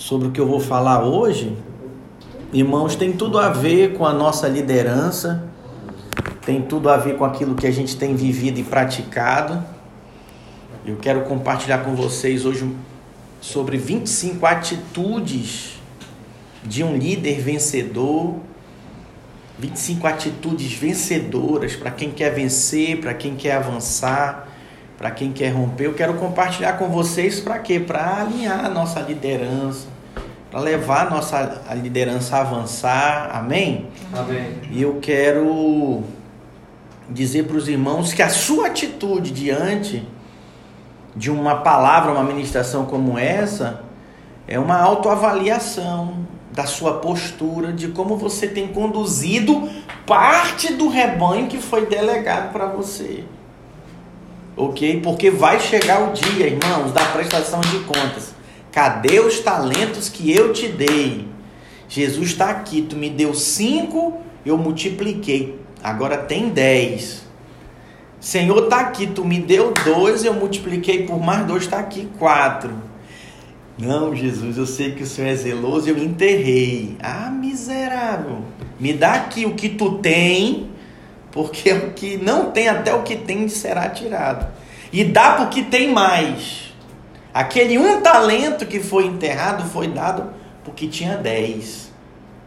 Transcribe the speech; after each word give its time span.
sobre 0.00 0.28
o 0.28 0.30
que 0.30 0.40
eu 0.40 0.46
vou 0.46 0.58
falar 0.58 1.04
hoje, 1.04 1.54
irmãos, 2.54 2.96
tem 2.96 3.12
tudo 3.12 3.38
a 3.38 3.50
ver 3.50 3.98
com 3.98 4.06
a 4.06 4.14
nossa 4.14 4.48
liderança, 4.48 5.44
tem 6.44 6.62
tudo 6.62 6.88
a 6.88 6.96
ver 6.96 7.18
com 7.18 7.24
aquilo 7.24 7.54
que 7.54 7.66
a 7.66 7.70
gente 7.70 7.94
tem 7.96 8.16
vivido 8.16 8.58
e 8.58 8.64
praticado. 8.64 9.62
Eu 10.86 10.96
quero 10.96 11.20
compartilhar 11.24 11.84
com 11.84 11.94
vocês 11.94 12.46
hoje 12.46 12.74
sobre 13.42 13.76
25 13.76 14.46
atitudes 14.46 15.78
de 16.64 16.82
um 16.82 16.96
líder 16.96 17.38
vencedor. 17.42 18.36
25 19.58 20.06
atitudes 20.06 20.72
vencedoras 20.72 21.76
para 21.76 21.90
quem 21.90 22.10
quer 22.10 22.30
vencer, 22.30 22.98
para 23.02 23.12
quem 23.12 23.36
quer 23.36 23.56
avançar, 23.56 24.48
para 25.00 25.10
quem 25.10 25.32
quer 25.32 25.48
romper. 25.48 25.86
Eu 25.86 25.94
quero 25.94 26.12
compartilhar 26.12 26.74
com 26.74 26.88
vocês 26.90 27.40
para 27.40 27.58
quê? 27.58 27.80
Para 27.80 28.20
alinhar 28.20 28.66
a 28.66 28.68
nossa 28.68 29.00
liderança, 29.00 29.88
para 30.50 30.60
levar 30.60 31.06
a 31.06 31.10
nossa 31.10 31.62
a 31.68 31.74
liderança 31.74 32.36
a 32.36 32.40
avançar. 32.40 33.30
Amém? 33.32 33.88
Amém. 34.12 34.60
E 34.70 34.82
eu 34.82 34.98
quero 35.00 36.02
dizer 37.08 37.44
para 37.44 37.56
os 37.56 37.68
irmãos 37.68 38.12
que 38.12 38.22
a 38.22 38.28
sua 38.28 38.66
atitude 38.66 39.30
diante 39.30 40.06
de 41.14 41.30
uma 41.30 41.56
palavra, 41.56 42.12
uma 42.12 42.22
ministração 42.22 42.84
como 42.86 43.18
essa, 43.18 43.82
é 44.46 44.58
uma 44.58 44.80
autoavaliação 44.80 46.26
da 46.52 46.66
sua 46.66 46.94
postura, 46.94 47.72
de 47.72 47.88
como 47.88 48.16
você 48.16 48.48
tem 48.48 48.68
conduzido 48.68 49.68
parte 50.06 50.72
do 50.72 50.88
rebanho 50.88 51.46
que 51.46 51.58
foi 51.58 51.86
delegado 51.86 52.52
para 52.52 52.66
você. 52.66 53.24
Ok? 54.56 55.00
Porque 55.00 55.30
vai 55.30 55.60
chegar 55.60 56.10
o 56.10 56.12
dia, 56.12 56.46
irmãos, 56.46 56.92
da 56.92 57.04
prestação 57.06 57.60
de 57.60 57.78
contas. 57.80 58.29
Cadê 58.72 59.20
os 59.20 59.40
talentos 59.40 60.08
que 60.08 60.30
eu 60.30 60.52
te 60.52 60.68
dei? 60.68 61.28
Jesus 61.88 62.28
está 62.28 62.50
aqui, 62.50 62.82
tu 62.82 62.96
me 62.96 63.10
deu 63.10 63.34
cinco, 63.34 64.20
eu 64.46 64.56
multipliquei. 64.56 65.58
Agora 65.82 66.16
tem 66.18 66.50
dez. 66.50 67.22
Senhor, 68.20 68.64
está 68.64 68.80
aqui, 68.80 69.06
tu 69.06 69.24
me 69.24 69.40
deu 69.40 69.72
dois, 69.84 70.24
eu 70.24 70.34
multipliquei 70.34 71.04
por 71.04 71.18
mais 71.18 71.46
dois, 71.46 71.64
está 71.64 71.78
aqui 71.78 72.08
quatro. 72.18 72.70
Não, 73.78 74.14
Jesus, 74.14 74.58
eu 74.58 74.66
sei 74.66 74.92
que 74.92 75.02
o 75.02 75.06
Senhor 75.06 75.28
é 75.28 75.34
zeloso, 75.34 75.88
eu 75.88 75.96
enterrei. 75.96 76.96
Ah, 77.02 77.30
miserável. 77.30 78.42
Me 78.78 78.92
dá 78.92 79.14
aqui 79.14 79.46
o 79.46 79.54
que 79.54 79.70
tu 79.70 79.98
tem, 79.98 80.70
porque 81.32 81.72
o 81.72 81.90
que 81.92 82.18
não 82.18 82.50
tem, 82.50 82.68
até 82.68 82.94
o 82.94 83.02
que 83.02 83.16
tem 83.16 83.48
será 83.48 83.88
tirado. 83.88 84.46
E 84.92 85.02
dá 85.02 85.32
porque 85.32 85.62
tem 85.62 85.90
mais. 85.92 86.69
Aquele 87.32 87.78
um 87.78 88.00
talento 88.00 88.66
que 88.66 88.80
foi 88.80 89.06
enterrado 89.06 89.64
foi 89.70 89.88
dado 89.88 90.30
porque 90.64 90.88
tinha 90.88 91.16
dez. 91.16 91.90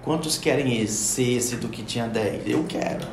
Quantos 0.03 0.37
querem 0.37 0.81
esse, 0.81 1.35
esse 1.35 1.55
do 1.55 1.69
que 1.69 1.81
tinha 1.83 2.07
dez? 2.07 2.41
Eu 2.45 2.65
quero. 2.67 3.07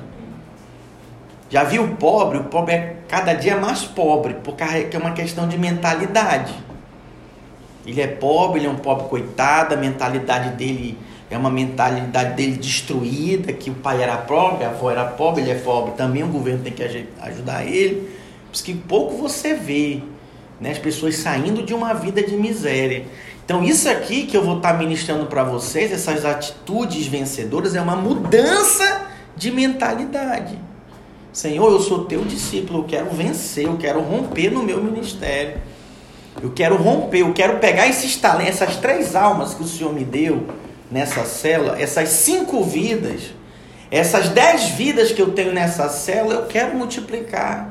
Já 1.49 1.65
viu 1.65 1.85
o 1.85 1.97
pobre? 1.97 2.39
O 2.39 2.45
pobre 2.45 2.75
é 2.75 2.97
cada 3.09 3.33
dia 3.33 3.57
mais 3.57 3.83
pobre, 3.83 4.35
porque 4.43 4.63
é 4.65 4.99
uma 4.99 5.13
questão 5.13 5.49
de 5.49 5.57
mentalidade. 5.57 6.55
Ele 7.87 8.01
é 8.01 8.07
pobre, 8.07 8.61
ele 8.61 8.67
é 8.67 8.71
um 8.71 8.77
pobre 8.77 9.09
coitado, 9.09 9.75
a 9.75 9.77
mentalidade 9.77 10.51
dele 10.51 10.99
é 11.31 11.39
uma 11.39 11.51
mentalidade 11.51 12.35
dele 12.35 12.57
destruída, 12.57 13.53
que 13.53 13.71
o 13.71 13.75
pai 13.75 14.03
era 14.03 14.17
pobre, 14.17 14.65
a 14.65 14.71
avó 14.71 14.91
era 14.91 15.05
pobre, 15.05 15.43
ele 15.43 15.51
é 15.53 15.55
pobre 15.55 15.93
também, 15.93 16.23
o 16.23 16.29
governo 16.29 16.63
tem 16.63 16.73
que 16.73 16.83
ajudar 17.21 17.65
ele. 17.65 18.17
Por 18.47 18.55
isso 18.55 18.65
que 18.65 18.75
pouco 18.75 19.17
você 19.17 19.55
vê 19.55 20.03
né, 20.61 20.73
as 20.73 20.79
pessoas 20.79 21.17
saindo 21.17 21.63
de 21.63 21.73
uma 21.73 21.95
vida 21.95 22.23
de 22.23 22.37
miséria. 22.37 23.07
Então, 23.45 23.65
isso 23.65 23.89
aqui 23.89 24.27
que 24.27 24.37
eu 24.37 24.45
vou 24.45 24.59
estar 24.59 24.79
ministrando 24.79 25.27
para 25.27 25.43
vocês, 25.43 25.91
essas 25.91 26.25
atitudes 26.25 27.07
vencedoras, 27.07 27.75
é 27.75 27.81
uma 27.81 27.97
mudança 27.97 29.09
de 29.37 29.51
mentalidade. 29.51 30.59
Senhor, 31.33 31.73
eu 31.73 31.81
sou 31.81 32.05
teu 32.05 32.25
discípulo, 32.25 32.81
eu 32.81 32.85
quero 32.85 33.11
vencer, 33.11 33.65
eu 33.65 33.77
quero 33.77 34.01
romper 34.01 34.51
no 34.51 34.63
meu 34.63 34.83
ministério. 34.83 35.61
Eu 36.43 36.51
quero 36.51 36.77
romper, 36.77 37.21
eu 37.21 37.33
quero 37.33 37.59
pegar 37.59 37.89
esses 37.89 38.17
talentos, 38.17 38.61
essas 38.61 38.77
três 38.77 39.17
almas 39.17 39.55
que 39.55 39.63
o 39.63 39.67
Senhor 39.67 39.93
me 39.93 40.05
deu 40.05 40.47
nessa 40.91 41.25
célula, 41.25 41.81
essas 41.81 42.09
cinco 42.09 42.65
vidas, 42.65 43.35
essas 43.91 44.29
dez 44.29 44.69
vidas 44.71 45.13
que 45.13 45.21
eu 45.21 45.33
tenho 45.33 45.53
nessa 45.53 45.89
célula, 45.89 46.35
eu 46.35 46.47
quero 46.47 46.77
multiplicar. 46.77 47.70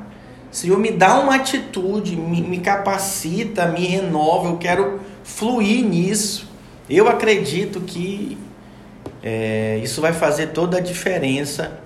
Senhor, 0.52 0.80
me 0.80 0.92
dá 0.92 1.20
uma 1.20 1.36
atitude, 1.36 2.16
me, 2.16 2.42
me 2.42 2.60
capacita, 2.60 3.68
me 3.68 3.86
renova, 3.86 4.50
eu 4.50 4.58
quero 4.58 5.00
fluir 5.24 5.86
nisso. 5.86 6.50
Eu 6.90 7.08
acredito 7.08 7.82
que 7.82 8.38
é, 9.22 9.80
isso 9.84 10.02
vai 10.02 10.14
fazer 10.14 10.48
toda 10.48 10.78
a 10.78 10.80
diferença 10.82 11.80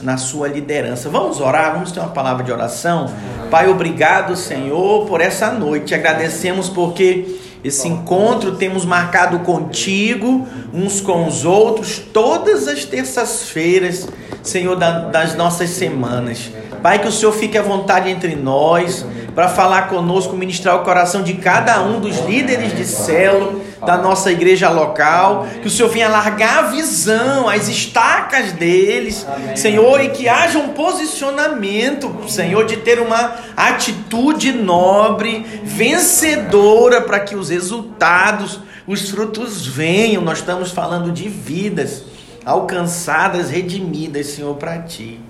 na 0.00 0.16
sua 0.16 0.48
liderança. 0.48 1.10
Vamos 1.10 1.40
orar, 1.40 1.74
vamos 1.74 1.92
ter 1.92 2.00
uma 2.00 2.08
palavra 2.08 2.42
de 2.42 2.50
oração. 2.50 3.12
Pai, 3.50 3.68
obrigado, 3.68 4.34
Senhor, 4.34 5.06
por 5.06 5.20
essa 5.20 5.50
noite. 5.50 5.94
Agradecemos 5.94 6.68
porque 6.68 7.38
esse 7.62 7.86
encontro 7.86 8.56
temos 8.56 8.86
marcado 8.86 9.40
contigo, 9.40 10.48
uns 10.72 11.00
com 11.00 11.26
os 11.26 11.44
outros, 11.44 11.98
todas 11.98 12.66
as 12.66 12.84
terças-feiras, 12.86 14.08
Senhor, 14.42 14.76
das 14.76 15.34
nossas 15.34 15.68
semanas. 15.70 16.50
Pai, 16.82 16.98
que 16.98 17.08
o 17.08 17.12
Senhor 17.12 17.32
fique 17.32 17.58
à 17.58 17.62
vontade 17.62 18.08
entre 18.08 18.34
nós 18.34 19.04
para 19.34 19.48
falar 19.48 19.88
conosco, 19.88 20.36
ministrar 20.36 20.76
o 20.76 20.84
coração 20.84 21.22
de 21.22 21.34
cada 21.34 21.82
um 21.82 22.00
dos 22.00 22.18
líderes 22.20 22.76
de 22.76 22.84
célula 22.84 23.60
da 23.84 23.96
nossa 23.96 24.30
igreja 24.30 24.68
local, 24.68 25.46
que 25.60 25.68
o 25.68 25.70
Senhor 25.70 25.88
venha 25.88 26.08
largar 26.08 26.58
a 26.58 26.62
visão, 26.68 27.48
as 27.48 27.68
estacas 27.68 28.52
deles. 28.52 29.26
Senhor, 29.56 30.00
e 30.02 30.10
que 30.10 30.28
haja 30.28 30.58
um 30.58 30.68
posicionamento, 30.68 32.28
Senhor, 32.28 32.64
de 32.66 32.78
ter 32.78 33.00
uma 33.00 33.36
atitude 33.56 34.52
nobre, 34.52 35.46
vencedora, 35.62 37.00
para 37.02 37.20
que 37.20 37.36
os 37.36 37.48
resultados, 37.48 38.60
os 38.86 39.08
frutos 39.10 39.66
venham. 39.66 40.22
Nós 40.22 40.38
estamos 40.38 40.70
falando 40.70 41.12
de 41.12 41.28
vidas 41.28 42.04
alcançadas, 42.44 43.50
redimidas, 43.50 44.28
Senhor, 44.28 44.54
para 44.56 44.78
ti. 44.80 45.20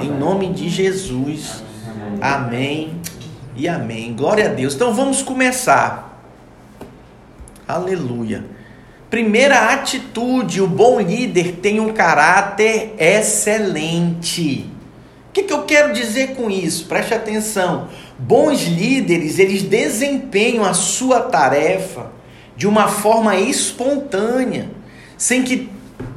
Em 0.00 0.10
nome 0.10 0.52
de 0.52 0.68
Jesus. 0.68 1.62
Amém 2.20 3.00
e 3.56 3.66
amém. 3.66 4.14
Glória 4.14 4.46
a 4.46 4.52
Deus. 4.52 4.74
Então 4.74 4.92
vamos 4.92 5.22
começar. 5.22 6.22
Aleluia. 7.66 8.44
Primeira 9.08 9.72
atitude: 9.72 10.60
o 10.60 10.66
bom 10.66 11.00
líder 11.00 11.56
tem 11.62 11.80
um 11.80 11.92
caráter 11.92 12.94
excelente. 12.98 14.70
O 15.28 15.32
que, 15.32 15.44
que 15.44 15.52
eu 15.52 15.62
quero 15.62 15.92
dizer 15.92 16.34
com 16.34 16.50
isso? 16.50 16.86
Preste 16.86 17.14
atenção. 17.14 17.88
Bons 18.18 18.64
líderes, 18.64 19.38
eles 19.38 19.62
desempenham 19.62 20.64
a 20.64 20.74
sua 20.74 21.20
tarefa 21.20 22.10
de 22.56 22.66
uma 22.66 22.88
forma 22.88 23.36
espontânea, 23.36 24.70
sem 25.16 25.42
que 25.42 25.69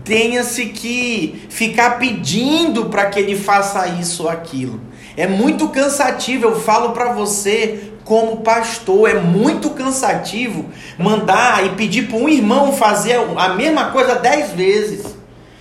tenha-se 0.04 0.66
que 0.68 1.46
ficar 1.50 1.98
pedindo 1.98 2.86
para 2.86 3.06
que 3.08 3.20
ele 3.20 3.36
faça 3.36 3.88
isso 3.88 4.24
ou 4.24 4.30
aquilo. 4.30 4.82
É 5.16 5.28
muito 5.28 5.70
cansativo, 5.70 6.46
eu 6.46 6.60
falo 6.60 6.92
para 6.92 7.14
você, 7.14 7.94
como 8.04 8.38
pastor. 8.38 9.10
É 9.10 9.14
muito 9.16 9.70
cansativo 9.72 10.66
mandar 10.98 11.66
e 11.66 11.70
pedir 11.70 12.08
para 12.08 12.18
um 12.18 12.30
irmão 12.30 12.74
fazer 12.74 13.20
a 13.38 13.50
mesma 13.50 13.92
coisa 13.92 14.16
dez 14.16 14.52
vezes. 14.52 15.06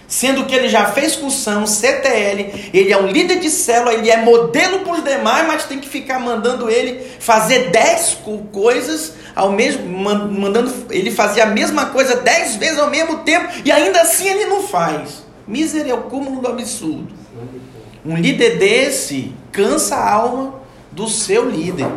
Sendo 0.08 0.44
que 0.44 0.54
ele 0.54 0.68
já 0.68 0.84
fez 0.86 1.16
cursão, 1.16 1.66
CTL, 1.66 2.70
ele 2.74 2.92
é 2.92 2.98
um 2.98 3.06
líder 3.06 3.40
de 3.40 3.48
célula, 3.48 3.94
ele 3.94 4.10
é 4.10 4.18
modelo 4.18 4.80
para 4.80 4.92
os 4.92 5.02
demais, 5.02 5.46
mas 5.46 5.64
tem 5.64 5.78
que 5.78 5.88
ficar 5.88 6.18
mandando 6.18 6.68
ele 6.68 7.00
fazer 7.18 7.70
dez 7.70 8.18
coisas 8.52 9.14
ao 9.34 9.52
mesmo, 9.52 9.86
mandando 9.86 10.72
ele 10.90 11.10
fazer 11.10 11.40
a 11.40 11.46
mesma 11.46 11.86
coisa 11.86 12.16
dez 12.16 12.56
vezes 12.56 12.78
ao 12.78 12.90
mesmo 12.90 13.18
tempo 13.18 13.48
e 13.64 13.72
ainda 13.72 14.02
assim 14.02 14.28
ele 14.28 14.46
não 14.46 14.62
faz. 14.62 15.24
Miséria 15.46 15.92
é 15.92 15.94
o 15.94 16.02
cúmulo 16.02 16.40
do 16.40 16.48
absurdo. 16.48 17.08
Um 18.04 18.16
líder 18.16 18.58
desse 18.58 19.32
cansa 19.50 19.96
a 19.96 20.12
alma 20.12 20.54
do 20.90 21.08
seu 21.08 21.48
líder. 21.48 21.88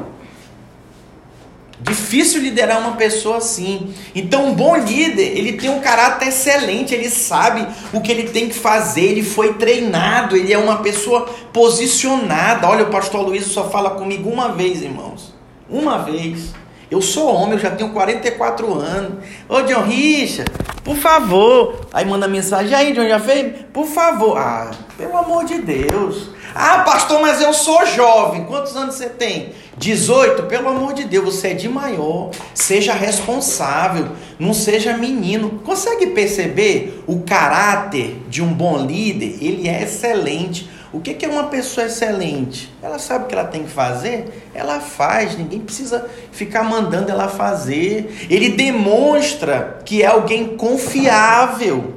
Difícil 1.79 2.41
liderar 2.41 2.79
uma 2.79 2.93
pessoa 2.93 3.37
assim. 3.37 3.93
Então, 4.15 4.47
um 4.47 4.55
bom 4.55 4.75
líder, 4.75 5.37
ele 5.37 5.53
tem 5.53 5.69
um 5.69 5.81
caráter 5.81 6.29
excelente, 6.29 6.95
ele 6.95 7.09
sabe 7.09 7.67
o 7.93 8.01
que 8.01 8.11
ele 8.11 8.29
tem 8.29 8.47
que 8.47 8.55
fazer, 8.55 9.03
ele 9.03 9.23
foi 9.23 9.53
treinado, 9.55 10.35
ele 10.35 10.53
é 10.53 10.57
uma 10.57 10.77
pessoa 10.77 11.25
posicionada. 11.51 12.67
Olha, 12.67 12.85
o 12.85 12.89
pastor 12.89 13.21
Luiz 13.21 13.45
só 13.47 13.69
fala 13.69 13.91
comigo 13.91 14.29
uma 14.29 14.49
vez, 14.49 14.81
irmãos. 14.81 15.35
Uma 15.69 15.99
vez. 15.99 16.53
Eu 16.89 17.01
sou 17.01 17.33
homem, 17.33 17.53
eu 17.53 17.59
já 17.59 17.71
tenho 17.71 17.91
44 17.91 18.73
anos. 18.73 19.23
Ô, 19.49 19.61
John 19.61 19.83
Richard, 19.83 20.51
por 20.83 20.95
favor. 20.95 21.87
Aí 21.91 22.05
manda 22.05 22.27
mensagem, 22.27 22.75
aí, 22.75 22.93
John, 22.93 23.07
já 23.07 23.19
fez? 23.19 23.53
Por 23.73 23.87
favor. 23.87 24.37
Ah, 24.37 24.71
pelo 24.97 25.17
amor 25.17 25.45
de 25.45 25.59
Deus. 25.59 26.29
Ah, 26.53 26.79
pastor, 26.85 27.19
mas 27.19 27.41
eu 27.41 27.53
sou 27.53 27.85
jovem. 27.85 28.45
Quantos 28.45 28.75
anos 28.77 28.95
você 28.95 29.09
tem? 29.09 29.51
18, 29.77 30.43
pelo 30.43 30.69
amor 30.69 30.93
de 30.93 31.03
Deus, 31.03 31.35
você 31.35 31.49
é 31.49 31.53
de 31.53 31.67
maior, 31.67 32.31
seja 32.53 32.93
responsável, 32.93 34.07
não 34.39 34.53
seja 34.53 34.95
menino. 34.95 35.59
Consegue 35.65 36.07
perceber 36.07 37.03
o 37.05 37.23
caráter 37.23 38.21
de 38.29 38.41
um 38.41 38.53
bom 38.53 38.77
líder? 38.85 39.37
Ele 39.41 39.67
é 39.67 39.83
excelente. 39.83 40.69
O 40.95 41.01
que 41.01 41.25
é 41.25 41.27
uma 41.27 41.47
pessoa 41.47 41.87
excelente? 41.87 42.73
Ela 42.81 42.97
sabe 42.99 43.25
o 43.25 43.27
que 43.27 43.35
ela 43.35 43.43
tem 43.43 43.63
que 43.63 43.69
fazer, 43.69 44.49
ela 44.53 44.79
faz, 44.79 45.37
ninguém 45.37 45.59
precisa 45.59 46.09
ficar 46.31 46.63
mandando 46.63 47.11
ela 47.11 47.27
fazer. 47.27 48.27
Ele 48.29 48.51
demonstra 48.51 49.81
que 49.83 50.01
é 50.01 50.05
alguém 50.05 50.55
confiável, 50.55 51.95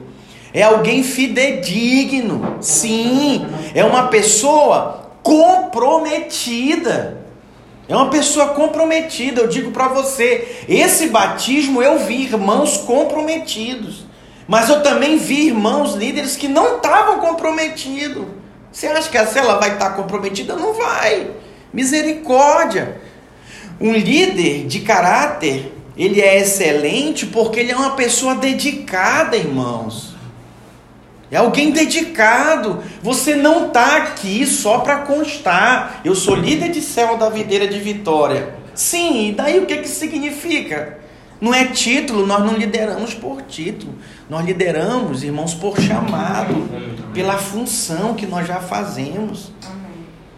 é 0.53 0.65
alguém 0.65 1.05
fidedigno. 1.05 2.57
Sim, 2.61 3.47
é 3.73 3.85
uma 3.85 4.09
pessoa 4.09 5.13
comprometida. 5.23 7.19
É 7.89 7.95
uma 7.95 8.11
pessoa 8.11 8.49
comprometida. 8.49 9.43
Eu 9.43 9.47
digo 9.47 9.71
para 9.71 9.87
você, 9.87 10.65
esse 10.69 11.07
batismo 11.07 11.81
eu 11.81 12.01
vi 12.01 12.25
irmãos 12.25 12.79
comprometidos. 12.79 14.09
Mas 14.49 14.69
eu 14.69 14.83
também 14.83 15.19
vi 15.19 15.47
irmãos 15.47 15.95
líderes 15.95 16.35
que 16.35 16.49
não 16.49 16.79
estavam 16.79 17.21
comprometidos. 17.21 18.38
Você 18.79 18.87
acha 18.87 19.11
que 19.11 19.19
a 19.19 19.27
cela 19.27 19.59
vai 19.59 19.73
estar 19.73 19.91
comprometida? 19.91 20.55
Não 20.55 20.73
vai. 20.73 21.33
Misericórdia. 21.73 23.01
Um 23.81 23.93
líder 23.93 24.69
de 24.69 24.79
caráter, 24.83 25.73
ele 25.97 26.21
é 26.21 26.39
excelente 26.39 27.27
porque 27.27 27.59
ele 27.59 27.73
é 27.73 27.77
uma 27.77 27.97
pessoa 27.97 28.37
dedicada, 28.37 29.37
irmãos. 29.37 30.15
É 31.29 31.39
alguém 31.39 31.73
dedicado. 31.73 32.81
Você 33.03 33.35
não 33.35 33.67
está 33.67 33.97
aqui 33.97 34.47
só 34.47 34.79
para 34.79 34.99
constar. 34.99 36.01
Eu 36.05 36.15
sou 36.15 36.37
líder 36.37 36.71
de 36.71 36.81
céu 36.81 37.17
da 37.17 37.29
videira 37.29 37.67
de 37.67 37.81
Vitória. 37.81 38.55
Sim, 38.77 39.31
e 39.31 39.33
daí 39.33 39.59
o 39.59 39.67
que, 39.67 39.79
que 39.79 39.89
significa? 39.89 41.01
Não 41.41 41.55
é 41.55 41.67
título, 41.67 42.27
nós 42.27 42.45
não 42.45 42.55
lideramos 42.55 43.15
por 43.15 43.43
título. 43.43 43.95
Nós 44.29 44.45
lideramos, 44.45 45.23
irmãos, 45.23 45.55
por 45.55 45.79
chamado, 45.81 46.69
pela 47.15 47.39
função 47.39 48.15
que 48.15 48.27
nós 48.27 48.47
já 48.47 48.61
fazemos. 48.61 49.53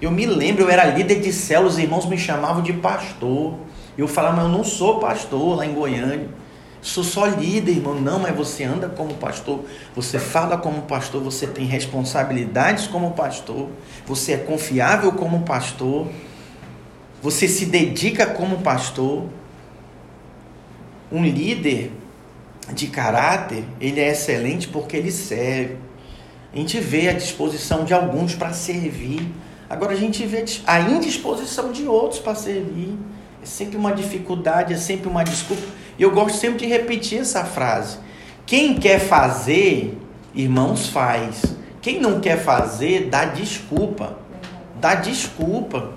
Eu 0.01 0.11
me 0.11 0.27
lembro, 0.27 0.65
eu 0.65 0.71
era 0.71 0.85
líder 0.85 1.21
de 1.21 1.33
células, 1.33 1.75
os 1.75 1.79
irmãos 1.79 2.07
me 2.07 2.19
chamavam 2.19 2.63
de 2.63 2.73
pastor. 2.75 3.55
Eu 3.97 4.07
falava, 4.09 4.37
mas 4.37 4.45
eu 4.47 4.51
não 4.51 4.65
sou 4.65 4.99
pastor 4.99 5.57
lá 5.57 5.67
em 5.67 5.75
Goiânia. 5.75 6.29
Sou 6.83 7.05
só 7.05 7.27
líder, 7.27 7.73
irmão. 7.73 7.95
Não, 7.95 8.19
mas 8.19 8.35
você 8.35 8.65
anda 8.65 8.89
como 8.89 9.15
pastor, 9.15 9.65
você 9.95 10.19
fala 10.19 10.57
como 10.57 10.83
pastor, 10.83 11.23
você 11.23 11.47
tem 11.47 11.67
responsabilidades 11.67 12.87
como 12.87 13.11
pastor, 13.11 13.69
você 14.07 14.33
é 14.33 14.37
confiável 14.39 15.13
como 15.13 15.41
pastor, 15.43 16.09
você 17.23 17.47
se 17.47 17.67
dedica 17.67 18.27
como 18.27 18.59
pastor. 18.59 19.25
Um 21.11 21.25
líder 21.25 21.93
de 22.73 22.87
caráter, 22.87 23.65
ele 23.81 24.01
é 24.01 24.11
excelente 24.11 24.69
porque 24.69 24.97
ele 24.97 25.11
serve. 25.11 25.77
A 26.53 26.57
gente 26.57 26.79
vê 26.81 27.09
a 27.09 27.13
disposição 27.13 27.85
de 27.85 27.95
alguns 27.95 28.35
para 28.35 28.53
servir. 28.53 29.27
Agora 29.69 29.93
a 29.93 29.97
gente 29.97 30.25
vê 30.27 30.45
a 30.67 30.81
indisposição 30.81 31.71
de 31.71 31.87
outros 31.87 32.21
para 32.21 32.35
servir. 32.35 32.97
É 33.43 33.47
sempre 33.47 33.77
uma 33.77 33.93
dificuldade, 33.93 34.75
é 34.75 34.77
sempre 34.77 35.09
uma 35.09 35.23
desculpa. 35.23 35.63
E 35.99 36.03
eu 36.03 36.11
gosto 36.11 36.39
sempre 36.39 36.59
de 36.59 36.67
repetir 36.67 37.21
essa 37.21 37.45
frase. 37.45 37.99
Quem 38.45 38.75
quer 38.75 38.99
fazer, 38.99 39.97
irmãos, 40.35 40.89
faz. 40.89 41.43
Quem 41.81 42.01
não 42.01 42.21
quer 42.21 42.43
fazer, 42.43 43.09
dá 43.09 43.25
desculpa. 43.25 44.19
Dá 44.81 44.95
desculpa. 44.97 45.93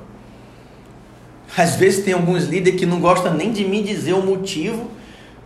Às 1.57 1.75
vezes 1.75 2.03
tem 2.03 2.13
alguns 2.13 2.45
líderes 2.45 2.79
que 2.79 2.85
não 2.85 2.99
gostam 2.99 3.33
nem 3.33 3.51
de 3.51 3.65
me 3.65 3.81
dizer 3.81 4.13
o 4.13 4.21
motivo 4.21 4.89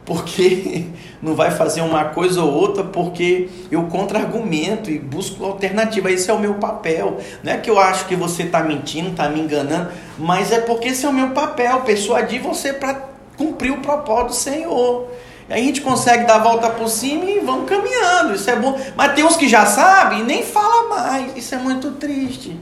porque 0.07 0.85
não 1.21 1.35
vai 1.35 1.51
fazer 1.51 1.81
uma 1.81 2.05
coisa 2.05 2.41
ou 2.41 2.51
outra 2.51 2.83
porque 2.83 3.49
eu 3.69 3.83
contra-argumento 3.83 4.89
e 4.89 4.97
busco 4.97 5.43
alternativa. 5.45 6.09
Esse 6.09 6.31
é 6.31 6.33
o 6.33 6.39
meu 6.39 6.55
papel. 6.55 7.19
Não 7.43 7.51
é 7.51 7.57
que 7.57 7.69
eu 7.69 7.77
acho 7.77 8.07
que 8.07 8.15
você 8.15 8.43
está 8.43 8.63
mentindo, 8.63 9.09
está 9.09 9.27
me 9.27 9.41
enganando, 9.41 9.91
mas 10.17 10.51
é 10.51 10.61
porque 10.61 10.87
esse 10.87 11.05
é 11.05 11.09
o 11.09 11.13
meu 11.13 11.31
papel, 11.31 11.81
persuadir 11.81 12.41
você 12.41 12.71
para 12.71 13.01
cumprir 13.37 13.71
o 13.71 13.81
propósito 13.81 14.27
do 14.27 14.33
Senhor. 14.35 15.11
Aí 15.49 15.61
a 15.61 15.65
gente 15.65 15.81
consegue 15.81 16.25
dar 16.25 16.35
a 16.35 16.39
volta 16.39 16.69
por 16.69 16.89
cima 16.89 17.25
e 17.25 17.39
vamos 17.39 17.69
caminhando. 17.69 18.33
Isso 18.33 18.49
é 18.49 18.55
bom. 18.55 18.79
Mas 18.95 19.13
tem 19.13 19.25
uns 19.25 19.35
que 19.35 19.47
já 19.47 19.65
sabem 19.65 20.21
e 20.21 20.23
nem 20.23 20.43
fala 20.43 20.89
mais. 20.89 21.37
Isso 21.37 21.53
é 21.53 21.57
muito 21.57 21.91
triste. 21.91 22.57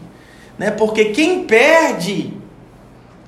Né? 0.58 0.72
Porque 0.72 1.06
quem 1.06 1.46
perde 1.46 2.34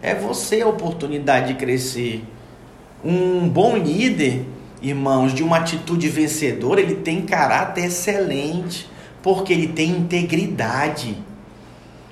é 0.02 0.14
você 0.14 0.62
a 0.62 0.68
oportunidade 0.68 1.54
de 1.54 1.54
crescer. 1.56 2.24
Um 3.10 3.48
bom 3.48 3.78
líder, 3.78 4.46
irmãos, 4.82 5.34
de 5.34 5.42
uma 5.42 5.60
atitude 5.60 6.10
vencedora, 6.10 6.82
ele 6.82 6.96
tem 6.96 7.22
caráter 7.22 7.86
excelente, 7.86 8.90
porque 9.24 9.54
ele 9.54 9.70
tem 9.70 9.92
integridade. 9.92 11.18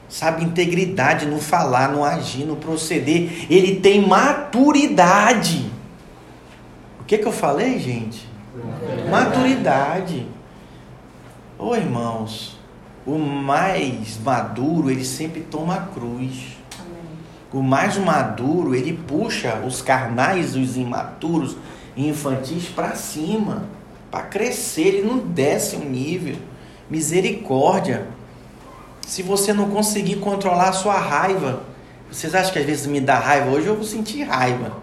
Sabe, 0.07 0.45
integridade 0.45 1.25
no 1.25 1.37
falar, 1.37 1.91
no 1.91 2.01
agir, 2.01 2.45
no 2.45 2.55
proceder. 2.55 3.45
Ele 3.49 3.75
tem 3.81 4.07
maturidade. 4.07 5.69
O 7.01 7.03
que, 7.03 7.17
que 7.17 7.27
eu 7.27 7.33
falei, 7.33 7.77
gente? 7.77 8.25
Maturidade. 9.11 10.25
Ô 11.59 11.71
oh, 11.71 11.75
irmãos, 11.75 12.57
o 13.05 13.17
mais 13.17 14.17
maduro, 14.23 14.89
ele 14.89 15.03
sempre 15.03 15.41
toma 15.41 15.75
a 15.75 15.81
cruz. 15.81 16.54
O 17.55 17.63
mais 17.63 17.97
maduro, 17.97 18.75
ele 18.75 18.91
puxa 19.07 19.63
os 19.65 19.81
carnais, 19.81 20.57
os 20.57 20.75
imaturos, 20.75 21.55
infantis 21.95 22.65
para 22.65 22.95
cima, 22.95 23.63
para 24.11 24.23
crescer, 24.23 24.87
ele 24.87 25.07
não 25.07 25.19
desce 25.19 25.77
um 25.77 25.89
nível. 25.89 26.35
Misericórdia. 26.89 28.09
Se 29.07 29.23
você 29.23 29.53
não 29.53 29.69
conseguir 29.69 30.17
controlar 30.17 30.67
a 30.67 30.73
sua 30.73 30.97
raiva, 30.97 31.63
vocês 32.11 32.35
acham 32.35 32.51
que 32.51 32.59
às 32.59 32.65
vezes 32.65 32.87
me 32.87 32.99
dá 32.99 33.17
raiva? 33.17 33.49
Hoje 33.49 33.67
eu 33.67 33.75
vou 33.75 33.85
sentir 33.85 34.23
raiva. 34.23 34.73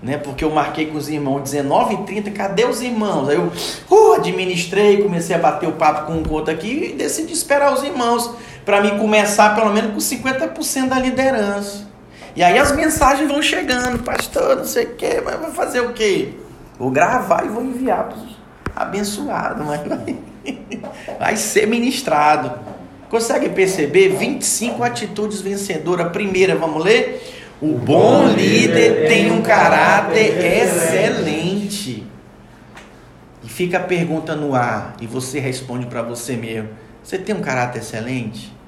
Né? 0.00 0.16
Porque 0.16 0.44
eu 0.44 0.50
marquei 0.52 0.86
com 0.86 0.96
os 0.96 1.08
irmãos 1.08 1.42
19h30, 1.42 2.32
cadê 2.32 2.66
os 2.66 2.80
irmãos? 2.80 3.28
Aí 3.28 3.34
eu 3.34 3.50
uh, 3.90 4.12
administrei, 4.12 5.02
comecei 5.02 5.34
a 5.34 5.40
bater 5.40 5.68
o 5.68 5.72
papo 5.72 6.06
com 6.06 6.12
um 6.12 6.32
outro 6.32 6.54
aqui 6.54 6.90
e 6.90 6.92
decidi 6.92 7.32
esperar 7.32 7.74
os 7.74 7.82
irmãos 7.82 8.30
para 8.70 8.80
mim 8.80 8.96
começar 8.98 9.56
pelo 9.56 9.72
menos 9.72 9.92
com 9.92 9.98
50% 9.98 10.88
da 10.88 11.00
liderança. 11.00 11.88
E 12.36 12.42
aí 12.42 12.56
as 12.56 12.70
mensagens 12.70 13.28
vão 13.28 13.42
chegando, 13.42 14.04
pastor, 14.04 14.58
não 14.58 14.64
sei 14.64 14.84
o 14.84 14.94
quê, 14.94 15.20
mas 15.24 15.40
vou 15.40 15.50
fazer 15.50 15.80
o 15.80 15.92
quê? 15.92 16.34
Vou 16.78 16.88
gravar 16.88 17.44
e 17.44 17.48
vou 17.48 17.64
enviar 17.64 18.04
para 18.04 18.16
os 18.16 18.36
abençoados, 18.76 19.66
mas 19.66 19.80
vai, 21.18 21.36
ser 21.36 21.66
ministrado. 21.66 22.60
Consegue 23.08 23.48
perceber? 23.48 24.10
25 24.10 24.84
atitudes 24.84 25.40
vencedoras. 25.40 26.12
Primeira, 26.12 26.54
vamos 26.54 26.84
ler? 26.84 27.20
O 27.60 27.72
bom 27.72 28.28
líder 28.28 29.08
tem 29.08 29.32
um 29.32 29.42
caráter 29.42 30.62
excelente. 30.62 32.06
E 33.42 33.48
fica 33.48 33.78
a 33.78 33.82
pergunta 33.82 34.36
no 34.36 34.54
ar 34.54 34.94
e 35.00 35.08
você 35.08 35.40
responde 35.40 35.86
para 35.86 36.02
você 36.02 36.36
mesmo. 36.36 36.68
Você 37.02 37.18
tem 37.18 37.34
um 37.34 37.40
caráter 37.40 37.80
excelente? 37.80 38.59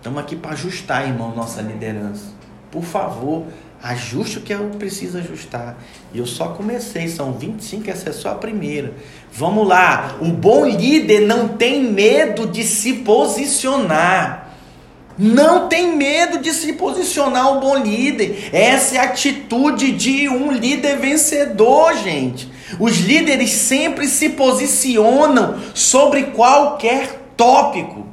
Estamos 0.00 0.18
aqui 0.18 0.34
para 0.34 0.52
ajustar, 0.52 1.06
irmão, 1.06 1.34
nossa 1.36 1.60
liderança. 1.60 2.32
Por 2.70 2.82
favor, 2.82 3.44
ajuste 3.82 4.38
o 4.38 4.40
que 4.40 4.50
eu 4.50 4.70
preciso 4.78 5.18
ajustar. 5.18 5.76
E 6.14 6.18
eu 6.18 6.26
só 6.26 6.48
comecei, 6.48 7.06
são 7.06 7.34
25, 7.34 7.90
essa 7.90 8.08
é 8.08 8.12
só 8.14 8.30
a 8.30 8.34
primeira. 8.34 8.94
Vamos 9.30 9.68
lá. 9.68 10.16
O 10.18 10.28
bom 10.28 10.64
líder 10.64 11.26
não 11.26 11.48
tem 11.48 11.84
medo 11.84 12.46
de 12.46 12.64
se 12.64 12.94
posicionar. 12.94 14.54
Não 15.18 15.68
tem 15.68 15.94
medo 15.94 16.38
de 16.38 16.50
se 16.54 16.72
posicionar 16.72 17.54
um 17.54 17.60
bom 17.60 17.76
líder. 17.76 18.48
Essa 18.54 18.96
é 18.96 19.00
a 19.00 19.02
atitude 19.02 19.92
de 19.92 20.30
um 20.30 20.50
líder 20.50 20.96
vencedor, 20.96 21.94
gente. 21.98 22.50
Os 22.78 22.96
líderes 23.00 23.50
sempre 23.50 24.08
se 24.08 24.30
posicionam 24.30 25.60
sobre 25.74 26.22
qualquer 26.28 27.20
tópico. 27.36 28.09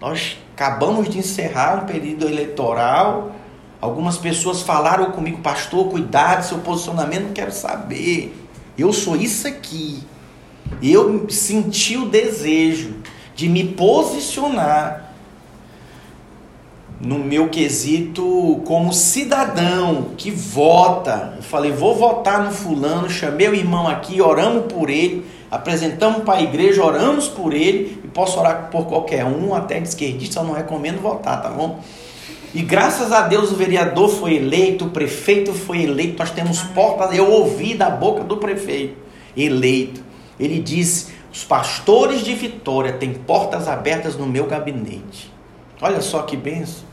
Nós 0.00 0.38
acabamos 0.54 1.08
de 1.08 1.18
encerrar 1.18 1.82
um 1.82 1.86
período 1.86 2.26
eleitoral. 2.26 3.32
Algumas 3.80 4.16
pessoas 4.16 4.62
falaram 4.62 5.10
comigo, 5.10 5.38
pastor, 5.38 5.88
cuidado, 5.88 6.44
seu 6.44 6.58
posicionamento, 6.58 7.26
não 7.26 7.32
quero 7.32 7.52
saber. 7.52 8.34
Eu 8.76 8.92
sou 8.92 9.16
isso 9.16 9.46
aqui. 9.46 10.02
Eu 10.82 11.26
senti 11.28 11.96
o 11.96 12.08
desejo 12.08 12.96
de 13.34 13.48
me 13.48 13.64
posicionar 13.64 15.08
no 17.00 17.18
meu 17.18 17.48
quesito 17.48 18.60
como 18.64 18.92
cidadão 18.92 20.10
que 20.16 20.30
vota. 20.30 21.34
Eu 21.36 21.42
falei, 21.42 21.70
vou 21.70 21.96
votar 21.96 22.44
no 22.44 22.50
fulano, 22.50 23.08
chamei 23.08 23.48
o 23.48 23.54
irmão 23.54 23.86
aqui, 23.86 24.20
oramos 24.20 24.72
por 24.72 24.90
ele, 24.90 25.24
apresentamos 25.50 26.22
para 26.22 26.38
a 26.38 26.42
igreja, 26.42 26.84
oramos 26.84 27.28
por 27.28 27.52
ele, 27.52 28.00
e 28.04 28.08
posso 28.08 28.38
orar 28.38 28.68
por 28.70 28.86
qualquer 28.86 29.24
um, 29.24 29.54
até 29.54 29.80
de 29.80 29.88
esquerdista, 29.88 30.40
eu 30.40 30.44
não 30.44 30.52
recomendo 30.52 31.00
votar, 31.00 31.42
tá 31.42 31.50
bom? 31.50 31.80
E 32.54 32.62
graças 32.62 33.12
a 33.12 33.22
Deus 33.22 33.52
o 33.52 33.56
vereador 33.56 34.08
foi 34.08 34.36
eleito, 34.36 34.86
o 34.86 34.90
prefeito 34.90 35.52
foi 35.52 35.82
eleito, 35.82 36.18
nós 36.18 36.30
temos 36.30 36.62
portas. 36.62 37.16
Eu 37.16 37.30
ouvi 37.30 37.74
da 37.74 37.90
boca 37.90 38.24
do 38.24 38.38
prefeito 38.38 38.96
eleito. 39.36 40.02
Ele 40.40 40.58
disse: 40.58 41.12
os 41.32 41.44
pastores 41.44 42.22
de 42.22 42.34
Vitória 42.34 42.94
têm 42.94 43.12
portas 43.12 43.68
abertas 43.68 44.16
no 44.16 44.26
meu 44.26 44.46
gabinete. 44.46 45.32
Olha 45.80 46.00
só 46.00 46.22
que 46.22 46.36
benção. 46.36 46.88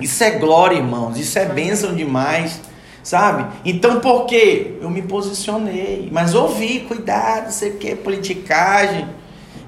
Isso 0.00 0.22
é 0.24 0.32
glória, 0.32 0.76
irmãos. 0.76 1.16
Isso 1.18 1.38
é 1.38 1.44
bênção 1.44 1.94
demais. 1.94 2.60
Sabe? 3.02 3.46
Então 3.64 4.00
por 4.00 4.26
quê? 4.26 4.76
Eu 4.80 4.88
me 4.88 5.02
posicionei. 5.02 6.08
Mas 6.12 6.34
ouvi, 6.34 6.80
cuidado, 6.80 7.50
sei 7.50 7.70
o 7.70 7.78
que, 7.78 7.96
politicagem. 7.96 9.06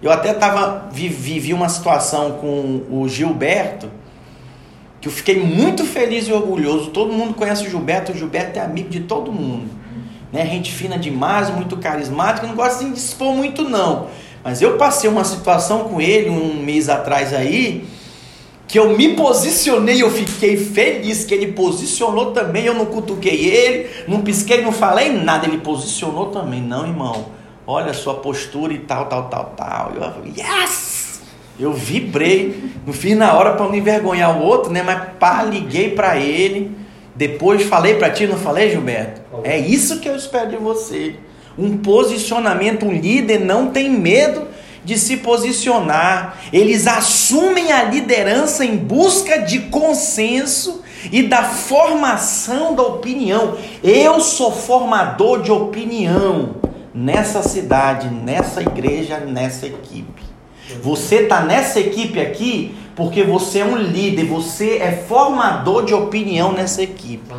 Eu 0.01 0.13
até 0.13 0.33
tava, 0.35 0.89
vivi 0.93 1.53
uma 1.53 1.69
situação 1.69 2.33
com 2.33 2.83
o 2.91 3.09
Gilberto, 3.09 3.91
que 5.01 5.09
eu 5.09 5.13
fiquei 5.13 5.41
muito 5.41 5.85
feliz 5.85 6.29
e 6.29 6.33
orgulhoso. 6.33 6.91
Todo 6.91 7.13
mundo 7.13 7.35
conhece 7.35 7.67
o 7.67 7.71
Gilberto, 7.71 8.13
o 8.13 8.15
Gilberto 8.15 8.59
é 8.59 8.63
amigo 8.63 8.89
de 8.89 9.01
todo 9.01 9.33
mundo. 9.33 9.71
Né? 10.33 10.45
Gente 10.47 10.73
fina 10.73 10.99
demais, 10.99 11.49
muito 11.49 11.77
carismático, 11.77 12.47
não 12.47 12.55
gosta 12.55 12.85
de 12.85 12.99
expor 12.99 13.35
muito 13.35 13.63
não. 13.63 14.09
Mas 14.43 14.61
eu 14.61 14.77
passei 14.77 15.09
uma 15.09 15.25
situação 15.25 15.85
com 15.85 16.01
ele 16.01 16.29
um 16.29 16.63
mês 16.63 16.91
atrás 16.91 17.33
aí, 17.33 17.87
que 18.75 18.79
eu 18.81 18.97
me 18.97 19.15
posicionei, 19.15 20.03
eu 20.03 20.11
fiquei 20.11 20.57
feliz 20.57 21.25
que 21.25 21.33
ele 21.33 21.53
posicionou 21.53 22.33
também, 22.33 22.65
eu 22.65 22.75
não 22.75 22.87
cutuquei 22.87 23.47
ele, 23.47 23.89
não 24.09 24.21
pisquei, 24.21 24.63
não 24.63 24.73
falei 24.73 25.13
nada, 25.13 25.47
ele 25.47 25.59
posicionou 25.59 26.33
também. 26.33 26.61
Não, 26.61 26.85
irmão, 26.85 27.27
olha 27.69 27.93
a 27.93 27.95
sua 27.95 28.15
postura 28.15 28.73
e 28.73 28.81
tal, 28.81 29.07
tal, 29.07 29.29
tal, 29.29 29.55
tal. 29.57 29.93
Eu, 29.95 30.27
yes! 30.27 31.23
Eu 31.57 31.73
vibrei, 31.73 32.73
não 32.85 32.93
fiz 32.93 33.17
na 33.17 33.35
hora 33.35 33.53
para 33.53 33.65
não 33.65 33.77
envergonhar 33.77 34.37
o 34.37 34.43
outro, 34.43 34.73
né? 34.73 34.83
Mas 34.83 35.11
pá, 35.21 35.45
liguei 35.45 35.91
para 35.91 36.17
ele. 36.17 36.77
Depois 37.15 37.63
falei 37.63 37.95
para 37.95 38.11
ti, 38.11 38.27
não 38.27 38.37
falei, 38.37 38.71
Gilberto? 38.73 39.21
É 39.45 39.57
isso 39.57 40.01
que 40.01 40.09
eu 40.09 40.17
espero 40.17 40.51
de 40.51 40.57
você. 40.57 41.15
Um 41.57 41.77
posicionamento, 41.77 42.85
um 42.87 42.93
líder 42.93 43.39
não 43.39 43.69
tem 43.69 43.89
medo 43.89 44.49
de 44.85 44.99
se 44.99 45.17
posicionar, 45.17 46.39
eles 46.53 46.87
assumem 46.87 47.73
a 47.73 47.85
liderança 47.85 48.65
em 48.65 48.77
busca 48.77 49.39
de 49.39 49.61
consenso 49.61 50.83
e 51.11 51.23
da 51.23 51.43
formação 51.43 52.75
da 52.75 52.83
opinião. 52.83 53.57
Eu 53.83 54.21
sou 54.21 54.53
formador 54.53 55.43
de 55.43 55.51
opinião 55.51 56.57
nessa 56.95 57.43
cidade, 57.43 58.09
nessa 58.09 58.63
igreja, 58.63 59.19
nessa 59.19 59.67
equipe. 59.67 60.23
Você 60.83 61.23
está 61.23 61.41
nessa 61.41 61.81
equipe 61.81 62.21
aqui 62.21 62.77
porque 62.95 63.25
você 63.25 63.59
é 63.59 63.65
um 63.65 63.77
líder, 63.77 64.27
você 64.27 64.79
é 64.79 64.93
formador 64.93 65.85
de 65.85 65.95
opinião 65.95 66.53
nessa 66.53 66.83
equipe. 66.83 67.35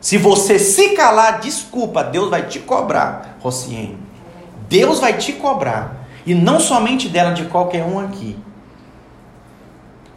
Se 0.00 0.18
você 0.18 0.58
se 0.58 0.90
calar, 0.90 1.40
desculpa, 1.40 2.02
Deus 2.04 2.28
vai 2.28 2.46
te 2.46 2.58
cobrar, 2.58 3.38
Rociene. 3.40 3.96
Deus 4.68 4.98
vai 4.98 5.16
te 5.16 5.32
cobrar. 5.32 6.03
E 6.26 6.34
não 6.34 6.58
somente 6.58 7.08
dela, 7.08 7.32
de 7.32 7.44
qualquer 7.44 7.84
um 7.84 7.98
aqui. 7.98 8.36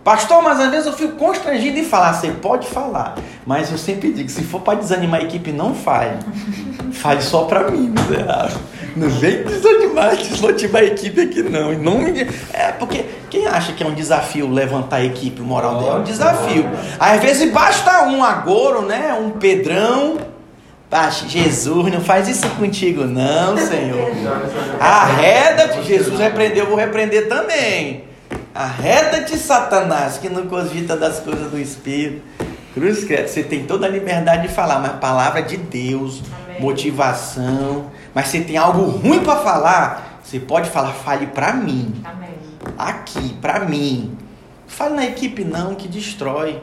Pastor, 0.07 0.41
mas 0.41 0.57
às 0.61 0.71
vezes 0.71 0.85
eu 0.85 0.93
fico 0.93 1.17
constrangido 1.17 1.77
em 1.77 1.83
falar. 1.83 2.13
Você 2.13 2.31
pode 2.31 2.65
falar, 2.65 3.15
mas 3.45 3.69
eu 3.69 3.77
sempre 3.77 4.13
digo: 4.13 4.29
se 4.29 4.41
for 4.41 4.61
para 4.61 4.79
desanimar 4.79 5.19
a 5.19 5.23
equipe, 5.23 5.51
não 5.51 5.75
fale. 5.75 6.17
Fale 6.93 7.21
só 7.21 7.43
para 7.43 7.69
mim, 7.69 7.89
miserável. 7.89 8.57
Não 8.95 9.09
vem 9.09 9.43
desanimar, 9.43 10.15
desmotivar 10.15 10.81
a 10.81 10.85
equipe 10.85 11.19
aqui, 11.21 11.43
não. 11.43 11.73
E 11.73 11.75
não 11.75 11.99
me... 11.99 12.21
É 12.53 12.71
porque 12.71 13.05
quem 13.29 13.45
acha 13.45 13.73
que 13.73 13.83
é 13.83 13.85
um 13.85 13.93
desafio 13.93 14.49
levantar 14.49 14.95
a 14.95 15.03
equipe, 15.03 15.41
o 15.41 15.43
moral 15.43 15.77
dela 15.77 15.97
é 15.97 15.99
um 15.99 16.03
desafio. 16.03 16.65
Às 16.97 17.21
vezes 17.21 17.51
basta 17.51 18.03
um 18.07 18.23
agoro, 18.23 18.83
né? 18.83 19.13
Um 19.13 19.31
Pedrão 19.31 20.17
Baixe, 20.89 21.27
Jesus, 21.27 21.91
não 21.91 21.99
faz 21.99 22.29
isso 22.29 22.49
contigo, 22.51 23.03
não, 23.03 23.57
Senhor. 23.59 24.09
Arreda-te, 24.79 25.83
Jesus 25.83 26.17
repreendeu, 26.17 26.63
eu 26.63 26.69
vou 26.69 26.77
repreender 26.77 27.27
também. 27.27 28.05
Arreda-te, 28.55 29.37
Satanás, 29.37 30.17
que 30.17 30.29
não 30.29 30.47
cogita 30.47 30.95
das 30.95 31.19
coisas 31.19 31.51
do 31.51 31.59
Espírito. 31.59 32.21
Cruz 32.73 33.03
você 33.03 33.43
tem 33.43 33.65
toda 33.65 33.85
a 33.85 33.89
liberdade 33.89 34.47
de 34.47 34.53
falar, 34.53 34.79
mas 34.79 34.93
palavra 34.93 35.41
de 35.41 35.57
Deus, 35.57 36.21
Amém. 36.45 36.61
motivação. 36.61 37.87
Mas 38.13 38.27
se 38.29 38.41
tem 38.41 38.55
algo 38.55 38.83
ruim 38.83 39.19
para 39.23 39.37
falar, 39.37 40.21
você 40.23 40.39
pode 40.39 40.69
falar, 40.69 40.93
fale 40.93 41.27
para 41.27 41.53
mim. 41.53 42.01
Amém. 42.03 42.29
Aqui, 42.77 43.33
para 43.41 43.59
mim. 43.59 44.15
Fale 44.67 44.95
na 44.95 45.05
equipe 45.05 45.43
não, 45.43 45.75
que 45.75 45.87
destrói. 45.87 46.61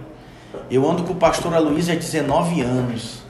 Eu 0.70 0.88
ando 0.88 1.02
com 1.02 1.12
o 1.12 1.16
pastor 1.16 1.52
Aloysio 1.52 1.92
há 1.92 1.96
19 1.96 2.60
anos 2.62 3.23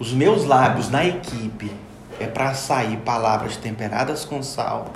os 0.00 0.14
meus 0.14 0.46
lábios 0.46 0.88
na 0.88 1.04
equipe 1.04 1.70
é 2.18 2.26
para 2.26 2.54
sair 2.54 2.96
palavras 2.98 3.58
temperadas 3.58 4.24
com 4.24 4.42
sal 4.42 4.94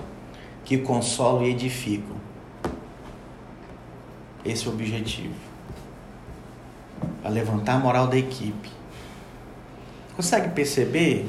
que 0.64 0.78
consolam 0.78 1.44
e 1.44 1.50
edificam. 1.50 2.16
Esse 4.42 4.66
é 4.66 4.70
o 4.70 4.72
objetivo. 4.72 5.34
Para 7.20 7.30
levantar 7.30 7.74
a 7.74 7.78
moral 7.78 8.06
da 8.06 8.16
equipe. 8.16 8.70
Consegue 10.16 10.48
perceber 10.48 11.28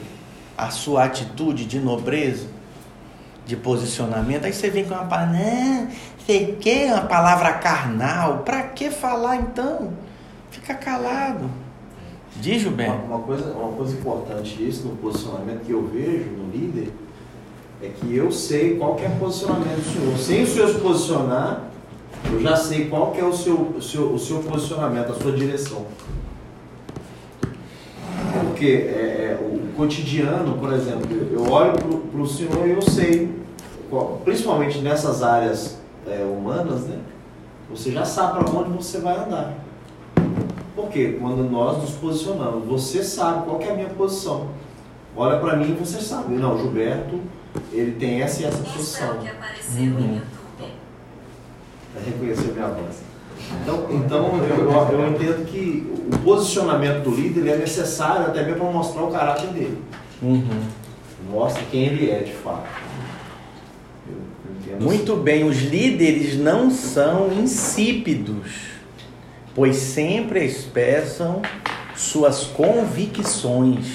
a 0.57 0.69
sua 0.69 1.03
atitude 1.03 1.65
de 1.65 1.77
nobreza, 1.77 2.47
de 3.45 3.57
posicionamento? 3.57 4.45
Aí 4.45 4.53
você 4.53 4.69
vem 4.69 4.85
com 4.85 4.93
uma 4.93 5.03
palavra, 5.03 5.33
não, 5.33 5.89
você 6.17 6.55
quer 6.61 6.93
uma 6.93 7.07
palavra 7.07 7.53
carnal? 7.55 8.37
Para 8.39 8.63
que 8.63 8.89
falar 8.89 9.35
então? 9.35 9.93
Fica 10.49 10.73
calado. 10.73 11.64
Diz. 12.41 12.65
Uma, 12.65 13.15
uma, 13.15 13.19
coisa, 13.19 13.51
uma 13.53 13.71
coisa 13.73 13.93
importante 13.93 14.67
isso 14.67 14.87
no 14.87 14.95
posicionamento 14.97 15.65
que 15.65 15.71
eu 15.71 15.87
vejo 15.87 16.29
no 16.31 16.51
líder 16.51 16.91
é 17.81 17.89
que 17.89 18.15
eu 18.15 18.31
sei 18.31 18.77
qual 18.77 18.97
é 18.99 19.07
o 19.07 19.19
posicionamento 19.19 19.75
do 19.75 19.93
senhor. 19.93 20.17
Sem 20.17 20.43
o 20.43 20.47
senhor 20.47 20.69
se 20.69 20.79
posicionar, 20.79 21.69
eu 22.31 22.39
já 22.41 22.55
sei 22.55 22.89
qual 22.89 23.13
é 23.17 23.23
o 23.23 23.33
seu, 23.33 23.55
o 23.55 23.81
seu, 23.81 24.13
o 24.13 24.19
seu 24.19 24.39
posicionamento, 24.39 25.11
a 25.11 25.15
sua 25.15 25.31
direção. 25.31 25.85
Porque 28.43 28.65
é, 28.65 29.37
é, 29.37 29.39
o 29.41 29.75
cotidiano, 29.75 30.57
por 30.57 30.73
exemplo, 30.73 31.07
eu 31.31 31.51
olho 31.51 31.73
para 31.73 32.21
o 32.21 32.27
senhor 32.27 32.67
e 32.67 32.71
eu 32.71 32.81
sei, 32.81 33.29
principalmente 34.23 34.79
nessas 34.79 35.21
áreas 35.21 35.77
é, 36.07 36.23
humanas, 36.23 36.81
né? 36.83 36.99
Você 37.69 37.91
já 37.91 38.05
sabe 38.05 38.39
para 38.39 38.51
onde 38.51 38.69
você 38.77 38.99
vai 38.99 39.15
andar. 39.15 39.53
Porque 40.75 41.13
quando 41.13 41.49
nós 41.49 41.77
nos 41.77 41.91
posicionamos, 41.91 42.65
você 42.65 43.01
sabe 43.01 43.45
qual 43.45 43.61
é 43.61 43.71
a 43.71 43.75
minha 43.75 43.89
posição. 43.89 44.49
Olha 45.15 45.39
para 45.39 45.55
mim 45.55 45.71
e 45.71 45.73
você 45.73 46.01
sabe. 46.01 46.35
Não, 46.35 46.57
Gilberto, 46.57 47.21
ele 47.71 47.93
tem 47.93 48.21
essa 48.21 48.41
e 48.41 48.45
essa 48.45 48.61
Isso 48.61 48.73
posição. 48.73 49.07
É 49.07 49.11
o 49.11 49.17
que 49.19 49.27
apareceu 49.29 49.83
uhum. 49.83 49.89
no 49.91 50.15
YouTube. 50.15 50.73
É 51.95 52.09
reconhecer 52.09 52.51
minha 52.51 52.67
voz. 52.67 53.05
Então, 53.61 53.87
então 53.91 54.37
eu, 54.37 54.71
eu, 54.71 54.99
eu, 54.99 55.09
entendo 55.09 55.45
que 55.45 55.89
o 56.13 56.17
posicionamento 56.19 57.03
do 57.03 57.15
líder 57.15 57.47
é 57.47 57.57
necessário 57.57 58.25
até 58.25 58.43
mesmo 58.43 58.59
para 58.59 58.71
mostrar 58.71 59.03
o 59.03 59.11
caráter 59.11 59.47
dele. 59.51 59.81
Uhum. 60.21 60.61
Mostra 61.31 61.63
quem 61.71 61.85
ele 61.85 62.11
é 62.11 62.19
de 62.19 62.33
fato. 62.33 62.67
Muito 64.79 65.13
assim. 65.13 65.21
bem, 65.21 65.43
os 65.45 65.61
líderes 65.61 66.37
não 66.37 66.69
são 66.69 67.31
insípidos 67.31 68.74
pois 69.55 69.77
sempre 69.77 70.43
expressam 70.43 71.41
suas 71.95 72.43
convicções. 72.43 73.87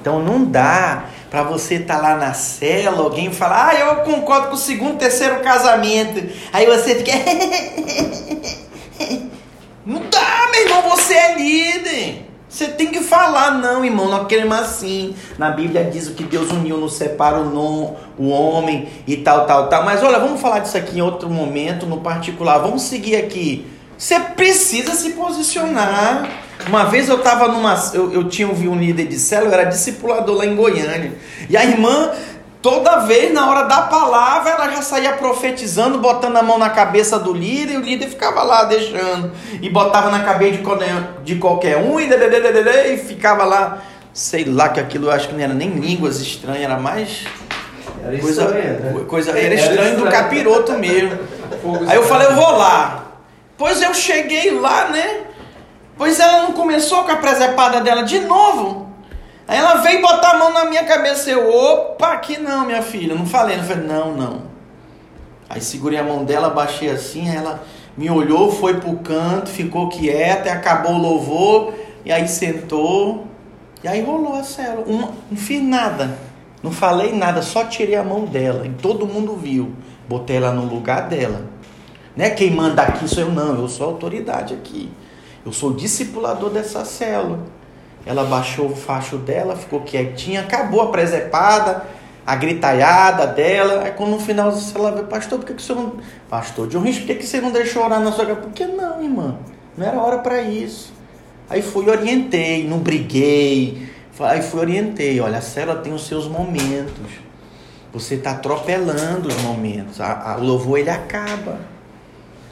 Então 0.00 0.22
não 0.22 0.44
dá 0.44 1.06
para 1.28 1.42
você 1.42 1.74
estar 1.74 1.96
tá 1.96 2.02
lá 2.02 2.16
na 2.16 2.32
cela, 2.32 3.02
alguém 3.02 3.32
falar, 3.32 3.68
ah, 3.68 3.74
eu 3.74 3.96
concordo 3.96 4.48
com 4.48 4.54
o 4.54 4.58
segundo, 4.58 4.96
terceiro 4.96 5.40
casamento. 5.40 6.26
Aí 6.52 6.64
você 6.64 6.94
fica. 6.94 7.12
não 9.84 10.02
dá, 10.08 10.48
meu 10.52 10.62
irmão, 10.62 10.82
você 10.90 11.14
é 11.14 11.34
líder. 11.34 12.28
Você 12.48 12.68
tem 12.68 12.86
que 12.86 13.00
falar, 13.00 13.58
não, 13.58 13.84
irmão, 13.84 14.08
nós 14.08 14.26
queremos 14.26 14.56
assim. 14.56 15.14
Na 15.36 15.50
Bíblia 15.50 15.84
diz 15.84 16.08
o 16.08 16.14
que 16.14 16.24
Deus 16.24 16.50
uniu, 16.50 16.78
não 16.78 16.88
separa 16.88 17.38
o, 17.38 17.96
o 18.16 18.28
homem 18.28 18.88
e 19.06 19.18
tal, 19.18 19.46
tal, 19.46 19.68
tal. 19.68 19.84
Mas 19.84 20.02
olha, 20.02 20.18
vamos 20.18 20.40
falar 20.40 20.60
disso 20.60 20.78
aqui 20.78 20.98
em 20.98 21.02
outro 21.02 21.28
momento, 21.28 21.84
no 21.84 22.00
particular. 22.00 22.58
Vamos 22.58 22.82
seguir 22.82 23.16
aqui. 23.16 23.77
Você 23.98 24.20
precisa 24.20 24.94
se 24.94 25.10
posicionar. 25.10 26.28
Uma 26.68 26.84
vez 26.84 27.08
eu 27.08 27.16
estava 27.16 27.48
numa. 27.48 27.74
Eu, 27.92 28.12
eu 28.12 28.28
tinha 28.28 28.46
ouvido 28.48 28.70
um 28.70 28.78
líder 28.78 29.06
de 29.08 29.18
célula, 29.18 29.50
eu 29.50 29.60
era 29.60 29.64
discipulador 29.70 30.36
lá 30.36 30.46
em 30.46 30.54
Goiânia. 30.54 31.12
E 31.50 31.56
a 31.56 31.64
irmã, 31.64 32.12
toda 32.62 32.98
vez, 33.00 33.32
na 33.32 33.50
hora 33.50 33.62
da 33.64 33.82
palavra, 33.82 34.50
ela 34.50 34.68
já 34.70 34.82
saía 34.82 35.12
profetizando, 35.14 35.98
botando 35.98 36.36
a 36.36 36.42
mão 36.42 36.58
na 36.58 36.70
cabeça 36.70 37.18
do 37.18 37.32
líder, 37.32 37.74
e 37.74 37.76
o 37.76 37.80
líder 37.80 38.08
ficava 38.08 38.42
lá 38.44 38.64
deixando. 38.64 39.32
E 39.60 39.68
botava 39.68 40.10
na 40.10 40.20
cabeça 40.20 40.58
de, 40.58 40.64
de 41.34 41.40
qualquer 41.40 41.76
um, 41.78 41.98
e, 41.98 42.08
e 42.08 42.98
ficava 42.98 43.44
lá. 43.44 43.82
Sei 44.12 44.44
lá 44.44 44.68
que 44.68 44.80
aquilo 44.80 45.06
eu 45.06 45.12
acho 45.12 45.28
que 45.28 45.34
não 45.34 45.42
era 45.42 45.54
nem 45.54 45.70
línguas 45.70 46.20
estranhas, 46.20 46.62
era 46.62 46.76
mais 46.76 47.24
Era 48.04 48.18
coisa, 48.18 48.42
estranho, 48.42 48.80
né? 48.80 49.04
coisa, 49.06 49.30
era 49.30 49.40
Era 49.40 49.54
estranho 49.54 49.96
do 49.96 50.04
estranho. 50.04 50.10
capiroto 50.10 50.72
mesmo. 50.72 51.18
Aí 51.86 51.96
eu 51.96 52.02
falei, 52.04 52.26
eu 52.28 52.34
vou 52.34 52.56
lá. 52.56 53.07
Pois 53.58 53.82
eu 53.82 53.92
cheguei 53.92 54.52
lá, 54.52 54.88
né? 54.88 55.24
Pois 55.96 56.20
ela 56.20 56.42
não 56.42 56.52
começou 56.52 57.02
com 57.02 57.10
a 57.10 57.16
presepada 57.16 57.80
dela 57.80 58.02
de 58.02 58.20
novo. 58.20 58.88
Aí 59.48 59.58
ela 59.58 59.76
veio 59.76 60.00
botar 60.00 60.30
a 60.30 60.38
mão 60.38 60.52
na 60.52 60.66
minha 60.66 60.84
cabeça. 60.84 61.28
Eu, 61.28 61.50
opa, 61.50 62.12
aqui 62.12 62.38
não, 62.38 62.64
minha 62.64 62.82
filha. 62.82 63.16
Não 63.16 63.26
falei, 63.26 63.56
não 63.56 63.64
falei, 63.64 63.84
não, 63.84 64.12
não. 64.12 64.42
Aí 65.50 65.60
segurei 65.60 65.98
a 65.98 66.04
mão 66.04 66.24
dela, 66.24 66.50
baixei 66.50 66.90
assim, 66.90 67.34
ela 67.34 67.64
me 67.96 68.10
olhou, 68.10 68.52
foi 68.52 68.78
pro 68.78 68.96
canto, 68.98 69.48
ficou 69.48 69.88
quieta, 69.88 70.52
acabou 70.52 70.92
o 70.92 70.98
louvor, 70.98 71.74
e 72.04 72.12
aí 72.12 72.28
sentou, 72.28 73.26
e 73.82 73.88
aí 73.88 74.02
rolou 74.02 74.34
a 74.34 74.44
célula. 74.44 74.84
Não 74.86 75.36
fiz 75.36 75.62
nada, 75.62 76.18
não 76.62 76.70
falei 76.70 77.12
nada, 77.12 77.40
só 77.40 77.64
tirei 77.64 77.96
a 77.96 78.04
mão 78.04 78.26
dela, 78.26 78.66
e 78.66 78.70
todo 78.70 79.06
mundo 79.06 79.34
viu. 79.34 79.72
Botei 80.06 80.36
ela 80.36 80.52
no 80.52 80.66
lugar 80.66 81.08
dela. 81.08 81.57
Não 82.18 82.24
é 82.24 82.30
quem 82.30 82.50
manda 82.50 82.82
aqui 82.82 83.06
sou 83.06 83.22
eu, 83.22 83.30
não, 83.30 83.54
eu 83.60 83.68
sou 83.68 83.86
autoridade 83.86 84.52
aqui. 84.52 84.90
Eu 85.46 85.52
sou 85.52 85.72
discipulador 85.72 86.50
dessa 86.50 86.84
célula. 86.84 87.38
Ela 88.04 88.24
baixou 88.24 88.66
o 88.66 88.74
facho 88.74 89.16
dela, 89.18 89.54
ficou 89.54 89.82
quietinha, 89.82 90.40
acabou 90.40 90.80
a 90.80 90.88
presepada, 90.88 91.84
a 92.26 92.34
gritalhada 92.34 93.24
dela. 93.24 93.84
Aí 93.84 93.92
quando 93.92 94.10
no 94.10 94.18
final 94.18 94.52
ela 94.74 94.90
veio, 94.90 95.06
pastor, 95.06 95.38
por 95.38 95.46
que, 95.46 95.54
que 95.54 95.62
você 95.62 95.72
não. 95.72 95.92
Pastor 96.28 96.66
John 96.66 96.80
Rich, 96.80 97.02
por 97.02 97.06
que, 97.06 97.14
que 97.14 97.24
você 97.26 97.40
não 97.40 97.52
deixou 97.52 97.84
orar 97.84 98.00
na 98.00 98.10
sua 98.10 98.26
casa? 98.26 98.40
Por 98.40 98.50
que 98.50 98.66
não, 98.66 99.00
irmã? 99.00 99.36
Não 99.76 99.86
era 99.86 100.00
hora 100.00 100.18
para 100.18 100.42
isso. 100.42 100.92
Aí 101.48 101.62
fui 101.62 101.88
orientei, 101.88 102.66
não 102.68 102.78
briguei. 102.78 103.90
Aí 104.18 104.42
fui 104.42 104.58
orientei, 104.58 105.20
olha, 105.20 105.38
a 105.38 105.40
célula 105.40 105.78
tem 105.78 105.92
os 105.94 106.04
seus 106.08 106.26
momentos. 106.26 107.12
Você 107.92 108.16
está 108.16 108.32
atropelando 108.32 109.28
os 109.28 109.36
momentos. 109.42 110.00
A- 110.00 110.32
a- 110.32 110.36
o 110.36 110.42
louvor 110.44 110.80
ele 110.80 110.90
acaba. 110.90 111.77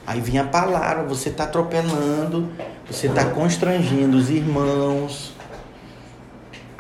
Aí 0.07 0.21
vinha 0.21 0.43
a 0.43 0.47
palavra, 0.47 1.03
você 1.03 1.31
está 1.31 1.45
atropelando, 1.45 2.49
você 2.89 3.09
está 3.09 3.25
constrangendo 3.25 4.17
os 4.17 4.31
irmãos. 4.31 5.35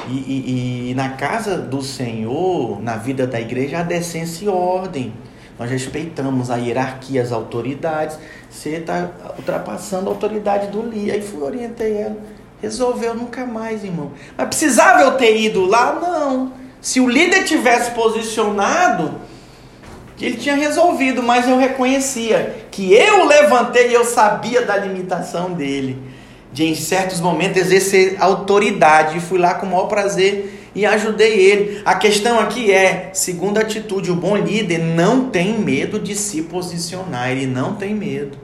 E, 0.08 0.12
e- 0.12 0.90
e 0.90 0.94
na 0.94 1.10
casa 1.10 1.58
do 1.58 1.82
Senhor, 1.82 2.80
na 2.80 2.96
vida 2.96 3.26
da 3.26 3.40
igreja, 3.40 3.80
há 3.80 3.82
decência 3.82 4.44
e 4.44 4.48
ordem. 4.48 5.12
Nós 5.58 5.68
respeitamos 5.70 6.50
a 6.50 6.56
hierarquia, 6.56 7.20
as 7.22 7.32
autoridades. 7.32 8.16
Você 8.48 8.76
está 8.76 9.10
ultrapassando 9.36 10.08
a 10.08 10.12
autoridade 10.12 10.68
do 10.68 10.82
líder. 10.82 11.12
Aí 11.12 11.22
fui, 11.22 11.42
orientei 11.42 11.96
ela. 11.96 12.16
Resolveu 12.62 13.14
nunca 13.14 13.44
mais, 13.44 13.82
irmão. 13.82 14.12
Mas 14.36 14.48
precisava 14.48 15.00
eu 15.00 15.12
ter 15.16 15.36
ido 15.36 15.64
lá? 15.66 15.92
Não. 16.00 16.52
Se 16.80 17.00
o 17.00 17.08
líder 17.08 17.42
tivesse 17.44 17.90
posicionado, 17.90 19.14
ele 20.24 20.36
tinha 20.36 20.54
resolvido, 20.54 21.22
mas 21.22 21.46
eu 21.46 21.58
reconhecia 21.58 22.56
que 22.70 22.94
eu 22.94 23.26
levantei 23.26 23.90
e 23.90 23.94
eu 23.94 24.04
sabia 24.04 24.62
da 24.62 24.76
limitação 24.76 25.52
dele. 25.52 25.98
De 26.52 26.64
em 26.64 26.74
certos 26.74 27.20
momentos 27.20 27.60
exercer 27.60 28.16
autoridade. 28.18 29.18
E 29.18 29.20
fui 29.20 29.38
lá 29.38 29.54
com 29.54 29.66
o 29.66 29.70
maior 29.70 29.88
prazer 29.88 30.70
e 30.74 30.86
ajudei 30.86 31.38
ele. 31.38 31.82
A 31.84 31.94
questão 31.96 32.38
aqui 32.38 32.72
é: 32.72 33.10
segunda 33.12 33.60
atitude, 33.60 34.10
o 34.10 34.14
bom 34.14 34.36
líder 34.36 34.78
não 34.78 35.28
tem 35.28 35.58
medo 35.58 35.98
de 35.98 36.14
se 36.14 36.42
posicionar, 36.42 37.30
ele 37.30 37.46
não 37.46 37.74
tem 37.74 37.94
medo. 37.94 38.38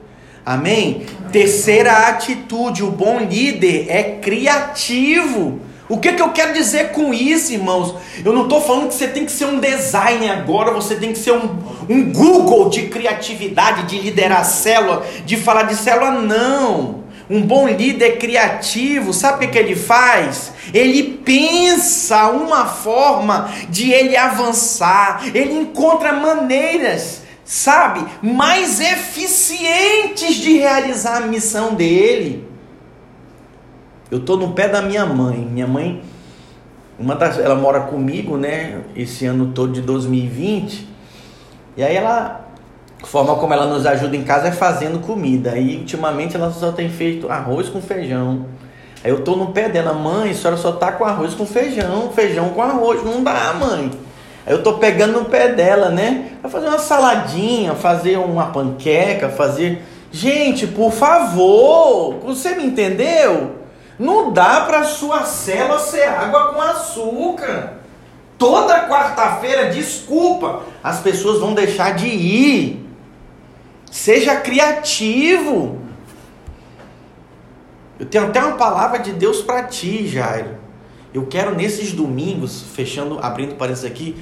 Amém? 0.45 1.05
Terceira 1.31 2.09
atitude, 2.09 2.83
o 2.83 2.91
bom 2.91 3.19
líder 3.19 3.85
é 3.87 4.03
criativo. 4.21 5.61
O 5.93 5.99
que, 5.99 6.11
que 6.13 6.21
eu 6.23 6.29
quero 6.29 6.53
dizer 6.53 6.89
com 6.89 7.13
isso, 7.13 7.53
irmãos? 7.53 7.93
Eu 8.25 8.33
não 8.33 8.45
estou 8.45 8.59
falando 8.59 8.87
que 8.87 8.95
você 8.95 9.07
tem 9.07 9.27
que 9.27 9.31
ser 9.31 9.45
um 9.45 9.59
designer 9.59 10.31
agora, 10.31 10.73
você 10.73 10.95
tem 10.95 11.13
que 11.13 11.19
ser 11.19 11.33
um, 11.33 11.55
um 11.87 12.11
Google 12.11 12.67
de 12.67 12.87
criatividade, 12.87 13.83
de 13.83 13.99
liderar 13.99 14.39
a 14.39 14.43
célula, 14.43 15.05
de 15.23 15.37
falar 15.37 15.63
de 15.63 15.75
célula, 15.75 16.13
não. 16.13 17.03
Um 17.29 17.43
bom 17.43 17.67
líder 17.67 18.17
criativo, 18.17 19.13
sabe 19.13 19.35
o 19.35 19.39
que, 19.41 19.53
que 19.53 19.57
ele 19.59 19.75
faz? 19.75 20.51
Ele 20.73 21.03
pensa 21.23 22.27
uma 22.29 22.65
forma 22.65 23.53
de 23.69 23.91
ele 23.91 24.17
avançar, 24.17 25.21
ele 25.31 25.53
encontra 25.53 26.11
maneiras, 26.11 27.21
sabe, 27.45 28.03
mais 28.19 28.79
eficientes 28.79 30.37
de 30.37 30.57
realizar 30.57 31.17
a 31.17 31.27
missão 31.27 31.75
dele. 31.75 32.51
Eu 34.13 34.19
tô 34.19 34.37
no 34.37 34.51
pé 34.51 34.67
da 34.67 34.79
minha 34.79 35.07
mãe. 35.07 35.39
Minha 35.39 35.65
mãe, 35.65 36.03
uma 36.99 37.15
das, 37.15 37.39
ela 37.39 37.55
mora 37.55 37.79
comigo, 37.79 38.37
né? 38.37 38.81
Esse 38.95 39.25
ano 39.25 39.47
todo 39.47 39.73
de 39.73 39.81
2020. 39.81 40.87
E 41.75 41.83
aí 41.83 41.95
ela, 41.95 42.45
a 43.01 43.05
forma 43.07 43.35
como 43.37 43.55
ela 43.55 43.65
nos 43.65 43.87
ajuda 43.87 44.15
em 44.15 44.23
casa 44.23 44.49
é 44.49 44.51
fazendo 44.51 44.99
comida. 44.99 45.57
E 45.57 45.77
ultimamente 45.77 46.35
ela 46.35 46.51
só 46.51 46.71
tem 46.71 46.89
feito 46.89 47.27
arroz 47.27 47.69
com 47.69 47.81
feijão. 47.81 48.45
Aí 49.03 49.09
eu 49.09 49.21
tô 49.23 49.35
no 49.35 49.47
pé 49.47 49.67
dela, 49.67 49.93
mãe, 49.93 50.29
a 50.29 50.33
senhora 50.35 50.57
só 50.57 50.73
tá 50.73 50.91
com 50.91 51.03
arroz 51.03 51.33
com 51.33 51.47
feijão, 51.47 52.11
feijão 52.11 52.49
com 52.49 52.61
arroz, 52.61 53.03
não 53.03 53.23
dá, 53.23 53.55
mãe. 53.55 53.89
Aí 54.45 54.53
eu 54.53 54.61
tô 54.61 54.73
pegando 54.73 55.13
no 55.13 55.25
pé 55.25 55.53
dela, 55.53 55.89
né? 55.89 56.33
Vai 56.39 56.51
fazer 56.51 56.67
uma 56.67 56.77
saladinha, 56.77 57.73
fazer 57.73 58.17
uma 58.17 58.51
panqueca, 58.51 59.29
fazer. 59.29 59.81
Gente, 60.11 60.67
por 60.67 60.91
favor, 60.91 62.19
você 62.23 62.53
me 62.53 62.63
entendeu? 62.63 63.62
Não 63.97 64.31
dá 64.31 64.61
para 64.61 64.83
sua 64.83 65.23
célula 65.25 65.79
ser 65.79 66.03
água 66.03 66.53
com 66.53 66.61
açúcar. 66.61 67.73
Toda 68.37 68.87
quarta-feira, 68.87 69.69
desculpa, 69.69 70.63
as 70.83 70.99
pessoas 70.99 71.39
vão 71.39 71.53
deixar 71.53 71.95
de 71.95 72.07
ir. 72.07 72.89
Seja 73.91 74.35
criativo. 74.37 75.79
Eu 77.99 78.05
tenho 78.07 78.25
até 78.25 78.43
uma 78.43 78.57
palavra 78.57 78.99
de 78.99 79.11
Deus 79.13 79.41
para 79.41 79.63
ti, 79.63 80.07
Jairo. 80.07 80.57
Eu 81.13 81.27
quero 81.27 81.55
nesses 81.55 81.93
domingos, 81.93 82.63
fechando, 82.73 83.19
abrindo 83.21 83.55
parênteses 83.55 83.85
aqui, 83.85 84.17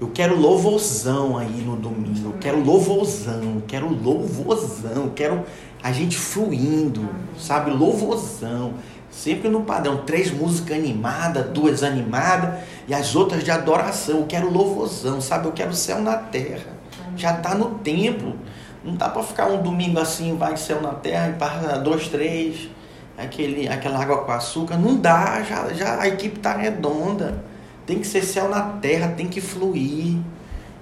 eu 0.00 0.10
quero 0.10 0.38
louvorzão 0.38 1.38
aí 1.38 1.62
no 1.64 1.74
domingo. 1.76 2.28
Eu 2.28 2.34
quero 2.38 2.62
louvorzão, 2.62 3.62
quero 3.66 3.88
louvorzão, 3.88 5.08
quero 5.14 5.44
a 5.82 5.90
gente 5.92 6.16
fluindo, 6.16 7.08
sabe? 7.38 7.70
Louvorzão. 7.70 8.74
Sempre 9.14 9.48
no 9.48 9.62
padrão, 9.62 9.98
três 9.98 10.32
músicas 10.32 10.76
animadas, 10.76 11.46
duas 11.50 11.84
animadas 11.84 12.60
e 12.88 12.92
as 12.92 13.14
outras 13.14 13.44
de 13.44 13.50
adoração. 13.50 14.18
Eu 14.18 14.26
quero 14.26 14.50
louvorzão, 14.50 15.20
sabe? 15.20 15.46
Eu 15.46 15.52
quero 15.52 15.72
céu 15.72 16.00
na 16.02 16.16
terra. 16.16 16.74
Já 17.16 17.32
tá 17.34 17.54
no 17.54 17.78
tempo. 17.78 18.34
Não 18.82 18.96
dá 18.96 19.08
para 19.08 19.22
ficar 19.22 19.46
um 19.46 19.62
domingo 19.62 20.00
assim, 20.00 20.36
vai 20.36 20.56
céu 20.56 20.82
na 20.82 20.92
terra 20.92 21.28
e 21.28 21.32
passa 21.34 21.78
dois, 21.78 22.08
três, 22.08 22.68
aquele, 23.16 23.68
aquela 23.68 24.02
água 24.02 24.24
com 24.24 24.32
açúcar. 24.32 24.76
Não 24.76 24.96
dá, 24.96 25.42
já, 25.44 25.72
já 25.72 26.00
a 26.00 26.08
equipe 26.08 26.40
tá 26.40 26.56
redonda. 26.56 27.42
Tem 27.86 28.00
que 28.00 28.06
ser 28.06 28.22
céu 28.24 28.48
na 28.48 28.62
terra, 28.62 29.14
tem 29.16 29.28
que 29.28 29.40
fluir. 29.40 30.18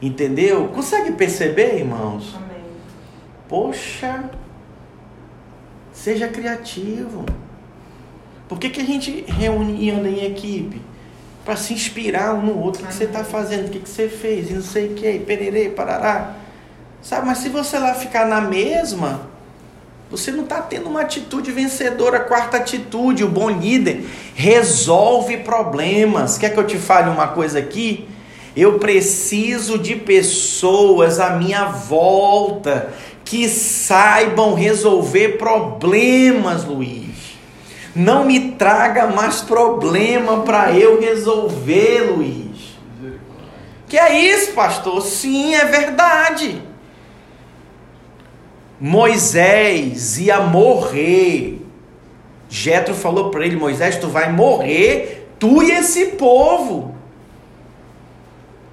Entendeu? 0.01 0.69
Consegue 0.69 1.13
perceber, 1.13 1.81
irmãos? 1.81 2.35
Amém. 2.35 2.65
Poxa, 3.47 4.25
seja 5.93 6.29
criativo. 6.29 7.27
Por 8.53 8.59
que, 8.59 8.69
que 8.69 8.83
a 8.83 8.85
gente 8.85 9.25
reúne 9.27 9.83
e 9.83 9.91
anda 9.91 10.11
em 10.11 10.27
equipe? 10.27 10.79
Para 11.43 11.57
se 11.57 11.73
inspirar 11.73 12.35
um 12.35 12.43
no 12.43 12.61
outro. 12.61 12.85
O 12.85 12.87
que 12.87 12.93
você 12.93 13.05
está 13.05 13.25
fazendo? 13.25 13.69
O 13.69 13.71
que, 13.71 13.79
que 13.79 13.89
você 13.89 14.11
fez? 14.11 14.51
E 14.51 14.53
não 14.53 14.63
sei 14.63 14.89
o 14.89 14.95
que, 14.95 15.21
pererê, 15.21 15.71
parará. 15.71 16.35
Sabe, 17.01 17.27
mas 17.27 17.39
se 17.39 17.49
você 17.49 17.79
lá 17.79 17.95
ficar 17.95 18.27
na 18.27 18.43
mesma, 18.43 19.23
você 20.11 20.31
não 20.31 20.45
está 20.45 20.61
tendo 20.61 20.87
uma 20.91 21.01
atitude 21.01 21.51
vencedora. 21.51 22.21
Quarta 22.21 22.59
atitude, 22.59 23.25
o 23.25 23.29
bom 23.29 23.49
líder 23.49 24.05
resolve 24.35 25.39
problemas. 25.39 26.37
Quer 26.37 26.51
que 26.51 26.61
eu 26.61 26.67
te 26.67 26.77
fale 26.77 27.09
uma 27.09 27.29
coisa 27.29 27.59
aqui? 27.59 28.07
Eu 28.55 28.79
preciso 28.79 29.79
de 29.79 29.97
pessoas 29.97 31.19
à 31.19 31.31
minha 31.37 31.65
volta 31.65 32.93
que 33.25 33.49
saibam 33.49 34.53
resolver 34.53 35.39
problemas, 35.39 36.67
Luiz. 36.67 37.12
Não 37.95 38.25
me 38.25 38.53
traga 38.53 39.07
mais 39.07 39.43
problema 39.43 40.41
para 40.41 40.73
eu 40.73 41.01
resolver, 41.01 42.13
Luiz. 42.13 42.79
Que 43.87 43.99
é 43.99 44.19
isso, 44.19 44.53
pastor? 44.53 45.03
Sim, 45.03 45.55
é 45.55 45.67
verdade. 45.67 46.63
Moisés 48.81 50.19
ia 50.19 50.41
morrer. 50.41 51.61
Jetro 52.49 52.95
falou 52.95 53.31
para 53.31 53.45
ele: 53.45 53.57
Moisés, 53.57 53.97
tu 53.97 54.09
vai 54.09 54.33
morrer, 54.33 55.29
tu 55.39 55.63
e 55.63 55.71
esse 55.71 56.07
povo. 56.07 56.95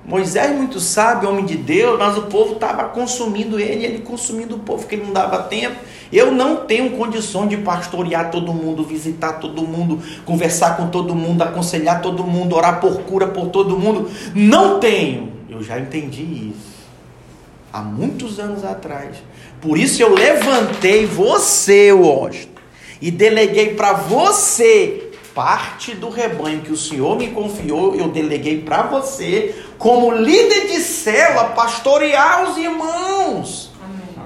Moisés, 0.06 0.56
muito 0.56 0.80
sábio, 0.80 1.30
homem 1.30 1.46
de 1.46 1.56
Deus, 1.56 2.00
mas 2.00 2.18
o 2.18 2.24
povo 2.24 2.54
estava 2.54 2.86
consumindo 2.86 3.60
ele, 3.60 3.86
ele 3.86 4.00
consumindo 4.00 4.56
o 4.56 4.60
povo, 4.60 4.88
que 4.88 4.96
ele 4.96 5.04
não 5.04 5.14
dava 5.14 5.44
tempo. 5.44 5.76
Eu 6.12 6.32
não 6.32 6.66
tenho 6.66 6.98
condição 6.98 7.48
de 7.48 7.58
pastorear 7.58 8.32
todo 8.32 8.54
mundo, 8.54 8.84
visitar 8.84 9.34
todo 9.34 9.62
mundo, 9.62 10.02
conversar 10.26 10.76
com 10.76 10.88
todo 10.88 11.14
mundo, 11.14 11.44
aconselhar 11.44 12.02
todo 12.02 12.24
mundo, 12.24 12.56
orar 12.56 12.80
por 12.80 13.02
cura 13.02 13.28
por 13.28 13.48
todo 13.50 13.78
mundo. 13.78 14.10
Não 14.34 14.80
tenho. 14.80 15.32
eu 15.50 15.62
já 15.62 15.80
entendi 15.80 16.24
isso. 16.24 16.80
Há 17.72 17.82
muitos 17.82 18.40
anos 18.40 18.64
atrás. 18.64 19.18
Por 19.62 19.78
isso 19.78 20.02
eu 20.02 20.14
levantei 20.14 21.06
você, 21.06 21.92
Washington, 21.92 22.62
e 23.02 23.12
deleguei 23.12 23.76
para 23.76 23.94
você 23.94 25.10
parte 25.34 25.94
do 25.94 26.10
rebanho 26.10 26.62
que 26.62 26.72
o 26.72 26.78
Senhor 26.78 27.18
me 27.18 27.28
confiou, 27.30 27.96
eu 27.96 28.10
deleguei 28.10 28.62
para 28.62 28.84
você, 28.84 29.56
como 29.78 30.12
líder 30.12 30.68
de 30.68 30.82
célula, 30.82 31.52
pastorear 31.52 32.50
os 32.50 32.58
irmãos. 32.58 33.69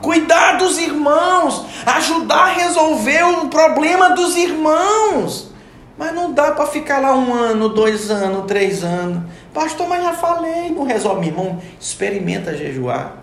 Cuidar 0.03 0.57
dos 0.57 0.77
irmãos, 0.77 1.65
ajudar 1.85 2.49
a 2.49 2.53
resolver 2.53 3.23
o 3.23 3.47
problema 3.47 4.09
dos 4.09 4.35
irmãos. 4.35 5.49
Mas 5.97 6.13
não 6.13 6.33
dá 6.33 6.51
para 6.51 6.67
ficar 6.67 6.99
lá 6.99 7.15
um 7.15 7.33
ano, 7.33 7.69
dois 7.69 8.11
anos, 8.11 8.45
três 8.45 8.83
anos. 8.83 9.23
Pastor, 9.53 9.87
mas 9.87 10.03
já 10.03 10.11
falei, 10.11 10.71
não 10.71 10.83
resolve, 10.83 11.21
meu 11.21 11.29
irmão. 11.29 11.61
Experimenta 11.79 12.53
jejuar. 12.53 13.13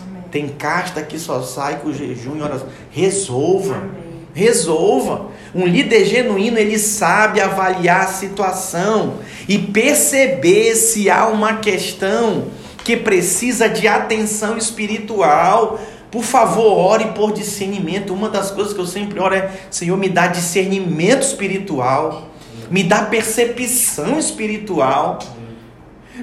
Amém. 0.00 0.22
Tem 0.30 0.48
casta 0.50 1.02
que 1.02 1.18
só 1.18 1.42
sai 1.42 1.80
com 1.80 1.92
jejum 1.92 2.36
e 2.36 2.42
oração. 2.42 2.68
Resolva. 2.92 3.74
Amém. 3.74 4.28
Resolva. 4.32 5.30
Um 5.52 5.66
líder 5.66 6.04
genuíno, 6.04 6.58
ele 6.58 6.78
sabe 6.78 7.40
avaliar 7.40 8.02
a 8.02 8.06
situação 8.06 9.14
e 9.48 9.58
perceber 9.58 10.76
se 10.76 11.10
há 11.10 11.26
uma 11.26 11.54
questão 11.54 12.44
que 12.84 12.96
precisa 12.96 13.68
de 13.68 13.86
atenção 13.86 14.56
espiritual. 14.56 15.80
Por 16.10 16.22
favor, 16.22 16.78
ore 16.78 17.12
por 17.12 17.32
discernimento. 17.32 18.12
Uma 18.12 18.28
das 18.28 18.50
coisas 18.50 18.72
que 18.72 18.80
eu 18.80 18.86
sempre 18.86 19.20
oro 19.20 19.34
é: 19.34 19.50
Senhor, 19.70 19.96
me 19.96 20.08
dá 20.08 20.26
discernimento 20.26 21.22
espiritual, 21.22 22.28
me 22.70 22.82
dá 22.82 23.02
percepção 23.02 24.18
espiritual 24.18 25.18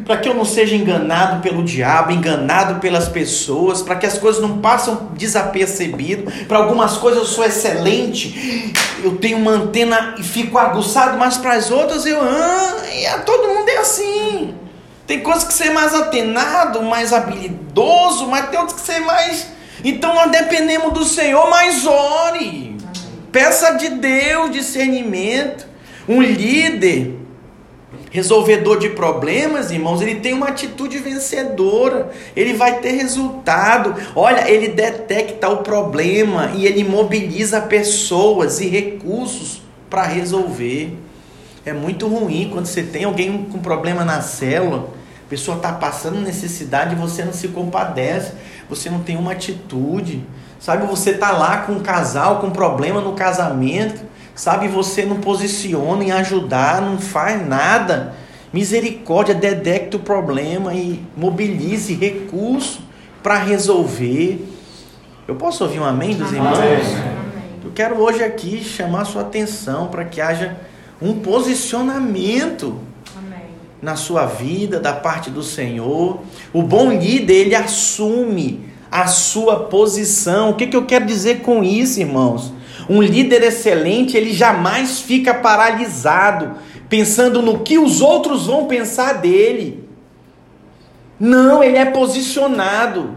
para 0.05 0.17
que 0.17 0.29
eu 0.29 0.33
não 0.33 0.45
seja 0.45 0.75
enganado 0.75 1.41
pelo 1.41 1.63
diabo, 1.63 2.11
enganado 2.11 2.79
pelas 2.79 3.07
pessoas, 3.07 3.81
para 3.81 3.95
que 3.95 4.05
as 4.05 4.17
coisas 4.17 4.41
não 4.41 4.59
passem 4.59 4.95
desapercebido. 5.13 6.31
Para 6.45 6.57
algumas 6.59 6.97
coisas 6.97 7.19
eu 7.19 7.25
sou 7.25 7.43
excelente, 7.43 8.73
eu 9.03 9.17
tenho 9.17 9.37
uma 9.37 9.51
antena 9.51 10.15
e 10.17 10.23
fico 10.23 10.57
aguçado, 10.57 11.17
mas 11.17 11.37
para 11.37 11.53
as 11.53 11.71
outras 11.71 12.05
eu 12.05 12.19
ah, 12.21 13.19
todo 13.25 13.47
mundo 13.47 13.69
é 13.69 13.77
assim. 13.77 14.55
Tem 15.05 15.21
coisas 15.21 15.45
que 15.45 15.53
ser 15.53 15.71
mais 15.71 15.93
atenado, 15.93 16.81
mais 16.83 17.13
habilidoso, 17.13 18.27
mas 18.27 18.49
tem 18.49 18.59
outras 18.59 18.81
que 18.81 18.85
ser 18.85 18.99
mais. 18.99 19.56
Então 19.87 20.13
nós 20.13 20.29
dependemos 20.29 20.91
do 20.91 21.05
Senhor, 21.05 21.49
mas 21.49 21.85
ore. 21.85 22.75
Peça 23.31 23.71
de 23.75 23.87
Deus 23.87 24.51
discernimento. 24.51 25.65
Um 26.09 26.21
líder 26.21 27.15
resolvedor 28.11 28.79
de 28.79 28.89
problemas, 28.89 29.71
irmãos, 29.71 30.01
ele 30.01 30.15
tem 30.15 30.33
uma 30.33 30.49
atitude 30.49 30.97
vencedora, 30.97 32.11
ele 32.35 32.53
vai 32.53 32.79
ter 32.79 32.91
resultado. 32.91 33.95
Olha, 34.13 34.49
ele 34.49 34.69
detecta 34.69 35.47
o 35.47 35.57
problema 35.57 36.51
e 36.55 36.65
ele 36.65 36.83
mobiliza 36.83 37.61
pessoas 37.61 38.59
e 38.59 38.67
recursos 38.67 39.61
para 39.89 40.03
resolver. 40.03 40.97
É 41.65 41.71
muito 41.71 42.07
ruim 42.07 42.49
quando 42.51 42.65
você 42.65 42.83
tem 42.83 43.05
alguém 43.05 43.45
com 43.49 43.59
problema 43.59 44.03
na 44.03 44.21
célula, 44.21 44.89
a 45.25 45.29
pessoa 45.29 45.57
está 45.57 45.73
passando 45.73 46.21
necessidade 46.21 46.93
e 46.93 46.97
você 46.97 47.25
não 47.25 47.33
se 47.33 47.49
compadece, 47.49 48.31
você 48.69 48.89
não 48.89 48.99
tem 48.99 49.17
uma 49.17 49.31
atitude. 49.31 50.23
Sabe, 50.59 50.87
você 50.87 51.11
está 51.11 51.31
lá 51.31 51.57
com 51.57 51.73
um 51.73 51.79
casal 51.79 52.39
com 52.39 52.49
problema 52.49 52.99
no 52.99 53.13
casamento, 53.13 54.03
Sabe, 54.37 54.67
você 54.67 55.03
não 55.03 55.15
posiciona 55.15 56.03
em 56.03 56.11
ajudar, 56.11 56.79
não 56.79 56.99
faz 56.99 57.43
nada. 57.45 58.13
Misericórdia, 58.53 59.33
detecta 59.33 59.97
o 59.97 59.99
problema 59.99 60.75
e 60.75 61.03
mobilize 61.17 61.95
recurso 61.95 62.81
para 63.23 63.39
resolver. 63.39 64.47
Eu 65.27 65.33
posso 65.33 65.63
ouvir 65.63 65.79
um 65.79 65.83
amém 65.83 66.15
dos 66.15 66.31
irmãos? 66.31 66.59
Eu 67.65 67.71
quero 67.73 67.99
hoje 67.99 68.23
aqui 68.23 68.63
chamar 68.63 69.05
sua 69.05 69.23
atenção 69.23 69.87
para 69.87 70.05
que 70.05 70.21
haja 70.21 70.55
um 71.01 71.15
posicionamento 71.19 72.79
na 73.81 73.95
sua 73.95 74.25
vida 74.25 74.79
da 74.79 74.93
parte 74.93 75.29
do 75.29 75.43
Senhor. 75.43 76.19
O 76.53 76.63
bom 76.63 76.91
líder, 76.91 77.33
ele 77.33 77.55
assume 77.55 78.67
a 78.91 79.07
sua 79.07 79.65
posição. 79.65 80.51
O 80.51 80.53
que, 80.55 80.67
que 80.67 80.75
eu 80.75 80.85
quero 80.85 81.05
dizer 81.05 81.41
com 81.41 81.63
isso, 81.63 81.99
irmãos? 81.99 82.53
Um 82.89 83.01
líder 83.01 83.43
excelente, 83.43 84.15
ele 84.15 84.33
jamais 84.33 85.01
fica 85.01 85.33
paralisado, 85.33 86.55
pensando 86.87 87.41
no 87.41 87.59
que 87.59 87.77
os 87.77 88.01
outros 88.01 88.47
vão 88.47 88.65
pensar 88.65 89.13
dele. 89.13 89.87
Não, 91.19 91.63
ele 91.63 91.77
é 91.77 91.85
posicionado. 91.85 93.15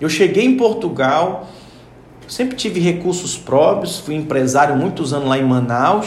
Eu 0.00 0.08
cheguei 0.08 0.44
em 0.44 0.56
Portugal, 0.56 1.48
sempre 2.28 2.56
tive 2.56 2.80
recursos 2.80 3.36
próprios, 3.36 3.98
fui 3.98 4.14
empresário 4.14 4.76
muitos 4.76 5.12
anos 5.12 5.28
lá 5.28 5.38
em 5.38 5.44
Manaus. 5.44 6.06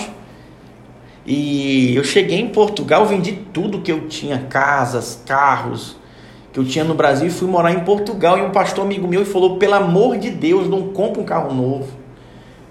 E 1.26 1.96
eu 1.96 2.04
cheguei 2.04 2.40
em 2.40 2.50
Portugal, 2.50 3.06
vendi 3.06 3.32
tudo 3.54 3.82
que 3.82 3.92
eu 3.92 4.08
tinha, 4.08 4.40
casas, 4.50 5.22
carros, 5.26 5.96
que 6.52 6.60
eu 6.60 6.66
tinha 6.66 6.84
no 6.84 6.94
Brasil 6.94 7.28
e 7.28 7.32
fui 7.32 7.48
morar 7.48 7.72
em 7.72 7.80
Portugal. 7.80 8.38
E 8.38 8.42
um 8.42 8.52
pastor 8.52 8.86
amigo 8.86 9.08
meu 9.08 9.26
falou: 9.26 9.58
pelo 9.58 9.74
amor 9.74 10.18
de 10.18 10.30
Deus, 10.30 10.70
não 10.70 10.90
compra 10.90 11.22
um 11.22 11.26
carro 11.26 11.54
novo. 11.54 11.88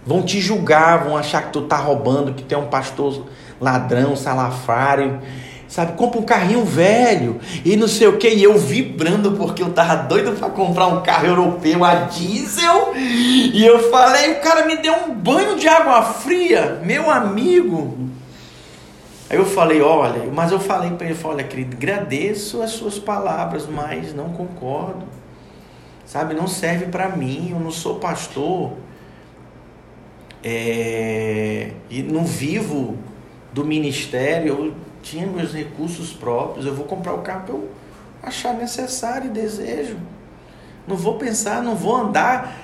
Vão 0.05 0.23
te 0.23 0.41
julgar, 0.41 1.05
vão 1.05 1.17
achar 1.17 1.45
que 1.45 1.53
tu 1.53 1.62
tá 1.62 1.77
roubando, 1.77 2.35
que 2.35 2.43
tu 2.43 2.55
é 2.55 2.59
um 2.59 2.67
pastor 2.67 3.25
ladrão, 3.61 4.17
salafrário. 4.17 5.21
Sabe, 5.69 5.93
compra 5.93 6.21
um 6.21 6.23
carrinho 6.23 6.67
velho 6.67 7.41
e 7.65 7.77
não 7.77 7.88
sei 7.88 8.07
o 8.07 8.19
que. 8.19 8.29
E 8.29 8.43
eu 8.43 8.59
vibrando 8.59 9.33
porque 9.33 9.62
eu 9.62 9.71
tava 9.71 9.97
doido 9.97 10.33
para 10.33 10.51
comprar 10.51 10.88
um 10.88 11.01
carro 11.01 11.29
europeu 11.29 11.83
a 11.83 11.95
diesel. 11.95 12.93
E 12.95 13.65
eu 13.65 13.91
falei, 13.91 14.33
o 14.33 14.41
cara 14.43 14.67
me 14.67 14.77
deu 14.77 14.93
um 15.09 15.15
banho 15.15 15.57
de 15.57 15.67
água 15.67 16.03
fria, 16.03 16.79
meu 16.85 17.11
amigo. 17.11 18.12
Aí 19.33 19.38
eu 19.38 19.47
falei, 19.47 19.81
olha, 19.81 20.31
mas 20.31 20.53
eu 20.53 20.61
falei 20.61 20.90
para 20.90 21.07
ele, 21.09 21.18
olha, 21.25 21.42
querido, 21.42 21.75
agradeço 21.75 22.61
as 22.61 22.73
suas 22.73 22.99
palavras, 22.99 23.66
mas 23.66 24.14
não 24.14 24.29
concordo. 24.29 25.07
Sabe, 26.05 26.35
não 26.35 26.47
serve 26.47 26.87
para 26.87 27.09
mim, 27.09 27.49
eu 27.53 27.59
não 27.59 27.71
sou 27.71 27.95
pastor 27.95 28.73
é, 30.45 31.71
e 31.88 32.03
não 32.03 32.27
vivo 32.27 32.99
do 33.55 33.64
ministério, 33.64 34.49
eu 34.49 34.75
tinha 35.01 35.27
meus 35.27 35.55
recursos 35.55 36.12
próprios, 36.12 36.66
eu 36.66 36.75
vou 36.75 36.85
comprar 36.85 37.14
o 37.14 37.23
carro 37.23 37.45
que 37.47 37.53
eu 37.53 37.71
achar 38.23 38.53
necessário 38.53 39.29
e 39.29 39.31
desejo. 39.31 39.97
Não 40.87 40.95
vou 40.95 41.14
pensar, 41.16 41.62
não 41.62 41.75
vou 41.75 41.97
andar 41.97 42.55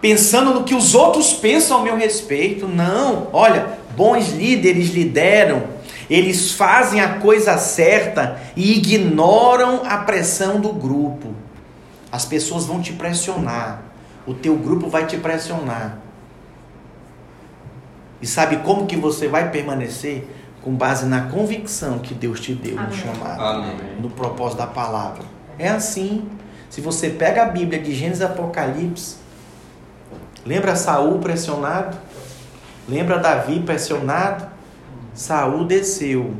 pensando 0.00 0.54
no 0.54 0.64
que 0.64 0.74
os 0.74 0.94
outros 0.94 1.34
pensam 1.34 1.76
ao 1.76 1.82
meu 1.82 1.94
respeito. 1.94 2.66
Não, 2.66 3.28
olha, 3.34 3.78
bons 3.94 4.30
líderes 4.30 4.88
lideram, 4.88 5.75
eles 6.08 6.52
fazem 6.52 7.00
a 7.00 7.18
coisa 7.18 7.58
certa 7.58 8.38
e 8.54 8.78
ignoram 8.78 9.82
a 9.84 9.98
pressão 9.98 10.60
do 10.60 10.72
grupo. 10.72 11.34
As 12.10 12.24
pessoas 12.24 12.64
vão 12.64 12.80
te 12.80 12.92
pressionar, 12.92 13.82
o 14.26 14.32
teu 14.32 14.56
grupo 14.56 14.88
vai 14.88 15.06
te 15.06 15.16
pressionar. 15.16 15.98
E 18.22 18.26
sabe 18.26 18.58
como 18.58 18.86
que 18.86 18.96
você 18.96 19.28
vai 19.28 19.50
permanecer? 19.50 20.26
Com 20.62 20.74
base 20.74 21.06
na 21.06 21.22
convicção 21.28 21.98
que 21.98 22.12
Deus 22.12 22.40
te 22.40 22.52
deu 22.52 22.78
Amém. 22.78 22.90
no 22.90 22.96
chamado, 22.96 23.40
Amém. 23.40 23.76
no 24.00 24.10
propósito 24.10 24.58
da 24.58 24.66
palavra. 24.66 25.22
É 25.58 25.68
assim. 25.68 26.28
Se 26.68 26.80
você 26.80 27.10
pega 27.10 27.42
a 27.42 27.46
Bíblia 27.46 27.80
de 27.80 27.94
Gênesis 27.94 28.20
e 28.20 28.24
Apocalipse, 28.24 29.16
lembra 30.44 30.74
Saul 30.74 31.18
pressionado? 31.20 31.96
Lembra 32.88 33.18
Davi 33.18 33.60
pressionado? 33.60 34.55
Saul 35.16 35.64
desceu, 35.64 36.34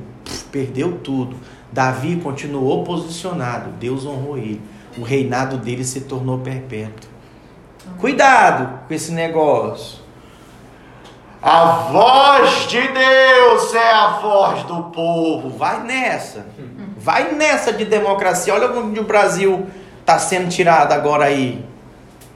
perdeu 0.53 0.99
tudo. 0.99 1.37
Davi 1.73 2.17
continuou 2.17 2.85
posicionado, 2.85 3.71
Deus 3.81 4.07
honrou 4.07 4.37
ele. 4.37 4.61
O 4.99 5.03
reinado 5.03 5.57
dele 5.57 5.83
se 5.83 6.03
tornou 6.03 6.39
perpétuo. 6.39 7.11
Cuidado 7.99 8.87
com 8.87 8.95
esse 8.95 9.13
negócio. 9.13 9.99
A 11.43 11.65
voz 11.91 12.67
de 12.69 12.81
Deus 12.81 13.75
é 13.75 13.93
a 13.93 14.19
voz 14.21 14.63
do 14.65 14.85
povo. 14.85 15.51
Vai 15.51 15.83
nessa. 15.83 16.47
Vai 16.99 17.33
nessa 17.33 17.73
de 17.73 17.85
democracia. 17.85 18.55
Olha 18.55 18.71
onde 18.73 19.01
o 19.01 19.05
Brasil 19.05 19.67
está 20.01 20.19
sendo 20.19 20.49
tirado 20.49 20.93
agora 20.93 21.27
aí. 21.27 21.65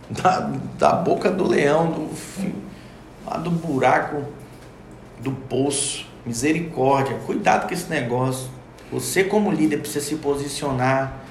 Da, 0.09 0.51
da 0.79 0.93
boca 0.93 1.31
do 1.31 1.47
leão, 1.47 1.87
do, 1.87 3.41
do 3.43 3.51
buraco 3.51 4.25
do 5.21 5.31
poço. 5.31 6.10
Misericórdia. 6.31 7.17
Cuidado 7.27 7.67
com 7.67 7.75
esse 7.75 7.91
negócio. 7.91 8.49
Você, 8.93 9.25
como 9.25 9.51
líder, 9.51 9.79
precisa 9.79 10.05
se 10.05 10.15
posicionar. 10.15 11.25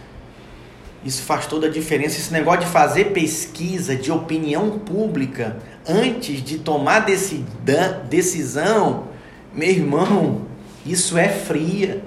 Isso 1.06 1.24
faz 1.24 1.48
toda 1.48 1.68
a 1.68 1.70
diferença. 1.70 2.18
Esse 2.18 2.34
negócio 2.34 2.66
de 2.66 2.68
fazer 2.68 3.14
pesquisa 3.14 3.96
de 3.96 4.12
opinião 4.12 4.78
pública 4.78 5.58
antes 5.88 6.44
de 6.44 6.58
tomar 6.58 7.06
decisão, 8.10 9.06
meu 9.54 9.70
irmão, 9.70 10.42
isso 10.86 11.18
é 11.18 11.30
fria. 11.30 12.04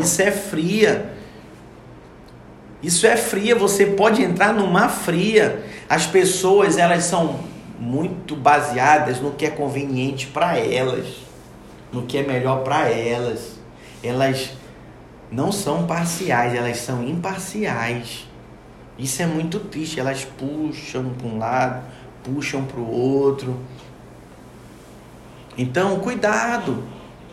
Isso 0.00 0.22
é 0.22 0.30
fria. 0.30 1.12
Isso 2.82 3.06
é 3.06 3.18
fria, 3.18 3.54
você 3.54 3.84
pode 3.84 4.22
entrar 4.22 4.54
numa 4.54 4.88
fria. 4.88 5.62
As 5.86 6.06
pessoas, 6.06 6.78
elas 6.78 7.04
são 7.04 7.40
muito 7.78 8.34
baseadas 8.34 9.20
no 9.20 9.32
que 9.32 9.44
é 9.44 9.50
conveniente 9.50 10.26
para 10.28 10.58
elas, 10.58 11.06
no 11.92 12.06
que 12.06 12.18
é 12.18 12.22
melhor 12.22 12.62
para 12.62 12.88
elas. 12.88 13.58
Elas 14.02 14.50
não 15.30 15.52
são 15.52 15.86
parciais, 15.86 16.54
elas 16.54 16.78
são 16.78 17.04
imparciais. 17.04 18.26
Isso 18.98 19.22
é 19.22 19.26
muito 19.26 19.60
triste, 19.60 19.98
elas 19.98 20.24
puxam 20.24 21.10
para 21.10 21.26
um 21.26 21.38
lado, 21.38 21.84
puxam 22.22 22.64
para 22.64 22.80
o 22.80 22.90
outro. 22.90 23.56
Então, 25.56 26.00
cuidado, 26.00 26.82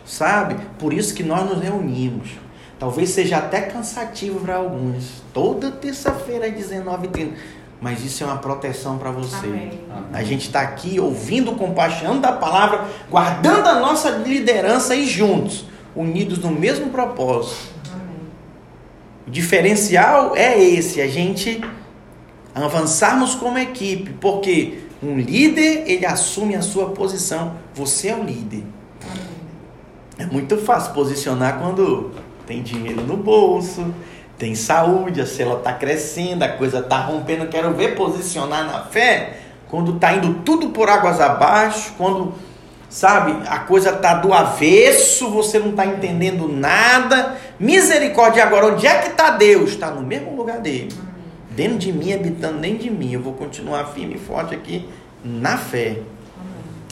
sabe? 0.04 0.56
Por 0.78 0.92
isso 0.92 1.14
que 1.14 1.22
nós 1.22 1.48
nos 1.48 1.60
reunimos. 1.60 2.30
Talvez 2.78 3.10
seja 3.10 3.38
até 3.38 3.62
cansativo 3.62 4.40
para 4.40 4.56
alguns. 4.56 5.22
Toda 5.32 5.70
terça-feira 5.70 6.46
às 6.46 6.52
19h30. 6.52 7.32
Mas 7.80 8.04
isso 8.04 8.24
é 8.24 8.26
uma 8.26 8.38
proteção 8.38 8.98
para 8.98 9.10
você. 9.10 9.46
Amém. 9.46 9.80
A 10.12 10.22
gente 10.24 10.46
está 10.46 10.60
aqui 10.60 10.98
ouvindo, 10.98 11.52
compartilhando 11.52 12.20
da 12.20 12.32
palavra, 12.32 12.86
guardando 13.08 13.66
a 13.68 13.78
nossa 13.78 14.10
liderança 14.10 14.96
e 14.96 15.06
juntos, 15.06 15.64
unidos 15.94 16.38
no 16.38 16.50
mesmo 16.50 16.90
propósito. 16.90 17.72
Amém. 17.92 18.16
O 19.26 19.30
diferencial 19.30 20.34
é 20.34 20.58
esse, 20.58 21.00
a 21.00 21.06
gente 21.06 21.60
avançarmos 22.54 23.34
como 23.34 23.58
equipe, 23.58 24.12
porque 24.20 24.80
um 25.02 25.16
líder, 25.16 25.84
ele 25.86 26.04
assume 26.04 26.56
a 26.56 26.62
sua 26.62 26.90
posição. 26.90 27.54
Você 27.74 28.08
é 28.08 28.16
o 28.16 28.24
líder. 28.24 28.64
É 30.18 30.26
muito 30.26 30.56
fácil 30.56 30.92
posicionar 30.92 31.60
quando 31.60 32.10
tem 32.46 32.62
dinheiro 32.62 33.02
no 33.02 33.16
bolso, 33.16 33.94
tem 34.38 34.54
saúde, 34.54 35.20
a 35.20 35.26
célula 35.26 35.58
está 35.58 35.72
crescendo, 35.72 36.44
a 36.44 36.48
coisa 36.48 36.78
está 36.78 36.98
rompendo. 36.98 37.48
Quero 37.48 37.74
ver 37.74 37.96
posicionar 37.96 38.64
na 38.64 38.84
fé 38.84 39.40
quando 39.68 39.96
está 39.96 40.14
indo 40.14 40.34
tudo 40.44 40.70
por 40.70 40.88
águas 40.88 41.20
abaixo, 41.20 41.92
quando, 41.98 42.32
sabe, 42.88 43.36
a 43.48 43.58
coisa 43.58 43.90
está 43.90 44.14
do 44.14 44.32
avesso, 44.32 45.28
você 45.30 45.58
não 45.58 45.70
está 45.70 45.84
entendendo 45.84 46.48
nada. 46.48 47.36
Misericórdia 47.58 48.44
agora, 48.44 48.68
onde 48.68 48.86
é 48.86 48.98
que 48.98 49.08
está 49.08 49.30
Deus? 49.30 49.70
Está 49.70 49.90
no 49.90 50.00
mesmo 50.00 50.34
lugar 50.34 50.60
dele 50.60 50.88
dentro 51.58 51.78
de 51.78 51.92
mim, 51.92 52.12
habitando 52.12 52.60
dentro 52.60 52.84
de 52.84 52.90
mim. 52.90 53.12
Eu 53.12 53.20
vou 53.20 53.32
continuar 53.32 53.84
firme 53.86 54.14
e 54.14 54.18
forte 54.18 54.54
aqui 54.54 54.88
na 55.24 55.56
fé. 55.56 55.98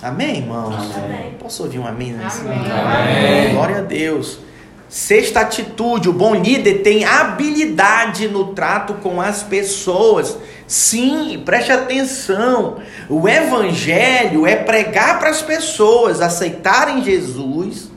Amém, 0.03 0.31
amém 0.31 0.37
irmãos? 0.39 0.97
Amém. 0.97 1.35
Posso 1.39 1.63
ouvir 1.63 1.79
um 1.79 1.87
amém 1.87 2.13
nesse 2.13 2.41
amém. 2.41 2.59
amém. 2.59 3.55
Glória 3.55 3.79
a 3.79 3.83
Deus. 3.83 4.41
Sexta 4.89 5.41
atitude: 5.41 6.09
o 6.09 6.13
bom 6.13 6.35
líder 6.35 6.83
tem 6.83 7.05
habilidade 7.05 8.29
no 8.29 8.55
trato 8.55 8.95
com 8.95 9.21
as 9.21 9.43
pessoas. 9.43 10.37
Sim, 10.67 11.43
preste 11.45 11.73
atenção. 11.73 12.79
O 13.09 13.29
evangelho 13.29 14.47
é 14.47 14.57
pregar 14.57 15.19
para 15.19 15.31
as 15.31 15.43
pessoas 15.43 16.21
aceitarem 16.21 17.05
Jesus 17.05 17.91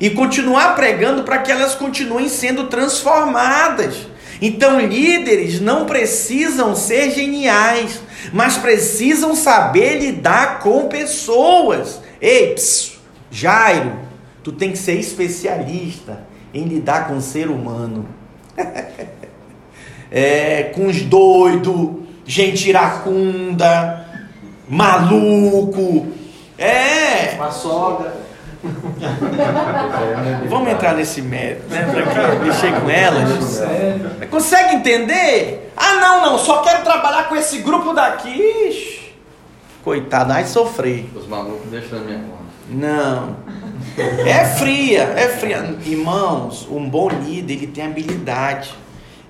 e 0.00 0.10
continuar 0.10 0.74
pregando 0.74 1.22
para 1.22 1.38
que 1.38 1.52
elas 1.52 1.74
continuem 1.74 2.28
sendo 2.28 2.64
transformadas. 2.64 4.06
Então, 4.40 4.80
líderes 4.80 5.60
não 5.60 5.86
precisam 5.86 6.74
ser 6.74 7.12
geniais, 7.12 8.00
mas 8.32 8.56
precisam 8.56 9.36
saber 9.36 10.00
lidar 10.00 10.58
com 10.58 10.88
pessoas. 10.88 12.00
Ei, 12.20 12.52
psiu, 12.54 12.94
Jairo, 13.30 13.92
tu 14.42 14.52
tem 14.52 14.72
que 14.72 14.78
ser 14.78 14.98
especialista 14.98 16.24
em 16.52 16.64
lidar 16.64 17.08
com 17.08 17.16
o 17.16 17.22
ser 17.22 17.48
humano. 17.48 18.06
é, 20.10 20.64
com 20.74 20.86
os 20.86 21.02
doidos, 21.02 21.90
gente 22.24 22.68
iracunda, 22.68 24.06
maluco. 24.68 26.06
É. 26.58 27.34
Uma 27.36 27.50
sogra. 27.50 28.22
Vamos 30.48 30.68
entrar 30.68 30.94
nesse 30.94 31.20
mérito, 31.20 31.68
né? 31.68 31.82
Pra 31.82 32.36
mexer 32.36 32.80
com 32.80 32.88
elas. 32.88 33.60
Consegue 34.30 34.76
entender? 34.76 35.72
Ah, 35.76 35.94
não, 35.94 36.22
não, 36.22 36.38
só 36.38 36.62
quero 36.62 36.84
trabalhar 36.84 37.28
com 37.28 37.34
esse 37.34 37.58
grupo 37.58 37.92
daqui. 37.92 39.12
Coitado, 39.82 40.32
ai 40.32 40.44
sofrer. 40.44 41.10
Os 41.14 41.26
malucos 41.26 41.68
deixam 41.70 41.98
na 41.98 42.04
minha 42.04 42.18
conta. 42.20 42.42
Não. 42.70 43.36
É 44.26 44.44
fria, 44.56 45.02
é 45.16 45.28
fria. 45.28 45.76
Irmãos, 45.84 46.66
um 46.70 46.88
bom 46.88 47.08
líder, 47.08 47.54
ele 47.54 47.66
tem 47.66 47.84
habilidade 47.84 48.74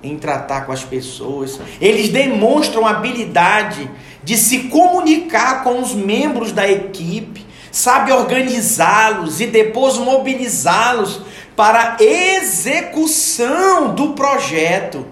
em 0.02 0.16
tratar 0.16 0.66
com 0.66 0.72
as 0.72 0.84
pessoas. 0.84 1.60
Eles 1.80 2.08
demonstram 2.08 2.86
habilidade 2.86 3.90
de 4.22 4.36
se 4.36 4.64
comunicar 4.64 5.64
com 5.64 5.80
os 5.80 5.94
membros 5.94 6.52
da 6.52 6.70
equipe 6.70 7.52
sabe 7.72 8.12
organizá-los 8.12 9.40
e 9.40 9.46
depois 9.46 9.96
mobilizá-los 9.96 11.22
para 11.56 11.96
execução 11.98 13.94
do 13.94 14.10
projeto. 14.10 15.06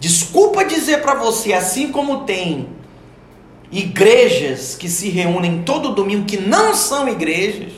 Desculpa 0.00 0.64
dizer 0.64 1.00
para 1.02 1.14
você, 1.14 1.52
assim 1.52 1.92
como 1.92 2.24
tem 2.24 2.68
igrejas 3.70 4.74
que 4.74 4.88
se 4.88 5.08
reúnem 5.08 5.62
todo 5.62 5.94
domingo 5.94 6.26
que 6.26 6.36
não 6.36 6.74
são 6.74 7.08
igrejas, 7.08 7.72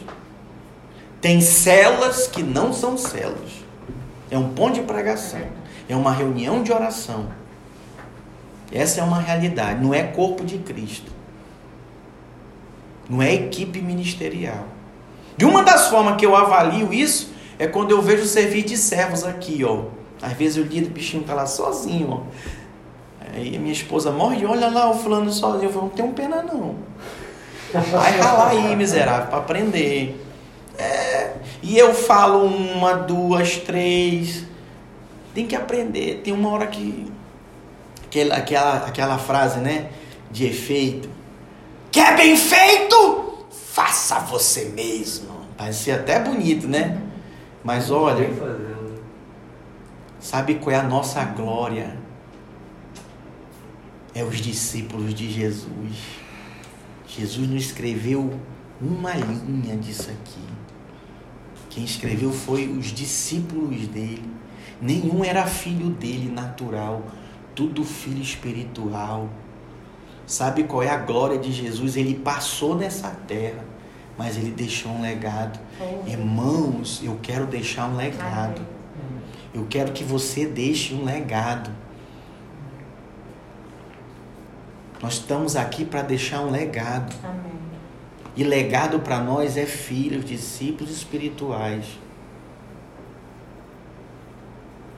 tem 1.20 1.40
celas 1.40 2.26
que 2.26 2.42
não 2.42 2.72
são 2.72 2.96
celas. 2.96 3.50
É 4.30 4.36
um 4.36 4.50
ponto 4.50 4.74
de 4.74 4.82
pregação, 4.82 5.40
é 5.88 5.96
uma 5.96 6.12
reunião 6.12 6.62
de 6.62 6.72
oração. 6.72 7.26
Essa 8.70 9.00
é 9.00 9.02
uma 9.02 9.20
realidade, 9.20 9.82
não 9.82 9.94
é 9.94 10.02
corpo 10.02 10.44
de 10.44 10.58
Cristo. 10.58 11.10
Não 13.08 13.22
é 13.22 13.32
equipe 13.32 13.80
ministerial. 13.80 14.66
E 15.38 15.44
uma 15.44 15.62
das 15.62 15.88
formas 15.88 16.16
que 16.16 16.26
eu 16.26 16.36
avalio 16.36 16.92
isso 16.92 17.32
é 17.58 17.66
quando 17.66 17.90
eu 17.90 18.02
vejo 18.02 18.24
o 18.24 18.26
serviço 18.26 18.68
de 18.68 18.76
servos 18.76 19.24
aqui, 19.24 19.64
ó. 19.64 19.84
Às 20.20 20.32
vezes 20.32 20.62
o 20.62 20.68
líder 20.68 20.90
bichinho 20.90 21.22
tá 21.22 21.32
lá 21.32 21.46
sozinho, 21.46 22.10
ó. 22.10 22.20
Aí 23.32 23.56
a 23.56 23.58
minha 23.58 23.72
esposa 23.72 24.10
morre 24.10 24.42
e 24.42 24.46
olha 24.46 24.68
lá 24.68 24.90
o 24.90 24.94
fulano 24.94 25.32
sozinho. 25.32 25.64
Eu 25.64 25.72
falo, 25.72 25.84
não 25.86 25.90
tenho 25.90 26.12
pena 26.12 26.42
não. 26.42 26.76
Vai 27.72 28.18
ralar 28.18 28.50
aí, 28.50 28.76
miserável, 28.76 29.28
para 29.28 29.38
aprender. 29.38 30.27
É, 31.68 31.70
e 31.70 31.78
eu 31.78 31.92
falo 31.92 32.44
uma, 32.46 32.94
duas, 32.94 33.58
três. 33.58 34.44
Tem 35.34 35.46
que 35.46 35.54
aprender. 35.54 36.22
Tem 36.24 36.32
uma 36.32 36.48
hora 36.48 36.66
que. 36.66 37.12
Aquela, 38.06 38.36
aquela, 38.36 38.76
aquela 38.86 39.18
frase, 39.18 39.60
né? 39.60 39.90
De 40.30 40.46
efeito. 40.46 41.10
Quer 41.92 42.16
bem 42.16 42.36
feito? 42.36 43.46
Faça 43.50 44.18
você 44.20 44.66
mesmo. 44.66 45.28
Parece 45.56 45.90
até 45.90 46.18
bonito, 46.18 46.66
né? 46.66 47.02
Mas 47.62 47.90
olha, 47.90 48.30
sabe 50.18 50.54
qual 50.54 50.74
é 50.74 50.78
a 50.78 50.82
nossa 50.82 51.22
glória? 51.24 51.98
É 54.14 54.24
os 54.24 54.38
discípulos 54.38 55.14
de 55.14 55.30
Jesus. 55.30 55.96
Jesus 57.06 57.48
não 57.48 57.56
escreveu 57.56 58.38
uma 58.80 59.12
linha 59.14 59.76
disso 59.76 60.10
aqui. 60.10 60.57
Quem 61.70 61.84
escreveu 61.84 62.32
foi 62.32 62.66
os 62.68 62.86
discípulos 62.86 63.86
dele. 63.88 64.30
Nenhum 64.80 65.24
era 65.24 65.46
filho 65.46 65.90
dele 65.90 66.30
natural, 66.30 67.02
tudo 67.54 67.84
filho 67.84 68.22
espiritual. 68.22 69.28
Sabe 70.26 70.64
qual 70.64 70.82
é 70.82 70.90
a 70.90 70.96
glória 70.98 71.38
de 71.38 71.50
Jesus? 71.50 71.96
Ele 71.96 72.14
passou 72.14 72.76
nessa 72.76 73.10
terra, 73.26 73.64
mas 74.16 74.36
ele 74.36 74.50
deixou 74.50 74.92
um 74.92 75.02
legado. 75.02 75.58
Irmãos, 76.06 77.00
eu 77.02 77.18
quero 77.22 77.46
deixar 77.46 77.88
um 77.88 77.96
legado. 77.96 78.60
Eu 79.54 79.66
quero 79.68 79.92
que 79.92 80.04
você 80.04 80.46
deixe 80.46 80.94
um 80.94 81.04
legado. 81.04 81.70
Nós 85.02 85.14
estamos 85.14 85.56
aqui 85.56 85.84
para 85.84 86.02
deixar 86.02 86.40
um 86.40 86.50
legado. 86.50 87.14
Amém. 87.24 87.47
E 88.38 88.44
legado 88.44 89.00
para 89.00 89.18
nós 89.18 89.56
é 89.56 89.66
filhos, 89.66 90.24
discípulos 90.24 90.92
espirituais. 90.92 91.84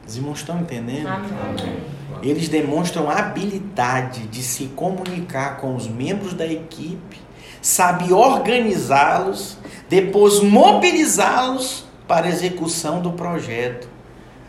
Os 0.07 0.15
irmãos 0.15 0.41
estão 0.41 0.61
entendendo? 0.61 1.07
Amém. 1.07 1.79
Eles 2.23 2.51
demonstram 2.51 3.11
habilidade 3.11 4.27
de 4.27 4.43
se 4.43 4.67
comunicar 4.67 5.57
com 5.57 5.75
os 5.75 5.89
membros 5.89 6.35
da 6.35 6.47
equipe, 6.47 7.17
sabe 7.63 8.13
organizá-los, 8.13 9.57
depois 9.89 10.43
mobilizá-los 10.43 11.87
para 12.07 12.27
a 12.27 12.29
execução 12.29 13.01
do 13.01 13.13
projeto. 13.13 13.89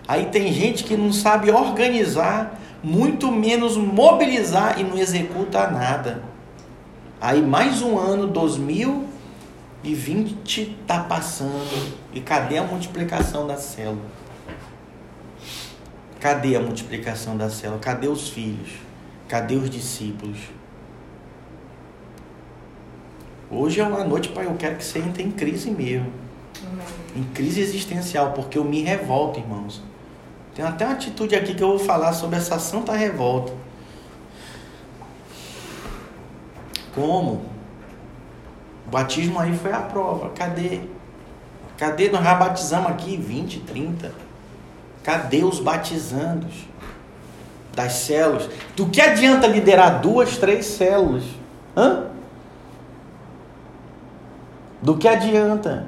Aí 0.06 0.26
tem 0.26 0.52
gente 0.52 0.84
que 0.84 0.98
não 0.98 1.14
sabe 1.14 1.50
organizar, 1.50 2.60
muito 2.84 3.32
menos 3.32 3.78
mobilizar 3.78 4.82
e 4.82 4.84
não 4.84 4.98
executa 4.98 5.66
nada. 5.72 6.31
Aí 7.22 7.40
mais 7.40 7.84
um 7.84 8.00
ano, 8.00 8.26
2020, 8.26 10.78
está 10.82 11.04
passando. 11.04 11.94
E 12.12 12.20
cadê 12.20 12.58
a 12.58 12.64
multiplicação 12.64 13.46
da 13.46 13.58
célula? 13.58 14.02
Cadê 16.20 16.56
a 16.56 16.60
multiplicação 16.60 17.38
da 17.38 17.48
célula? 17.48 17.80
Cadê 17.80 18.08
os 18.08 18.30
filhos? 18.30 18.72
Cadê 19.28 19.54
os 19.54 19.70
discípulos? 19.70 20.40
Hoje 23.52 23.80
é 23.80 23.84
uma 23.84 24.04
noite, 24.04 24.30
pai, 24.30 24.48
eu 24.48 24.56
quero 24.56 24.78
que 24.78 24.84
você 24.84 24.98
entre 24.98 25.22
em 25.22 25.30
crise 25.30 25.70
mesmo. 25.70 26.12
Em 27.16 27.24
crise 27.36 27.62
existencial, 27.62 28.32
porque 28.32 28.58
eu 28.58 28.64
me 28.64 28.82
revolto, 28.82 29.40
irmãos. 29.40 29.84
Tem 30.56 30.66
até 30.66 30.86
uma 30.86 30.96
atitude 30.96 31.36
aqui 31.36 31.54
que 31.54 31.62
eu 31.62 31.68
vou 31.68 31.78
falar 31.78 32.14
sobre 32.14 32.38
essa 32.38 32.58
santa 32.58 32.94
revolta. 32.94 33.54
Como? 36.94 37.42
O 38.88 38.92
batismo 38.92 39.40
aí 39.40 39.56
foi 39.58 39.72
a 39.72 39.80
prova. 39.80 40.30
Cadê? 40.30 40.82
Cadê? 41.78 42.10
Nós 42.10 42.24
já 42.24 42.36
batizamos 42.36 42.92
aqui 42.92 43.16
20, 43.18 43.62
30. 43.62 44.12
Cadê 45.04 45.44
os 45.44 45.60
batizandos 45.60 46.66
das 47.74 47.94
células? 47.94 48.50
Do 48.76 48.88
que 48.88 49.02
adianta 49.02 49.48
liderar 49.48 50.02
duas, 50.02 50.38
três 50.38 50.66
células? 50.66 51.24
Hã? 51.76 52.08
Do 54.82 54.98
que 54.98 55.08
adianta? 55.08 55.88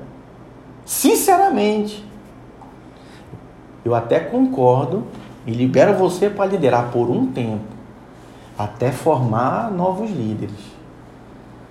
Sinceramente, 0.86 2.06
eu 3.84 3.94
até 3.96 4.20
concordo 4.20 5.06
e 5.46 5.52
libero 5.52 5.94
você 5.94 6.30
para 6.30 6.46
liderar 6.46 6.89
por 6.92 7.10
um 7.10 7.32
tempo, 7.32 7.66
até 8.58 8.92
formar 8.92 9.72
novos 9.72 10.10
líderes 10.10 10.73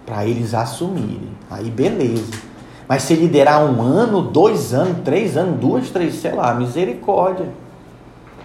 para 0.05 0.27
eles 0.27 0.55
assumirem. 0.55 1.31
Aí 1.51 1.71
beleza. 1.71 2.33
Mas 2.88 3.05
se 3.05 3.15
liderar 3.15 3.65
um 3.65 3.81
ano, 3.81 4.23
dois 4.23 4.75
anos, 4.75 4.99
três 5.05 5.37
anos, 5.37 5.59
duas, 5.59 5.91
três, 5.91 6.15
sei 6.15 6.33
lá, 6.33 6.53
misericórdia. 6.55 7.49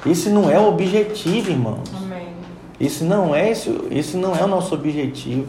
Esse 0.05 0.29
não 0.29 0.49
é 0.49 0.59
o 0.59 0.69
objetivo, 0.69 1.49
irmãos. 1.49 1.91
Amém. 1.95 2.27
Esse 2.79 3.03
não 3.03 3.35
é 3.35 3.51
esse, 3.51 3.75
esse 3.89 4.15
não 4.15 4.35
é 4.35 4.43
o 4.43 4.47
nosso 4.47 4.73
objetivo. 4.73 5.47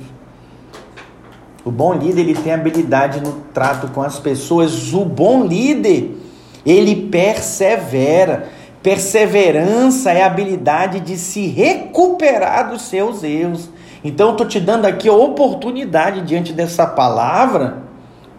O 1.65 1.71
bom 1.71 1.93
líder 1.93 2.23
ele 2.23 2.35
tem 2.35 2.53
habilidade 2.53 3.21
no 3.21 3.33
trato 3.53 3.89
com 3.89 4.03
as 4.03 4.19
pessoas. 4.19 4.93
O 4.95 5.05
bom 5.05 5.45
líder 5.45 6.17
ele 6.65 7.09
persevera. 7.09 8.49
Perseverança 8.83 10.13
é 10.13 10.23
a 10.23 10.27
habilidade 10.27 11.01
de 11.01 11.17
se 11.17 11.47
recuperar 11.47 12.71
dos 12.71 12.83
seus 12.83 13.23
erros. 13.23 13.69
Então 14.03 14.29
eu 14.29 14.33
estou 14.33 14.47
te 14.47 14.61
dando 14.61 14.87
aqui 14.87 15.09
a 15.09 15.13
oportunidade 15.13 16.23
diante 16.23 16.53
dessa 16.53 16.87
palavra, 16.87 17.83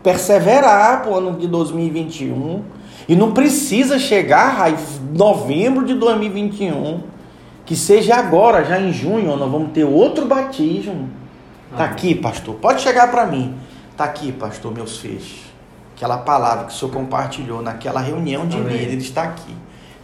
perseverar 0.01 1.01
para 1.01 1.11
o 1.11 1.15
ano 1.15 1.33
de 1.37 1.47
2021. 1.47 2.63
E 3.07 3.15
não 3.15 3.31
precisa 3.31 3.97
chegar 3.97 4.71
em 4.71 5.17
novembro 5.17 5.85
de 5.85 5.93
2021. 5.95 7.01
Que 7.65 7.75
seja 7.75 8.15
agora, 8.15 8.63
já 8.63 8.79
em 8.79 8.91
junho, 8.91 9.35
nós 9.35 9.51
vamos 9.51 9.71
ter 9.71 9.83
outro 9.83 10.25
batismo. 10.25 11.09
Tá 11.75 11.85
aqui, 11.85 12.15
pastor. 12.15 12.55
Pode 12.55 12.81
chegar 12.81 13.11
para 13.11 13.25
mim. 13.25 13.55
Tá 13.95 14.05
aqui, 14.05 14.31
pastor, 14.31 14.73
meus 14.73 14.97
feixes. 14.97 15.41
Aquela 15.95 16.17
palavra 16.17 16.65
que 16.65 16.73
o 16.73 16.75
senhor 16.75 16.91
compartilhou 16.91 17.61
naquela 17.61 17.99
reunião 17.99 18.47
de 18.47 18.57
líderes 18.57 19.03
está 19.03 19.23
aqui. 19.23 19.53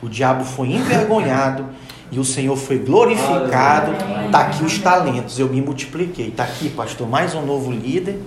O 0.03 0.09
diabo 0.09 0.43
foi 0.43 0.73
envergonhado 0.73 1.65
e 2.11 2.19
o 2.19 2.23
Senhor 2.23 2.55
foi 2.55 2.79
glorificado. 2.79 3.93
Está 4.25 4.41
aqui 4.41 4.63
os 4.63 4.77
talentos, 4.79 5.39
eu 5.39 5.47
me 5.49 5.61
multipliquei. 5.61 6.27
Está 6.27 6.43
aqui, 6.43 6.69
pastor, 6.69 7.07
mais 7.07 7.33
um 7.33 7.45
novo 7.45 7.71
líder 7.71 8.19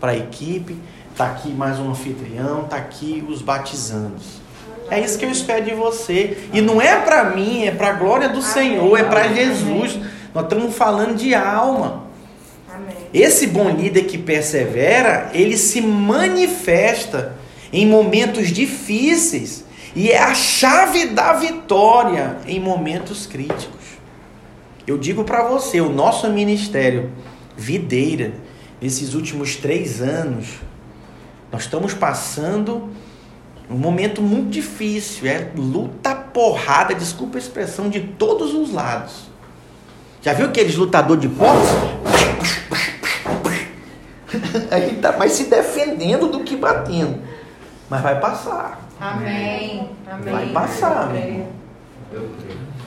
para 0.00 0.12
a 0.12 0.16
equipe. 0.16 0.76
Está 1.10 1.26
aqui 1.26 1.50
mais 1.50 1.78
um 1.78 1.90
anfitrião. 1.90 2.62
Está 2.62 2.76
aqui 2.76 3.24
os 3.28 3.42
batizandos. 3.42 4.42
É 4.90 5.00
isso 5.00 5.18
que 5.18 5.24
eu 5.24 5.30
espero 5.30 5.64
de 5.64 5.74
você. 5.74 6.48
E 6.52 6.60
não 6.60 6.80
é 6.80 6.96
para 6.96 7.24
mim, 7.24 7.64
é 7.64 7.70
para 7.70 7.88
a 7.88 7.92
glória 7.92 8.28
do 8.28 8.42
Senhor, 8.42 8.98
é 8.98 9.04
para 9.04 9.28
Jesus. 9.28 9.98
Nós 10.34 10.44
estamos 10.44 10.74
falando 10.74 11.16
de 11.16 11.34
alma. 11.34 12.04
Esse 13.12 13.46
bom 13.46 13.68
líder 13.70 14.04
que 14.04 14.18
persevera, 14.18 15.30
ele 15.32 15.56
se 15.56 15.80
manifesta 15.80 17.36
em 17.72 17.86
momentos 17.86 18.48
difíceis 18.48 19.61
e 19.94 20.10
é 20.10 20.18
a 20.18 20.34
chave 20.34 21.08
da 21.08 21.34
vitória 21.34 22.38
em 22.46 22.58
momentos 22.58 23.26
críticos. 23.26 23.82
Eu 24.86 24.98
digo 24.98 25.22
para 25.24 25.44
você, 25.44 25.80
o 25.80 25.90
nosso 25.90 26.28
ministério 26.30 27.10
Videira, 27.56 28.32
nesses 28.80 29.14
últimos 29.14 29.56
três 29.56 30.00
anos, 30.00 30.46
nós 31.52 31.62
estamos 31.62 31.92
passando 31.92 32.90
um 33.70 33.76
momento 33.76 34.22
muito 34.22 34.50
difícil. 34.50 35.28
É 35.28 35.50
luta 35.54 36.14
porrada, 36.14 36.94
desculpa 36.94 37.36
a 37.36 37.40
expressão, 37.40 37.88
de 37.90 38.00
todos 38.00 38.54
os 38.54 38.72
lados. 38.72 39.30
Já 40.22 40.32
viu 40.32 40.46
aqueles 40.46 40.76
lutador 40.76 41.18
de 41.18 41.28
boxe? 41.28 41.74
Aí 44.70 44.96
tá 44.96 45.12
mais 45.12 45.32
se 45.32 45.44
defendendo 45.44 46.28
do 46.28 46.40
que 46.40 46.56
batendo. 46.56 47.20
Mas 47.90 48.00
vai 48.02 48.18
passar. 48.18 48.81
Amém. 49.02 49.90
Amém. 50.08 50.32
Vai 50.32 50.48
passar, 50.50 51.10
meu 51.10 51.48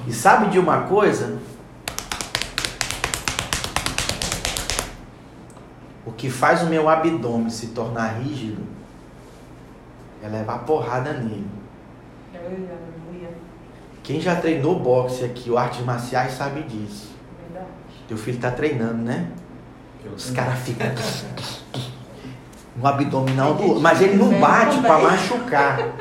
E 0.07 0.13
sabe 0.13 0.49
de 0.49 0.57
uma 0.57 0.83
coisa? 0.83 1.37
O 6.05 6.13
que 6.13 6.29
faz 6.29 6.63
o 6.63 6.67
meu 6.67 6.87
abdômen 6.87 7.49
se 7.49 7.67
tornar 7.67 8.19
rígido 8.19 8.63
é 10.23 10.29
levar 10.29 10.59
porrada 10.59 11.11
nele. 11.11 11.49
Quem 14.01 14.21
já 14.21 14.37
treinou 14.37 14.79
boxe 14.79 15.25
aqui, 15.25 15.49
ou 15.49 15.57
artes 15.57 15.83
marciais, 15.83 16.33
sabe 16.33 16.63
disso. 16.63 17.13
Verdade. 17.41 17.71
Teu 18.07 18.17
filho 18.17 18.39
tá 18.39 18.51
treinando, 18.51 19.03
né? 19.03 19.31
Os 20.15 20.29
caras 20.29 20.59
ficam 20.59 20.87
no 22.75 22.87
abdominal 22.87 23.53
do 23.53 23.63
outro. 23.63 23.81
Mas 23.81 24.01
ele 24.01 24.15
não 24.15 24.39
bate 24.39 24.79
para 24.81 24.99
machucar. 24.99 25.95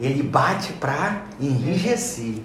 Ele 0.00 0.22
bate 0.22 0.72
para 0.74 1.22
enrijecer. 1.40 2.36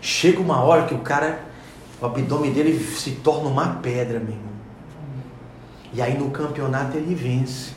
Chega 0.00 0.40
uma 0.40 0.62
hora 0.62 0.86
que 0.86 0.94
o 0.94 0.98
cara, 0.98 1.44
o 2.00 2.06
abdômen 2.06 2.52
dele 2.52 2.78
se 2.78 3.12
torna 3.12 3.48
uma 3.48 3.76
pedra, 3.76 4.18
meu 4.18 4.30
irmão. 4.30 4.50
E 5.92 6.00
aí 6.00 6.16
no 6.16 6.30
campeonato 6.30 6.96
ele 6.96 7.14
vence. 7.14 7.72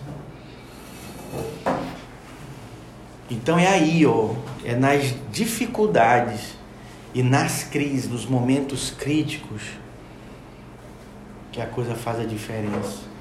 Então 3.30 3.58
é 3.58 3.68
aí, 3.68 4.06
ó, 4.06 4.32
é 4.64 4.76
nas 4.76 5.16
dificuldades 5.32 6.56
e 7.14 7.24
nas 7.24 7.64
crises, 7.64 8.10
nos 8.10 8.26
momentos 8.26 8.92
críticos, 8.92 9.62
que 11.52 11.62
a 11.62 11.66
coisa 11.66 11.96
faz 11.96 12.20
a 12.20 12.26
diferença. 12.26 13.13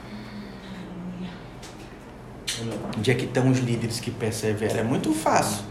Onde 2.97 3.11
é 3.11 3.15
que 3.15 3.25
estão 3.25 3.51
os 3.51 3.59
líderes 3.59 4.01
que 4.01 4.11
perseveram? 4.11 4.81
É 4.81 4.83
muito 4.83 5.12
fácil 5.12 5.65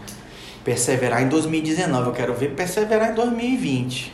perseverar 0.64 1.22
em 1.22 1.28
2019. 1.28 2.08
Eu 2.08 2.12
quero 2.12 2.34
ver 2.34 2.54
perseverar 2.54 3.12
em 3.12 3.14
2020. 3.14 4.12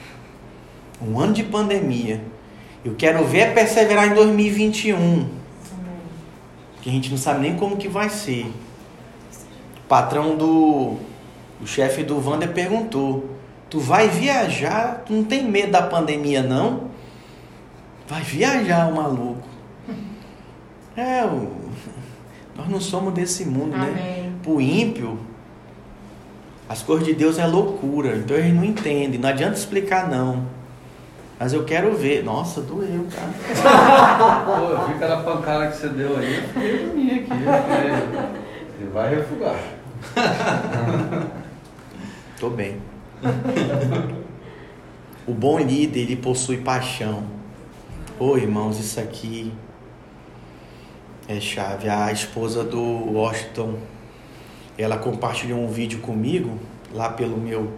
Um 1.00 1.18
ano 1.18 1.32
de 1.32 1.42
pandemia. 1.42 2.20
Eu 2.84 2.94
quero 2.94 3.24
ver 3.24 3.54
perseverar 3.54 4.08
em 4.08 4.14
2021. 4.14 5.28
Que 6.82 6.88
a 6.88 6.92
gente 6.92 7.10
não 7.10 7.18
sabe 7.18 7.40
nem 7.40 7.56
como 7.56 7.76
que 7.76 7.88
vai 7.88 8.08
ser. 8.08 8.46
O 9.76 9.88
patrão 9.88 10.36
do. 10.36 10.96
O 11.60 11.66
chefe 11.66 12.02
do 12.02 12.18
Wander 12.18 12.52
perguntou: 12.52 13.36
Tu 13.68 13.80
vai 13.80 14.08
viajar? 14.08 15.02
Tu 15.06 15.12
não 15.12 15.24
tem 15.24 15.44
medo 15.44 15.72
da 15.72 15.82
pandemia, 15.82 16.42
não? 16.42 16.88
Vai 18.06 18.22
viajar, 18.22 18.88
o 18.88 18.96
maluco. 18.96 19.48
É, 20.96 21.24
o 21.24 21.57
nós 22.58 22.68
não 22.68 22.80
somos 22.80 23.14
desse 23.14 23.44
mundo, 23.44 23.76
né? 23.76 23.88
Amém. 23.88 23.94
né? 23.94 24.32
Pro 24.42 24.60
ímpio, 24.60 25.16
as 26.68 26.82
coisas 26.82 27.06
de 27.06 27.14
Deus 27.14 27.38
é 27.38 27.46
loucura. 27.46 28.16
Então 28.16 28.36
eles 28.36 28.52
não 28.52 28.64
entendem. 28.64 29.20
Não 29.20 29.28
adianta 29.28 29.56
explicar, 29.56 30.10
não. 30.10 30.44
Mas 31.38 31.52
eu 31.52 31.64
quero 31.64 31.94
ver. 31.96 32.24
Nossa, 32.24 32.60
doeu, 32.60 33.06
cara. 33.14 34.42
Pô, 34.44 34.64
eu 34.72 34.86
vi 34.88 34.94
aquela 34.94 35.22
pancada 35.22 35.68
que 35.68 35.76
você 35.76 35.88
deu 35.88 36.18
aí. 36.18 36.34
Eu 36.34 36.42
fiquei 36.48 36.78
dormir 36.84 37.10
aqui. 37.12 37.30
Ele 38.80 38.90
vai 38.92 39.14
refugar. 39.14 39.56
Tô 42.40 42.50
bem. 42.50 42.76
o 45.26 45.32
bom 45.32 45.58
líder, 45.60 46.00
ele 46.00 46.16
possui 46.16 46.58
paixão. 46.58 47.22
Ô, 48.18 48.36
irmãos, 48.36 48.80
isso 48.80 48.98
aqui 48.98 49.52
é 51.28 51.38
chave. 51.38 51.88
A 51.88 52.10
esposa 52.10 52.64
do 52.64 52.80
Washington, 52.80 53.74
ela 54.78 54.96
compartilhou 54.96 55.60
um 55.60 55.68
vídeo 55.68 56.00
comigo 56.00 56.58
lá 56.92 57.10
pelo 57.10 57.36
meu 57.36 57.70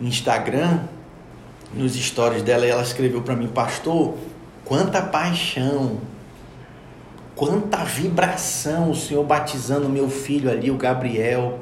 Instagram, 0.00 0.80
nos 1.72 1.94
stories 1.94 2.42
dela, 2.42 2.66
e 2.66 2.70
ela 2.70 2.82
escreveu 2.82 3.22
para 3.22 3.36
mim, 3.36 3.46
pastor, 3.46 4.14
quanta 4.64 5.00
paixão, 5.00 5.98
quanta 7.36 7.84
vibração 7.84 8.90
o 8.90 8.96
Senhor 8.96 9.22
batizando 9.24 9.88
meu 9.88 10.10
filho 10.10 10.50
ali, 10.50 10.70
o 10.70 10.76
Gabriel. 10.76 11.60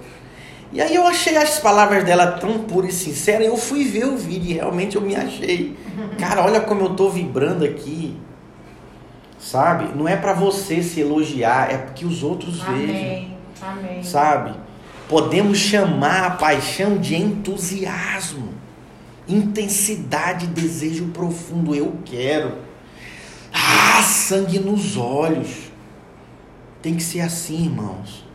E 0.73 0.81
aí 0.81 0.95
eu 0.95 1.07
achei 1.07 1.37
as 1.37 1.59
palavras 1.59 2.05
dela 2.05 2.33
tão 2.33 2.61
puras 2.61 2.95
e 2.95 2.97
sinceras, 2.97 3.47
eu 3.47 3.57
fui 3.57 3.85
ver 3.85 4.07
o 4.07 4.17
vídeo 4.17 4.51
e 4.51 4.55
realmente 4.55 4.97
eu 4.97 5.03
me 5.03 5.15
achei. 5.15 5.77
Cara, 6.19 6.43
olha 6.43 6.61
como 6.61 6.83
eu 6.83 6.91
tô 6.91 7.11
vibrando 7.11 7.65
aqui. 7.65 8.17
Sabe? 9.39 9.97
Não 9.97 10.09
é 10.09 10.17
para 10.17 10.33
você 10.33 10.83
se 10.83 11.01
elogiar, 11.01 11.71
é 11.71 11.79
porque 11.79 12.05
os 12.05 12.23
outros 12.23 12.61
vejam. 12.61 12.97
Amém. 12.97 13.39
Amém. 13.63 14.03
Sabe? 14.03 14.55
Podemos 15.09 15.59
chamar 15.59 16.25
a 16.25 16.31
paixão 16.33 16.99
de 16.99 17.17
entusiasmo, 17.17 18.53
intensidade, 19.29 20.47
desejo 20.49 21.07
profundo. 21.09 21.75
Eu 21.75 21.99
quero. 22.05 22.59
Ah, 23.53 24.03
sangue 24.03 24.59
nos 24.59 24.97
olhos. 24.97 25.71
Tem 26.83 26.95
que 26.95 27.03
ser 27.03 27.21
assim, 27.21 27.65
irmãos. 27.67 28.27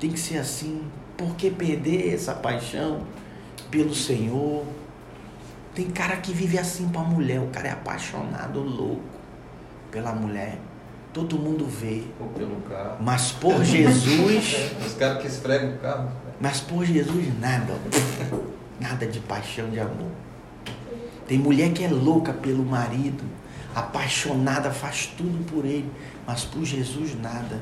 Tem 0.00 0.10
que 0.10 0.18
ser 0.18 0.38
assim. 0.38 0.82
Por 1.16 1.34
que 1.36 1.50
perder 1.50 2.14
essa 2.14 2.34
paixão 2.34 3.02
pelo 3.70 3.94
Senhor? 3.94 4.64
Tem 5.74 5.86
cara 5.86 6.16
que 6.16 6.32
vive 6.32 6.58
assim 6.58 6.88
pra 6.88 7.02
mulher. 7.02 7.40
O 7.40 7.48
cara 7.48 7.68
é 7.68 7.72
apaixonado, 7.72 8.60
louco 8.60 9.17
pela 9.90 10.12
mulher. 10.12 10.58
Todo 11.12 11.38
mundo 11.38 11.66
vê. 11.66 12.02
Ou 12.20 12.28
pelo 12.28 12.56
carro. 12.62 12.96
Mas 13.00 13.32
por 13.32 13.64
Jesus, 13.64 14.56
Os 14.86 14.94
caras 14.94 15.22
que 15.22 15.26
esfregam 15.28 15.74
o 15.74 15.78
carro. 15.78 16.10
mas 16.40 16.60
por 16.60 16.84
Jesus 16.84 17.40
nada. 17.40 17.74
Nada 18.80 19.06
de 19.06 19.18
paixão 19.20 19.68
de 19.70 19.80
amor. 19.80 20.10
Tem 21.26 21.36
mulher 21.38 21.72
que 21.72 21.84
é 21.84 21.88
louca 21.88 22.32
pelo 22.32 22.64
marido, 22.64 23.22
apaixonada, 23.74 24.70
faz 24.70 25.06
tudo 25.16 25.44
por 25.50 25.64
ele, 25.64 25.90
mas 26.26 26.44
por 26.44 26.64
Jesus 26.64 27.20
nada. 27.20 27.60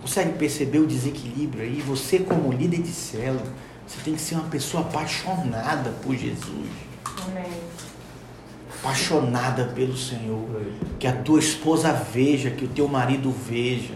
Consegue 0.00 0.38
perceber 0.38 0.78
o 0.78 0.86
desequilíbrio 0.86 1.64
aí? 1.64 1.82
Você 1.82 2.20
como 2.20 2.52
líder 2.52 2.80
de 2.82 2.92
célula, 2.92 3.44
você 3.86 3.98
tem 4.04 4.14
que 4.14 4.20
ser 4.20 4.36
uma 4.36 4.44
pessoa 4.44 4.82
apaixonada 4.84 5.90
por 6.02 6.14
Jesus, 6.14 6.68
Amém. 7.28 7.60
Apaixonada 8.78 9.64
pelo 9.74 9.96
Senhor. 9.96 10.62
Que 10.98 11.06
a 11.06 11.12
tua 11.12 11.38
esposa 11.38 11.92
veja, 11.92 12.50
que 12.50 12.64
o 12.64 12.68
teu 12.68 12.88
marido 12.88 13.30
veja, 13.30 13.94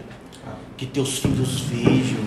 que 0.77 0.85
teus 0.85 1.19
filhos 1.19 1.61
vejam. 1.61 2.19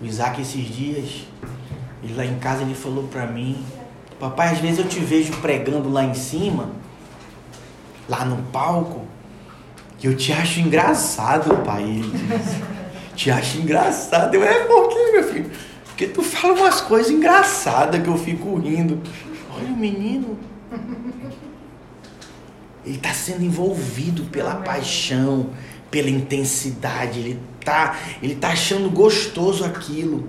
O 0.00 0.06
Isaac 0.06 0.40
esses 0.40 0.64
dias, 0.64 1.26
ele 2.02 2.14
lá 2.14 2.24
em 2.24 2.38
casa 2.38 2.62
ele 2.62 2.74
falou 2.74 3.04
pra 3.08 3.26
mim, 3.26 3.62
papai, 4.18 4.52
às 4.52 4.58
vezes 4.58 4.78
eu 4.78 4.88
te 4.88 4.98
vejo 5.00 5.32
pregando 5.40 5.90
lá 5.90 6.04
em 6.04 6.14
cima, 6.14 6.70
lá 8.08 8.24
no 8.24 8.42
palco, 8.44 9.06
e 10.02 10.06
eu 10.06 10.16
te 10.16 10.32
acho 10.32 10.60
engraçado, 10.60 11.54
pai. 11.62 11.82
Ele 11.82 12.10
disse, 12.10 12.62
te 13.14 13.30
acho 13.30 13.58
engraçado. 13.58 14.34
Eu, 14.34 14.42
é 14.42 14.64
por 14.64 14.88
quê, 14.88 15.12
meu 15.12 15.24
filho? 15.24 15.50
Porque 15.84 16.06
tu 16.06 16.22
fala 16.22 16.54
umas 16.54 16.80
coisas 16.80 17.12
engraçadas 17.12 18.02
que 18.02 18.08
eu 18.08 18.16
fico 18.16 18.56
rindo. 18.58 18.98
Olha 19.60 19.72
o 19.72 19.76
menino. 19.76 20.38
Ele 22.84 22.96
está 22.96 23.12
sendo 23.12 23.44
envolvido 23.44 24.24
pela 24.24 24.52
Amém. 24.52 24.64
paixão, 24.64 25.50
pela 25.90 26.08
intensidade. 26.08 27.20
Ele 27.20 27.40
tá, 27.64 27.98
ele 28.22 28.34
tá 28.34 28.48
achando 28.48 28.90
gostoso 28.90 29.64
aquilo. 29.64 30.28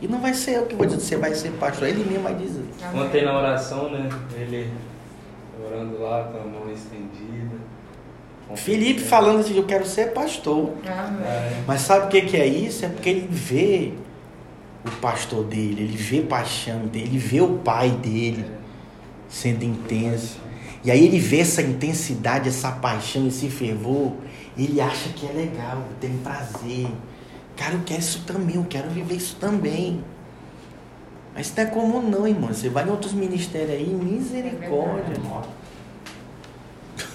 E 0.00 0.08
não 0.08 0.20
vai 0.20 0.34
ser 0.34 0.56
eu 0.56 0.66
que 0.66 0.74
vou 0.74 0.86
dizer, 0.86 1.00
você 1.00 1.16
vai 1.16 1.34
ser 1.34 1.50
pastor. 1.52 1.88
Ele 1.88 2.04
mesmo 2.04 2.24
vai 2.24 2.34
dizer. 2.34 2.64
Ontem 2.94 3.24
na 3.24 3.38
oração, 3.38 3.90
né? 3.90 4.08
Ele 4.34 4.70
orando 5.66 6.00
lá 6.00 6.24
com 6.24 6.38
a 6.38 6.44
mão 6.44 6.70
estendida. 6.72 7.54
Felipe 8.56 9.00
falando 9.00 9.40
assim, 9.40 9.56
eu 9.56 9.64
quero 9.64 9.86
ser 9.86 10.12
pastor. 10.12 10.74
Amém. 10.86 11.26
É, 11.26 11.62
Mas 11.66 11.80
sabe 11.80 12.06
o 12.06 12.08
que 12.08 12.22
que 12.22 12.36
é 12.36 12.46
isso? 12.46 12.84
É 12.84 12.88
porque 12.88 13.08
ele 13.08 13.26
vê 13.30 13.92
o 14.84 14.90
pastor 15.00 15.44
dele, 15.44 15.82
ele 15.82 15.96
vê 15.96 16.20
paixão 16.20 16.86
dele, 16.86 17.06
ele 17.06 17.18
vê 17.18 17.40
o 17.40 17.58
pai 17.58 17.90
dele 17.90 18.44
sendo 19.28 19.64
intenso. 19.64 20.38
E 20.84 20.90
aí 20.90 21.04
ele 21.04 21.18
vê 21.18 21.40
essa 21.40 21.62
intensidade, 21.62 22.48
essa 22.48 22.70
paixão, 22.70 23.26
esse 23.26 23.48
fervor, 23.48 24.12
ele 24.56 24.80
acha 24.80 25.08
que 25.10 25.26
é 25.26 25.32
legal, 25.32 25.82
tem 26.00 26.18
prazer. 26.18 26.86
Cara, 27.56 27.74
eu 27.74 27.82
quero 27.84 28.00
isso 28.00 28.24
também, 28.26 28.56
eu 28.56 28.66
quero 28.68 28.90
viver 28.90 29.14
isso 29.14 29.36
também. 29.36 30.04
Mas 31.34 31.46
isso 31.46 31.54
não 31.56 31.64
é 31.64 31.66
comum 31.66 32.02
não, 32.02 32.28
irmão. 32.28 32.52
Você 32.52 32.68
vai 32.68 32.86
em 32.86 32.90
outros 32.90 33.12
ministérios 33.12 33.70
aí, 33.70 33.86
misericórdia. 33.86 35.16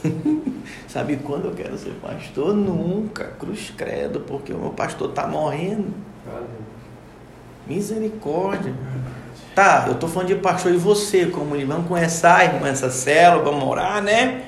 Sabe 0.88 1.18
quando 1.18 1.46
eu 1.46 1.54
quero 1.54 1.78
ser 1.78 1.94
pastor? 2.02 2.56
Nunca, 2.56 3.26
cruz 3.40 3.72
credo, 3.78 4.22
porque 4.22 4.52
o 4.52 4.58
meu 4.58 4.72
pastor 4.72 5.12
tá 5.12 5.28
morrendo. 5.28 5.94
Misericórdia. 7.70 8.74
Tá, 9.54 9.86
eu 9.88 9.96
tô 9.96 10.08
falando 10.08 10.30
de 10.30 10.36
pastor 10.36 10.74
e 10.74 10.78
você, 10.78 11.28
como 11.28 11.56
vamos 11.68 11.88
começar, 11.88 12.44
irmã, 12.46 12.68
essa 12.68 12.90
célula, 12.90 13.44
vamos 13.44 13.64
orar, 13.64 14.02
né? 14.02 14.46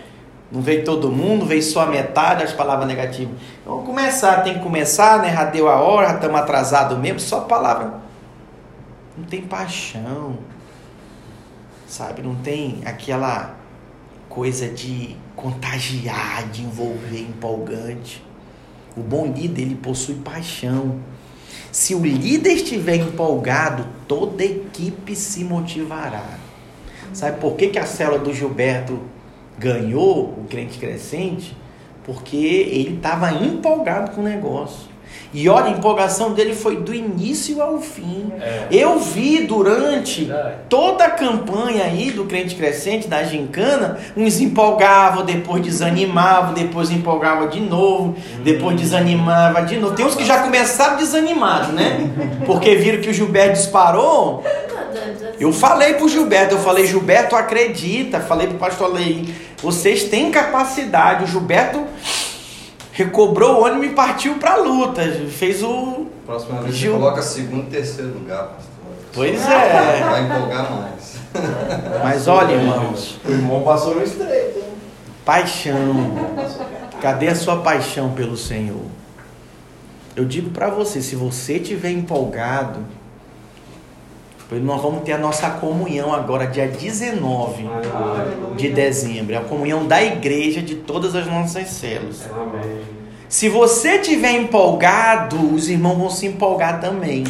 Não 0.51 0.61
veio 0.61 0.83
todo 0.83 1.11
mundo, 1.11 1.45
veio 1.45 1.61
só 1.61 1.83
a 1.83 1.85
metade, 1.85 2.43
as 2.43 2.51
palavras 2.51 2.87
negativas. 2.87 3.35
Então, 3.61 3.73
vamos 3.73 3.85
começar, 3.85 4.41
tem 4.41 4.55
que 4.55 4.59
começar, 4.59 5.21
né? 5.21 5.31
Já 5.31 5.45
deu 5.45 5.69
a 5.69 5.79
hora, 5.79 6.09
já 6.09 6.15
estamos 6.15 6.39
atrasados 6.39 6.97
mesmo, 6.97 7.19
só 7.19 7.41
palavra. 7.41 8.01
Não 9.15 9.25
tem 9.25 9.43
paixão, 9.43 10.39
sabe? 11.87 12.21
Não 12.23 12.35
tem 12.35 12.81
aquela 12.85 13.55
coisa 14.27 14.67
de 14.67 15.15
contagiar, 15.35 16.49
de 16.49 16.63
envolver, 16.63 17.21
empolgante. 17.21 18.25
O 18.97 19.01
bom 19.01 19.27
líder, 19.27 19.61
ele 19.61 19.75
possui 19.75 20.15
paixão. 20.15 20.99
Se 21.71 21.95
o 21.95 22.03
líder 22.03 22.53
estiver 22.53 22.95
empolgado, 22.95 23.87
toda 24.05 24.43
a 24.43 24.45
equipe 24.45 25.15
se 25.15 25.45
motivará. 25.45 26.37
Sabe 27.13 27.39
por 27.39 27.55
que, 27.55 27.67
que 27.67 27.79
a 27.79 27.85
célula 27.85 28.19
do 28.19 28.33
Gilberto 28.33 28.99
ganhou 29.57 30.25
o 30.37 30.45
crente 30.49 30.77
crescente? 30.77 31.55
Porque 32.03 32.35
ele 32.35 32.95
estava 32.95 33.31
empolgado 33.31 34.11
com 34.11 34.19
o 34.19 34.23
negócio. 34.23 34.90
E 35.33 35.47
olha, 35.47 35.67
a 35.67 35.69
empolgação 35.69 36.33
dele 36.33 36.53
foi 36.53 36.77
do 36.77 36.93
início 36.93 37.61
ao 37.61 37.79
fim. 37.79 38.31
É. 38.41 38.67
Eu 38.69 38.99
vi 38.99 39.43
durante 39.43 40.25
Verdade. 40.25 40.55
toda 40.67 41.05
a 41.05 41.09
campanha 41.09 41.85
aí 41.85 42.11
do 42.11 42.25
crente 42.25 42.55
crescente, 42.55 43.07
da 43.07 43.23
gincana, 43.23 43.97
uns 44.15 44.41
empolgavam, 44.41 45.23
depois 45.23 45.61
desanimavam, 45.61 46.53
depois 46.53 46.91
empolgavam 46.91 47.47
de 47.47 47.61
novo, 47.61 48.15
depois 48.43 48.75
desanimava 48.75 49.61
de 49.61 49.77
novo. 49.77 49.95
Tem 49.95 50.05
uns 50.05 50.15
que 50.15 50.25
já 50.25 50.39
começaram 50.39 50.97
desanimados, 50.97 51.69
né? 51.69 52.09
Porque 52.45 52.75
viram 52.75 53.01
que 53.01 53.09
o 53.09 53.13
Gilberto 53.13 53.53
disparou. 53.53 54.43
Eu 55.39 55.51
falei 55.53 55.93
pro 55.93 56.09
Gilberto, 56.09 56.55
eu 56.55 56.59
falei, 56.59 56.85
Gilberto, 56.85 57.35
acredita. 57.35 58.19
Falei 58.19 58.47
pro 58.47 58.57
pastor 58.57 58.93
Lei, 58.93 59.33
vocês 59.61 60.03
têm 60.03 60.29
capacidade. 60.29 61.23
O 61.23 61.27
Gilberto 61.27 61.83
recobrou 63.03 63.59
o 63.61 63.65
ônibus 63.65 63.87
e 63.87 63.89
partiu 63.89 64.35
pra 64.35 64.55
luta. 64.57 65.01
Fez 65.29 65.61
o. 65.63 66.05
Próxima 66.25 66.61
vez 66.61 66.75
Gil- 66.75 66.93
você 66.93 66.99
coloca 66.99 67.21
segundo 67.21 67.67
e 67.67 67.69
terceiro 67.71 68.13
lugar, 68.13 68.43
pastor. 68.47 68.71
Pois 69.13 69.41
é. 69.47 70.03
Vai 70.09 70.23
empolgar 70.25 70.71
mais. 70.71 71.15
Mas 72.03 72.27
olha, 72.27 72.53
irmãos, 72.53 73.19
O 73.25 73.31
irmão 73.31 73.61
passou 73.63 73.95
no 73.95 74.03
estreito. 74.03 74.57
hein? 74.59 74.63
paixão. 75.25 76.13
Cadê 77.01 77.27
a 77.29 77.35
sua 77.35 77.57
paixão 77.57 78.11
pelo 78.11 78.35
Senhor? 78.37 78.85
Eu 80.15 80.25
digo 80.25 80.49
pra 80.51 80.69
você, 80.69 81.01
se 81.01 81.15
você 81.15 81.53
estiver 81.53 81.89
empolgado, 81.91 82.79
pois 84.51 84.61
nós 84.61 84.81
vamos 84.81 85.03
ter 85.03 85.13
a 85.13 85.17
nossa 85.17 85.49
comunhão 85.49 86.13
agora, 86.13 86.45
dia 86.45 86.67
19 86.67 87.69
de 88.57 88.67
dezembro. 88.67 89.33
É 89.33 89.37
a 89.37 89.41
comunhão 89.45 89.87
da 89.87 90.03
igreja 90.03 90.61
de 90.61 90.75
todas 90.75 91.15
as 91.15 91.25
nossas 91.25 91.69
células. 91.69 92.29
Se 93.29 93.47
você 93.47 93.91
estiver 93.91 94.33
empolgado, 94.33 95.55
os 95.55 95.69
irmãos 95.69 95.97
vão 95.97 96.09
se 96.09 96.27
empolgar 96.27 96.81
também. 96.81 97.23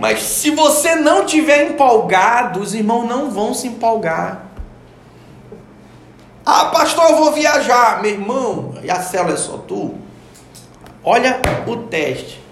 Mas 0.00 0.18
se 0.18 0.50
você 0.50 0.96
não 0.96 1.24
estiver 1.24 1.70
empolgado, 1.70 2.58
os 2.58 2.74
irmãos 2.74 3.08
não 3.08 3.30
vão 3.30 3.54
se 3.54 3.68
empolgar. 3.68 4.46
Ah, 6.44 6.64
pastor, 6.64 7.10
eu 7.10 7.16
vou 7.18 7.32
viajar. 7.34 8.02
Meu 8.02 8.10
irmão, 8.10 8.74
e 8.82 8.90
a 8.90 9.00
célula 9.00 9.34
é 9.34 9.36
só 9.36 9.58
tu? 9.58 9.94
Olha 11.04 11.40
o 11.68 11.76
teste. 11.76 12.42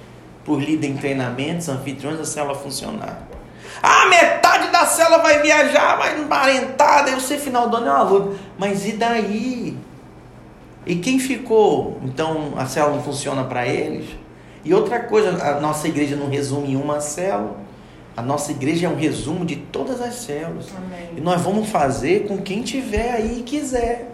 Por 0.45 0.63
líder 0.63 0.87
em 0.87 0.97
treinamentos, 0.97 1.69
anfitriões, 1.69 2.21
a 2.21 2.25
célula 2.25 2.55
funcionar. 2.55 3.26
Ah, 3.83 4.07
metade 4.09 4.71
da 4.71 4.87
célula 4.87 5.19
vai 5.19 5.43
viajar, 5.43 5.97
vai 5.97 6.19
emparentada, 6.19 7.11
eu 7.11 7.21
sei 7.21 7.39
final 7.39 7.69
do 7.69 7.77
ano 7.77 7.87
é 7.87 7.91
uma 7.91 8.03
luta. 8.03 8.37
Mas 8.59 8.87
e 8.87 8.93
daí? 8.93 9.77
E 10.87 10.97
quem 10.97 11.19
ficou? 11.19 11.99
Então 12.03 12.55
a 12.57 12.67
célula 12.67 12.97
não 12.97 13.03
funciona 13.03 13.45
para 13.45 13.67
eles? 13.67 14.09
E 14.65 14.73
outra 14.75 15.01
coisa, 15.01 15.31
a 15.45 15.61
nossa 15.61 15.87
igreja 15.89 16.17
não 16.17 16.29
resume 16.29 16.73
em 16.73 16.77
uma 16.77 17.01
célula. 17.01 17.57
A 18.17 18.23
nossa 18.23 18.51
igreja 18.51 18.87
é 18.87 18.89
um 18.89 18.97
resumo 18.97 19.45
de 19.45 19.57
todas 19.57 20.01
as 20.01 20.15
células. 20.15 20.67
E 20.69 20.77
Amém. 20.77 21.23
nós 21.23 21.43
vamos 21.43 21.69
fazer 21.69 22.27
com 22.27 22.39
quem 22.39 22.63
tiver 22.63 23.13
aí 23.13 23.41
e 23.41 23.43
quiser. 23.43 24.11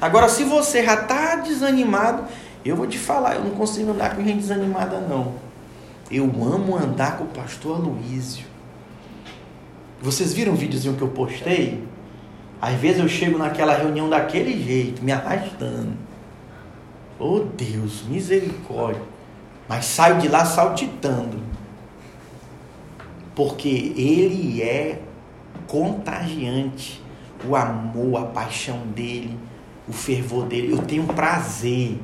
Agora, 0.00 0.28
se 0.28 0.44
você 0.44 0.84
já 0.84 0.94
está 0.94 1.36
desanimado, 1.36 2.24
Eu 2.64 2.76
vou 2.76 2.86
te 2.86 2.98
falar, 2.98 3.36
eu 3.36 3.44
não 3.44 3.52
consigo 3.52 3.92
andar 3.92 4.14
com 4.14 4.22
gente 4.22 4.40
desanimada, 4.40 5.00
não. 5.00 5.34
Eu 6.10 6.24
amo 6.24 6.76
andar 6.76 7.16
com 7.16 7.24
o 7.24 7.28
pastor 7.28 7.76
Aloísio. 7.76 8.44
Vocês 10.00 10.32
viram 10.32 10.52
o 10.52 10.56
videozinho 10.56 10.94
que 10.94 11.02
eu 11.02 11.08
postei? 11.08 11.82
Às 12.60 12.74
vezes 12.74 13.00
eu 13.00 13.08
chego 13.08 13.36
naquela 13.36 13.72
reunião 13.72 14.08
daquele 14.08 14.62
jeito, 14.62 15.02
me 15.02 15.10
arrastando. 15.10 15.92
Oh 17.18 17.40
Deus, 17.40 18.04
misericórdia. 18.08 19.02
Mas 19.68 19.84
saio 19.86 20.18
de 20.18 20.28
lá 20.28 20.44
saltitando. 20.44 21.38
Porque 23.34 23.92
ele 23.96 24.62
é 24.62 25.00
contagiante. 25.66 27.02
O 27.44 27.54
amor, 27.54 28.22
a 28.22 28.24
paixão 28.26 28.78
dele, 28.88 29.38
o 29.88 29.92
fervor 29.92 30.46
dele. 30.46 30.72
Eu 30.72 30.78
tenho 30.78 31.04
prazer. 31.04 32.00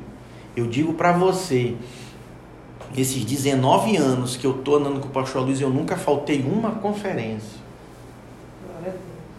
Eu 0.55 0.67
digo 0.67 0.93
para 0.93 1.11
você, 1.11 1.75
esses 2.95 3.25
19 3.25 3.97
anos 3.97 4.37
que 4.37 4.47
eu 4.47 4.53
tô 4.53 4.75
andando 4.75 5.01
com 5.01 5.07
o 5.07 5.11
pastor 5.11 5.43
Luiz, 5.43 5.59
eu 5.59 5.69
nunca 5.69 5.97
faltei 5.97 6.41
uma 6.41 6.71
conferência. 6.71 7.64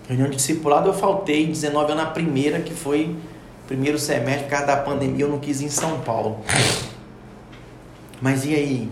Reunião 0.09 0.31
de 0.31 0.37
discipulado 0.37 0.89
eu 0.89 0.95
faltei 0.95 1.47
19 1.47 1.93
anos 1.93 2.05
na 2.05 2.11
primeira, 2.11 2.61
que 2.61 2.73
foi 2.73 3.17
primeiro 3.67 3.99
semestre, 3.99 4.45
por 4.45 4.51
causa 4.51 4.67
da 4.67 4.77
pandemia, 4.77 5.25
eu 5.25 5.29
não 5.29 5.41
quis 5.41 5.61
ir 5.61 5.65
em 5.65 5.71
São 5.71 6.01
Paulo. 6.01 6.39
Mas 8.21 8.45
e 8.45 8.55
aí? 8.55 8.89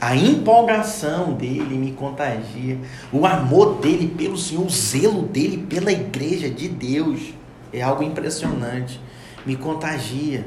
A 0.00 0.14
empolgação 0.14 1.32
dele 1.32 1.76
me 1.76 1.90
contagia. 1.90 2.78
O 3.12 3.26
amor 3.26 3.80
dele 3.80 4.06
pelo 4.16 4.38
Senhor, 4.38 4.64
o 4.64 4.70
zelo 4.70 5.22
dele 5.22 5.66
pela 5.68 5.90
igreja 5.90 6.48
de 6.48 6.68
Deus 6.68 7.34
é 7.72 7.82
algo 7.82 8.04
impressionante. 8.04 9.00
Me 9.44 9.56
contagia. 9.56 10.46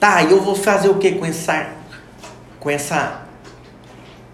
Tá, 0.00 0.24
eu 0.24 0.40
vou 0.40 0.54
fazer 0.54 0.88
o 0.88 0.98
que 0.98 1.12
com 1.12 1.26
essa 1.26 1.74
com 2.58 2.70
essa 2.70 3.26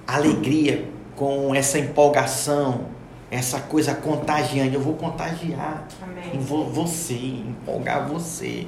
alegria, 0.07 0.87
com 1.17 1.55
essa 1.55 1.79
empolgação, 1.79 2.87
essa 3.31 3.61
coisa 3.61 3.95
contagiante? 3.95 4.75
Eu 4.75 4.81
vou 4.81 4.95
contagiar 4.95 5.87
Amém. 6.03 6.35
em 6.37 6.39
vo- 6.39 6.65
você, 6.65 7.15
empolgar 7.15 8.09
você. 8.09 8.67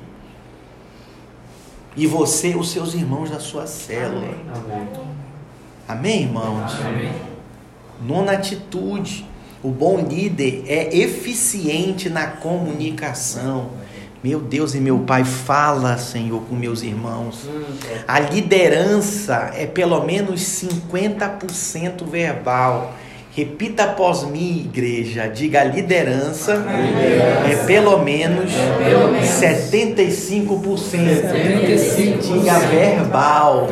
E 1.97 2.07
você, 2.07 2.55
os 2.55 2.71
seus 2.71 2.95
irmãos 2.95 3.31
da 3.31 3.41
sua 3.41 3.67
célula. 3.67 4.29
Amém. 4.55 4.89
Amém, 5.89 6.23
irmãos? 6.23 6.73
Amém. 6.81 7.13
Nona 8.01 8.33
atitude. 8.33 9.27
O 9.63 9.69
bom 9.71 9.99
líder 9.99 10.65
é 10.67 10.97
eficiente 10.97 12.09
na 12.09 12.27
comunicação. 12.29 13.71
Meu 14.23 14.39
Deus 14.41 14.75
e 14.75 14.81
meu 14.81 15.01
Pai, 15.01 15.25
fala, 15.25 15.99
Senhor, 15.99 16.43
com 16.43 16.55
meus 16.55 16.83
irmãos. 16.83 17.47
A 18.07 18.21
liderança 18.21 19.51
é 19.55 19.67
pelo 19.67 20.03
menos 20.05 20.41
50% 20.41 22.05
verbal. 22.07 22.95
Repita 23.41 23.85
após 23.85 24.25
mim, 24.25 24.67
igreja. 24.67 25.27
Diga: 25.27 25.63
a 25.63 25.65
liderança 25.65 26.63
é 27.51 27.57
pelo 27.65 27.97
menos 28.05 28.53
75%. 29.41 32.21
Diga 32.21 32.59
verbal. 32.59 33.67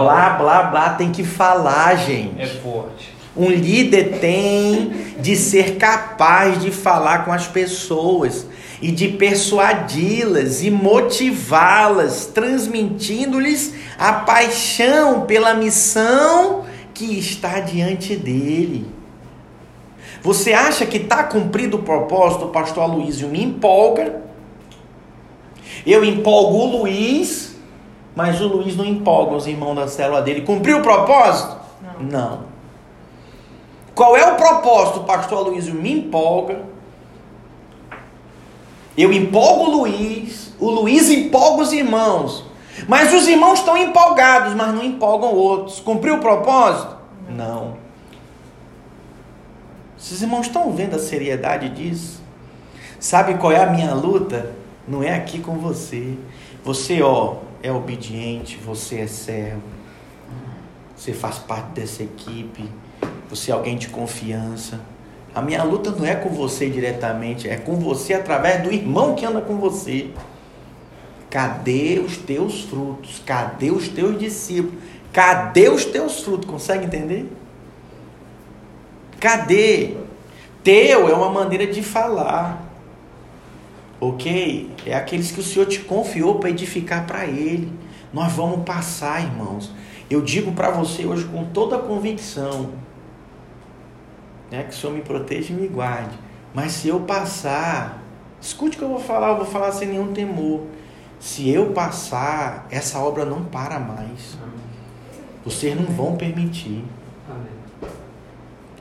Blá, 0.00 0.30
blá, 0.30 0.62
blá. 0.64 0.88
Tem 0.94 1.12
que 1.12 1.22
falar, 1.22 1.98
gente. 1.98 2.42
É 2.42 2.48
forte. 2.48 3.14
Um 3.36 3.48
líder 3.48 4.18
tem 4.18 4.90
de 5.20 5.36
ser 5.36 5.76
capaz 5.76 6.60
de 6.60 6.72
falar 6.72 7.24
com 7.24 7.32
as 7.32 7.46
pessoas 7.46 8.44
e 8.82 8.90
de 8.90 9.06
persuadi-las 9.06 10.64
e 10.64 10.70
motivá-las, 10.70 12.26
transmitindo-lhes 12.26 13.72
a 13.96 14.14
paixão 14.14 15.26
pela 15.26 15.54
missão 15.54 16.64
que 17.00 17.18
está 17.18 17.60
diante 17.60 18.14
dele. 18.14 18.86
Você 20.22 20.52
acha 20.52 20.84
que 20.84 20.98
está 20.98 21.24
cumprido 21.24 21.78
o 21.78 21.82
propósito, 21.82 22.44
o 22.44 22.48
pastor 22.48 22.82
Aloysio 22.82 23.26
me 23.28 23.42
empolga. 23.42 24.20
Eu 25.86 26.04
empolgo 26.04 26.58
o 26.58 26.78
Luiz, 26.78 27.56
mas 28.14 28.38
o 28.42 28.48
Luiz 28.48 28.76
não 28.76 28.84
empolga 28.84 29.34
os 29.34 29.46
irmãos 29.46 29.76
da 29.76 29.88
célula 29.88 30.20
dele. 30.20 30.42
Cumpriu 30.42 30.80
o 30.80 30.82
propósito? 30.82 31.56
Não. 32.00 32.06
Não. 32.06 32.40
Qual 33.94 34.14
é 34.14 34.30
o 34.30 34.36
propósito, 34.36 35.00
pastor 35.00 35.38
Aloysio? 35.38 35.74
Me 35.74 35.92
empolga. 35.92 36.60
Eu 38.94 39.10
empolgo 39.10 39.70
o 39.70 39.70
Luiz, 39.78 40.52
o 40.60 40.68
Luiz 40.68 41.08
empolga 41.10 41.62
os 41.62 41.72
irmãos. 41.72 42.49
Mas 42.88 43.12
os 43.12 43.26
irmãos 43.28 43.60
estão 43.60 43.76
empolgados, 43.76 44.54
mas 44.54 44.74
não 44.74 44.82
empolgam 44.82 45.32
outros. 45.32 45.80
Cumpriu 45.80 46.16
o 46.16 46.20
propósito? 46.20 46.96
Não. 47.28 47.76
Esses 49.98 50.22
irmãos 50.22 50.46
estão 50.46 50.72
vendo 50.72 50.96
a 50.96 50.98
seriedade 50.98 51.68
disso? 51.68 52.22
Sabe 52.98 53.34
qual 53.34 53.52
é 53.52 53.62
a 53.62 53.70
minha 53.70 53.94
luta? 53.94 54.52
Não 54.88 55.02
é 55.02 55.14
aqui 55.14 55.40
com 55.40 55.58
você. 55.58 56.16
Você, 56.64 57.02
ó, 57.02 57.36
é 57.62 57.70
obediente, 57.70 58.56
você 58.56 59.00
é 59.00 59.06
servo. 59.06 59.62
Você 60.96 61.12
faz 61.12 61.38
parte 61.38 61.72
dessa 61.72 62.02
equipe. 62.02 62.70
Você 63.28 63.50
é 63.50 63.54
alguém 63.54 63.76
de 63.76 63.88
confiança. 63.88 64.80
A 65.34 65.40
minha 65.40 65.62
luta 65.62 65.90
não 65.90 66.04
é 66.04 66.14
com 66.14 66.28
você 66.28 66.68
diretamente, 66.68 67.48
é 67.48 67.56
com 67.56 67.76
você 67.76 68.14
através 68.14 68.62
do 68.62 68.72
irmão 68.72 69.14
que 69.14 69.24
anda 69.24 69.40
com 69.40 69.56
você. 69.58 70.10
Cadê 71.30 72.02
os 72.04 72.16
teus 72.16 72.64
frutos? 72.64 73.22
Cadê 73.24 73.70
os 73.70 73.88
teus 73.88 74.18
discípulos? 74.18 74.82
Cadê 75.12 75.68
os 75.68 75.84
teus 75.84 76.20
frutos? 76.22 76.50
Consegue 76.50 76.86
entender? 76.86 77.30
Cadê? 79.20 79.96
Teu 80.62 81.08
é 81.08 81.14
uma 81.14 81.30
maneira 81.30 81.66
de 81.66 81.82
falar. 81.82 82.66
Ok? 84.00 84.70
É 84.84 84.94
aqueles 84.94 85.30
que 85.30 85.40
o 85.40 85.42
Senhor 85.42 85.66
te 85.66 85.80
confiou 85.80 86.38
para 86.38 86.50
edificar 86.50 87.06
para 87.06 87.24
Ele. 87.26 87.72
Nós 88.12 88.32
vamos 88.32 88.64
passar, 88.64 89.22
irmãos. 89.22 89.72
Eu 90.10 90.20
digo 90.20 90.52
para 90.52 90.70
você 90.70 91.06
hoje 91.06 91.24
com 91.26 91.44
toda 91.44 91.76
a 91.76 91.78
convicção 91.78 92.70
né, 94.50 94.64
que 94.64 94.70
o 94.70 94.72
Senhor 94.76 94.92
me 94.92 95.02
proteja 95.02 95.52
e 95.52 95.56
me 95.56 95.68
guarde. 95.68 96.18
Mas 96.52 96.72
se 96.72 96.88
eu 96.88 97.00
passar, 97.00 98.02
escute 98.40 98.76
o 98.76 98.78
que 98.78 98.84
eu 98.84 98.88
vou 98.88 98.98
falar, 98.98 99.28
eu 99.28 99.36
vou 99.36 99.46
falar 99.46 99.70
sem 99.72 99.88
nenhum 99.88 100.12
temor. 100.12 100.62
Se 101.20 101.50
eu 101.50 101.72
passar, 101.72 102.66
essa 102.70 102.98
obra 102.98 103.26
não 103.26 103.44
para 103.44 103.78
mais. 103.78 104.38
Vocês 105.44 105.78
não 105.78 105.84
vão 105.84 106.16
permitir. 106.16 106.82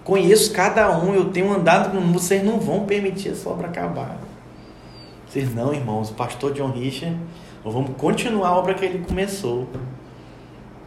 Conheço 0.05 0.51
cada 0.53 0.97
um, 0.97 1.13
eu 1.13 1.25
tenho 1.25 1.53
andado 1.53 1.91
com 1.91 2.11
vocês 2.11 2.43
não 2.43 2.59
vão 2.59 2.85
permitir 2.85 3.29
essa 3.29 3.47
obra 3.47 3.67
acabar. 3.67 4.17
Vocês 5.27 5.53
não, 5.53 5.71
irmãos, 5.71 6.09
o 6.09 6.13
pastor 6.15 6.53
John 6.53 6.71
Richard, 6.71 7.15
nós 7.63 7.73
vamos 7.73 7.91
continuar 7.97 8.47
a 8.47 8.57
obra 8.57 8.73
que 8.73 8.83
ele 8.83 9.05
começou. 9.05 9.67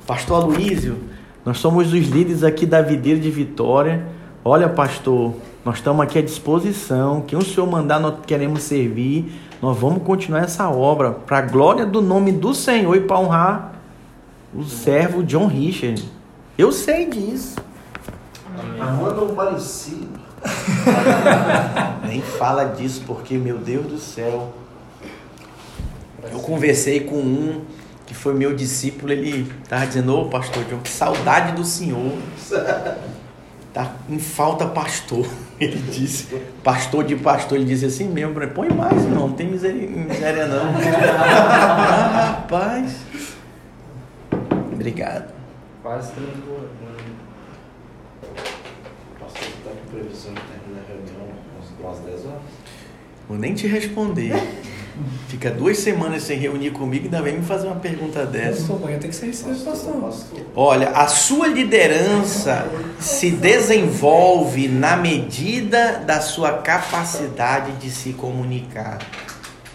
Pastor 0.06 0.42
Aloísio, 0.42 0.98
nós 1.44 1.58
somos 1.58 1.92
os 1.92 2.08
líderes 2.08 2.42
aqui 2.42 2.66
da 2.66 2.82
Videira 2.82 3.20
de 3.20 3.30
Vitória. 3.30 4.04
Olha, 4.44 4.68
pastor, 4.68 5.34
nós 5.64 5.76
estamos 5.76 6.02
aqui 6.02 6.18
à 6.18 6.22
disposição. 6.22 7.20
Quem 7.20 7.38
o 7.38 7.42
senhor 7.42 7.64
mandar, 7.64 8.00
nós 8.00 8.16
queremos 8.26 8.64
servir. 8.64 9.32
Nós 9.62 9.78
vamos 9.78 10.02
continuar 10.02 10.42
essa 10.42 10.68
obra 10.68 11.12
para 11.12 11.38
a 11.38 11.42
glória 11.42 11.86
do 11.86 12.02
nome 12.02 12.32
do 12.32 12.52
Senhor 12.52 12.96
e 12.96 13.02
para 13.02 13.20
honrar 13.20 13.72
o 14.52 14.64
servo 14.64 15.22
John 15.22 15.46
Richard. 15.46 16.04
Eu 16.58 16.72
sei 16.72 17.08
disso. 17.08 17.54
Mas 18.76 18.98
manda 18.98 19.22
um 19.22 19.32
parecido. 19.32 20.20
Nem 22.04 22.20
fala 22.20 22.64
disso, 22.64 23.04
porque, 23.06 23.38
meu 23.38 23.58
Deus 23.58 23.86
do 23.86 23.98
céu. 23.98 24.52
Eu 26.32 26.40
conversei 26.40 26.98
com 26.98 27.14
um 27.14 27.60
que 28.04 28.14
foi 28.14 28.34
meu 28.34 28.54
discípulo, 28.56 29.12
ele 29.12 29.48
estava 29.62 29.86
dizendo, 29.86 30.16
ô 30.16 30.24
pastor 30.24 30.64
John, 30.64 30.80
que 30.80 30.90
saudade 30.90 31.52
do 31.52 31.64
senhor. 31.64 32.18
Tá 33.72 33.94
em 34.08 34.18
falta 34.18 34.66
pastor. 34.66 35.26
Ele 35.58 35.78
disse, 35.78 36.26
pastor 36.62 37.04
de 37.04 37.14
pastor, 37.14 37.56
ele 37.56 37.66
disse 37.66 37.84
assim 37.86 38.08
mesmo, 38.08 38.36
ele, 38.42 38.50
põe 38.50 38.68
mais, 38.68 39.00
não, 39.04 39.28
não 39.28 39.32
tem 39.32 39.46
miséria, 39.46 39.88
miséria 39.88 40.46
não. 40.48 40.74
ah, 41.16 42.34
rapaz. 42.42 42.96
Obrigado. 44.72 45.32
Quase 45.80 46.10
transbordando. 46.14 46.72
Pastor, 49.20 49.48
tá 49.64 49.70
com 49.70 49.90
previsão 49.96 50.34
de 50.34 50.40
terminar 50.40 50.82
a 50.82 50.88
reunião 50.88 51.92
às 51.92 52.00
10 52.00 52.26
horas? 52.26 52.42
Vou 53.28 53.38
nem 53.38 53.54
te 53.54 53.68
responder. 53.68 54.32
Fica 55.28 55.50
duas 55.50 55.78
semanas 55.78 56.22
sem 56.22 56.38
reunir 56.38 56.70
comigo 56.70 57.04
e 57.04 57.06
ainda 57.06 57.22
vem 57.22 57.38
me 57.38 57.44
fazer 57.44 57.66
uma 57.66 57.76
pergunta 57.76 58.26
dessa. 58.26 58.72
Pastor, 58.72 58.90
tem 58.90 59.10
que 59.10 59.16
ser 59.16 59.26
isso, 59.28 59.44
pastor. 59.44 59.94
pastor. 59.94 60.40
Olha, 60.54 60.90
a 60.90 61.06
sua 61.08 61.46
liderança 61.46 62.66
se 63.00 63.30
desenvolve 63.30 64.68
na 64.68 64.96
medida 64.96 66.02
da 66.06 66.20
sua 66.20 66.58
capacidade 66.58 67.72
de 67.72 67.90
se 67.90 68.12
comunicar. 68.12 68.98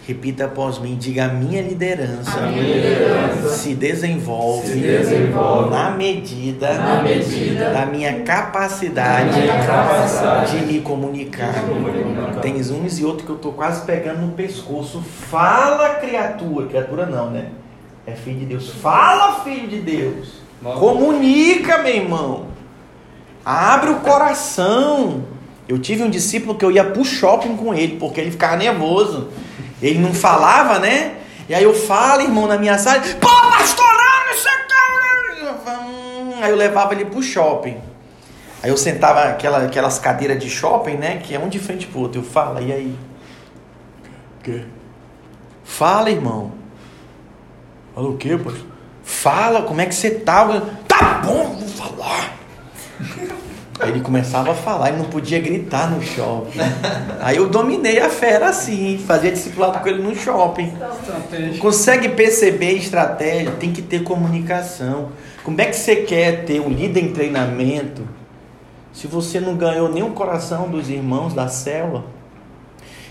Repita 0.08 0.46
após 0.46 0.78
mim, 0.78 0.96
diga 0.96 1.26
a 1.26 1.28
minha 1.28 1.60
liderança, 1.60 2.40
A 2.40 2.46
minha 2.46 2.62
liderança 2.62 3.50
se, 3.50 3.74
desenvolve 3.74 4.66
se 4.66 4.78
desenvolve 4.78 5.68
na 5.68 5.90
medida, 5.90 6.78
na 6.78 7.02
medida 7.02 7.68
da 7.74 7.84
minha 7.84 8.22
capacidade, 8.22 9.32
da 9.32 9.36
minha 9.36 9.66
capacidade 9.66 10.60
de 10.60 10.64
me 10.64 10.80
comunicar. 10.80 11.52
de 11.52 11.60
comunicar. 11.60 12.40
Tem 12.40 12.54
uns 12.54 12.98
e 12.98 13.04
outros 13.04 13.26
que 13.26 13.32
eu 13.32 13.36
tô 13.36 13.52
quase 13.52 13.84
pegando 13.84 14.22
no 14.22 14.32
pescoço. 14.32 15.02
Fala, 15.02 15.96
criatura. 15.96 16.68
Criatura 16.68 17.04
não, 17.04 17.30
né? 17.30 17.48
É 18.06 18.12
filho 18.12 18.38
de 18.38 18.46
Deus. 18.46 18.70
Fala, 18.70 19.44
filho 19.44 19.68
de 19.68 19.80
Deus. 19.80 20.40
Nossa. 20.62 20.78
Comunica, 20.80 21.82
meu 21.82 21.94
irmão. 21.94 22.46
Abre 23.44 23.90
o 23.90 23.96
coração. 23.96 25.24
Eu 25.68 25.78
tive 25.78 26.02
um 26.02 26.08
discípulo 26.08 26.54
que 26.54 26.64
eu 26.64 26.70
ia 26.70 26.84
pro 26.84 27.04
shopping 27.04 27.56
com 27.56 27.74
ele, 27.74 27.98
porque 27.98 28.22
ele 28.22 28.30
ficava 28.30 28.56
nervoso. 28.56 29.28
Ele 29.80 29.98
não 29.98 30.12
falava, 30.12 30.78
né? 30.78 31.16
E 31.48 31.54
aí 31.54 31.62
eu 31.62 31.74
falo, 31.74 32.22
irmão, 32.22 32.46
na 32.46 32.58
minha 32.58 32.76
sala, 32.78 33.00
pô, 33.20 33.28
pastor, 33.28 33.86
não, 33.86 34.26
não 34.26 34.36
sei 34.36 34.52
o 34.52 34.66
que. 34.66 35.44
Eu 35.46 35.58
falo, 35.64 35.82
"Hum." 35.88 36.32
Aí 36.42 36.50
eu 36.50 36.56
levava 36.56 36.92
ele 36.94 37.04
pro 37.06 37.22
shopping. 37.22 37.80
Aí 38.62 38.70
eu 38.70 38.76
sentava 38.76 39.22
aquela, 39.24 39.64
aquelas 39.64 39.98
cadeiras 39.98 40.38
de 40.42 40.50
shopping, 40.50 40.96
né? 40.96 41.18
Que 41.22 41.34
é 41.34 41.38
um 41.38 41.48
de 41.48 41.58
frente 41.58 41.86
pro 41.86 42.00
outro. 42.00 42.20
Eu 42.20 42.24
falo, 42.24 42.60
e 42.60 42.72
aí? 42.72 42.98
O 44.40 44.42
quê? 44.42 44.64
Fala, 45.64 46.10
irmão. 46.10 46.52
Fala 47.94 48.08
o 48.08 48.16
quê, 48.16 48.36
pastor? 48.36 48.66
Fala, 49.04 49.62
como 49.62 49.80
é 49.80 49.86
que 49.86 49.94
você 49.94 50.10
tá? 50.10 50.46
Tá 50.86 51.20
bom, 51.24 51.56
vou 51.56 51.68
falar. 51.68 52.36
Ele 53.82 54.00
começava 54.00 54.50
a 54.50 54.54
falar, 54.54 54.88
ele 54.88 54.98
não 54.98 55.04
podia 55.04 55.38
gritar 55.40 55.90
no 55.90 56.02
shopping. 56.02 56.58
Aí 57.20 57.36
eu 57.36 57.48
dominei 57.48 58.00
a 58.00 58.08
fera 58.08 58.48
assim, 58.48 58.98
fazia 59.06 59.30
discipulado 59.30 59.78
com 59.78 59.88
ele 59.88 60.02
no 60.02 60.14
shopping. 60.16 60.72
Estratégia. 61.00 61.58
Consegue 61.60 62.08
perceber 62.10 62.72
estratégia? 62.72 63.52
Tem 63.52 63.72
que 63.72 63.80
ter 63.82 64.02
comunicação. 64.02 65.10
Como 65.44 65.60
é 65.60 65.66
que 65.66 65.76
você 65.76 65.96
quer 65.96 66.44
ter 66.44 66.60
um 66.60 66.68
líder 66.68 67.04
em 67.04 67.12
treinamento 67.12 68.02
se 68.92 69.06
você 69.06 69.38
não 69.38 69.56
ganhou 69.56 69.88
nem 69.88 70.02
o 70.02 70.10
coração 70.10 70.68
dos 70.68 70.90
irmãos 70.90 71.32
da 71.32 71.46
célula? 71.48 72.04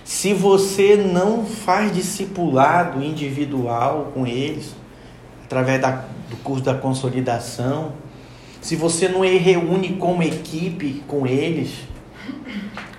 Se 0.04 0.34
você 0.34 0.96
não 0.96 1.46
faz 1.46 1.94
discipulado 1.94 3.04
individual 3.04 4.12
com 4.14 4.26
eles, 4.28 4.76
através 5.46 5.82
da- 5.82 6.04
do 6.30 6.36
curso 6.44 6.64
da 6.64 6.74
consolidação, 6.74 7.92
se 8.68 8.76
você 8.76 9.08
não 9.08 9.22
reúne 9.22 9.94
como 9.94 10.22
equipe 10.22 11.02
com 11.08 11.26
eles, 11.26 11.70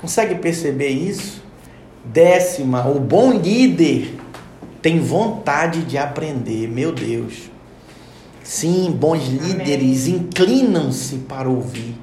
consegue 0.01 0.37
perceber 0.37 0.89
isso? 0.89 1.45
Décima, 2.03 2.89
o 2.89 2.99
bom 2.99 3.33
líder 3.33 4.19
tem 4.81 4.99
vontade 4.99 5.83
de 5.83 5.99
aprender, 5.99 6.66
meu 6.69 6.91
Deus. 6.91 7.51
Sim, 8.43 8.91
bons 8.93 9.29
líderes 9.29 10.07
inclinam-se 10.07 11.16
para 11.16 11.51
ouvir. 11.51 11.95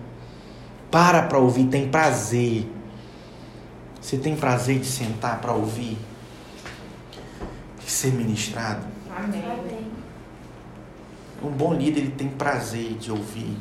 Para 0.91 1.23
para 1.23 1.39
ouvir, 1.39 1.65
tem 1.65 1.89
prazer. 1.89 2.69
Você 3.99 4.15
tem 4.19 4.35
prazer 4.35 4.77
de 4.77 4.85
sentar 4.85 5.41
para 5.41 5.53
ouvir? 5.53 5.97
De 7.83 7.89
ser 7.89 8.13
ministrado? 8.13 8.85
Amém. 9.09 9.74
Um 11.45 11.51
bom 11.51 11.73
líder 11.73 12.01
ele 12.01 12.11
tem 12.11 12.27
prazer 12.27 12.95
de 12.95 13.11
ouvir, 13.11 13.55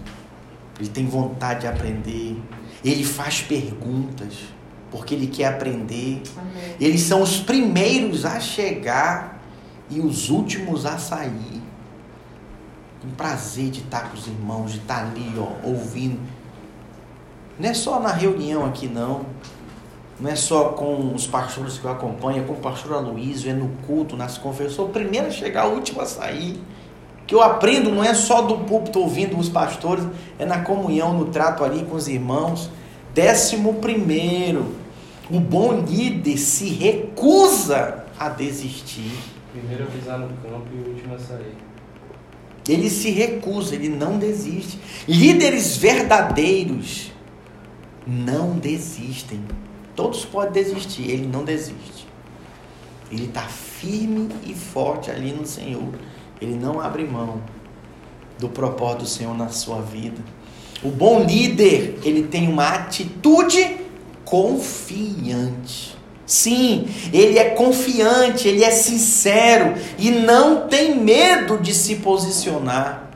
ele 0.79 0.89
tem 0.89 1.07
vontade 1.07 1.61
de 1.61 1.67
aprender, 1.67 2.41
ele 2.85 3.05
faz 3.05 3.43
perguntas 3.43 4.55
porque 4.91 5.13
ele 5.15 5.27
quer 5.27 5.47
aprender. 5.47 6.23
Amém. 6.39 6.77
Eles 6.81 7.01
são 7.01 7.21
os 7.21 7.41
primeiros 7.41 8.25
a 8.25 8.39
chegar 8.39 9.43
e 9.91 9.99
os 9.99 10.31
últimos 10.31 10.87
a 10.87 10.99
sair. 10.99 11.63
Tem 13.01 13.11
prazer 13.17 13.71
de 13.71 13.81
estar 13.81 14.09
com 14.09 14.17
os 14.17 14.27
irmãos, 14.29 14.73
de 14.73 14.79
estar 14.79 15.05
ali, 15.05 15.35
ó, 15.37 15.67
ouvindo. 15.67 16.21
Não 17.59 17.69
é 17.69 17.75
só 17.75 17.99
na 17.99 18.13
reunião 18.13 18.65
aqui, 18.65 18.87
não. 18.87 19.27
Não 20.21 20.31
é 20.31 20.37
só 20.37 20.71
com 20.71 21.13
os 21.13 21.27
pastores 21.27 21.77
que 21.77 21.85
eu 21.85 21.91
acompanho, 21.91 22.45
é 22.45 22.47
com 22.47 22.53
o 22.53 22.61
pastor 22.61 22.93
Aloysio, 22.95 23.51
é 23.51 23.53
no 23.53 23.69
culto, 23.87 24.17
nas 24.17 24.39
conferências. 24.39 24.79
Eu 24.79 24.85
sou 24.85 24.87
o 24.87 24.91
primeiro 24.91 25.27
a 25.27 25.31
chegar, 25.31 25.67
o 25.67 25.75
último 25.75 26.01
a 26.01 26.07
sair. 26.07 26.63
Que 27.27 27.35
eu 27.35 27.43
aprendo 27.43 27.91
não 27.91 28.05
é 28.05 28.13
só 28.15 28.43
do 28.43 28.59
púlpito 28.59 29.01
ouvindo 29.01 29.39
os 29.39 29.49
pastores, 29.49 30.07
é 30.39 30.45
na 30.45 30.61
comunhão, 30.61 31.17
no 31.17 31.27
trato 31.27 31.65
ali 31.65 31.85
com 31.85 31.97
os 31.97 32.07
irmãos. 32.07 32.71
Décimo 33.15 33.75
primeiro, 33.75 34.75
o 35.31 35.41
bom 35.41 35.85
líder 35.89 36.37
se 36.37 36.69
recusa 36.69 38.05
a 38.19 38.29
desistir. 38.29 39.13
Primeiro 39.53 39.85
a 39.85 39.87
pisar 39.87 40.19
no 40.19 40.29
campo 40.29 40.67
e 40.73 40.77
o 40.77 40.93
último 40.93 41.15
a 41.15 41.19
sair. 41.19 41.57
Ele 42.69 42.89
se 42.89 43.11
recusa, 43.11 43.75
ele 43.75 43.89
não 43.89 44.19
desiste. 44.19 44.79
Líderes 45.07 45.77
verdadeiros 45.77 47.13
não 48.07 48.59
desistem. 48.59 49.41
Todos 49.95 50.25
podem 50.25 50.53
desistir, 50.53 51.11
ele 51.11 51.27
não 51.27 51.45
desiste. 51.45 52.07
Ele 53.11 53.27
está 53.27 53.43
firme 53.43 54.29
e 54.45 54.55
forte 54.55 55.11
ali 55.11 55.33
no 55.33 55.47
Senhor. 55.47 55.93
Ele 56.45 56.55
não 56.55 56.81
abre 56.81 57.05
mão 57.05 57.43
do 58.39 58.49
propósito 58.49 59.01
do 59.01 59.09
Senhor 59.09 59.37
na 59.37 59.49
sua 59.49 59.81
vida. 59.81 60.21
O 60.83 60.91
bom 60.91 61.25
líder, 61.25 61.99
ele 62.05 62.25
tem 62.25 62.47
uma 62.47 62.69
atitude 62.69 63.77
confiante. 64.25 65.97
Sim, 66.27 66.87
ele 67.13 67.39
é 67.39 67.51
confiante, 67.51 68.49
ele 68.49 68.65
é 68.65 68.71
sincero 68.71 69.75
e 69.99 70.11
não 70.11 70.69
tem 70.69 70.99
medo 70.99 71.59
de 71.59 71.75
se 71.75 71.97
posicionar. 71.97 73.11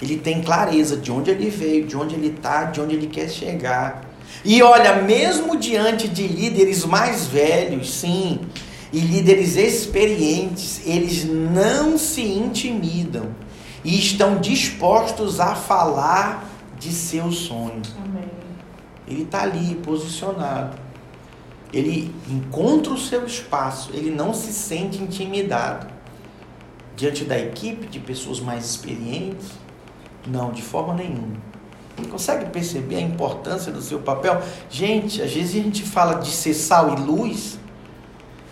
Ele 0.00 0.16
tem 0.18 0.42
clareza 0.42 0.96
de 0.96 1.10
onde 1.10 1.30
ele 1.30 1.48
veio, 1.48 1.86
de 1.86 1.96
onde 1.96 2.14
ele 2.14 2.28
está, 2.28 2.64
de 2.64 2.80
onde 2.80 2.94
ele 2.94 3.06
quer 3.06 3.30
chegar. 3.30 4.10
E 4.44 4.62
olha, 4.62 4.96
mesmo 4.96 5.56
diante 5.56 6.08
de 6.08 6.26
líderes 6.26 6.84
mais 6.84 7.26
velhos, 7.26 7.94
sim, 7.94 8.40
e 8.94 9.00
líderes 9.00 9.56
experientes, 9.56 10.80
eles 10.86 11.24
não 11.24 11.98
se 11.98 12.22
intimidam 12.22 13.34
e 13.84 13.98
estão 13.98 14.40
dispostos 14.40 15.40
a 15.40 15.56
falar 15.56 16.48
de 16.78 16.92
seus 16.92 17.38
sonhos. 17.38 17.92
Amém. 18.04 18.30
Ele 19.08 19.22
está 19.22 19.42
ali 19.42 19.74
posicionado. 19.84 20.78
Ele 21.72 22.14
encontra 22.30 22.92
o 22.92 22.98
seu 22.98 23.26
espaço, 23.26 23.90
ele 23.92 24.12
não 24.12 24.32
se 24.32 24.52
sente 24.52 25.02
intimidado 25.02 25.88
diante 26.94 27.24
da 27.24 27.36
equipe 27.36 27.88
de 27.88 27.98
pessoas 27.98 28.38
mais 28.38 28.64
experientes. 28.64 29.48
Não, 30.24 30.52
de 30.52 30.62
forma 30.62 30.94
nenhuma. 30.94 31.36
Ele 31.98 32.06
consegue 32.06 32.46
perceber 32.46 32.96
a 32.96 33.00
importância 33.00 33.72
do 33.72 33.82
seu 33.82 33.98
papel? 33.98 34.40
Gente, 34.70 35.20
às 35.20 35.32
vezes 35.32 35.60
a 35.60 35.64
gente 35.64 35.82
fala 35.82 36.14
de 36.14 36.30
ser 36.30 36.54
sal 36.54 36.96
e 36.96 37.00
luz, 37.00 37.58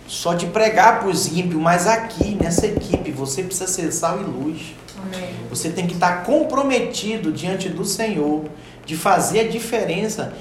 só 0.07 0.33
de 0.33 0.47
pregar 0.47 0.99
para 0.99 1.09
os 1.09 1.27
ímpios, 1.27 1.61
mas 1.61 1.87
aqui, 1.87 2.37
nessa 2.41 2.67
equipe, 2.67 3.11
você 3.11 3.43
precisa 3.43 3.67
ser 3.67 3.91
sal 3.91 4.19
e 4.19 4.23
luz. 4.23 4.75
Amém. 5.01 5.29
Você 5.49 5.69
tem 5.69 5.87
que 5.87 5.93
estar 5.93 6.23
comprometido 6.23 7.31
diante 7.31 7.69
do 7.69 7.85
Senhor 7.85 8.45
de 8.85 8.95
fazer 8.95 9.41
a 9.41 9.47
diferença. 9.47 10.33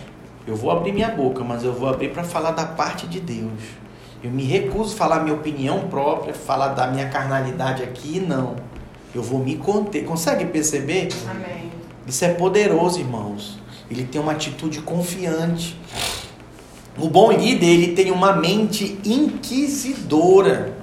Eu 0.47 0.57
vou 0.57 0.71
abrir 0.71 0.93
minha 0.93 1.09
boca, 1.09 1.45
mas 1.45 1.63
eu 1.65 1.73
vou 1.73 1.89
abrir 1.89 2.13
para 2.13 2.25
falar 2.25 2.51
da 2.53 2.65
parte 2.65 3.07
de 3.07 3.21
Deus. 3.21 3.61
Eu 4.23 4.31
me 4.31 4.45
recuso 4.45 4.95
a 4.95 4.97
falar 4.97 5.21
minha 5.21 5.35
opinião 5.35 5.89
própria, 5.89 6.33
falar 6.33 6.69
da 6.69 6.87
minha 6.87 7.09
carnalidade 7.09 7.83
aqui, 7.83 8.21
não. 8.21 8.57
Eu 9.15 9.23
vou 9.23 9.41
me 9.41 9.57
conter. 9.57 10.05
Consegue 10.05 10.45
perceber? 10.47 11.09
Amém. 11.29 11.71
Isso 12.07 12.25
é 12.25 12.29
poderoso, 12.29 12.99
irmãos. 12.99 13.59
Ele 13.91 14.05
tem 14.05 14.21
uma 14.21 14.33
atitude 14.33 14.81
confiante. 14.81 15.79
O 16.99 17.09
bom 17.09 17.33
líder, 17.33 17.67
ele 17.67 17.93
tem 17.95 18.11
uma 18.11 18.35
mente 18.35 18.99
inquisidora. 19.05 20.77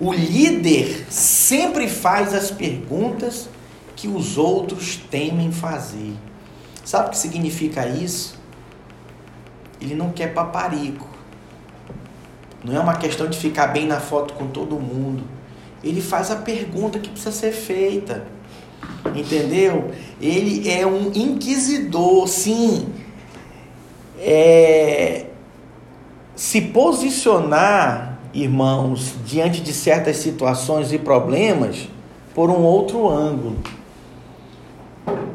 O 0.00 0.12
líder 0.12 1.06
sempre 1.10 1.88
faz 1.88 2.34
as 2.34 2.50
perguntas 2.50 3.48
que 3.94 4.08
os 4.08 4.38
outros 4.38 4.96
temem 4.96 5.52
fazer. 5.52 6.14
Sabe 6.84 7.08
o 7.08 7.10
que 7.10 7.18
significa 7.18 7.86
isso? 7.86 8.40
Ele 9.80 9.94
não 9.94 10.10
quer 10.10 10.32
paparico. 10.32 11.08
Não 12.64 12.74
é 12.74 12.80
uma 12.80 12.96
questão 12.96 13.28
de 13.28 13.38
ficar 13.38 13.68
bem 13.68 13.86
na 13.86 14.00
foto 14.00 14.34
com 14.34 14.46
todo 14.46 14.78
mundo. 14.80 15.24
Ele 15.84 16.00
faz 16.00 16.30
a 16.30 16.36
pergunta 16.36 16.98
que 16.98 17.10
precisa 17.10 17.32
ser 17.32 17.52
feita. 17.52 18.26
Entendeu? 19.14 19.90
Ele 20.20 20.68
é 20.68 20.86
um 20.86 21.12
inquisidor, 21.14 22.26
sim. 22.26 22.88
É, 24.18 25.26
se 26.42 26.60
posicionar, 26.60 28.18
irmãos, 28.34 29.14
diante 29.24 29.60
de 29.60 29.72
certas 29.72 30.16
situações 30.16 30.92
e 30.92 30.98
problemas 30.98 31.88
por 32.34 32.50
um 32.50 32.64
outro 32.64 33.08
ângulo. 33.08 33.58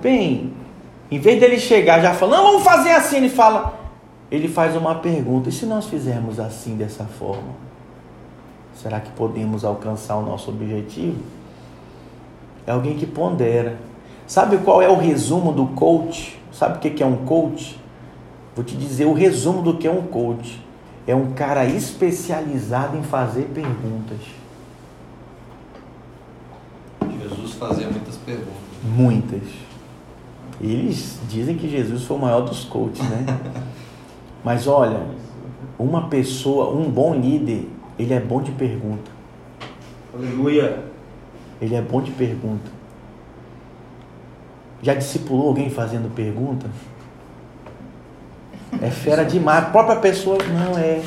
Bem, 0.01 0.51
em 1.09 1.17
vez 1.17 1.39
dele 1.39 1.61
chegar 1.61 2.01
já 2.01 2.13
falando, 2.13 2.43
vamos 2.43 2.63
fazer 2.63 2.91
assim, 2.91 3.15
ele 3.15 3.29
fala, 3.29 3.79
ele 4.29 4.49
faz 4.49 4.75
uma 4.75 4.95
pergunta, 4.95 5.47
e 5.47 5.51
se 5.53 5.65
nós 5.65 5.85
fizermos 5.85 6.41
assim, 6.41 6.75
dessa 6.75 7.05
forma? 7.05 7.55
Será 8.75 8.99
que 8.99 9.09
podemos 9.11 9.63
alcançar 9.63 10.17
o 10.17 10.21
nosso 10.21 10.49
objetivo? 10.49 11.23
É 12.67 12.71
alguém 12.71 12.97
que 12.97 13.05
pondera. 13.05 13.77
Sabe 14.27 14.57
qual 14.57 14.81
é 14.81 14.89
o 14.89 14.97
resumo 14.97 15.53
do 15.53 15.67
coach? 15.67 16.37
Sabe 16.51 16.75
o 16.75 16.79
que 16.81 17.01
é 17.01 17.05
um 17.05 17.25
coach? 17.25 17.79
Vou 18.53 18.65
te 18.65 18.75
dizer 18.75 19.05
o 19.05 19.13
resumo 19.13 19.61
do 19.61 19.77
que 19.77 19.87
é 19.87 19.91
um 19.91 20.01
coach. 20.01 20.66
É 21.07 21.15
um 21.15 21.31
cara 21.31 21.65
especializado 21.65 22.97
em 22.97 23.03
fazer 23.03 23.45
perguntas. 23.45 24.19
Jesus 27.01 27.53
fazia 27.53 27.89
muitas 27.89 28.17
perguntas. 28.17 28.53
Muitas. 28.83 29.41
Eles 30.59 31.17
dizem 31.29 31.55
que 31.55 31.69
Jesus 31.69 32.03
foi 32.03 32.17
o 32.17 32.19
maior 32.19 32.41
dos 32.41 32.65
coaches, 32.65 33.07
né? 33.09 33.25
Mas 34.43 34.67
olha, 34.67 35.01
uma 35.79 36.07
pessoa, 36.07 36.75
um 36.75 36.89
bom 36.89 37.15
líder, 37.15 37.69
ele 37.97 38.13
é 38.13 38.19
bom 38.19 38.41
de 38.41 38.51
pergunta. 38.51 39.09
Aleluia. 40.13 40.83
Ele 41.61 41.75
é 41.75 41.81
bom 41.81 42.01
de 42.01 42.11
pergunta. 42.11 42.69
Já 44.81 44.93
discipulou 44.93 45.47
alguém 45.47 45.69
fazendo 45.69 46.13
pergunta? 46.13 46.67
É 48.81 48.89
fera 48.89 49.23
demais. 49.23 49.63
A 49.63 49.67
própria 49.69 49.95
pessoa 49.97 50.37
não 50.43 50.77
é. 50.77 51.01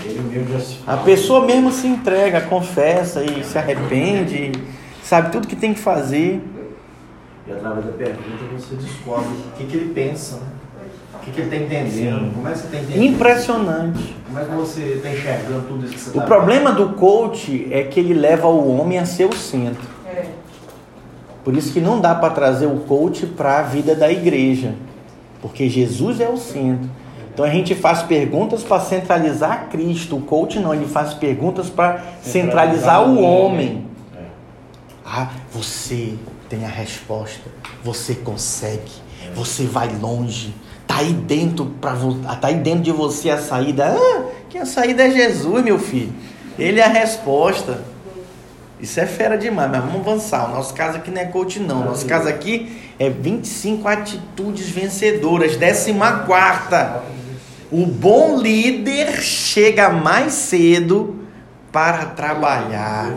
A 0.87 0.97
pessoa 0.97 1.45
mesmo 1.47 1.71
se 1.71 1.87
entrega, 1.87 2.41
confessa 2.41 3.23
e 3.23 3.45
se 3.45 3.59
arrepende, 3.59 4.53
sabe 5.03 5.31
tudo 5.31 5.47
que 5.47 5.57
tem 5.57 5.75
que 5.75 5.81
fazer. 5.81 6.43
E 7.47 7.53
através 7.53 7.87
da 7.87 7.93
pergunta 7.93 8.45
você 8.57 8.75
descobre 8.77 9.29
o 9.29 9.57
que, 9.57 9.65
que 9.67 9.77
ele 9.77 9.95
pensa, 9.95 10.37
né? 10.37 10.47
O 11.15 11.19
que, 11.23 11.33
que 11.33 11.41
ele 11.41 11.55
está 11.55 11.65
entendendo, 11.65 12.35
como 12.35 12.49
é 12.49 12.53
que 12.53 12.59
você 12.59 12.65
está 12.65 12.79
entendendo. 12.79 13.15
Impressionante. 13.15 14.17
Como 14.27 14.39
é 14.39 14.45
que 14.45 14.51
você 14.53 14.81
está 14.81 15.11
enxergando 15.11 15.67
tudo 15.69 15.85
isso 15.85 15.95
que 15.95 16.01
você 16.01 16.11
O 16.17 16.21
tá 16.21 16.27
problema 16.27 16.73
do 16.73 16.91
coach 16.91 17.69
é 17.71 17.83
que 17.83 18.01
ele 18.01 18.15
leva 18.15 18.47
o 18.47 18.79
homem 18.79 18.99
a 18.99 19.05
ser 19.05 19.27
o 19.27 19.35
centro. 19.35 19.87
É. 20.07 20.27
Por 21.45 21.55
isso 21.57 21.73
que 21.73 21.81
não 21.81 22.01
dá 22.01 22.15
para 22.15 22.33
trazer 22.33 22.67
o 22.67 22.79
coach 22.81 23.27
para 23.27 23.59
a 23.59 23.63
vida 23.63 23.95
da 23.95 24.11
igreja, 24.11 24.75
porque 25.43 25.69
Jesus 25.69 26.21
é 26.21 26.29
o 26.29 26.39
centro. 26.39 26.89
Então 27.33 27.45
a 27.45 27.51
gente 27.51 27.75
faz 27.75 28.03
perguntas 28.03 28.63
para 28.63 28.81
centralizar 28.81 29.69
Cristo. 29.71 30.17
O 30.17 30.21
coach 30.23 30.59
não, 30.59 30.75
ele 30.75 30.87
faz 30.87 31.15
perguntas 31.15 31.71
para 31.71 32.03
centralizar 32.23 33.09
o 33.09 33.23
homem. 33.23 33.87
Ah, 35.05 35.29
você 35.53 36.15
tem 36.49 36.65
a 36.65 36.69
resposta. 36.69 37.51
Você 37.83 38.15
consegue. 38.15 38.93
Você 39.35 39.65
vai 39.65 39.89
longe. 40.01 40.55
Tá 40.87 40.99
aí 40.99 41.13
dentro 41.13 41.67
para 41.81 41.95
tá 42.41 42.49
aí 42.49 42.57
dentro 42.57 42.83
de 42.83 42.93
você 42.93 43.31
a 43.31 43.39
saída. 43.39 43.97
Ah, 43.97 44.25
que 44.49 44.59
a 44.59 44.67
saída 44.67 45.05
é 45.07 45.11
Jesus, 45.11 45.65
meu 45.65 45.79
filho. 45.79 46.13
Ele 46.59 46.81
é 46.81 46.85
a 46.85 46.89
resposta. 46.89 47.83
Isso 48.81 48.99
é 48.99 49.07
fera 49.07 49.37
demais, 49.37 49.71
mas 49.71 49.85
vamos 49.85 50.07
avançar. 50.07 50.49
O 50.51 50.55
nosso 50.55 50.73
caso 50.75 50.97
aqui 50.97 51.11
não 51.11 51.21
é 51.21 51.27
coach, 51.27 51.61
não. 51.61 51.83
O 51.83 51.85
nosso 51.85 52.07
caso 52.07 52.29
aqui 52.29 52.81
é 52.99 53.11
25 53.11 53.87
atitudes 53.87 54.69
vencedoras. 54.69 55.57
Décima 55.57 56.21
quarta. 56.21 57.03
O 57.71 57.87
bom 57.87 58.41
líder 58.41 59.21
chega 59.23 59.91
mais 59.91 60.33
cedo 60.33 61.21
para 61.71 62.07
trabalhar. 62.07 63.15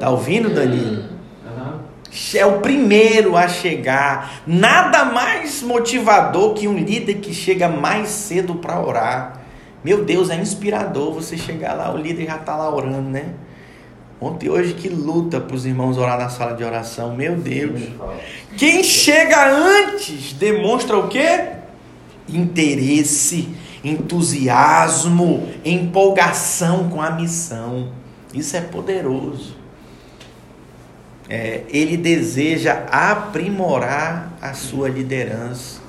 Tá 0.00 0.10
ouvindo, 0.10 0.50
Danilo? 0.50 1.04
É 2.34 2.44
o 2.46 2.60
primeiro 2.60 3.36
a 3.36 3.46
chegar. 3.46 4.42
Nada 4.46 5.04
mais 5.04 5.62
motivador 5.62 6.54
que 6.54 6.66
um 6.66 6.76
líder 6.76 7.14
que 7.14 7.32
chega 7.32 7.68
mais 7.68 8.08
cedo 8.08 8.56
para 8.56 8.80
orar. 8.80 9.40
Meu 9.84 10.04
Deus, 10.04 10.30
é 10.30 10.36
inspirador 10.36 11.12
você 11.12 11.36
chegar 11.36 11.74
lá, 11.74 11.94
o 11.94 11.96
líder 11.96 12.26
já 12.26 12.36
está 12.36 12.56
lá 12.56 12.74
orando, 12.74 13.08
né? 13.08 13.26
Ontem 14.20 14.46
e 14.46 14.50
hoje 14.50 14.74
que 14.74 14.88
luta 14.88 15.38
para 15.38 15.54
os 15.54 15.66
irmãos 15.66 15.98
orar 15.98 16.18
na 16.18 16.28
sala 16.28 16.54
de 16.54 16.64
oração. 16.64 17.14
Meu 17.14 17.36
Deus. 17.36 17.82
Quem 18.56 18.82
chega 18.82 19.46
antes 19.46 20.32
demonstra 20.32 20.96
o 20.96 21.06
quê? 21.06 21.50
Interesse, 22.28 23.50
entusiasmo, 23.86 25.48
empolgação 25.64 26.88
com 26.88 27.00
a 27.00 27.10
missão. 27.10 27.92
Isso 28.34 28.56
é 28.56 28.60
poderoso. 28.60 29.56
É, 31.28 31.62
ele 31.68 31.96
deseja 31.96 32.84
aprimorar 32.90 34.32
a 34.40 34.52
sua 34.54 34.88
liderança. 34.88 35.80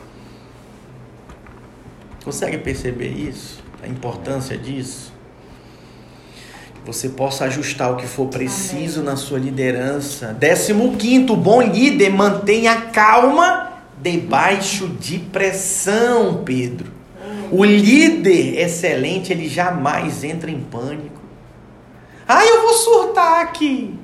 Consegue 2.24 2.58
perceber 2.58 3.10
isso? 3.10 3.64
A 3.82 3.88
importância 3.88 4.58
disso? 4.58 5.14
Que 6.74 6.82
você 6.86 7.10
possa 7.10 7.46
ajustar 7.46 7.92
o 7.92 7.98
que 7.98 8.08
for 8.08 8.28
preciso 8.28 9.04
na 9.04 9.16
sua 9.16 9.40
liderança. 9.40 10.34
Décimo 10.34 10.98
quinto, 10.98 11.36
bom 11.36 11.62
líder 11.62 12.10
mantenha 12.10 12.82
calma 12.82 13.74
debaixo 14.02 14.88
de 14.88 15.20
pressão, 15.20 16.44
Pedro. 16.44 16.97
O 17.52 17.64
líder 17.64 18.60
excelente, 18.60 19.32
ele 19.32 19.48
jamais 19.48 20.24
entra 20.24 20.52
em 20.52 20.60
pânico. 20.60 21.22
Ah, 22.28 22.46
eu 22.46 22.62
vou 22.62 22.74
surtar 22.74 23.42
aqui. 23.42 23.98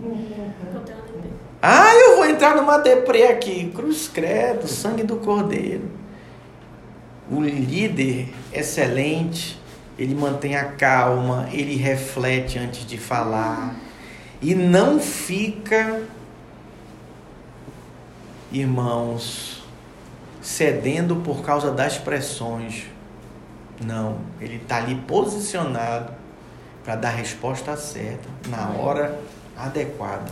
Ah, 1.61 1.93
eu 1.95 2.15
vou 2.17 2.25
entrar 2.25 2.55
numa 2.55 2.77
deprê 2.77 3.23
aqui. 3.23 3.71
Cruz 3.75 4.07
credo, 4.07 4.67
sangue 4.67 5.03
do 5.03 5.17
cordeiro. 5.17 5.89
O 7.29 7.41
líder 7.41 8.29
excelente, 8.51 9.59
ele 9.97 10.13
mantém 10.13 10.55
a 10.55 10.65
calma, 10.65 11.47
ele 11.51 11.75
reflete 11.75 12.59
antes 12.59 12.85
de 12.85 12.97
falar 12.97 13.75
e 14.41 14.53
não 14.53 14.99
fica, 14.99 16.01
irmãos, 18.51 19.63
cedendo 20.41 21.15
por 21.17 21.41
causa 21.43 21.71
das 21.71 21.97
pressões. 21.97 22.92
Não, 23.81 24.19
ele 24.39 24.57
está 24.57 24.77
ali 24.77 24.95
posicionado 24.95 26.13
para 26.83 26.95
dar 26.95 27.09
a 27.09 27.11
resposta 27.11 27.75
certa, 27.77 28.29
na 28.49 28.69
hora 28.69 29.19
adequada. 29.57 30.31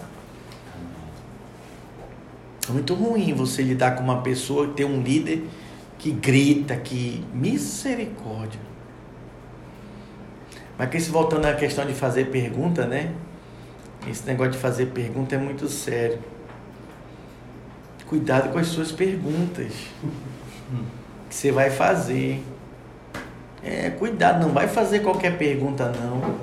É 2.68 2.72
muito 2.72 2.94
ruim 2.94 3.34
você 3.34 3.62
lidar 3.62 3.96
com 3.96 4.04
uma 4.04 4.22
pessoa 4.22 4.68
ter 4.68 4.86
um 4.86 5.02
líder 5.02 5.48
que 5.98 6.12
grita, 6.12 6.76
que 6.76 7.26
misericórdia. 7.34 8.60
Mas 10.78 10.90
que 10.90 11.00
se 11.00 11.10
voltando 11.10 11.46
à 11.46 11.54
questão 11.54 11.86
de 11.86 11.94
fazer 11.94 12.32
pergunta, 12.32 12.86
né? 12.86 13.14
Esse 14.10 14.26
negócio 14.26 14.54
de 14.54 14.58
fazer 14.58 14.88
pergunta 14.88 15.36
é 15.36 15.38
muito 15.38 15.68
sério. 15.68 16.20
Cuidado 18.08 18.52
com 18.52 18.58
as 18.58 18.68
suas 18.68 18.92
perguntas 18.92 19.72
que 21.30 21.36
você 21.36 21.52
vai 21.52 21.70
fazer. 21.70 22.44
É, 23.64 23.90
cuidado, 23.92 24.42
não 24.42 24.54
vai 24.54 24.68
fazer 24.68 25.00
qualquer 25.00 25.38
pergunta 25.38 25.92
não. 25.92 26.36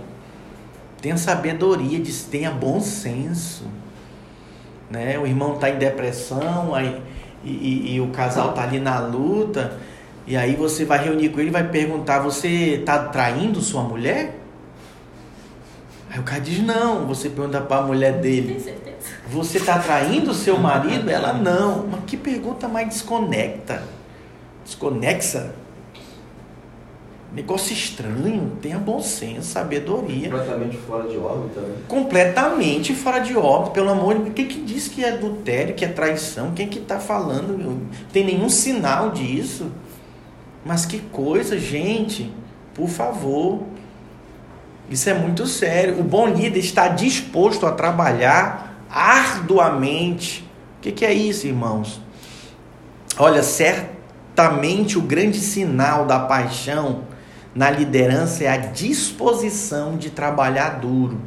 Tenha 1.01 1.17
sabedoria, 1.17 2.01
tenha 2.31 2.51
bom 2.51 2.81
senso 2.81 3.65
né? 4.91 5.19
O 5.19 5.27
irmão 5.27 5.55
está 5.55 5.71
em 5.71 5.77
depressão, 5.77 6.75
aí, 6.75 7.01
e, 7.45 7.51
e, 7.51 7.95
e, 7.95 8.01
o 8.01 8.09
casal 8.09 8.51
está 8.51 8.63
ali 8.63 8.81
na 8.81 8.99
luta, 8.99 9.79
e 10.27 10.37
aí 10.37 10.57
você 10.57 10.85
vai 10.85 11.05
reunir 11.05 11.29
com 11.31 11.41
ele 11.41 11.49
e 11.49 11.53
vai 11.53 11.69
perguntar: 11.69 12.21
Você 12.21 12.49
está 12.49 13.05
traindo 13.05 13.61
sua 13.61 13.83
mulher? 13.83 14.39
Aí 16.11 16.19
o 16.19 16.23
cara 16.23 16.41
diz: 16.41 16.61
Não. 16.63 17.07
Você 17.07 17.29
pergunta 17.31 17.61
para 17.61 17.83
a 17.83 17.87
mulher 17.87 18.21
dele? 18.21 18.63
Você 19.31 19.59
está 19.59 19.79
traindo 19.79 20.35
seu 20.35 20.59
marido? 20.59 21.09
Ela 21.09 21.33
não. 21.33 21.87
Mas 21.87 22.01
que 22.07 22.17
pergunta 22.17 22.67
mais 22.69 22.89
desconecta? 22.89 23.83
Desconexa? 24.65 25.55
Negócio 27.31 27.75
estranho, 27.75 28.53
tenha 28.63 28.79
bom 28.79 29.03
senso, 29.03 29.49
sabedoria. 29.49 30.31
Completamente 30.31 30.77
fora 30.79 31.09
de 31.09 31.19
órbita, 31.19 31.61
né? 31.61 31.77
Completamente 31.87 32.95
fora 32.95 33.19
de 33.19 33.37
órbita, 33.37 33.71
pelo 33.73 33.91
amor 33.91 34.15
de 34.15 34.23
Deus. 34.23 34.35
Quem 34.35 34.47
que 34.47 34.61
diz 34.63 34.89
que 34.89 35.05
é 35.05 35.11
adultério, 35.11 35.75
que 35.75 35.85
é 35.85 35.89
traição? 35.89 36.53
Quem 36.53 36.69
que 36.69 36.79
está 36.79 36.99
falando? 36.99 37.59
Não 37.59 37.83
tem 38.13 38.25
nenhum 38.25 38.49
sinal 38.49 39.11
disso. 39.11 39.71
Mas 40.65 40.87
que 40.87 40.99
coisa, 40.99 41.59
gente. 41.59 42.33
Por 42.73 42.89
favor. 42.89 43.63
Isso 44.89 45.11
é 45.11 45.15
muito 45.15 45.47
sério. 45.47 46.01
O 46.01 46.03
bom 46.03 46.29
líder 46.29 46.61
está 46.61 46.89
disposto 46.89 47.67
a 47.67 47.73
trabalhar 47.73 48.85
arduamente. 48.91 50.49
O 50.79 50.81
que, 50.81 50.93
que 50.93 51.05
é 51.05 51.13
isso, 51.13 51.47
irmãos? 51.47 52.01
Olha, 53.19 53.43
certamente 53.43 54.97
o 54.97 55.03
grande 55.03 55.39
sinal 55.39 56.07
da 56.07 56.21
paixão 56.21 57.03
na 57.59 57.69
liderança 57.73 58.45
é 58.45 58.49
a 58.49 58.57
disposição 58.57 59.97
de 59.97 60.11
trabalhar 60.11 60.79
duro 60.79 61.21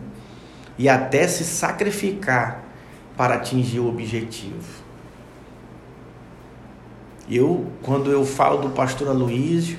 e 0.77 0.87
até 0.87 1.27
se 1.27 1.43
sacrificar 1.43 2.63
para 3.17 3.35
atingir 3.35 3.81
o 3.81 3.89
objetivo. 3.89 4.81
Eu, 7.29 7.65
quando 7.83 8.09
eu 8.09 8.25
falo 8.25 8.59
do 8.61 8.69
pastor 8.69 9.09
Aloísio, 9.09 9.77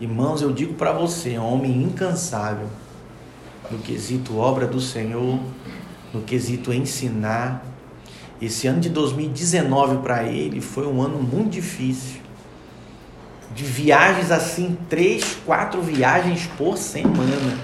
irmãos, 0.00 0.40
eu 0.40 0.50
digo 0.50 0.72
para 0.72 0.92
você, 0.92 1.34
é 1.34 1.40
homem 1.40 1.82
incansável. 1.82 2.68
no 3.70 3.76
quesito 3.76 4.38
obra 4.38 4.66
do 4.66 4.80
Senhor, 4.80 5.38
no 6.10 6.22
quesito 6.22 6.72
ensinar. 6.72 7.62
Esse 8.40 8.66
ano 8.66 8.80
de 8.80 8.88
2019 8.88 9.98
para 9.98 10.24
ele 10.24 10.62
foi 10.62 10.86
um 10.86 11.02
ano 11.02 11.22
muito 11.22 11.50
difícil. 11.50 12.25
De 13.54 13.64
viagens 13.64 14.30
assim, 14.30 14.76
três, 14.88 15.36
quatro 15.46 15.80
viagens 15.80 16.48
por 16.58 16.76
semana. 16.76 17.58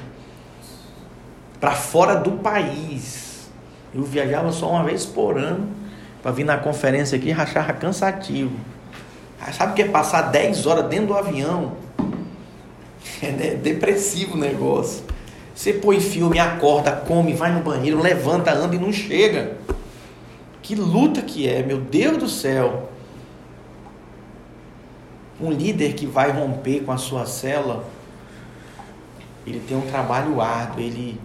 Para 1.61 1.73
fora 1.73 2.15
do 2.17 2.33
país. 2.33 3.51
Eu 3.95 4.05
viajava 4.05 4.51
só 4.53 4.71
uma 4.71 4.85
vez 4.85 5.05
por 5.05 5.39
ano 5.39 5.69
para 6.23 6.31
vir 6.31 6.45
na 6.45 6.57
conferência 6.57 7.19
aqui 7.19 7.29
e 7.29 7.33
achava 7.33 7.73
cansativo. 7.73 8.53
Sabe 9.53 9.73
o 9.73 9.75
que 9.75 9.83
é 9.83 9.89
passar 9.89 10.23
10 10.23 10.67
horas 10.67 10.87
dentro 10.87 11.09
do 11.09 11.15
avião? 11.15 11.73
É 13.21 13.55
depressivo 13.55 14.35
o 14.35 14.37
negócio. 14.37 15.05
Você 15.55 15.73
põe 15.73 16.01
filme, 16.01 16.41
acorda, 16.41 16.91
come, 16.91 17.35
vai 17.35 17.53
no 17.53 17.61
banheiro, 17.61 18.01
levanta, 18.01 18.53
anda 18.53 18.75
e 18.75 18.79
não 18.81 18.93
chega. 18.93 19.57
Que 20.61 20.75
luta 20.75 21.23
que 21.23 21.49
é, 21.49 21.63
meu 21.63 21.79
Deus 21.79 22.17
do 22.17 22.29
céu. 22.29 22.91
Um 25.41 25.51
líder 25.51 25.95
que 25.95 26.07
vai 26.07 26.31
romper 26.31 26.81
com 26.81 26.93
a 26.93 26.99
sua 26.99 27.27
cela, 27.27 27.85
ele 29.47 29.61
tem 29.61 29.77
um 29.77 29.83
trabalho 29.83 30.41
árduo, 30.41 30.81
ele 30.81 31.21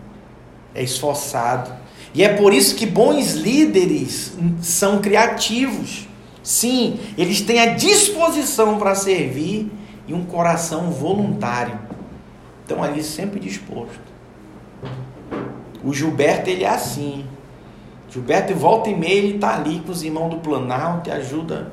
é 0.74 0.84
esforçado. 0.84 1.72
E 2.14 2.24
é 2.24 2.30
por 2.30 2.54
isso 2.54 2.76
que 2.76 2.86
bons 2.86 3.34
líderes 3.34 4.36
são 4.62 5.00
criativos. 5.00 6.08
Sim, 6.42 7.00
eles 7.18 7.42
têm 7.42 7.60
a 7.60 7.74
disposição 7.74 8.80
para 8.80 8.96
servir 8.96 9.70
e 10.08 10.14
um 10.14 10.26
coração 10.26 10.92
voluntário. 10.92 11.78
Estão 12.62 12.82
ali 12.82 13.04
sempre 13.04 13.40
dispostos. 13.40 14.00
O 15.84 15.94
Gilberto, 15.94 16.50
ele 16.50 16.64
é 16.64 16.70
assim. 16.70 17.26
Gilberto, 18.10 18.56
volta 18.56 18.90
e 18.90 18.96
meia, 18.96 19.16
ele 19.16 19.36
está 19.36 19.56
ali 19.56 19.80
com 19.80 19.92
os 19.92 20.04
irmãos 20.04 20.30
do 20.30 20.38
Planalto 20.38 21.10
e 21.10 21.14
ajuda 21.14 21.72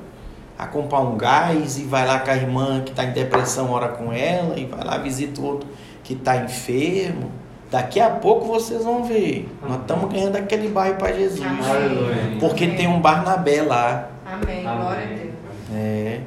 a 0.59 0.67
comprar 0.67 1.01
um 1.01 1.17
gás 1.17 1.79
e 1.79 1.85
vai 1.85 2.07
lá 2.07 2.21
com 2.21 2.31
a 2.31 2.37
irmã 2.37 2.81
que 2.81 2.91
está 2.91 3.05
em 3.05 3.13
depressão, 3.13 3.71
ora 3.71 3.89
com 3.89 4.13
ela, 4.13 4.59
e 4.59 4.65
vai 4.65 4.85
lá 4.85 4.99
visita 4.99 5.41
o 5.41 5.45
outro 5.45 5.69
que 6.03 6.15
está 6.15 6.37
enfermo. 6.37 7.31
Daqui 7.71 7.99
a 7.99 8.11
pouco 8.11 8.47
vocês 8.47 8.85
vão 8.85 9.03
ver. 9.03 9.49
Nós 9.67 9.81
estamos 9.81 10.13
ganhando 10.13 10.37
aquele 10.37 10.69
bairro 10.69 10.97
para 10.97 11.13
Jesus. 11.13 11.43
Amém. 11.45 12.39
Porque 12.39 12.69
tem 12.69 12.87
um 12.87 13.01
Barnabé 13.01 13.63
lá. 13.63 14.11
Amém. 14.25 14.63
Glória 14.63 15.03
a 15.03 15.07
Deus. 15.07 15.35
É. 15.75 16.21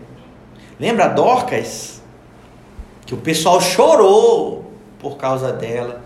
Lembra 0.78 1.08
Dorcas? 1.08 2.02
Que 3.06 3.14
o 3.14 3.18
pessoal 3.18 3.62
chorou 3.62 4.74
por 5.00 5.16
causa 5.16 5.54
dela. 5.54 6.02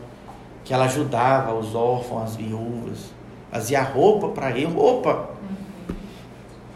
Que 0.63 0.76
ela 0.76 0.86
ajudava 0.86 1.55
os 1.55 1.74
órfãos, 1.74 2.24
as 2.24 2.36
viúvas. 2.36 3.11
Fazia 3.49 3.82
roupa 3.82 4.28
para 4.30 4.51
ele. 4.51 4.65
Roupa. 4.65 5.30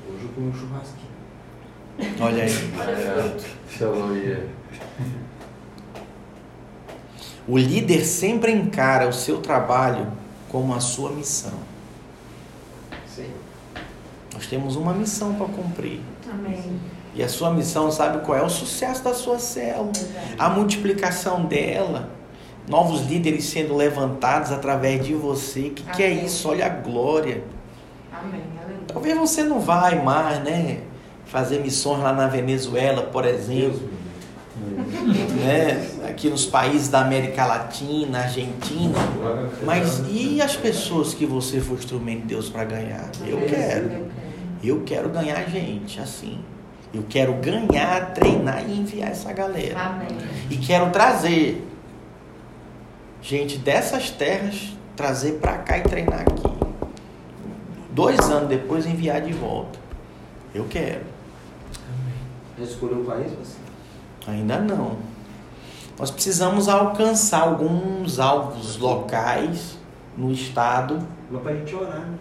Hoje 0.09 0.23
eu 0.23 0.29
comi 0.33 0.47
um 0.47 0.53
churrasquinho. 0.53 1.04
Olha 2.19 2.43
aí. 2.43 2.51
Aleluia. 3.81 4.49
O 7.47 7.57
líder 7.57 8.03
sempre 8.03 8.51
encara 8.51 9.07
o 9.07 9.13
seu 9.13 9.37
trabalho 9.39 10.07
como 10.49 10.73
a 10.73 10.79
sua 10.79 11.11
missão. 11.11 11.53
Sim. 13.07 13.29
Nós 14.33 14.47
temos 14.47 14.75
uma 14.75 14.93
missão 14.93 15.35
para 15.35 15.45
cumprir. 15.47 16.01
Amém. 16.31 16.79
E 17.13 17.23
a 17.23 17.29
sua 17.29 17.51
missão, 17.51 17.91
sabe 17.91 18.25
qual 18.25 18.37
é? 18.37 18.41
O 18.41 18.49
sucesso 18.49 19.03
da 19.03 19.13
sua 19.13 19.39
célula. 19.39 19.91
a 20.37 20.49
multiplicação 20.49 21.45
dela, 21.45 22.09
novos 22.67 23.01
líderes 23.01 23.45
sendo 23.45 23.75
levantados 23.75 24.51
através 24.51 25.05
de 25.05 25.13
você. 25.13 25.69
Que 25.69 25.83
que 25.83 26.03
é 26.03 26.09
isso? 26.09 26.49
Olha 26.49 26.65
a 26.65 26.69
glória. 26.69 27.43
Amém. 28.11 28.41
Aleluia. 28.57 28.85
Talvez 28.87 29.17
você 29.17 29.43
não 29.43 29.59
vai 29.59 30.03
mais, 30.03 30.43
né? 30.43 30.81
Fazer 31.25 31.59
missões 31.59 32.01
lá 32.01 32.13
na 32.13 32.27
Venezuela, 32.27 33.03
por 33.03 33.25
exemplo, 33.25 33.89
né? 35.43 35.89
Aqui 36.07 36.29
nos 36.29 36.45
países 36.45 36.87
da 36.87 37.01
América 37.01 37.45
Latina, 37.45 38.19
Argentina. 38.19 38.97
Mas 39.63 40.03
e 40.09 40.41
as 40.41 40.55
pessoas 40.55 41.13
que 41.13 41.25
você 41.25 41.59
foi 41.59 41.77
instrumento 41.77 42.21
de 42.21 42.27
Deus 42.27 42.49
para 42.49 42.63
ganhar? 42.63 43.09
Eu 43.25 43.41
quero. 43.41 44.07
Eu 44.63 44.83
quero 44.85 45.09
ganhar 45.09 45.43
gente 45.49 45.99
assim. 45.99 46.39
Eu 46.93 47.03
quero 47.09 47.33
ganhar, 47.33 48.13
treinar 48.13 48.63
e 48.67 48.79
enviar 48.79 49.11
essa 49.11 49.33
galera. 49.33 49.77
Amém. 49.79 50.17
E 50.49 50.55
quero 50.57 50.89
trazer 50.91 51.67
gente 53.21 53.57
dessas 53.57 54.09
terras, 54.09 54.73
trazer 54.95 55.33
para 55.33 55.57
cá 55.57 55.77
e 55.77 55.81
treinar 55.81 56.21
aqui. 56.21 56.55
Dois 57.91 58.19
anos 58.29 58.47
depois 58.47 58.85
enviar 58.85 59.21
de 59.21 59.33
volta. 59.33 59.77
Eu 60.53 60.65
quero. 60.69 61.14
Já 62.57 62.63
escolheu 62.63 63.01
o 63.01 63.05
país, 63.05 63.31
você? 63.31 63.57
Ainda 64.27 64.59
não. 64.59 64.97
Nós 65.97 66.11
precisamos 66.11 66.67
alcançar 66.67 67.41
alguns 67.41 68.19
alvos 68.19 68.77
locais 68.77 69.77
no 70.17 70.31
estado 70.31 70.99
Mas 71.31 71.41
pra 71.41 71.53
gente 71.53 71.75
orar, 71.75 71.99
né? 71.99 72.17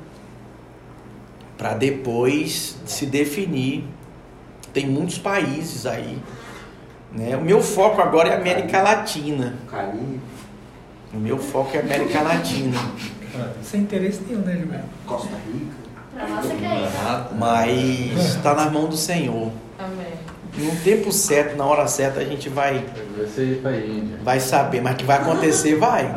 para 1.56 1.74
depois 1.74 2.76
se 2.84 3.06
definir. 3.06 3.84
Tem 4.72 4.86
muitos 4.86 5.18
países 5.18 5.86
aí. 5.86 6.18
Né? 7.12 7.36
O 7.36 7.40
meu 7.42 7.62
foco 7.62 8.00
agora 8.00 8.30
é 8.30 8.36
América 8.36 8.82
Latina. 8.82 9.54
O 9.66 9.70
Caribe, 9.70 10.20
O 11.12 11.16
meu 11.16 11.38
foco 11.38 11.76
é 11.76 11.80
América 11.80 12.22
Latina. 12.22 12.76
Sem 13.62 13.82
interesse 13.82 14.22
nenhum, 14.28 14.40
né, 14.40 14.56
Gilberto? 14.56 14.88
Costa 15.06 15.36
Rica. 15.46 15.74
Pra 16.12 16.28
nossa 16.28 16.54
que 16.54 16.64
é. 16.64 16.90
Mas 17.38 18.34
está 18.34 18.54
nas 18.54 18.72
mãos 18.72 18.88
do 18.88 18.96
Senhor. 18.96 19.52
Amém. 19.84 20.14
No 20.56 20.76
tempo 20.82 21.12
certo, 21.12 21.56
na 21.56 21.66
hora 21.66 21.86
certa, 21.86 22.20
a 22.20 22.24
gente 22.24 22.48
vai, 22.48 22.84
Vai 24.22 24.40
saber. 24.40 24.80
Mas 24.80 24.96
que 24.96 25.04
vai 25.04 25.18
acontecer, 25.18 25.76
vai. 25.76 26.16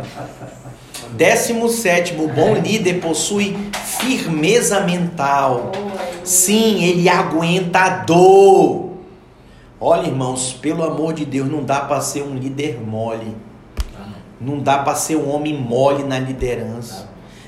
Décimo 1.11 1.67
sétimo, 1.67 2.25
o 2.25 2.27
bom 2.27 2.53
líder 2.53 3.01
possui 3.01 3.57
firmeza 3.99 4.81
mental. 4.81 5.71
Sim, 6.23 6.83
ele 6.83 7.09
aguenta 7.09 7.79
a 7.79 7.89
dor. 7.89 8.91
Olha, 9.81 10.07
irmãos, 10.07 10.53
pelo 10.53 10.83
amor 10.83 11.13
de 11.13 11.25
Deus, 11.25 11.49
não 11.49 11.63
dá 11.63 11.81
para 11.81 11.99
ser 12.01 12.23
um 12.23 12.35
líder 12.35 12.79
mole. 12.79 13.35
Não 14.39 14.59
dá 14.59 14.77
para 14.77 14.95
ser 14.95 15.15
um 15.15 15.29
homem 15.29 15.59
mole 15.59 16.03
na 16.03 16.19
liderança. 16.19 17.06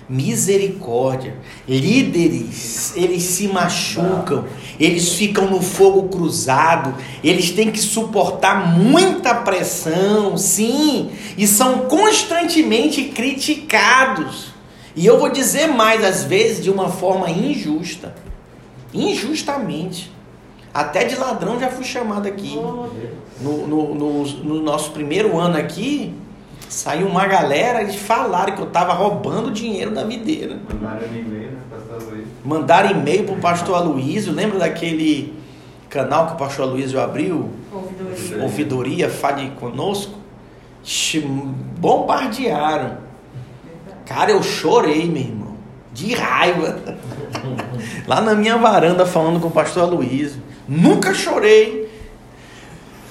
Misericórdia. 0.09 1.35
Líderes, 1.67 2.93
eles 2.95 3.21
se 3.21 3.47
machucam, 3.47 4.45
eles 4.79 5.13
ficam 5.13 5.47
no 5.47 5.61
fogo 5.61 6.09
cruzado, 6.09 6.95
eles 7.23 7.51
têm 7.51 7.71
que 7.71 7.79
suportar 7.79 8.75
muita 8.75 9.35
pressão, 9.35 10.35
sim, 10.35 11.11
e 11.37 11.45
são 11.45 11.87
constantemente 11.87 13.03
criticados. 13.05 14.51
E 14.95 15.05
eu 15.05 15.19
vou 15.19 15.29
dizer 15.29 15.67
mais, 15.67 16.03
às 16.03 16.23
vezes, 16.23 16.63
de 16.63 16.71
uma 16.71 16.89
forma 16.89 17.29
injusta. 17.29 18.15
Injustamente. 18.91 20.11
Até 20.73 21.03
de 21.03 21.15
ladrão 21.15 21.59
já 21.59 21.69
fui 21.69 21.83
chamado 21.83 22.27
aqui. 22.27 22.55
No, 22.55 23.67
no, 23.67 23.95
no, 23.95 24.23
no 24.23 24.61
nosso 24.61 24.91
primeiro 24.91 25.37
ano 25.37 25.57
aqui, 25.57 26.13
saiu 26.69 27.07
uma 27.07 27.25
galera 27.25 27.81
e 27.81 27.97
falaram 27.97 28.55
que 28.55 28.61
eu 28.61 28.67
estava 28.67 28.93
roubando 28.93 29.51
dinheiro 29.51 29.91
da 29.91 30.03
videira. 30.03 30.59
Mandaram 30.71 31.07
e-mail, 31.07 31.51
né, 31.51 31.59
pastor 31.69 32.03
Luiz? 32.13 32.27
Mandaram 32.45 32.91
e-mail 32.91 33.23
pro 33.25 33.35
pastor 33.37 33.75
Aloysio. 33.75 34.31
Lembra 34.31 34.59
daquele 34.59 35.33
canal 35.89 36.27
que 36.27 36.33
o 36.33 36.35
pastor 36.37 36.69
Aloysio 36.69 37.01
abriu? 37.01 37.49
Ouvidoria. 37.73 38.43
Ouvidoria, 38.43 39.09
fale 39.09 39.49
conosco. 39.59 40.19
Bombardearam. 41.79 42.97
Cara, 44.05 44.31
eu 44.31 44.41
chorei, 44.43 45.09
meu 45.09 45.23
irmão. 45.23 45.55
De 45.91 46.13
raiva. 46.13 46.79
Lá 48.07 48.21
na 48.21 48.35
minha 48.35 48.57
varanda 48.57 49.05
falando 49.07 49.39
com 49.39 49.47
o 49.47 49.51
pastor 49.51 49.83
Aloysio. 49.83 50.41
Nunca 50.67 51.15
chorei. 51.15 51.88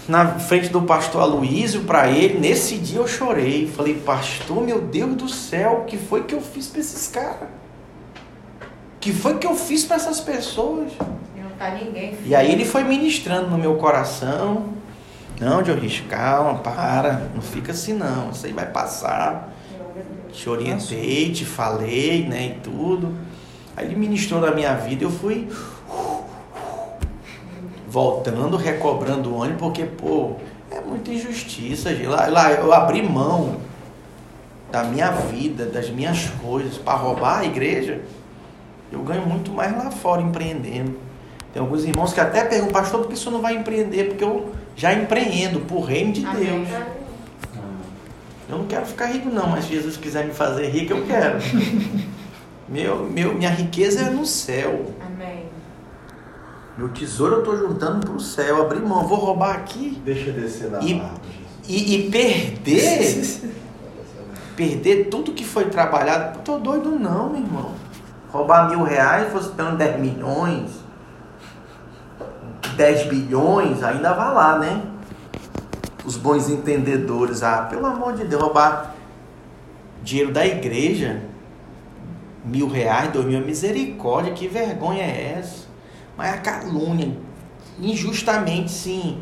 Na 0.08 0.38
frente 0.38 0.70
do 0.70 0.80
pastor 0.80 1.20
Aloysio 1.20 1.82
para 1.82 2.08
ele, 2.08 2.38
nesse 2.38 2.78
dia 2.78 2.98
eu 2.98 3.06
chorei. 3.06 3.66
Falei, 3.68 3.92
pastor, 3.92 4.62
meu 4.62 4.80
Deus 4.80 5.14
do 5.14 5.28
céu, 5.28 5.82
o 5.82 5.84
que 5.84 5.98
foi 5.98 6.24
que 6.24 6.34
eu 6.34 6.40
fiz 6.40 6.66
para 6.66 6.80
esses 6.80 7.08
caras? 7.08 7.48
O 8.62 9.00
que 9.00 9.12
foi 9.12 9.36
que 9.36 9.46
eu 9.46 9.54
fiz 9.54 9.84
para 9.84 9.96
essas 9.96 10.18
pessoas? 10.18 10.92
E 11.36 11.40
não 11.40 11.50
tá 11.50 11.70
ninguém. 11.72 12.16
E 12.24 12.34
aí 12.34 12.50
ele 12.50 12.64
foi 12.64 12.84
ministrando 12.84 13.50
no 13.50 13.58
meu 13.58 13.76
coração. 13.76 14.70
Não, 15.38 15.62
Dionísio, 15.62 16.04
calma, 16.06 16.58
para. 16.60 17.28
Não 17.34 17.42
fica 17.42 17.72
assim 17.72 17.92
não. 17.92 18.30
Isso 18.30 18.46
aí 18.46 18.52
vai 18.52 18.66
passar. 18.66 19.52
Te 20.32 20.48
orientei, 20.48 21.30
te 21.32 21.44
falei, 21.44 22.26
né, 22.26 22.56
e 22.56 22.60
tudo. 22.60 23.14
Aí 23.76 23.84
ele 23.84 23.96
ministrou 23.96 24.40
na 24.40 24.52
minha 24.52 24.74
vida, 24.74 25.04
eu 25.04 25.10
fui 25.10 25.48
voltando, 27.88 28.56
recobrando 28.56 29.30
o 29.30 29.38
ônibus, 29.38 29.60
porque, 29.60 29.84
pô, 29.84 30.32
é 30.70 30.80
muita 30.80 31.10
injustiça, 31.10 31.94
gente. 31.94 32.06
Lá, 32.06 32.26
lá 32.26 32.52
eu 32.52 32.72
abri 32.72 33.02
mão 33.02 33.56
da 34.70 34.84
minha 34.84 35.10
vida, 35.10 35.64
das 35.64 35.88
minhas 35.88 36.26
coisas, 36.42 36.76
para 36.76 36.98
roubar 36.98 37.38
a 37.38 37.44
igreja, 37.44 38.02
eu 38.92 39.00
ganho 39.00 39.26
muito 39.26 39.50
mais 39.50 39.72
lá 39.76 39.90
fora 39.90 40.20
empreendendo. 40.20 40.96
Tem 41.52 41.60
alguns 41.60 41.84
irmãos 41.84 42.12
que 42.12 42.20
até 42.20 42.44
perguntam, 42.44 42.72
pastor, 42.72 43.00
por 43.00 43.08
que 43.08 43.18
você 43.18 43.30
não 43.30 43.40
vai 43.40 43.56
empreender? 43.56 44.04
Porque 44.08 44.24
eu 44.24 44.52
já 44.76 44.92
empreendo 44.92 45.60
por 45.60 45.80
reino 45.80 46.12
de 46.12 46.24
Amém. 46.26 46.44
Deus. 46.44 46.68
Eu 48.48 48.58
não 48.58 48.66
quero 48.66 48.86
ficar 48.86 49.06
rico 49.06 49.28
não, 49.28 49.48
mas 49.48 49.64
se 49.64 49.74
Jesus 49.74 49.96
quiser 49.96 50.24
me 50.24 50.32
fazer 50.32 50.68
rico, 50.68 50.92
eu 50.92 51.06
quero. 51.06 51.38
meu, 52.68 53.04
meu, 53.04 53.34
minha 53.34 53.50
riqueza 53.50 54.02
é 54.02 54.10
no 54.10 54.24
céu. 54.24 54.86
Meu 56.78 56.88
tesouro 56.90 57.34
eu 57.34 57.38
estou 57.40 57.58
juntando 57.58 58.06
para 58.06 58.14
o 58.14 58.20
céu. 58.20 58.62
Abrir 58.62 58.80
mão, 58.80 59.04
vou 59.04 59.18
roubar 59.18 59.56
aqui 59.56 60.00
Deixa 60.04 60.30
descer 60.30 60.70
da 60.70 60.78
E- 60.80 61.02
e, 61.68 61.96
e 61.96 62.10
perder, 62.10 63.24
perder 64.56 65.08
tudo 65.10 65.32
que 65.32 65.44
foi 65.44 65.64
trabalhado. 65.66 66.38
Tô 66.44 66.56
doido 66.58 66.92
não, 66.92 67.28
meu 67.30 67.42
irmão. 67.42 67.72
Roubar 68.30 68.70
mil 68.70 68.82
reais, 68.84 69.30
fosse 69.32 69.50
pelo 69.50 69.76
10 69.76 70.00
milhões, 70.00 70.70
10 72.76 73.06
bilhões, 73.08 73.82
ainda 73.82 74.14
vai 74.14 74.32
lá, 74.32 74.58
né? 74.58 74.82
Os 76.04 76.16
bons 76.16 76.48
entendedores, 76.48 77.42
ah, 77.42 77.62
pelo 77.68 77.84
amor 77.86 78.14
de 78.14 78.24
Deus, 78.24 78.40
roubar 78.42 78.94
dinheiro 80.02 80.32
da 80.32 80.46
igreja, 80.46 81.22
mil 82.44 82.68
reais, 82.68 83.10
dois 83.12 83.26
mil, 83.26 83.40
misericórdia, 83.40 84.32
que 84.32 84.46
vergonha 84.48 85.02
é 85.02 85.36
essa? 85.38 85.67
Mas 86.18 86.34
a 86.34 86.38
calúnia, 86.38 87.16
injustamente 87.80 88.72
sim, 88.72 89.18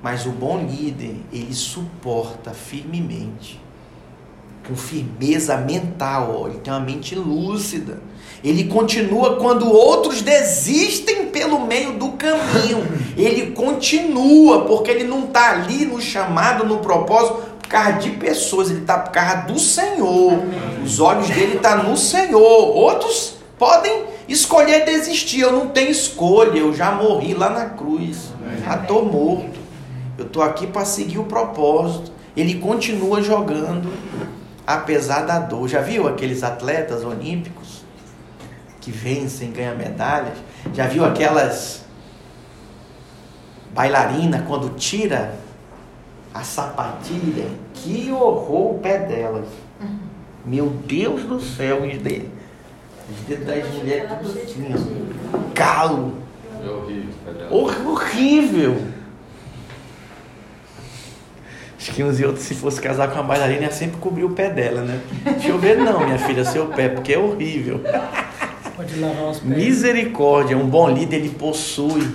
mas 0.00 0.26
o 0.26 0.30
bom 0.30 0.58
líder, 0.58 1.16
ele 1.32 1.52
suporta 1.52 2.52
firmemente, 2.52 3.60
com 4.64 4.76
firmeza 4.76 5.56
mental, 5.56 6.42
ó, 6.42 6.46
ele 6.46 6.58
tem 6.58 6.72
uma 6.72 6.78
mente 6.78 7.16
lúcida. 7.16 8.00
Ele 8.44 8.64
continua 8.64 9.36
quando 9.38 9.68
outros 9.68 10.22
desistem 10.22 11.26
pelo 11.26 11.66
meio 11.66 11.94
do 11.94 12.12
caminho. 12.12 12.86
Ele 13.16 13.52
continua, 13.52 14.66
porque 14.66 14.90
ele 14.90 15.04
não 15.04 15.24
está 15.24 15.52
ali 15.52 15.86
no 15.86 16.00
chamado, 16.00 16.64
no 16.66 16.78
propósito, 16.78 17.42
por 17.58 17.68
causa 17.68 17.92
de 17.94 18.10
pessoas, 18.10 18.70
ele 18.70 18.80
está 18.80 18.98
por 18.98 19.10
causa 19.10 19.46
do 19.46 19.58
Senhor. 19.58 20.38
Os 20.84 21.00
olhos 21.00 21.28
dele 21.28 21.56
estão 21.56 21.84
no 21.84 21.96
Senhor. 21.96 22.40
Outros 22.40 23.36
podem 23.58 24.04
escolher 24.28 24.84
desistir. 24.84 25.40
Eu 25.40 25.52
não 25.52 25.68
tenho 25.68 25.90
escolha, 25.90 26.58
eu 26.58 26.74
já 26.74 26.92
morri 26.92 27.34
lá 27.34 27.50
na 27.50 27.66
cruz. 27.66 28.32
Já 28.64 28.76
estou 28.76 29.04
morto. 29.04 29.58
Eu 30.18 30.26
estou 30.26 30.42
aqui 30.42 30.66
para 30.66 30.84
seguir 30.84 31.18
o 31.18 31.24
propósito. 31.24 32.10
Ele 32.36 32.54
continua 32.58 33.22
jogando, 33.22 33.92
apesar 34.66 35.22
da 35.22 35.38
dor. 35.38 35.68
Já 35.68 35.80
viu 35.80 36.06
aqueles 36.08 36.42
atletas 36.42 37.04
olímpicos 37.04 37.84
que 38.80 38.90
vencem, 38.90 39.50
ganham 39.50 39.76
medalhas? 39.76 40.38
Já 40.72 40.86
viu 40.86 41.04
aquelas 41.04 41.84
bailarinas 43.74 44.42
quando 44.46 44.74
tira 44.76 45.34
a 46.32 46.42
sapatilha? 46.42 47.48
Que 47.74 48.10
horror 48.10 48.76
o 48.76 48.78
pé 48.78 48.98
delas. 48.98 49.48
Meu 50.44 50.66
Deus 50.68 51.24
do 51.24 51.40
céu, 51.40 51.80
dedos, 51.80 52.28
os 53.10 53.20
dedos 53.28 53.46
das 53.46 53.74
mulheres 53.74 54.08
tudo 54.22 54.38
assim, 54.38 55.08
ó. 55.32 55.38
Calo. 55.54 56.14
É 56.64 56.68
horrível. 56.68 57.12
cadê? 57.24 57.44
Hor- 57.54 57.86
Horrível. 57.92 58.76
Acho 61.78 61.92
que 61.92 62.02
uns 62.02 62.18
e 62.18 62.24
outros, 62.24 62.44
se 62.44 62.54
fosse 62.54 62.80
casar 62.80 63.08
com 63.08 63.14
uma 63.16 63.22
bailarina, 63.22 63.62
ia 63.64 63.70
sempre 63.70 63.98
cobrir 63.98 64.24
o 64.24 64.30
pé 64.30 64.50
dela, 64.50 64.80
né? 64.80 64.98
Deixa 65.24 65.48
eu 65.48 65.58
ver, 65.58 65.76
não, 65.76 66.04
minha 66.04 66.18
filha, 66.18 66.44
seu 66.44 66.66
pé, 66.66 66.88
porque 66.88 67.12
é 67.12 67.18
horrível. 67.18 67.80
Pode 68.76 68.98
lavar 68.98 69.30
os 69.30 69.38
pés. 69.40 69.56
Misericórdia, 69.56 70.56
um 70.56 70.66
bom 70.66 70.88
líder, 70.88 71.16
ele 71.16 71.28
possui 71.30 72.08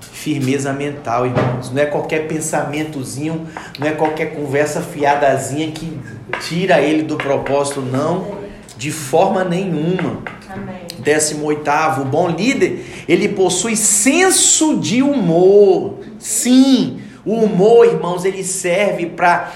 firmeza 0.00 0.72
mental, 0.72 1.26
irmãos. 1.26 1.70
Não 1.70 1.82
é 1.82 1.86
qualquer 1.86 2.26
pensamentozinho, 2.26 3.46
não 3.78 3.86
é 3.86 3.92
qualquer 3.92 4.34
conversa 4.34 4.80
fiadazinha 4.80 5.70
que 5.70 5.98
tira 6.40 6.80
ele 6.80 7.02
do 7.02 7.16
propósito, 7.16 7.80
não, 7.80 8.41
de 8.82 8.90
forma 8.90 9.44
nenhuma. 9.44 10.24
Amém. 10.50 10.88
18 10.98 12.00
o 12.00 12.04
bom 12.04 12.28
líder, 12.28 12.84
ele 13.06 13.28
possui 13.28 13.76
senso 13.76 14.76
de 14.78 15.00
humor. 15.04 16.00
Sim, 16.18 17.00
o 17.24 17.34
humor, 17.34 17.86
irmãos, 17.86 18.24
ele 18.24 18.42
serve 18.42 19.06
para 19.06 19.52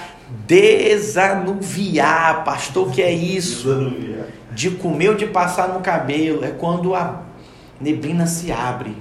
desanuviar. 0.47 2.45
Pastor, 2.45 2.87
o 2.87 2.91
que 2.93 3.03
é 3.03 3.11
isso? 3.11 3.67
Desanuviar. 3.75 4.27
De 4.53 4.71
comer 4.71 5.09
ou 5.09 5.17
de 5.17 5.27
passar 5.27 5.71
no 5.71 5.81
cabelo. 5.81 6.45
É 6.45 6.51
quando 6.53 6.95
a 6.95 7.23
neblina 7.81 8.29
se 8.29 8.53
abre. 8.53 8.97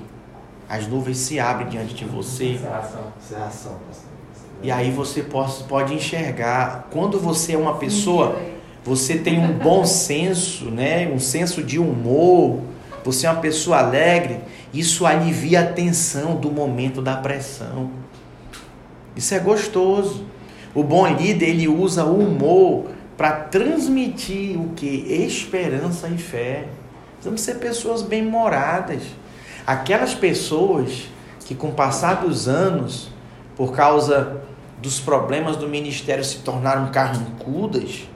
As 0.67 0.87
nuvens 0.87 1.17
se 1.19 1.39
abrem 1.39 1.67
diante 1.69 1.93
de 1.93 2.05
você. 2.05 2.55
É 2.55 2.67
pastor. 2.67 3.11
E 4.63 4.71
aí 4.71 4.89
você 4.89 5.21
pode, 5.21 5.63
pode 5.65 5.93
enxergar. 5.93 6.87
Quando 6.89 7.19
você 7.19 7.53
é 7.53 7.57
uma 7.57 7.75
pessoa 7.75 8.54
você 8.85 9.17
tem 9.17 9.39
um 9.39 9.57
bom 9.57 9.83
senso, 9.83 10.65
né? 10.65 11.07
um 11.11 11.17
senso 11.17 11.63
de 11.63 11.79
humor, 11.79 12.61
você 13.03 13.25
é 13.25 13.31
uma 13.31 13.41
pessoa 13.41 13.79
alegre, 13.79 14.39
isso 14.71 15.07
alivia 15.07 15.61
a 15.61 15.65
tensão 15.65 16.35
do 16.35 16.51
momento 16.51 17.01
da 17.01 17.15
pressão. 17.17 17.89
Isso 19.15 19.33
é 19.33 19.39
gostoso. 19.39 20.23
O 20.73 20.83
bom 20.83 21.07
líder, 21.07 21.49
ele 21.49 21.67
usa 21.67 22.05
o 22.05 22.19
humor 22.19 22.91
para 23.17 23.31
transmitir 23.31 24.59
o 24.59 24.69
que? 24.75 24.85
Esperança 24.85 26.07
e 26.07 26.17
fé. 26.17 26.67
Precisamos 27.13 27.41
ser 27.41 27.55
pessoas 27.55 28.03
bem-moradas. 28.03 29.01
Aquelas 29.65 30.13
pessoas 30.13 31.07
que 31.45 31.55
com 31.55 31.69
o 31.69 31.73
passar 31.73 32.21
dos 32.21 32.47
anos, 32.47 33.09
por 33.55 33.71
causa 33.73 34.41
dos 34.79 34.99
problemas 34.99 35.55
do 35.57 35.67
ministério, 35.67 36.23
se 36.23 36.39
tornaram 36.39 36.91
carrancudas, 36.91 38.07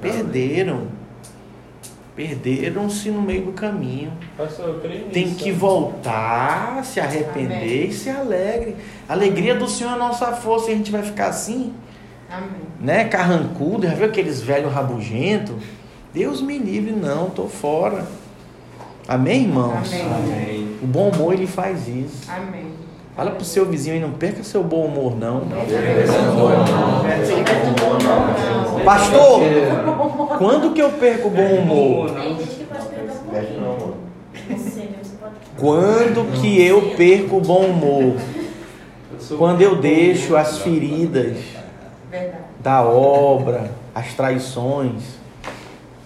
perderam. 0.00 0.88
Perderam-se 2.14 3.10
no 3.10 3.22
meio 3.22 3.46
do 3.46 3.52
caminho. 3.52 4.12
Pastor, 4.36 4.68
eu 4.68 4.80
creio 4.80 4.98
nisso. 5.00 5.12
Tem 5.12 5.34
que 5.34 5.52
voltar, 5.52 6.84
se 6.84 7.00
arrepender 7.00 7.56
Amém. 7.56 7.86
e 7.88 7.92
ser 7.92 8.10
alegre. 8.10 8.76
A 9.08 9.12
alegria 9.12 9.54
do 9.54 9.66
Senhor 9.68 9.90
é 9.90 9.94
a 9.94 9.98
nossa 9.98 10.32
força 10.32 10.70
e 10.70 10.74
a 10.74 10.76
gente 10.76 10.90
vai 10.90 11.02
ficar 11.02 11.28
assim, 11.28 11.72
Amém. 12.30 12.48
né? 12.80 13.04
Carrancudo, 13.04 13.86
já 13.86 13.94
viu 13.94 14.06
aqueles 14.06 14.40
velhos 14.40 14.72
rabugentos? 14.72 15.56
Deus 16.12 16.42
me 16.42 16.58
livre, 16.58 16.90
não, 16.92 17.30
tô 17.30 17.46
fora. 17.46 18.06
Amém, 19.08 19.42
irmãos? 19.44 19.92
Amém. 19.92 20.02
Amém. 20.02 20.78
O 20.82 20.86
bom 20.86 21.10
humor 21.10 21.32
ele 21.32 21.46
faz 21.46 21.88
isso. 21.88 22.30
Amém. 22.30 22.66
Fala 23.16 23.32
pro 23.32 23.44
seu 23.44 23.66
vizinho 23.66 23.96
aí, 23.96 24.00
não 24.00 24.12
perca 24.12 24.42
seu 24.42 24.62
bom 24.62 24.86
humor, 24.86 25.16
não. 25.16 25.42
Pastor, 28.84 29.40
quando 30.38 30.72
que 30.72 30.80
eu 30.80 30.92
perco 30.92 31.28
o 31.28 31.30
bom 31.30 31.54
humor? 31.54 32.10
Quando 35.58 36.40
que 36.40 36.66
eu 36.66 36.94
perco 36.96 37.36
o 37.36 37.40
bom 37.40 37.66
humor? 37.66 38.14
Quando 39.36 39.60
eu 39.60 39.76
deixo 39.76 40.36
as 40.36 40.58
feridas 40.58 41.38
da 42.58 42.82
obra, 42.82 43.70
as 43.94 44.14
traições, 44.14 45.02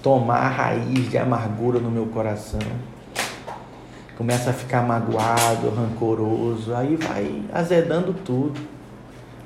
tomar 0.02 0.48
raiz 0.48 1.10
de 1.10 1.16
amargura 1.16 1.78
no 1.78 1.90
meu 1.90 2.06
coração. 2.06 2.60
Começa 4.16 4.50
a 4.50 4.52
ficar 4.52 4.82
magoado, 4.82 5.70
rancoroso, 5.70 6.74
aí 6.74 6.96
vai 6.96 7.42
azedando 7.52 8.12
tudo. 8.24 8.60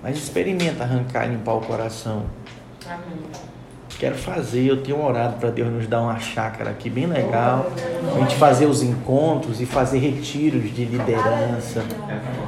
Mas 0.03 0.17
experimenta 0.19 0.85
arrancar 0.85 1.27
e 1.27 1.31
limpar 1.31 1.55
o 1.55 1.61
coração. 1.61 2.25
Amém. 2.87 3.19
Quero 3.99 4.15
fazer, 4.15 4.65
eu 4.65 4.81
tenho 4.81 5.03
orado 5.05 5.39
para 5.39 5.51
Deus 5.51 5.73
nos 5.73 5.87
dar 5.89 6.01
uma 6.03 6.21
chácara 6.21 6.71
aqui 6.71 6.89
bem 6.89 7.07
legal. 7.07 7.67
A 8.15 8.21
gente 8.21 8.37
fazer 8.37 8.67
os 8.67 8.81
encontros 8.81 9.61
e 9.61 9.67
fazer 9.67 9.99
retiros 9.99 10.73
de 10.73 10.85
liderança, 10.85 11.83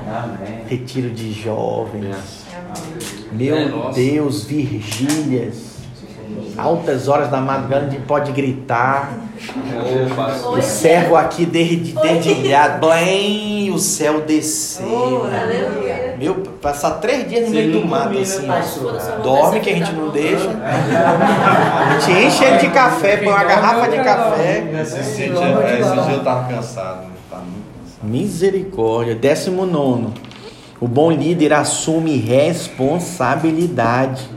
Amém. 0.07 0.65
retiro 0.69 1.11
de 1.11 1.33
jovens. 1.33 2.45
Amém. 2.55 3.33
Meu 3.33 3.57
É. 3.89 3.93
Deus, 3.93 4.45
vigílias. 4.45 5.70
Altas 6.57 7.07
horas 7.09 7.29
da 7.31 7.41
madrugada 7.41 7.87
a 7.87 7.89
gente 7.89 8.03
pode 8.03 8.31
gritar. 8.33 9.13
Pastor. 10.15 10.59
O 10.59 10.63
servo 10.63 11.17
aqui 11.17 11.47
desde 11.47 11.95
dedilhado, 11.95 12.87
blém, 12.87 13.71
o 13.71 13.79
céu 13.79 14.21
desceu. 14.21 15.25
Aleluia. 15.25 16.17
Meu, 16.19 16.35
passar 16.61 17.01
três 17.01 17.27
dias 17.27 17.49
no 17.49 17.55
meio 17.55 17.73
do 17.73 17.83
mato 17.87 18.19
assim, 18.19 18.47
ó. 18.47 18.61
Dorme 19.23 19.61
que 19.61 19.71
a 19.71 19.77
gente 19.77 19.91
não 19.93 20.11
deixa. 20.11 20.51
A 20.51 21.99
gente 21.99 22.27
enche 22.27 22.45
ele 22.45 22.59
de 22.59 22.69
café, 22.69 23.17
põe 23.17 23.29
uma 23.29 23.45
garrafa 23.45 23.89
de 23.89 23.97
café. 24.05 24.63
Esse 24.83 25.01
dia, 25.01 25.31
esse 25.31 25.95
dia 25.95 26.13
eu 26.13 26.23
tava 26.23 26.47
cansado. 26.47 27.07
Tá 27.31 27.39
muito 27.39 27.65
cansado. 27.79 28.03
Misericórdia. 28.03 29.15
Décimo 29.15 29.65
nono. 29.65 30.13
O 30.79 30.87
bom 30.87 31.11
líder 31.11 31.55
assume 31.55 32.19
responsabilidade. 32.19 34.29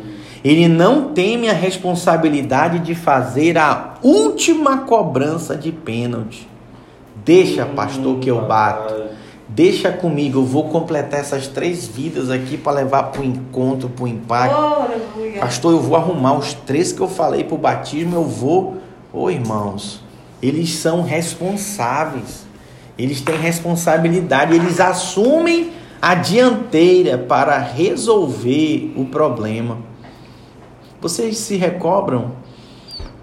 Ele 0.43 0.67
não 0.67 1.13
teme 1.13 1.49
a 1.49 1.53
responsabilidade 1.53 2.79
de 2.79 2.93
fazer 2.93 3.57
a 3.57 3.93
última 4.03 4.79
cobrança 4.79 5.55
de 5.55 5.71
pênalti. 5.71 6.47
Deixa, 7.23 7.65
pastor, 7.65 8.19
que 8.19 8.29
eu 8.29 8.45
bato. 8.45 8.93
Deixa 9.47 9.91
comigo, 9.91 10.39
eu 10.39 10.45
vou 10.45 10.69
completar 10.69 11.19
essas 11.19 11.47
três 11.47 11.87
vidas 11.87 12.29
aqui 12.29 12.57
para 12.57 12.73
levar 12.73 13.03
para 13.03 13.21
o 13.21 13.23
encontro, 13.23 13.87
para 13.87 14.03
o 14.03 14.07
impacto. 14.07 14.55
Pastor, 15.39 15.73
eu 15.73 15.79
vou 15.79 15.95
arrumar 15.95 16.33
os 16.33 16.53
três 16.53 16.91
que 16.91 16.99
eu 16.99 17.07
falei 17.07 17.43
para 17.43 17.55
o 17.55 17.57
batismo, 17.57 18.15
eu 18.15 18.23
vou. 18.23 18.77
Ô 19.13 19.29
irmãos, 19.29 20.01
eles 20.41 20.71
são 20.71 21.03
responsáveis. 21.03 22.45
Eles 22.97 23.21
têm 23.21 23.37
responsabilidade, 23.37 24.55
eles 24.55 24.79
assumem 24.79 25.71
a 26.01 26.15
dianteira 26.15 27.17
para 27.17 27.57
resolver 27.57 28.91
o 28.95 29.05
problema. 29.05 29.92
Vocês 31.03 31.37
se 31.37 31.57
recobram 31.57 32.31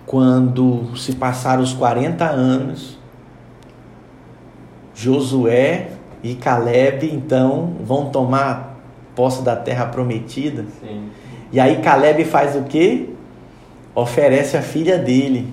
quando 0.05 0.95
se 0.99 1.14
passaram 1.14 1.62
os 1.62 1.72
40 1.72 2.26
anos, 2.26 2.99
Josué 4.95 5.89
e 6.22 6.35
Caleb 6.35 7.11
então 7.11 7.76
vão 7.83 8.11
tomar 8.11 8.78
posse 9.16 9.43
da 9.43 9.57
terra 9.57 9.87
prometida? 9.87 10.66
Sim. 10.78 11.09
E 11.51 11.59
aí 11.59 11.81
Caleb 11.81 12.22
faz 12.26 12.55
o 12.55 12.64
quê? 12.64 13.09
Oferece 13.95 14.59
a 14.59 14.62
filha 14.62 14.99
dele. 14.99 15.51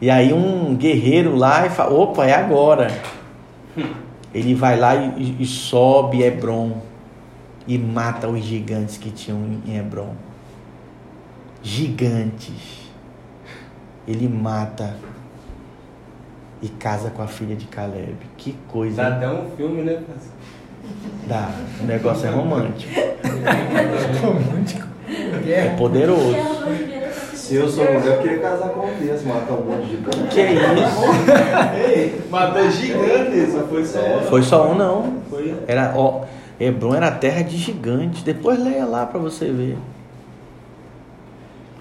E 0.00 0.10
aí 0.10 0.32
um 0.32 0.74
guerreiro 0.74 1.36
lá 1.36 1.64
e 1.64 1.70
fala, 1.70 1.94
opa, 1.94 2.26
é 2.26 2.34
agora. 2.34 2.90
Ele 4.34 4.52
vai 4.52 4.76
lá 4.76 4.96
e, 4.96 5.36
e 5.38 5.46
sobe 5.46 6.24
Hebron 6.24 6.78
e 7.66 7.78
mata 7.78 8.28
os 8.28 8.44
gigantes 8.44 8.96
que 8.96 9.10
tinham 9.10 9.38
em 9.66 9.76
Hebron. 9.76 10.14
Gigantes. 11.62 12.84
Ele 14.06 14.28
mata 14.28 14.96
e 16.60 16.68
casa 16.68 17.10
com 17.10 17.22
a 17.22 17.26
filha 17.26 17.56
de 17.56 17.66
Caleb. 17.66 18.16
Que 18.36 18.54
coisa. 18.68 18.96
Dá 18.96 19.08
hein? 19.08 19.14
até 19.16 19.28
um 19.30 19.50
filme, 19.56 19.82
né? 19.82 20.02
Dá. 21.26 21.50
O 21.80 21.84
negócio 21.84 22.26
é 22.26 22.30
romântico. 22.30 22.92
Romântico. 24.20 24.86
É 25.46 25.74
poderoso. 25.76 26.34
Aqui. 26.34 26.94
Se 27.44 27.56
eu 27.56 27.68
sou 27.68 27.84
mulher, 27.84 28.06
eu 28.06 28.22
queria 28.22 28.38
casar 28.38 28.70
com 28.70 28.86
um 28.86 28.94
desse, 28.98 29.26
matar 29.26 29.52
um 29.52 29.64
monte 29.64 29.84
de 29.84 29.90
gigante. 29.96 30.28
Que 30.28 30.40
isso? 30.40 31.94
Ei, 31.94 32.22
Matou 32.30 32.70
gigante, 32.70 33.52
só 33.52 33.66
foi 33.66 33.84
só 33.84 33.98
É. 33.98 34.20
Foi 34.22 34.42
só 34.42 34.70
um 34.70 34.74
não. 34.74 35.18
Era, 35.66 35.92
ó, 35.94 36.23
Hebron 36.58 36.94
era 36.94 37.10
terra 37.10 37.42
de 37.42 37.56
gigantes. 37.56 38.22
Depois 38.22 38.62
leia 38.62 38.84
lá 38.84 39.06
para 39.06 39.18
você 39.18 39.50
ver. 39.50 39.76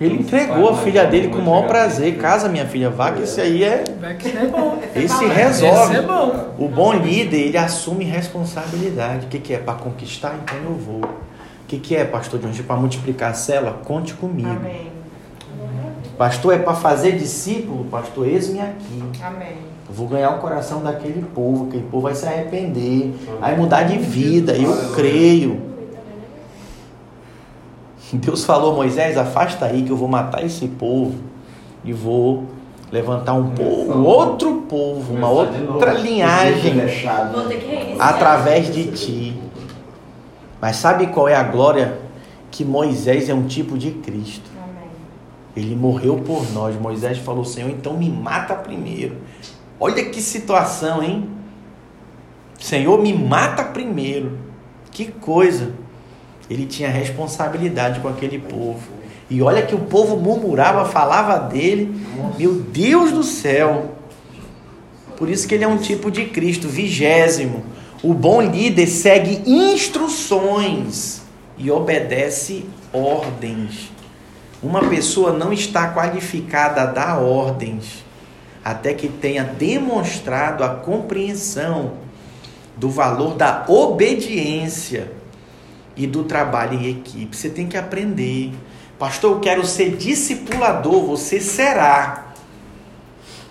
Ele 0.01 0.15
entregou 0.15 0.69
a 0.69 0.77
filha 0.77 1.05
dele 1.05 1.29
com 1.29 1.37
o 1.37 1.45
maior 1.45 1.67
prazer. 1.67 2.17
Casa, 2.17 2.49
minha 2.49 2.65
filha, 2.65 2.89
vá, 2.89 3.11
que 3.11 3.21
esse 3.21 3.39
aí 3.39 3.63
é. 3.63 3.83
Vai 4.01 4.15
que 4.15 4.27
isso 4.27 4.37
é 4.37 4.47
bom. 4.47 4.79
Esse 4.95 5.25
resolve. 5.25 5.95
é. 5.95 6.01
O 6.57 6.67
bom 6.67 6.93
líder, 6.93 7.37
ele 7.37 7.57
assume 7.57 8.03
responsabilidade. 8.03 9.27
O 9.27 9.29
que, 9.29 9.39
que 9.39 9.53
é? 9.53 9.59
Para 9.59 9.75
conquistar? 9.75 10.35
Então 10.43 10.57
eu 10.65 10.75
vou. 10.75 11.01
O 11.01 11.65
que, 11.67 11.79
que 11.79 11.95
é, 11.95 12.03
pastor 12.03 12.39
John? 12.39 12.51
Para 12.63 12.75
multiplicar 12.75 13.31
a 13.31 13.33
cela? 13.33 13.79
Conte 13.85 14.13
comigo. 14.13 14.49
Amém. 14.49 14.91
Pastor, 16.17 16.53
é 16.53 16.57
para 16.59 16.75
fazer 16.75 17.13
discípulo? 17.13 17.85
Pastor, 17.85 18.27
eis-me 18.27 18.61
aqui. 18.61 19.03
Amém. 19.21 19.72
Eu 19.87 19.93
vou 19.93 20.07
ganhar 20.07 20.31
o 20.31 20.39
coração 20.39 20.81
daquele 20.81 21.23
povo. 21.33 21.67
Aquele 21.67 21.83
povo 21.83 22.03
vai 22.03 22.15
se 22.15 22.25
arrepender. 22.25 23.13
Vai 23.39 23.55
mudar 23.55 23.83
de 23.83 23.97
vida. 23.97 24.55
Eu 24.55 24.93
creio. 24.93 25.73
Deus 28.13 28.45
falou, 28.45 28.75
Moisés, 28.75 29.17
afasta 29.17 29.65
aí 29.65 29.83
que 29.83 29.89
eu 29.89 29.97
vou 29.97 30.07
matar 30.07 30.45
esse 30.45 30.67
povo 30.67 31.15
e 31.83 31.91
vou 31.91 32.43
levantar 32.91 33.33
um 33.33 33.49
povo, 33.49 34.03
outro 34.03 34.61
povo, 34.69 35.15
uma 35.15 35.27
outra 35.27 35.93
linhagem 35.93 36.75
através 37.99 38.71
de 38.71 38.91
ti. 38.91 39.41
Mas 40.61 40.75
sabe 40.75 41.07
qual 41.07 41.27
é 41.27 41.35
a 41.35 41.41
glória? 41.41 41.97
Que 42.51 42.63
Moisés 42.63 43.29
é 43.29 43.33
um 43.33 43.47
tipo 43.47 43.79
de 43.79 43.91
Cristo. 43.91 44.49
Ele 45.57 45.75
morreu 45.75 46.17
por 46.17 46.51
nós. 46.53 46.79
Moisés 46.79 47.17
falou: 47.17 47.43
Senhor, 47.43 47.69
então 47.69 47.97
me 47.97 48.09
mata 48.09 48.53
primeiro. 48.53 49.17
Olha 49.79 50.05
que 50.05 50.21
situação, 50.21 51.03
hein? 51.03 51.29
Senhor, 52.59 53.01
me 53.01 53.13
mata 53.13 53.63
primeiro. 53.63 54.37
Que 54.91 55.05
coisa. 55.05 55.73
Ele 56.49 56.65
tinha 56.65 56.89
responsabilidade 56.89 57.99
com 57.99 58.07
aquele 58.07 58.39
povo. 58.39 58.81
E 59.29 59.41
olha 59.41 59.63
que 59.63 59.75
o 59.75 59.79
povo 59.79 60.17
murmurava, 60.17 60.85
falava 60.85 61.37
dele. 61.39 61.93
Meu 62.37 62.53
Deus 62.53 63.11
do 63.11 63.23
céu. 63.23 63.95
Por 65.17 65.29
isso 65.29 65.47
que 65.47 65.55
ele 65.55 65.63
é 65.63 65.67
um 65.67 65.77
tipo 65.77 66.11
de 66.11 66.25
Cristo. 66.25 66.67
Vigésimo. 66.67 67.65
O 68.01 68.13
bom 68.13 68.41
líder 68.41 68.87
segue 68.87 69.41
instruções 69.45 71.21
e 71.57 71.71
obedece 71.71 72.65
ordens. 72.91 73.91
Uma 74.61 74.87
pessoa 74.87 75.33
não 75.33 75.51
está 75.51 75.93
qualificada 75.93 76.83
a 76.83 76.85
dar 76.85 77.19
ordens 77.19 78.03
até 78.63 78.93
que 78.93 79.07
tenha 79.07 79.43
demonstrado 79.43 80.63
a 80.63 80.69
compreensão 80.69 81.93
do 82.77 82.89
valor 82.89 83.35
da 83.35 83.65
obediência 83.67 85.11
e 85.95 86.07
do 86.07 86.23
trabalho 86.23 86.79
em 86.79 86.89
equipe. 86.89 87.35
Você 87.35 87.49
tem 87.49 87.67
que 87.67 87.77
aprender. 87.77 88.53
Pastor, 88.97 89.33
eu 89.33 89.39
quero 89.39 89.65
ser 89.65 89.95
discipulador, 89.95 91.05
você 91.05 91.39
será. 91.39 92.33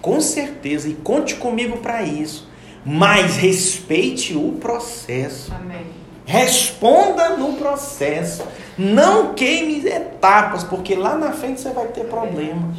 Com 0.00 0.20
certeza, 0.20 0.88
e 0.88 0.94
conte 0.94 1.36
comigo 1.36 1.78
para 1.78 2.02
isso. 2.02 2.48
Mas 2.84 3.36
respeite 3.36 4.34
o 4.34 4.52
processo. 4.60 5.52
Amém. 5.54 5.86
Responda 6.24 7.36
no 7.36 7.54
processo. 7.54 8.42
Não 8.76 9.34
queime 9.34 9.86
etapas, 9.86 10.64
porque 10.64 10.94
lá 10.94 11.16
na 11.16 11.32
frente 11.32 11.60
você 11.60 11.70
vai 11.70 11.88
ter 11.88 12.04
problema. 12.04 12.74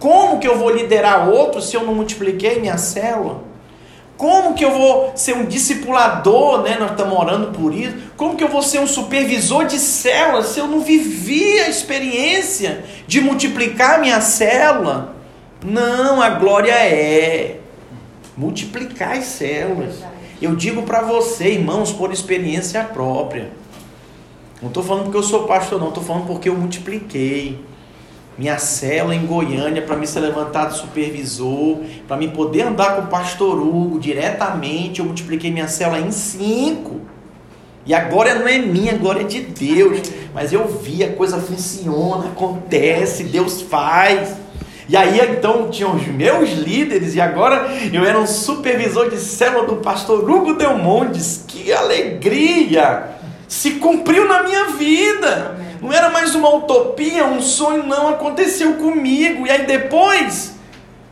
Como 0.00 0.40
que 0.40 0.48
eu 0.48 0.58
vou 0.58 0.70
liderar 0.70 1.28
outro 1.28 1.60
se 1.60 1.76
eu 1.76 1.84
não 1.84 1.94
multipliquei 1.94 2.58
minha 2.58 2.78
célula? 2.78 3.44
Como 4.16 4.54
que 4.54 4.64
eu 4.64 4.70
vou 4.70 5.12
ser 5.14 5.34
um 5.34 5.44
discipulador, 5.44 6.62
né? 6.62 6.76
Nós 6.80 6.90
estamos 6.90 7.18
orando 7.18 7.48
por 7.58 7.74
isso. 7.74 7.96
Como 8.16 8.34
que 8.34 8.42
eu 8.42 8.48
vou 8.48 8.62
ser 8.62 8.80
um 8.80 8.86
supervisor 8.86 9.66
de 9.66 9.78
célula 9.78 10.42
se 10.42 10.58
eu 10.58 10.66
não 10.66 10.80
vivi 10.80 11.60
a 11.60 11.68
experiência 11.68 12.84
de 13.06 13.20
multiplicar 13.20 14.00
minha 14.00 14.20
célula? 14.20 15.14
Não, 15.62 16.20
a 16.20 16.30
glória 16.30 16.72
é 16.72 17.60
multiplicar 18.36 19.18
as 19.18 19.24
células. 19.24 19.96
Eu 20.40 20.56
digo 20.56 20.82
para 20.82 21.02
você, 21.02 21.52
irmãos, 21.52 21.92
por 21.92 22.10
experiência 22.10 22.82
própria. 22.84 23.50
Não 24.62 24.68
estou 24.68 24.82
falando 24.82 25.04
porque 25.04 25.18
eu 25.18 25.22
sou 25.22 25.44
pastor, 25.44 25.78
não. 25.78 25.88
Estou 25.88 26.02
falando 26.02 26.26
porque 26.26 26.48
eu 26.48 26.54
multipliquei 26.54 27.58
minha 28.40 28.56
célula 28.56 29.14
em 29.14 29.26
Goiânia 29.26 29.82
para 29.82 29.96
me 29.96 30.06
ser 30.06 30.20
levantado 30.20 30.74
supervisor, 30.74 31.76
para 32.08 32.16
me 32.16 32.28
poder 32.28 32.62
andar 32.62 32.96
com 32.96 33.02
o 33.02 33.06
pastor 33.08 33.60
Hugo 33.60 34.00
diretamente. 34.00 35.00
Eu 35.00 35.04
multipliquei 35.04 35.50
minha 35.50 35.68
célula 35.68 36.00
em 36.00 36.10
cinco. 36.10 37.02
E 37.84 37.92
a 37.92 38.04
glória 38.04 38.36
não 38.36 38.48
é 38.48 38.56
minha, 38.56 38.94
a 38.94 38.96
glória 38.96 39.20
é 39.20 39.24
de 39.24 39.42
Deus. 39.42 40.10
Mas 40.32 40.54
eu 40.54 40.66
vi, 40.66 41.04
a 41.04 41.12
coisa 41.12 41.36
funciona, 41.36 42.28
acontece, 42.28 43.24
Deus 43.24 43.60
faz. 43.60 44.34
E 44.88 44.96
aí 44.96 45.20
então 45.20 45.68
tinham 45.68 45.94
os 45.94 46.06
meus 46.06 46.48
líderes, 46.52 47.14
e 47.14 47.20
agora 47.20 47.68
eu 47.92 48.06
era 48.06 48.18
um 48.18 48.26
supervisor 48.26 49.10
de 49.10 49.18
célula 49.18 49.66
do 49.66 49.76
pastor 49.76 50.28
Hugo 50.28 50.54
Delmontes. 50.54 51.44
Que 51.46 51.70
alegria! 51.74 53.16
Se 53.46 53.72
cumpriu 53.72 54.26
na 54.26 54.44
minha 54.44 54.64
vida. 54.68 55.60
Não 55.80 55.92
era 55.92 56.10
mais 56.10 56.34
uma 56.34 56.54
utopia, 56.54 57.24
um 57.24 57.40
sonho, 57.40 57.84
não. 57.84 58.08
Aconteceu 58.08 58.74
comigo. 58.74 59.46
E 59.46 59.50
aí 59.50 59.66
depois, 59.66 60.54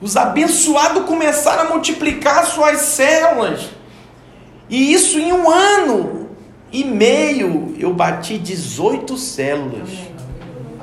os 0.01 0.17
abençoados 0.17 1.05
começaram 1.05 1.63
a 1.63 1.69
multiplicar 1.71 2.45
suas 2.47 2.79
células. 2.81 3.71
E 4.69 4.93
isso 4.93 5.19
em 5.19 5.33
um 5.33 5.51
ano 5.51 6.29
e 6.71 6.85
meio, 6.85 7.75
eu 7.79 7.95
bati 7.95 8.37
18 8.37 9.17
células. 9.17 9.89
Amém. 9.89 10.79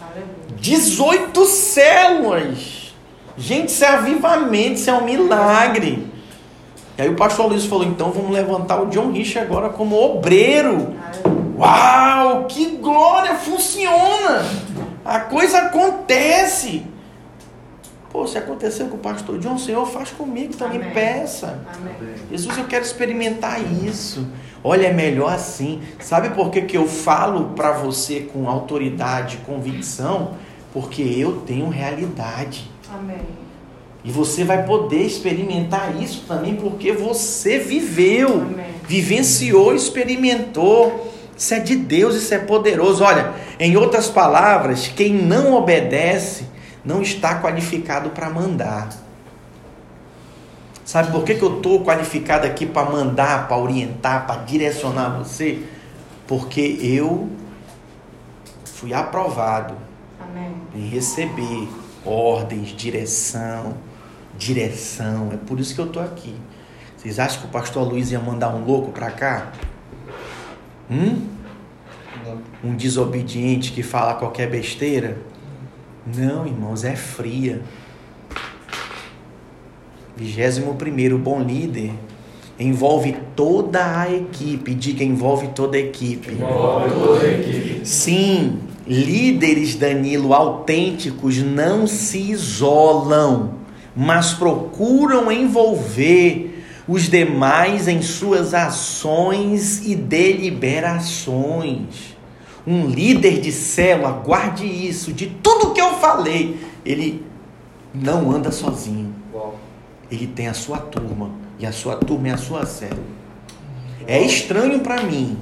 Aleluia. 0.00 0.56
18 0.60 1.44
células. 1.46 2.94
Gente, 3.36 3.68
isso 3.68 3.84
é 3.84 3.88
avivamento, 3.88 4.74
isso 4.74 4.90
é 4.90 4.92
um 4.92 5.04
milagre. 5.04 6.06
E 6.96 7.02
aí 7.02 7.08
o 7.08 7.14
pastor 7.14 7.46
Luiz 7.46 7.64
falou: 7.64 7.84
então 7.84 8.10
vamos 8.10 8.30
levantar 8.30 8.80
o 8.80 8.86
John 8.86 9.12
Rich 9.12 9.38
agora 9.38 9.68
como 9.68 9.96
obreiro. 9.96 10.94
Uau, 11.58 12.44
que 12.46 12.76
glória! 12.76 13.34
Funciona! 13.34 14.44
A 15.04 15.20
coisa 15.20 15.58
acontece. 15.58 16.84
Pô, 18.10 18.26
se 18.26 18.38
aconteceu 18.38 18.86
com 18.88 18.96
o 18.96 19.00
pastor 19.00 19.38
John, 19.38 19.58
Senhor, 19.58 19.84
faz 19.86 20.10
comigo 20.10 20.54
também, 20.56 20.80
Amém. 20.80 20.92
peça. 20.92 21.60
Amém. 21.74 22.14
Jesus, 22.30 22.56
eu 22.56 22.64
quero 22.64 22.84
experimentar 22.84 23.60
isso. 23.84 24.26
Olha, 24.62 24.86
é 24.86 24.92
melhor 24.92 25.32
assim. 25.32 25.82
Sabe 26.00 26.30
por 26.30 26.50
que, 26.50 26.62
que 26.62 26.76
eu 26.76 26.86
falo 26.86 27.50
para 27.54 27.72
você 27.72 28.20
com 28.20 28.48
autoridade, 28.48 29.38
convicção? 29.38 30.34
Porque 30.72 31.02
eu 31.02 31.42
tenho 31.46 31.68
realidade. 31.68 32.70
Amém. 32.92 33.18
E 34.04 34.10
você 34.10 34.44
vai 34.44 34.64
poder 34.64 35.02
experimentar 35.02 36.00
isso 36.00 36.24
também 36.26 36.54
porque 36.54 36.92
você 36.92 37.58
viveu, 37.58 38.34
Amém. 38.42 38.66
vivenciou, 38.86 39.74
experimentou. 39.74 41.12
Isso 41.38 41.54
é 41.54 41.60
de 41.60 41.76
Deus, 41.76 42.16
isso 42.16 42.34
é 42.34 42.38
poderoso. 42.38 43.04
Olha, 43.04 43.32
em 43.60 43.76
outras 43.76 44.08
palavras, 44.08 44.88
quem 44.88 45.14
não 45.14 45.54
obedece 45.54 46.44
não 46.84 47.00
está 47.00 47.40
qualificado 47.40 48.10
para 48.10 48.28
mandar. 48.28 48.88
Sabe 50.84 51.12
por 51.12 51.22
que, 51.22 51.36
que 51.36 51.42
eu 51.42 51.58
estou 51.58 51.84
qualificado 51.84 52.44
aqui 52.44 52.66
para 52.66 52.90
mandar, 52.90 53.46
para 53.46 53.56
orientar, 53.56 54.26
para 54.26 54.40
direcionar 54.42 55.10
você? 55.10 55.62
Porque 56.26 56.78
eu 56.82 57.28
fui 58.64 58.92
aprovado 58.92 59.74
Amém. 60.20 60.54
em 60.74 60.88
receber 60.88 61.68
ordens, 62.04 62.70
direção, 62.70 63.74
direção. 64.36 65.30
É 65.32 65.36
por 65.36 65.60
isso 65.60 65.74
que 65.74 65.80
eu 65.80 65.86
estou 65.86 66.02
aqui. 66.02 66.34
Vocês 66.96 67.20
acham 67.20 67.42
que 67.42 67.46
o 67.46 67.50
pastor 67.50 67.86
Luiz 67.86 68.10
ia 68.10 68.18
mandar 68.18 68.48
um 68.48 68.64
louco 68.64 68.90
para 68.90 69.10
cá? 69.10 69.52
Hum? 70.90 71.22
Um 72.64 72.74
desobediente 72.74 73.72
que 73.72 73.82
fala 73.82 74.14
qualquer 74.14 74.50
besteira? 74.50 75.18
Não, 76.06 76.46
irmãos, 76.46 76.84
é 76.84 76.96
fria. 76.96 77.62
21 80.16 81.14
o 81.14 81.18
bom 81.18 81.40
líder 81.42 81.92
envolve 82.58 83.16
toda 83.36 84.00
a 84.00 84.12
equipe. 84.12 84.74
Diga, 84.74 85.04
envolve 85.04 85.48
toda 85.48 85.76
a 85.76 85.80
equipe. 85.80 86.36
Sim, 87.84 88.58
líderes, 88.86 89.76
Danilo, 89.76 90.34
autênticos 90.34 91.38
não 91.38 91.86
se 91.86 92.18
isolam, 92.32 93.54
mas 93.94 94.32
procuram 94.32 95.30
envolver 95.30 96.47
os 96.88 97.08
demais 97.08 97.86
em 97.86 98.00
suas 98.00 98.54
ações 98.54 99.86
e 99.86 99.94
deliberações. 99.94 102.16
Um 102.66 102.86
líder 102.86 103.40
de 103.40 103.52
célula, 103.52 104.10
guarde 104.10 104.66
isso, 104.66 105.12
de 105.12 105.26
tudo 105.26 105.74
que 105.74 105.80
eu 105.80 105.94
falei, 105.94 106.58
ele 106.84 107.24
não 107.94 108.30
anda 108.30 108.50
sozinho. 108.50 109.14
Ele 110.10 110.26
tem 110.26 110.48
a 110.48 110.54
sua 110.54 110.78
turma, 110.78 111.30
e 111.58 111.66
a 111.66 111.72
sua 111.72 111.96
turma 111.96 112.28
é 112.28 112.32
a 112.32 112.38
sua 112.38 112.64
célula. 112.64 113.18
É 114.06 114.22
estranho 114.22 114.80
para 114.80 115.02
mim 115.02 115.36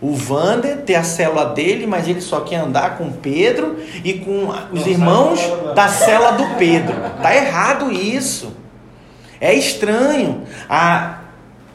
o 0.00 0.14
Vander 0.14 0.78
ter 0.78 0.94
a 0.94 1.04
célula 1.04 1.46
dele, 1.46 1.86
mas 1.86 2.08
ele 2.08 2.20
só 2.20 2.40
quer 2.40 2.56
andar 2.56 2.96
com 2.96 3.12
Pedro 3.12 3.76
e 4.02 4.14
com 4.14 4.48
os 4.72 4.86
irmãos 4.86 5.40
da 5.74 5.88
célula 5.88 6.32
do 6.32 6.56
Pedro. 6.56 6.94
Tá 7.22 7.36
errado 7.36 7.92
isso. 7.92 8.52
É 9.40 9.54
estranho. 9.54 10.42
A 10.68 11.20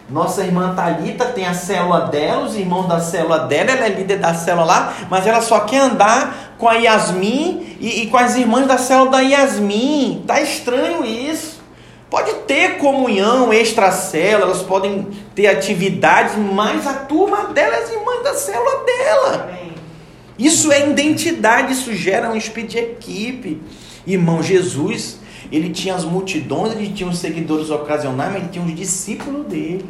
nossa 0.08 0.44
irmã 0.44 0.76
Thalita 0.76 1.26
tem 1.26 1.48
a 1.48 1.54
célula 1.54 2.02
dela, 2.02 2.44
os 2.44 2.56
irmãos 2.56 2.88
da 2.88 3.00
célula 3.00 3.40
dela, 3.40 3.72
ela 3.72 3.86
é 3.88 3.90
líder 3.90 4.20
da 4.20 4.36
célula 4.36 4.66
lá, 4.66 4.94
mas 5.10 5.26
ela 5.26 5.42
só 5.42 5.62
quer 5.62 5.80
andar 5.80 6.54
com 6.60 6.70
a 6.70 6.76
Yasmin 6.76 7.76
e, 7.80 8.04
e 8.04 8.08
com 8.08 8.18
as 8.18 8.36
irmãs 8.36 8.68
da 8.68 8.78
célula 8.78 9.10
da 9.10 9.20
Yasmin. 9.22 10.24
Tá 10.28 10.40
estranho 10.40 11.04
isso. 11.04 11.56
Pode 12.08 12.32
ter 12.48 12.78
comunhão 12.78 13.52
extra-célula, 13.52 14.52
elas 14.52 14.62
podem 14.62 15.08
ter 15.34 15.48
atividades, 15.48 16.36
mas 16.38 16.86
a 16.86 16.94
turma 16.94 17.46
dela 17.46 17.76
é 17.76 17.84
as 17.84 17.92
irmãs 17.92 18.24
da 18.24 18.34
célula 18.36 18.86
dela. 18.86 19.50
Isso 20.38 20.72
é 20.72 20.88
identidade, 20.88 21.74
isso 21.74 21.94
gera 21.94 22.30
um 22.30 22.36
espírito 22.36 22.72
de 22.72 22.78
equipe. 22.78 23.62
Irmão, 24.06 24.44
Jesus, 24.44 25.18
ele 25.52 25.70
tinha 25.70 25.96
as 25.96 26.04
multidões, 26.04 26.74
ele 26.74 26.92
tinha 26.92 27.10
os 27.10 27.18
seguidores 27.18 27.70
ocasionais, 27.70 28.34
mas 28.34 28.42
ele 28.42 28.52
tinha 28.52 28.66
os 28.66 28.76
discípulos 28.76 29.46
dele. 29.48 29.86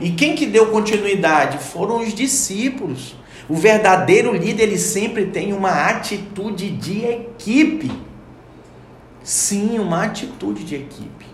E 0.00 0.10
quem 0.10 0.34
que 0.34 0.46
deu 0.46 0.70
continuidade? 0.70 1.58
Foram 1.58 2.00
os 2.00 2.14
discípulos. 2.14 3.14
O 3.48 3.54
verdadeiro 3.54 4.34
líder, 4.34 4.64
ele 4.64 4.78
sempre 4.78 5.26
tem 5.26 5.52
uma 5.52 5.88
atitude 5.88 6.70
de 6.70 7.04
equipe. 7.04 7.90
Sim, 9.22 9.78
uma 9.78 10.04
atitude 10.04 10.64
de 10.64 10.74
equipe. 10.74 11.26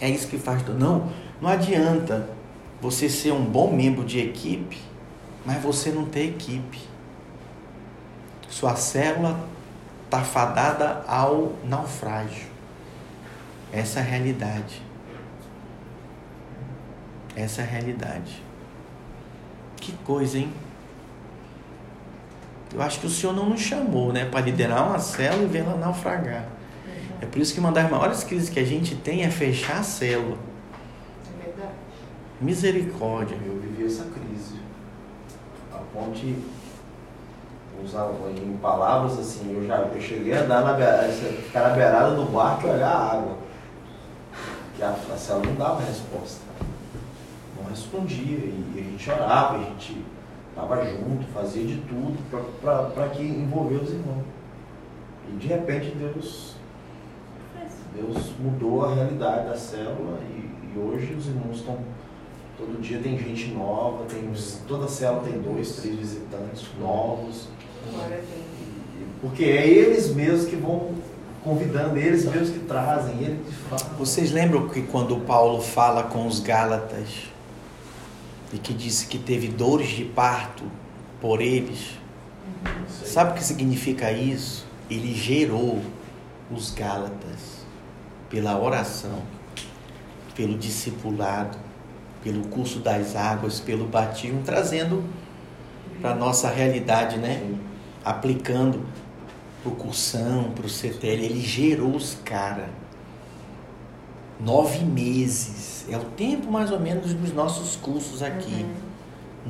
É 0.00 0.08
isso 0.08 0.28
que 0.28 0.38
faz. 0.38 0.66
Não, 0.78 1.10
não 1.40 1.48
adianta 1.48 2.28
você 2.80 3.08
ser 3.08 3.32
um 3.32 3.44
bom 3.44 3.74
membro 3.74 4.04
de 4.04 4.18
equipe, 4.18 4.78
mas 5.44 5.62
você 5.62 5.90
não 5.90 6.04
ter 6.04 6.28
equipe. 6.28 6.78
Sua 8.48 8.74
célula 8.74 9.38
está 10.10 10.22
fadada 10.22 11.04
ao 11.06 11.52
naufrágio. 11.64 12.48
Essa 13.72 14.00
é 14.00 14.02
a 14.02 14.04
realidade. 14.04 14.82
Essa 17.36 17.60
é 17.62 17.64
a 17.64 17.66
realidade. 17.68 18.42
Que 19.76 19.92
coisa, 20.04 20.38
hein? 20.38 20.52
Eu 22.74 22.82
acho 22.82 22.98
que 22.98 23.06
o 23.06 23.10
Senhor 23.10 23.32
não 23.32 23.48
nos 23.48 23.60
chamou, 23.60 24.12
né, 24.12 24.24
para 24.24 24.40
liderar 24.40 24.88
uma 24.88 24.98
célula 24.98 25.44
e 25.44 25.46
vê-la 25.46 25.76
naufragar. 25.76 26.44
É 27.20 27.26
por 27.26 27.40
isso 27.40 27.54
que 27.54 27.60
uma 27.60 27.70
das 27.70 27.88
maiores 27.88 28.24
crises 28.24 28.48
que 28.48 28.58
a 28.58 28.64
gente 28.64 28.96
tem 28.96 29.22
é 29.22 29.30
fechar 29.30 29.78
a 29.78 29.82
célula. 29.84 30.38
É 31.28 31.44
verdade. 31.44 31.72
Misericórdia. 32.40 33.36
Eu 33.46 33.60
vivi 33.60 33.86
essa 33.86 34.04
crise. 34.04 34.58
A 35.72 35.78
ponte, 35.78 36.36
usar 37.84 38.10
em 38.36 38.56
palavras 38.58 39.18
assim, 39.18 39.54
eu 39.54 39.66
já 39.66 39.78
eu 39.78 40.00
cheguei 40.00 40.34
a 40.34 40.42
andar 40.42 40.62
na 40.62 40.72
beirada, 40.74 41.08
ficar 41.08 41.68
na 41.68 41.74
beirada 41.74 42.14
do 42.14 42.24
barco 42.24 42.66
e 42.66 42.70
olhar 42.70 42.88
a 42.88 43.12
água. 43.12 43.36
Que 44.76 44.82
a, 44.82 44.94
célula 45.16 45.46
não 45.46 45.54
dava 45.54 45.82
resposta. 45.82 46.40
Não 47.58 47.68
respondia. 47.68 48.38
E, 48.38 48.72
e 48.74 48.78
a 48.78 48.82
gente 48.82 49.10
orava, 49.10 49.56
a 49.56 49.58
gente 49.58 50.04
estava 50.48 50.84
junto, 50.84 51.26
fazia 51.32 51.66
de 51.66 51.76
tudo 51.82 52.18
para 52.60 53.08
que 53.10 53.22
envolver 53.22 53.76
os 53.76 53.90
irmãos. 53.90 54.24
E 55.28 55.36
de 55.36 55.46
repente 55.46 55.94
Deus 55.96 56.54
Deus 57.94 58.30
mudou 58.38 58.84
a 58.84 58.94
realidade 58.94 59.48
da 59.48 59.56
célula 59.56 60.18
e, 60.30 60.74
e 60.74 60.78
hoje 60.78 61.12
os 61.14 61.26
irmãos 61.26 61.56
estão. 61.56 61.78
Todo 62.56 62.80
dia 62.80 63.00
tem 63.00 63.18
gente 63.18 63.52
nova, 63.52 64.04
tem, 64.04 64.30
toda 64.68 64.86
célula 64.86 65.22
tem 65.22 65.40
dois, 65.40 65.76
três 65.76 65.96
visitantes 65.96 66.68
novos. 66.78 67.48
Porque 69.20 69.44
é 69.44 69.68
eles 69.68 70.14
mesmos 70.14 70.46
que 70.46 70.56
vão 70.56 70.94
convidando, 71.44 71.96
eles 71.96 72.24
mesmos 72.24 72.50
que 72.50 72.60
trazem, 72.60 73.22
eles 73.22 73.46
que 73.46 73.52
falam. 73.68 73.96
Vocês 73.98 74.30
lembram 74.30 74.68
que 74.68 74.82
quando 74.82 75.16
Paulo 75.20 75.60
fala 75.60 76.04
com 76.04 76.26
os 76.26 76.40
Gálatas 76.40 77.08
e 78.52 78.58
que 78.58 78.72
disse 78.72 79.06
que 79.06 79.18
teve 79.18 79.48
dores 79.48 79.88
de 79.88 80.04
parto 80.04 80.64
por 81.20 81.40
eles? 81.40 81.98
Sabe 83.04 83.32
o 83.32 83.34
que 83.34 83.44
significa 83.44 84.10
isso? 84.10 84.66
Ele 84.90 85.14
gerou 85.14 85.82
os 86.50 86.70
Gálatas 86.70 87.60
pela 88.28 88.58
oração, 88.58 89.22
pelo 90.34 90.56
discipulado, 90.56 91.58
pelo 92.22 92.46
curso 92.48 92.80
das 92.80 93.16
águas, 93.16 93.60
pelo 93.60 93.86
batismo, 93.86 94.42
trazendo 94.44 95.04
para 96.00 96.12
a 96.12 96.14
nossa 96.14 96.48
realidade, 96.48 97.18
né? 97.18 97.42
Aplicando 98.04 98.86
para 99.62 99.72
o 99.72 99.76
cursão, 99.76 100.52
para 100.54 100.66
o 100.66 100.68
CTL. 100.68 101.24
Ele 101.24 101.40
gerou 101.40 101.94
os 101.94 102.16
caras. 102.24 102.68
Nove 104.38 104.84
meses. 104.84 105.84
É 105.88 105.96
o 105.96 106.04
tempo 106.04 106.50
mais 106.50 106.70
ou 106.70 106.80
menos 106.80 107.12
dos 107.12 107.32
nossos 107.32 107.76
cursos 107.76 108.22
aqui. 108.22 108.64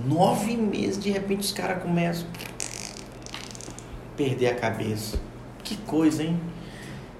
Nove 0.07 0.57
meses, 0.57 1.03
de 1.03 1.11
repente 1.11 1.41
os 1.41 1.53
caras 1.53 1.83
começam 1.83 2.27
a 2.27 4.17
perder 4.17 4.49
a 4.49 4.55
cabeça. 4.55 5.19
Que 5.65 5.77
coisa, 5.77 6.23
hein? 6.23 6.41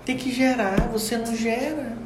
Tem 0.05 0.17
que 0.17 0.33
gerar, 0.33 0.89
você 0.89 1.17
não 1.17 1.35
gera. 1.37 1.97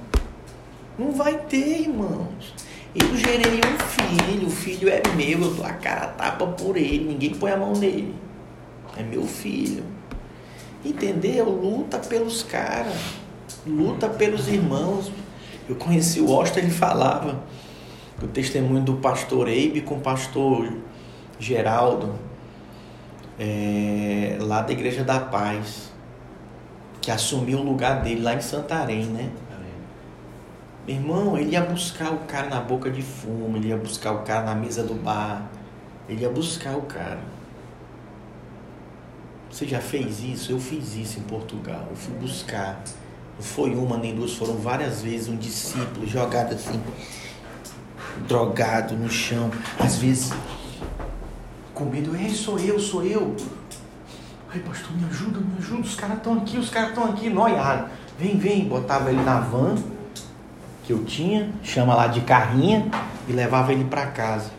Não 0.98 1.12
vai 1.12 1.38
ter, 1.38 1.82
irmãos. 1.82 2.54
Eu 2.94 3.16
gerei 3.16 3.60
um 3.60 3.78
filho, 3.78 4.46
o 4.46 4.50
filho 4.50 4.88
é 4.88 5.02
meu, 5.16 5.42
eu 5.42 5.54
dou 5.54 5.66
a 5.66 5.72
cara 5.72 6.04
a 6.04 6.08
tapa 6.08 6.46
por 6.46 6.76
ele, 6.76 7.04
ninguém 7.04 7.34
põe 7.34 7.50
a 7.50 7.56
mão 7.56 7.72
nele. 7.72 8.14
É 8.96 9.02
meu 9.02 9.26
filho. 9.26 9.84
Entendeu? 10.84 11.48
Luta 11.48 11.98
pelos 11.98 12.42
caras, 12.42 12.94
luta 13.66 14.08
pelos 14.08 14.48
irmãos. 14.48 15.10
Eu 15.68 15.76
conheci 15.76 16.20
o 16.20 16.32
Austin, 16.32 16.60
ele 16.60 16.70
falava 16.70 17.42
o 18.22 18.26
testemunho 18.28 18.82
do 18.82 18.94
pastor 18.94 19.48
Eibe 19.48 19.80
com 19.80 19.96
o 19.96 20.00
pastor 20.00 20.72
Geraldo, 21.38 22.14
é, 23.38 24.36
lá 24.40 24.62
da 24.62 24.72
Igreja 24.72 25.02
da 25.02 25.18
Paz. 25.20 25.92
que 27.00 27.10
assumiu 27.10 27.58
o 27.58 27.62
lugar 27.62 28.02
dele 28.02 28.22
lá 28.22 28.34
em 28.34 28.40
Santarém, 28.40 29.04
né? 29.04 29.30
Meu 30.86 30.96
irmão, 30.96 31.38
ele 31.38 31.52
ia 31.52 31.62
buscar 31.62 32.12
o 32.12 32.18
cara 32.26 32.48
na 32.48 32.60
boca 32.60 32.90
de 32.90 33.00
fumo, 33.00 33.56
ele 33.56 33.68
ia 33.68 33.76
buscar 33.76 34.12
o 34.12 34.18
cara 34.18 34.42
na 34.42 34.54
mesa 34.54 34.82
do 34.82 34.92
bar, 34.94 35.50
ele 36.06 36.20
ia 36.22 36.28
buscar 36.28 36.76
o 36.76 36.82
cara. 36.82 37.20
Você 39.54 39.68
já 39.68 39.80
fez 39.80 40.20
isso? 40.20 40.50
Eu 40.50 40.58
fiz 40.58 40.96
isso 40.96 41.20
em 41.20 41.22
Portugal. 41.22 41.86
Eu 41.88 41.94
fui 41.94 42.12
buscar. 42.14 42.82
Não 43.36 43.40
foi 43.40 43.72
uma 43.72 43.96
nem 43.96 44.12
duas, 44.12 44.34
foram 44.34 44.56
várias 44.56 45.00
vezes 45.00 45.28
um 45.28 45.36
discípulo 45.36 46.04
jogado 46.08 46.54
assim, 46.54 46.82
drogado 48.26 48.96
no 48.96 49.08
chão. 49.08 49.52
Às 49.78 49.98
vezes, 49.98 50.32
com 51.72 51.84
medo, 51.84 52.16
ei, 52.16 52.30
sou 52.30 52.58
eu, 52.58 52.80
sou 52.80 53.04
eu. 53.04 53.36
Ai, 54.52 54.58
pastor, 54.58 54.90
me 54.96 55.04
ajuda, 55.04 55.38
me 55.38 55.56
ajuda. 55.58 55.82
Os 55.82 55.94
caras 55.94 56.16
estão 56.16 56.34
aqui, 56.34 56.58
os 56.58 56.68
caras 56.68 56.88
estão 56.88 57.04
aqui, 57.04 57.30
noiado. 57.30 57.90
Vem, 58.18 58.36
vem. 58.36 58.64
Botava 58.64 59.12
ele 59.12 59.22
na 59.22 59.38
van 59.38 59.76
que 60.82 60.92
eu 60.92 61.04
tinha, 61.04 61.52
chama 61.62 61.94
lá 61.94 62.08
de 62.08 62.22
carrinha, 62.22 62.90
e 63.28 63.32
levava 63.32 63.72
ele 63.72 63.84
para 63.84 64.08
casa. 64.08 64.50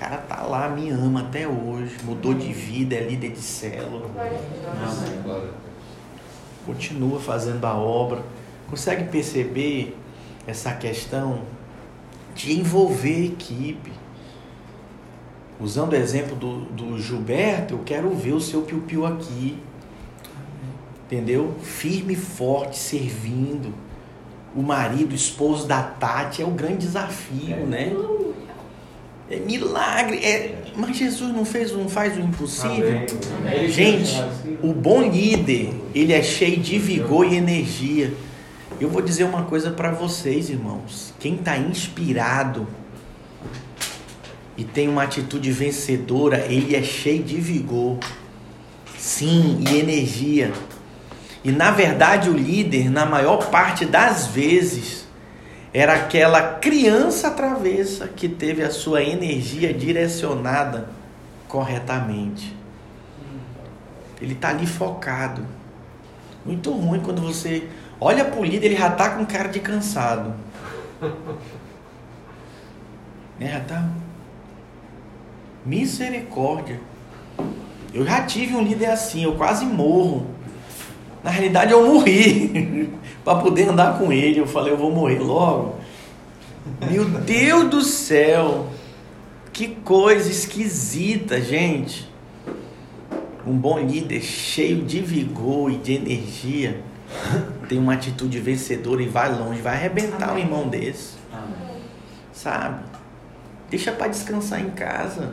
Cara 0.00 0.16
tá 0.16 0.40
lá, 0.40 0.66
me 0.70 0.88
ama 0.88 1.20
até 1.20 1.46
hoje, 1.46 1.94
mudou 2.04 2.32
de 2.32 2.50
vida, 2.54 2.94
é 2.94 3.02
líder 3.02 3.32
de 3.32 3.42
célula, 3.42 4.08
Glória. 4.08 5.50
continua 6.64 7.20
fazendo 7.20 7.62
a 7.66 7.74
obra. 7.74 8.22
Consegue 8.70 9.04
perceber 9.04 9.94
essa 10.46 10.72
questão 10.72 11.42
de 12.34 12.58
envolver 12.58 13.14
a 13.14 13.26
equipe? 13.26 13.92
Usando 15.60 15.92
o 15.92 15.96
exemplo 15.96 16.34
do, 16.34 16.64
do 16.64 16.98
Gilberto, 16.98 17.74
eu 17.74 17.82
quero 17.84 18.08
ver 18.14 18.32
o 18.32 18.40
seu 18.40 18.62
piu-piu 18.62 19.04
aqui. 19.04 19.58
Entendeu? 21.04 21.56
Firme 21.60 22.14
e 22.14 22.16
forte, 22.16 22.78
servindo. 22.78 23.74
O 24.56 24.62
marido, 24.62 25.12
o 25.12 25.14
esposo 25.14 25.68
da 25.68 25.82
Tati 25.82 26.40
é 26.40 26.46
o 26.46 26.52
grande 26.52 26.78
desafio, 26.78 27.66
né? 27.66 27.92
É 29.30 29.36
milagre. 29.36 30.16
É, 30.18 30.56
mas 30.74 30.96
Jesus 30.96 31.32
não 31.32 31.44
fez, 31.44 31.72
não 31.72 31.88
faz 31.88 32.16
o 32.16 32.20
impossível. 32.20 33.06
Gente, 33.68 34.20
o 34.62 34.72
bom 34.72 35.02
líder, 35.02 35.72
ele 35.94 36.12
é 36.12 36.22
cheio 36.22 36.58
de 36.58 36.78
vigor 36.78 37.24
e 37.24 37.36
energia. 37.36 38.12
Eu 38.80 38.88
vou 38.88 39.00
dizer 39.00 39.24
uma 39.24 39.44
coisa 39.44 39.70
para 39.70 39.92
vocês, 39.92 40.50
irmãos. 40.50 41.14
Quem 41.20 41.34
está 41.34 41.56
inspirado 41.56 42.66
e 44.56 44.64
tem 44.64 44.88
uma 44.88 45.04
atitude 45.04 45.50
vencedora, 45.52 46.46
ele 46.48 46.74
é 46.74 46.82
cheio 46.82 47.22
de 47.22 47.36
vigor. 47.36 47.98
Sim, 48.98 49.62
e 49.70 49.78
energia. 49.78 50.52
E 51.44 51.50
na 51.50 51.70
verdade, 51.70 52.28
o 52.28 52.34
líder, 52.34 52.90
na 52.90 53.06
maior 53.06 53.48
parte 53.50 53.86
das 53.86 54.26
vezes, 54.26 55.06
era 55.72 55.94
aquela 55.94 56.54
criança 56.54 57.30
travessa 57.30 58.08
que 58.08 58.28
teve 58.28 58.62
a 58.62 58.70
sua 58.70 59.02
energia 59.02 59.72
direcionada 59.72 60.88
corretamente. 61.46 62.56
Ele 64.20 64.34
está 64.34 64.48
ali 64.48 64.66
focado. 64.66 65.46
Muito 66.44 66.72
ruim 66.72 67.00
quando 67.00 67.22
você 67.22 67.68
olha 68.00 68.24
pro 68.24 68.44
líder, 68.44 68.66
ele 68.66 68.76
já 68.76 68.90
tá 68.90 69.10
com 69.10 69.24
cara 69.24 69.48
de 69.48 69.60
cansado. 69.60 70.34
Né, 73.38 73.52
já 73.52 73.60
tá. 73.60 73.88
Misericórdia. 75.64 76.78
Eu 77.94 78.04
já 78.04 78.22
tive 78.26 78.54
um 78.54 78.62
líder 78.62 78.90
assim, 78.90 79.24
eu 79.24 79.34
quase 79.36 79.64
morro. 79.64 80.26
Na 81.22 81.30
realidade, 81.30 81.72
eu 81.72 81.86
morri 81.86 82.90
para 83.24 83.38
poder 83.38 83.68
andar 83.68 83.98
com 83.98 84.12
ele. 84.12 84.40
Eu 84.40 84.46
falei, 84.46 84.72
eu 84.72 84.76
vou 84.76 84.90
morrer 84.90 85.18
logo. 85.18 85.76
Meu 86.90 87.04
Deus 87.04 87.68
do 87.68 87.82
céu! 87.82 88.68
Que 89.52 89.68
coisa 89.68 90.30
esquisita, 90.30 91.40
gente. 91.40 92.08
Um 93.46 93.56
bom 93.56 93.78
líder 93.78 94.22
cheio 94.22 94.82
de 94.84 95.00
vigor 95.00 95.70
e 95.70 95.76
de 95.76 95.94
energia 95.94 96.82
tem 97.68 97.78
uma 97.78 97.94
atitude 97.94 98.38
vencedora 98.40 99.02
e 99.02 99.06
vai 99.08 99.32
longe, 99.36 99.60
vai 99.60 99.74
arrebentar 99.74 100.34
um 100.34 100.38
irmão 100.38 100.68
desse, 100.68 101.14
sabe? 102.32 102.84
Deixa 103.68 103.92
para 103.92 104.08
descansar 104.08 104.60
em 104.60 104.70
casa. 104.70 105.32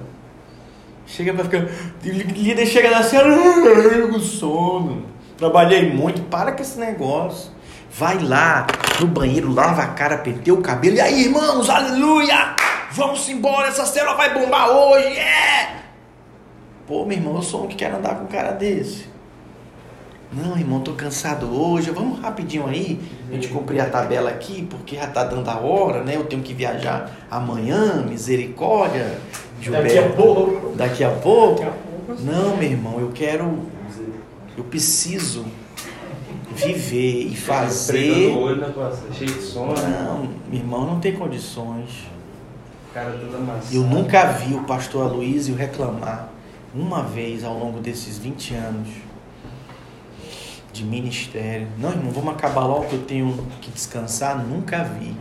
Chega 1.05 1.33
para 1.33 1.45
ficar. 1.45 1.67
Líder 2.03 2.65
chega 2.65 2.91
na 2.91 3.01
cena, 3.01 3.23
"Ai, 3.33 4.07
com 4.07 4.19
sono. 4.19 5.05
Trabalhei 5.37 5.91
muito, 5.93 6.21
para 6.23 6.51
com 6.51 6.61
esse 6.61 6.79
negócio. 6.79 7.51
Vai 7.91 8.17
lá 8.19 8.65
no 8.99 9.07
banheiro, 9.07 9.53
lava 9.53 9.83
a 9.83 9.87
cara, 9.87 10.17
penteia 10.17 10.53
o 10.53 10.61
cabelo. 10.61 10.95
E 10.95 11.01
aí, 11.01 11.25
irmãos, 11.25 11.69
aleluia! 11.69 12.55
Vamos 12.91 13.27
embora, 13.29 13.67
essa 13.67 13.85
célula 13.85 14.15
vai 14.15 14.33
bombar 14.33 14.69
hoje, 14.69 15.17
é! 15.17 15.77
Pô, 16.87 17.05
meu 17.05 17.17
irmão, 17.17 17.35
eu 17.35 17.41
sou 17.41 17.65
um 17.65 17.67
que 17.67 17.75
quer 17.75 17.91
andar 17.91 18.15
com 18.15 18.23
um 18.23 18.27
cara 18.27 18.51
desse. 18.51 19.05
Não, 20.31 20.57
irmão, 20.57 20.81
tô 20.81 20.93
cansado 20.93 21.47
hoje. 21.53 21.89
Vamos 21.91 22.19
rapidinho 22.19 22.67
aí. 22.67 22.99
A 23.29 23.33
gente 23.33 23.47
cumprir 23.47 23.79
a 23.79 23.85
tabela 23.85 24.29
aqui, 24.29 24.67
porque 24.69 24.95
já 24.95 25.07
tá 25.07 25.23
dando 25.23 25.49
a 25.49 25.57
hora, 25.57 26.03
né? 26.03 26.15
Eu 26.15 26.25
tenho 26.25 26.41
que 26.41 26.53
viajar 26.53 27.11
amanhã, 27.29 28.03
misericórdia. 28.07 29.19
Daqui 29.69 29.97
a 29.97 30.09
pouco. 30.09 30.75
Daqui 30.75 31.03
a 31.03 31.09
pouco? 31.11 31.65
Não, 32.19 32.57
meu 32.57 32.69
irmão, 32.69 32.99
eu 32.99 33.11
quero. 33.13 33.76
Eu 34.57 34.63
preciso 34.63 35.45
viver 36.55 37.27
e 37.27 37.35
fazer. 37.35 37.99
Esfregando 37.99 38.39
o 38.39 38.41
olho 38.41 38.61
na 38.61 38.69
tua 38.69 38.97
cheio 39.13 39.31
de 39.31 39.41
sono. 39.41 39.73
Não, 39.73 40.29
meu 40.49 40.59
irmão, 40.59 40.87
não 40.87 40.99
tem 40.99 41.15
condições. 41.15 42.07
Cara 42.93 43.11
todo 43.11 43.35
amassado. 43.35 43.75
Eu 43.75 43.83
nunca 43.83 44.25
vi 44.31 44.55
o 44.55 44.63
pastor 44.63 45.11
Aloysio 45.11 45.55
reclamar 45.55 46.29
uma 46.73 47.03
vez 47.03 47.43
ao 47.43 47.57
longo 47.57 47.79
desses 47.79 48.17
20 48.17 48.53
anos 48.55 48.87
de 50.73 50.83
ministério. 50.83 51.67
Não, 51.77 51.91
irmão, 51.91 52.11
vamos 52.11 52.33
acabar 52.33 52.65
logo 52.65 52.85
que 52.85 52.95
eu 52.95 53.03
tenho 53.03 53.47
que 53.61 53.69
descansar. 53.71 54.43
Nunca 54.43 54.83
vi. 54.83 55.15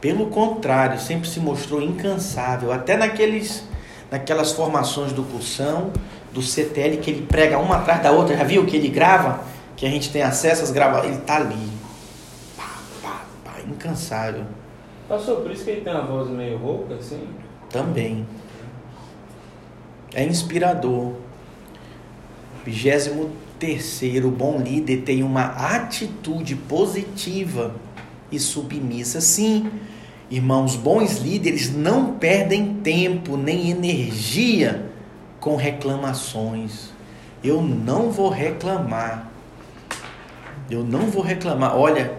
Pelo 0.00 0.26
contrário, 0.26 0.98
sempre 0.98 1.28
se 1.28 1.38
mostrou 1.38 1.82
incansável. 1.82 2.72
Até 2.72 2.96
naqueles, 2.96 3.64
naquelas 4.10 4.52
formações 4.52 5.12
do 5.12 5.22
cursão, 5.22 5.92
do 6.32 6.42
CTL, 6.42 6.98
que 6.98 7.10
ele 7.10 7.26
prega 7.26 7.58
uma 7.58 7.76
atrás 7.76 8.02
da 8.02 8.12
outra. 8.12 8.36
Já 8.36 8.44
viu 8.44 8.64
que 8.66 8.76
ele 8.76 8.88
grava? 8.88 9.44
Que 9.76 9.86
a 9.86 9.90
gente 9.90 10.10
tem 10.10 10.22
acesso 10.22 10.62
às 10.62 10.70
gravações. 10.70 11.14
Ele 11.14 11.22
tá 11.22 11.36
ali. 11.36 11.68
Pá, 12.56 12.78
pá, 13.02 13.24
pá, 13.44 13.60
incansável. 13.66 14.44
Passou 15.08 15.36
por 15.40 15.50
isso 15.50 15.64
que 15.64 15.70
ele 15.70 15.80
tem 15.80 15.92
uma 15.92 16.06
voz 16.06 16.28
meio 16.30 16.58
rouca, 16.58 16.94
assim? 16.94 17.26
Também. 17.68 18.26
É 20.14 20.24
inspirador. 20.24 21.14
23 22.64 23.10
terceiro, 23.60 24.28
o 24.28 24.30
bom 24.30 24.58
líder 24.58 25.02
tem 25.02 25.22
uma 25.22 25.44
atitude 25.44 26.56
positiva 26.56 27.74
e 28.32 28.40
submissa. 28.40 29.20
Sim, 29.20 29.70
irmãos, 30.30 30.74
bons 30.74 31.18
líderes 31.18 31.70
não 31.70 32.14
perdem 32.14 32.76
tempo 32.76 33.36
nem 33.36 33.70
energia 33.70 34.89
com 35.40 35.56
reclamações. 35.56 36.90
Eu 37.42 37.62
não 37.62 38.10
vou 38.10 38.28
reclamar. 38.28 39.26
Eu 40.70 40.84
não 40.84 41.06
vou 41.06 41.22
reclamar. 41.22 41.76
Olha, 41.76 42.12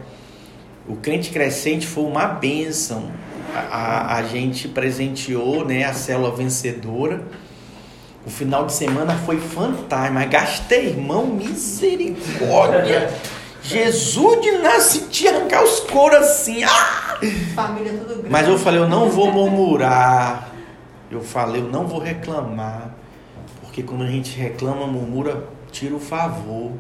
o 0.87 0.95
crente 0.95 1.29
crescente 1.29 1.85
foi 1.85 2.03
uma 2.03 2.25
bênção. 2.25 3.11
A, 3.55 3.59
a, 3.59 4.15
a 4.17 4.23
gente 4.23 4.67
presenteou 4.67 5.63
né, 5.63 5.83
a 5.83 5.93
célula 5.93 6.35
vencedora. 6.35 7.21
O 8.25 8.29
final 8.29 8.65
de 8.65 8.73
semana 8.73 9.15
foi 9.25 9.39
fantástico, 9.39 10.13
mas 10.13 10.29
gastei, 10.29 10.87
irmão, 10.87 11.27
misericórdia. 11.27 13.11
Jesus 13.63 14.41
de 14.41 14.51
nasce 14.53 15.01
te 15.07 15.27
arrancar 15.27 15.63
os 15.63 15.79
coros 15.81 16.17
assim. 16.17 16.63
Ah! 16.63 17.19
Família 17.55 17.93
tudo 17.93 18.15
grande. 18.15 18.29
Mas 18.29 18.47
eu 18.47 18.57
falei, 18.57 18.79
eu 18.79 18.89
não 18.89 19.09
vou 19.09 19.31
murmurar. 19.31 20.49
Eu 21.11 21.21
falei, 21.21 21.61
eu 21.61 21.67
não 21.67 21.85
vou 21.85 21.99
reclamar. 21.99 23.00
Porque 23.71 23.83
quando 23.83 24.03
a 24.03 24.07
gente 24.07 24.37
reclama, 24.37 24.85
murmura, 24.85 25.45
tira 25.71 25.95
o 25.95 25.99
favor. 25.99 26.73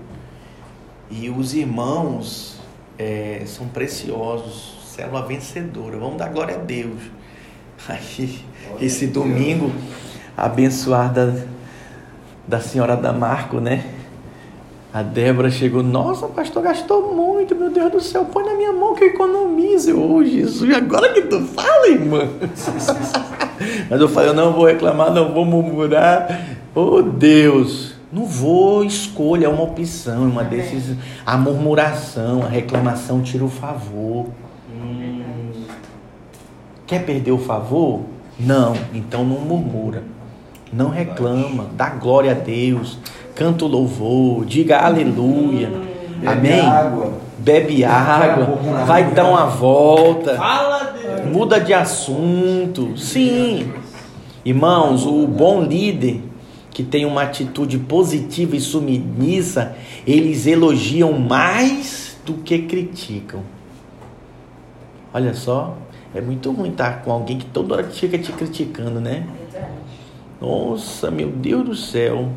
E 1.09 1.29
os 1.29 1.53
irmãos 1.53 2.59
é, 2.99 3.43
são 3.45 3.65
preciosos. 3.69 4.77
Célula 4.93 5.25
vencedora. 5.25 5.97
Vamos 5.97 6.17
dar 6.17 6.27
glória 6.27 6.55
a 6.55 6.57
Deus. 6.57 6.99
Aí, 7.87 8.43
esse 8.81 9.07
domingo 9.07 9.71
abençoada 10.35 11.47
da 12.45 12.59
senhora 12.59 12.97
da 12.97 13.13
Marco, 13.13 13.61
né? 13.61 13.85
A 14.93 15.01
Débora 15.01 15.49
chegou, 15.49 15.81
nossa, 15.81 16.27
pastor 16.27 16.61
gastou 16.61 17.15
muito, 17.15 17.55
meu 17.55 17.69
Deus 17.69 17.89
do 17.89 18.01
céu, 18.01 18.25
põe 18.25 18.43
na 18.43 18.53
minha 18.53 18.73
mão 18.73 18.95
que 18.95 19.05
eu 19.05 19.07
economizo. 19.07 19.97
Ô 19.97 20.15
oh, 20.15 20.25
Jesus, 20.25 20.75
agora 20.75 21.13
que 21.13 21.21
tu 21.21 21.39
fala, 21.45 21.87
irmã. 21.87 22.27
Mas 23.89 23.99
eu 24.01 24.07
falei, 24.09 24.29
eu 24.29 24.33
não 24.33 24.53
vou 24.53 24.65
reclamar, 24.65 25.11
não 25.11 25.31
vou 25.33 25.45
murmurar. 25.45 26.41
Oh 26.73 27.01
Deus, 27.01 27.93
Não 28.11 28.25
vou, 28.25 28.83
escolha, 28.83 29.45
é 29.45 29.49
uma 29.49 29.63
opção, 29.63 30.23
é 30.23 30.27
uma 30.27 30.43
decisão. 30.43 30.97
A 31.25 31.37
murmuração, 31.37 32.43
a 32.43 32.47
reclamação 32.47 33.21
tira 33.21 33.43
o 33.43 33.49
favor. 33.49 34.27
Hum, 34.73 35.21
Quer 36.87 37.05
perder 37.05 37.31
o 37.31 37.37
favor? 37.37 38.01
Não, 38.39 38.73
então 38.93 39.23
não 39.23 39.39
murmura. 39.39 40.03
Não 40.73 40.89
reclama, 40.89 41.65
dá 41.75 41.89
glória 41.89 42.31
a 42.31 42.33
Deus, 42.33 42.97
canta 43.35 43.65
o 43.65 43.67
louvor, 43.67 44.45
diga 44.45 44.79
aleluia. 44.79 45.69
Bebe 46.21 46.27
Amém? 46.27 46.59
água. 46.61 47.11
Bebe 47.37 47.83
água, 47.83 48.59
vai 48.85 49.05
dar 49.11 49.25
uma 49.25 49.47
volta, 49.47 50.35
Fala 50.35 50.91
Deus! 50.93 51.00
Muda 51.25 51.59
de 51.59 51.73
assunto. 51.73 52.97
Sim. 52.97 53.71
Irmãos, 54.43 55.05
o 55.05 55.27
bom 55.27 55.63
líder 55.63 56.21
que 56.71 56.83
tem 56.83 57.05
uma 57.05 57.23
atitude 57.23 57.77
positiva 57.77 58.55
e 58.55 58.59
submissa, 58.59 59.75
eles 60.07 60.47
elogiam 60.47 61.13
mais 61.13 62.17
do 62.25 62.33
que 62.35 62.59
criticam. 62.59 63.41
Olha 65.13 65.33
só, 65.33 65.77
é 66.15 66.21
muito 66.21 66.51
ruim 66.51 66.69
estar 66.69 67.01
com 67.03 67.11
alguém 67.11 67.37
que 67.37 67.45
toda 67.45 67.75
hora 67.75 67.83
fica 67.89 68.17
te 68.17 68.31
criticando, 68.31 68.99
né? 69.01 69.27
Nossa, 70.39 71.11
meu 71.11 71.29
Deus 71.29 71.65
do 71.65 71.75
céu. 71.75 72.29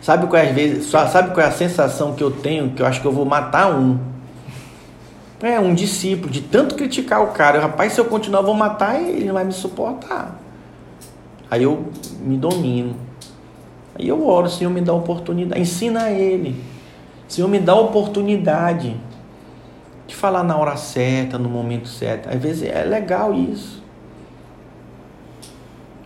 Sabe 0.00 0.26
qual 0.26 0.40
é, 0.40 0.48
às 0.48 0.54
vezes, 0.54 0.86
sabe 0.86 1.34
qual 1.34 1.44
é 1.44 1.48
a 1.48 1.52
sensação 1.52 2.14
que 2.14 2.22
eu 2.22 2.30
tenho? 2.30 2.70
Que 2.70 2.82
eu 2.82 2.86
acho 2.86 3.00
que 3.00 3.06
eu 3.06 3.12
vou 3.12 3.24
matar 3.24 3.74
um. 3.74 3.98
É, 5.42 5.60
um 5.60 5.74
discípulo, 5.74 6.30
de 6.30 6.40
tanto 6.40 6.74
criticar 6.74 7.22
o 7.22 7.28
cara. 7.28 7.60
Rapaz, 7.60 7.92
se 7.92 8.00
eu 8.00 8.06
continuar, 8.06 8.40
eu 8.40 8.46
vou 8.46 8.54
matar 8.54 9.00
ele, 9.00 9.18
ele 9.18 9.24
não 9.26 9.34
vai 9.34 9.44
me 9.44 9.52
suportar. 9.52 10.40
Aí 11.50 11.62
eu 11.62 11.86
me 12.20 12.36
domino. 12.36 12.96
Aí 13.94 14.08
eu 14.08 14.26
oro, 14.26 14.48
Senhor, 14.48 14.70
me 14.70 14.80
dá 14.80 14.92
oportunidade. 14.92 15.60
Ensina 15.60 16.10
ele. 16.10 16.62
Senhor, 17.28 17.48
me 17.48 17.58
dá 17.58 17.74
oportunidade 17.74 18.96
de 20.06 20.14
falar 20.14 20.42
na 20.42 20.56
hora 20.56 20.76
certa, 20.76 21.38
no 21.38 21.48
momento 21.48 21.88
certo. 21.88 22.28
Às 22.28 22.40
vezes 22.40 22.68
é 22.68 22.84
legal 22.84 23.34
isso. 23.34 23.82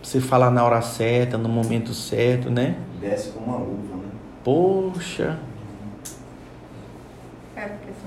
Você 0.02 0.20
falar 0.20 0.50
na 0.50 0.64
hora 0.64 0.82
certa, 0.82 1.38
no 1.38 1.48
momento 1.48 1.94
certo, 1.94 2.50
né? 2.50 2.76
Desce 3.00 3.30
com 3.30 3.44
uma 3.44 3.58
luva, 3.58 3.96
né? 3.96 4.08
Poxa, 4.42 5.38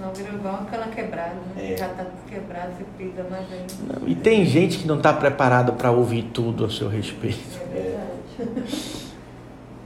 senão 0.03 0.13
vira 0.13 0.29
igual 0.33 0.55
uma 0.55 0.65
cana 0.65 0.87
quebrada, 0.87 1.35
né? 1.55 1.73
É. 1.73 1.77
Já 1.77 1.87
tá 1.89 2.05
quebrado, 2.27 2.73
você 2.77 2.83
pisa 2.97 3.23
mais 3.29 3.45
ainda. 3.51 3.99
não, 4.01 4.07
e 4.07 4.15
tem 4.15 4.45
gente 4.45 4.79
que 4.79 4.87
não 4.87 4.97
está 4.97 5.13
preparado 5.13 5.73
para 5.73 5.91
ouvir 5.91 6.23
tudo 6.33 6.65
a 6.65 6.69
seu 6.69 6.89
respeito. 6.89 7.59
É 7.61 7.73
verdade. 7.73 9.03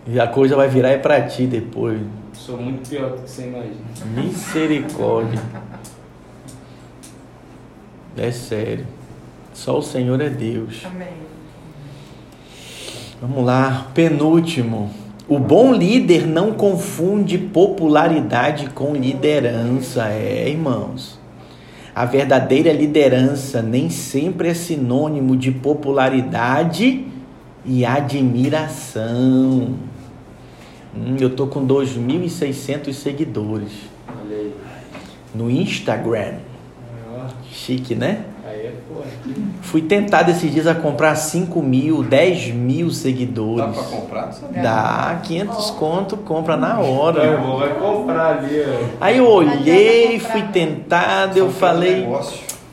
E 0.10 0.22
a 0.22 0.26
coisa 0.26 0.56
vai 0.56 0.69
virar 0.69 0.91
é 0.91 0.98
para 0.98 1.22
ti 1.23 1.45
depois. 1.45 1.99
Sou 2.31 2.57
muito 2.57 2.88
pior 2.88 3.10
do 3.10 3.23
que 3.23 3.30
você 3.30 3.45
imagina. 3.45 3.76
Misericórdia. 4.15 5.41
É 8.15 8.31
sério. 8.31 8.88
Só 9.53 9.80
o 9.80 9.81
Senhor 9.81 10.22
é 10.22 10.30
Deus. 10.30 10.85
Amém. 10.85 11.10
Vamos 13.19 13.45
lá, 13.45 13.91
penúltimo. 13.94 14.89
O 15.30 15.38
bom 15.38 15.74
líder 15.74 16.26
não 16.26 16.54
confunde 16.54 17.38
popularidade 17.38 18.70
com 18.70 18.94
liderança, 18.94 20.08
é, 20.08 20.48
irmãos. 20.48 21.20
A 21.94 22.06
verdadeira 22.06 22.72
liderança 22.72 23.62
nem 23.62 23.90
sempre 23.90 24.48
é 24.48 24.54
sinônimo 24.54 25.36
de 25.36 25.52
popularidade 25.52 27.06
e 27.66 27.86
admiração. 27.86 29.76
Hum, 30.95 31.18
eu 31.20 31.30
tô 31.30 31.48
com 31.48 31.68
2.600 31.68 32.94
seguidores 32.94 33.72
no 35.36 35.52
Instagram. 35.52 36.36
Chique, 37.52 37.95
né? 37.95 38.24
É. 39.68 39.69
Fui 39.69 39.81
tentado 39.81 40.31
esses 40.31 40.52
dias 40.52 40.65
a 40.65 40.73
comprar 40.73 41.15
5 41.15 41.61
mil, 41.61 42.02
10 42.03 42.53
mil 42.53 42.88
Dá 42.88 42.94
seguidores. 42.94 43.76
pra 43.76 43.84
comprar? 43.84 44.31
Sabe? 44.31 44.60
Dá 44.61 45.19
500 45.23 45.69
conto, 45.72 46.18
compra 46.18 46.56
na 46.56 46.76
Meu 46.76 46.85
hora. 46.85 47.23
irmão 47.26 47.57
vai 47.57 47.73
comprar 47.73 48.38
ali, 48.38 48.64
ó. 48.65 48.85
Aí 49.02 49.18
eu 49.18 49.27
olhei, 49.27 50.19
fui 50.19 50.41
comprar, 50.41 50.52
tentado, 50.53 51.38
eu 51.38 51.52
Só 51.52 51.52
pelo 51.52 51.60
falei, 51.60 52.07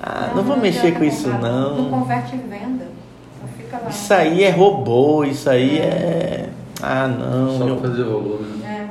ah, 0.00 0.30
não 0.36 0.42
vou 0.44 0.56
mexer 0.56 0.92
com 0.94 1.02
isso 1.04 1.28
Não 1.28 1.76
não. 1.76 1.90
converte 1.90 2.36
em 2.36 2.40
venda. 2.40 2.86
Só 3.40 3.46
fica 3.56 3.78
lá. 3.82 3.90
Isso 3.90 4.14
aí 4.14 4.44
é 4.44 4.50
robô, 4.50 5.24
isso 5.24 5.50
aí 5.50 5.78
é. 5.78 6.48
Ah, 6.82 7.08
não. 7.08 7.58
Só 7.58 7.64
meu- 7.64 7.80
fazer 7.80 8.04
volume. 8.04 8.58
né? 8.60 8.88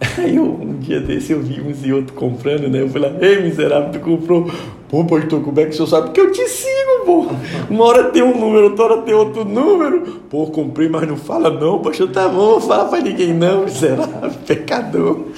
É. 0.00 0.22
Aí 0.22 0.36
eu, 0.36 0.44
um 0.44 0.78
dia 0.78 1.00
desse 1.00 1.32
eu 1.32 1.40
vi 1.42 1.60
uns 1.60 1.84
e 1.84 1.92
outro 1.92 2.14
comprando, 2.14 2.68
né? 2.68 2.80
Eu 2.80 2.88
falei 2.88 3.10
lá, 3.12 3.18
ei 3.20 3.42
miserável, 3.42 3.90
tu 3.92 4.00
comprou. 4.00 4.50
Pô, 4.92 5.02
pastor, 5.06 5.40
como 5.40 5.58
é 5.58 5.64
que 5.64 5.70
o 5.70 5.72
senhor 5.72 5.86
sabe? 5.86 6.08
Porque 6.08 6.20
eu 6.20 6.30
te 6.32 6.46
sigo, 6.46 7.06
pô. 7.06 7.26
Uma 7.70 7.86
hora 7.86 8.10
tem 8.10 8.22
um 8.22 8.38
número, 8.38 8.64
outra 8.64 8.84
hora 8.84 9.00
tem 9.00 9.14
outro 9.14 9.42
número. 9.42 10.20
Pô, 10.28 10.46
comprei, 10.48 10.86
mas 10.86 11.08
não 11.08 11.16
fala 11.16 11.48
não, 11.48 11.78
pastor, 11.78 12.10
tá 12.10 12.28
bom, 12.28 12.60
fala 12.60 12.84
pra 12.84 13.00
ninguém 13.00 13.32
não, 13.32 13.64
miserável, 13.64 14.30
pecador. 14.46 15.28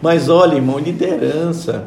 Mas 0.00 0.30
olha, 0.30 0.54
irmão, 0.54 0.78
liderança. 0.78 1.86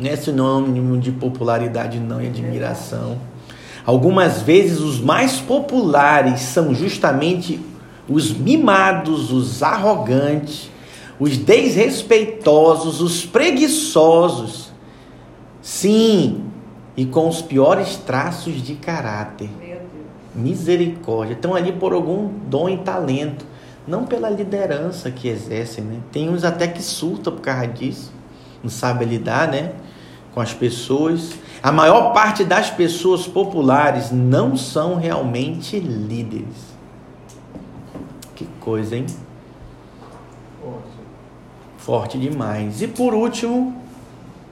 Não 0.00 0.08
é 0.08 0.16
sinônimo 0.16 0.96
de 0.96 1.12
popularidade, 1.12 2.00
não, 2.00 2.22
e 2.22 2.26
admiração. 2.26 3.18
Algumas 3.84 4.40
vezes 4.40 4.80
os 4.80 4.98
mais 4.98 5.40
populares 5.40 6.40
são 6.40 6.74
justamente 6.74 7.60
os 8.08 8.32
mimados, 8.32 9.30
os 9.30 9.62
arrogantes, 9.62 10.70
os 11.20 11.36
desrespeitosos, 11.36 13.02
os 13.02 13.26
preguiçosos. 13.26 14.65
Sim, 15.66 16.44
e 16.96 17.04
com 17.04 17.28
os 17.28 17.42
piores 17.42 17.96
traços 17.96 18.62
de 18.62 18.76
caráter. 18.76 19.50
Misericórdia. 20.32 21.34
Estão 21.34 21.56
ali 21.56 21.72
por 21.72 21.92
algum 21.92 22.28
dom 22.46 22.68
e 22.68 22.78
talento, 22.78 23.44
não 23.84 24.04
pela 24.04 24.30
liderança 24.30 25.10
que 25.10 25.26
exercem, 25.26 25.82
né? 25.82 25.98
Tem 26.12 26.28
uns 26.28 26.44
até 26.44 26.68
que 26.68 26.80
surtam 26.80 27.32
por 27.32 27.42
causa 27.42 27.66
disso, 27.66 28.12
não 28.62 28.70
sabe 28.70 29.04
lidar, 29.04 29.48
né? 29.48 29.72
Com 30.32 30.40
as 30.40 30.54
pessoas. 30.54 31.32
A 31.60 31.72
maior 31.72 32.12
parte 32.12 32.44
das 32.44 32.70
pessoas 32.70 33.26
populares 33.26 34.12
não 34.12 34.56
são 34.56 34.94
realmente 34.94 35.80
líderes. 35.80 36.76
Que 38.36 38.46
coisa, 38.60 38.96
hein? 38.96 39.06
Forte 41.76 42.16
demais. 42.16 42.82
E 42.82 42.86
por 42.86 43.12
último, 43.14 43.84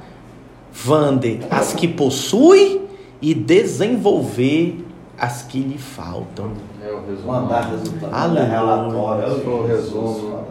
Vander, 0.73 1.41
as 1.51 1.73
que 1.73 1.89
possui 1.89 2.83
e 3.21 3.35
desenvolver 3.35 4.85
as 5.19 5.43
que 5.43 5.61
lhe 5.61 5.79
faltam. 5.79 6.53
É 6.83 6.93
o 6.93 7.05
resumo. 7.05 7.33
Mandar 7.33 7.71
resultado. 7.71 8.15
Aleluia. 8.15 8.43
Mandar 8.45 8.59
relatório. 8.61 9.33
Esse 9.33 9.41
foi 9.45 9.53
o 9.53 9.67
resumo. 9.67 10.45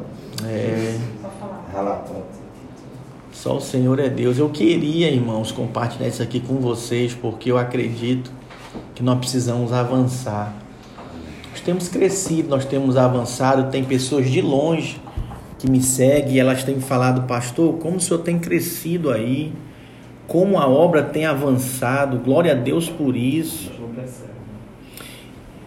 É, 0.46 1.00
Só 1.22 1.30
falar. 1.40 1.70
Relatório. 1.74 2.24
só 3.32 3.58
o 3.58 3.62
Senhor 3.62 4.00
é 4.00 4.10
Deus. 4.10 4.38
Eu 4.38 4.50
queria, 4.50 5.10
irmãos, 5.10 5.52
compartilhar 5.52 6.08
isso 6.08 6.22
aqui 6.22 6.40
com 6.40 6.56
vocês, 6.56 7.14
porque 7.14 7.50
eu 7.52 7.58
acredito 7.58 8.32
que 8.94 9.02
nós 9.02 9.18
precisamos 9.20 9.72
avançar. 9.72 10.54
Nós 11.52 11.62
temos 11.62 11.88
crescido, 11.88 12.50
nós 12.50 12.66
temos 12.66 12.98
avançado, 12.98 13.72
tem 13.72 13.84
pessoas 13.84 14.30
de 14.30 14.42
longe 14.42 15.02
que 15.58 15.70
me 15.70 15.82
seguem 15.82 16.36
e 16.36 16.40
elas 16.40 16.64
têm 16.64 16.80
falado, 16.80 17.28
pastor, 17.28 17.76
como 17.80 17.98
o 17.98 18.00
senhor 18.00 18.20
tem 18.20 18.38
crescido 18.38 19.10
aí, 19.10 19.52
como 20.28 20.60
a 20.60 20.68
obra 20.68 21.02
tem 21.02 21.26
avançado, 21.26 22.20
glória 22.20 22.52
a 22.52 22.56
Deus 22.56 22.90
por 22.90 23.16
isso. 23.16 23.72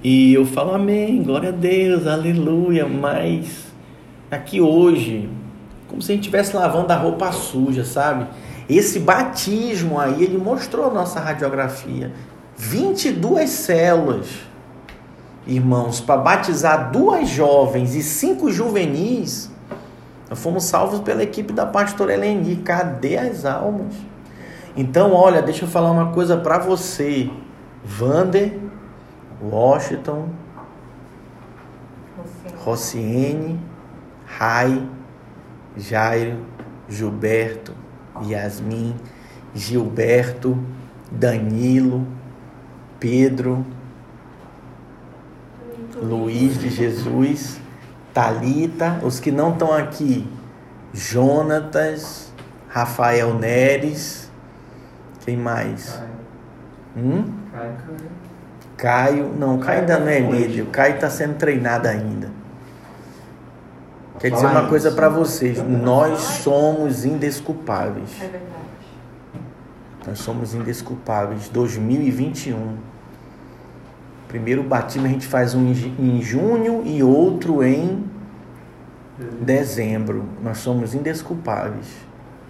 E 0.03 0.33
eu 0.33 0.47
falo 0.47 0.75
amém, 0.75 1.23
glória 1.23 1.51
a 1.51 1.53
Deus, 1.53 2.07
aleluia. 2.07 2.89
Mas 2.89 3.67
aqui 4.31 4.59
hoje, 4.59 5.29
como 5.89 6.01
se 6.01 6.11
a 6.11 6.15
gente 6.15 6.23
estivesse 6.23 6.57
lavando 6.57 6.91
a 6.91 6.97
roupa 6.97 7.31
suja, 7.33 7.85
sabe? 7.85 8.27
Esse 8.67 8.99
batismo 8.99 10.01
aí, 10.01 10.23
ele 10.25 10.39
mostrou 10.39 10.87
a 10.87 10.91
nossa 10.91 11.21
radiografia. 11.21 12.13
22 12.57 13.51
células, 13.51 14.29
irmãos, 15.47 16.01
para 16.01 16.17
batizar 16.17 16.91
duas 16.91 17.29
jovens 17.29 17.95
e 17.95 18.03
cinco 18.03 18.51
juvenis. 18.51 19.51
Nós 20.31 20.39
fomos 20.39 20.65
salvos 20.65 21.01
pela 21.01 21.23
equipe 21.23 21.53
da 21.53 21.67
pastora 21.67 22.15
Eleni. 22.15 22.57
Cadê 22.57 23.19
as 23.19 23.45
almas? 23.45 23.93
Então, 24.75 25.13
olha, 25.13 25.43
deixa 25.43 25.67
eu 25.67 25.69
falar 25.69 25.91
uma 25.91 26.13
coisa 26.13 26.39
para 26.39 26.59
você. 26.59 27.29
Vander, 27.85 28.70
Washington. 29.43 30.29
Rociene, 32.65 33.59
Rai, 34.27 34.87
Jairo, 35.77 36.45
Gilberto, 36.89 37.73
Yasmin, 38.23 38.95
Gilberto, 39.55 40.59
Danilo, 41.11 42.07
Pedro, 42.99 43.65
Luiz 45.97 46.59
de 46.59 46.69
Jesus, 46.69 47.61
Talita, 48.13 49.01
os 49.03 49.19
que 49.21 49.31
não 49.31 49.53
estão 49.53 49.73
aqui, 49.73 50.29
Jonatas, 50.93 52.33
Rafael 52.69 53.35
Neres, 53.35 54.31
quem 55.25 55.37
mais? 55.37 56.01
Hum? 56.97 57.25
Caio, 58.81 59.31
não, 59.39 59.59
Caio 59.59 59.81
ainda 59.81 59.99
não 59.99 60.09
é 60.09 60.21
líder, 60.21 60.63
o 60.63 60.67
Caio 60.67 60.95
está 60.95 61.11
sendo 61.11 61.35
treinado 61.37 61.87
ainda. 61.89 62.31
Quer 64.19 64.31
dizer 64.31 64.47
uma 64.47 64.67
coisa 64.69 64.91
para 64.93 65.09
vocês, 65.09 65.59
nós 65.67 66.19
somos 66.21 67.05
indesculpáveis. 67.05 68.11
É 68.21 68.25
verdade. 68.25 68.45
Nós 70.07 70.19
somos 70.19 70.55
indesculpáveis. 70.55 71.49
2021. 71.49 72.77
Primeiro 74.29 74.63
batismo 74.63 75.07
a 75.07 75.11
gente 75.11 75.27
faz 75.27 75.55
um 75.55 75.67
em 75.71 75.75
ju- 75.75 75.93
em 75.99 76.21
junho 76.23 76.83
e 76.85 77.03
outro 77.03 77.63
em 77.65 78.05
dezembro. 79.41 80.25
Nós 80.43 80.59
somos 80.59 80.95
indesculpáveis. 80.95 81.87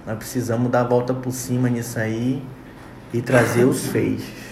Nós 0.06 0.16
precisamos 0.18 0.70
dar 0.70 0.80
a 0.80 0.84
volta 0.84 1.14
por 1.14 1.30
cima 1.32 1.68
nisso 1.68 1.98
aí 1.98 2.42
e 3.12 3.22
trazer 3.22 3.64
os 3.64 3.86
feixes. 3.90 4.49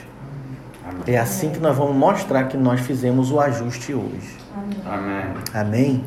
É 1.08 1.16
assim 1.16 1.48
que 1.48 1.58
nós 1.58 1.74
vamos 1.74 1.96
mostrar 1.96 2.44
que 2.48 2.56
nós 2.58 2.82
fizemos 2.82 3.30
o 3.30 3.40
ajuste 3.40 3.94
hoje. 3.94 4.36
Amém. 4.84 5.24
Amém? 5.54 6.04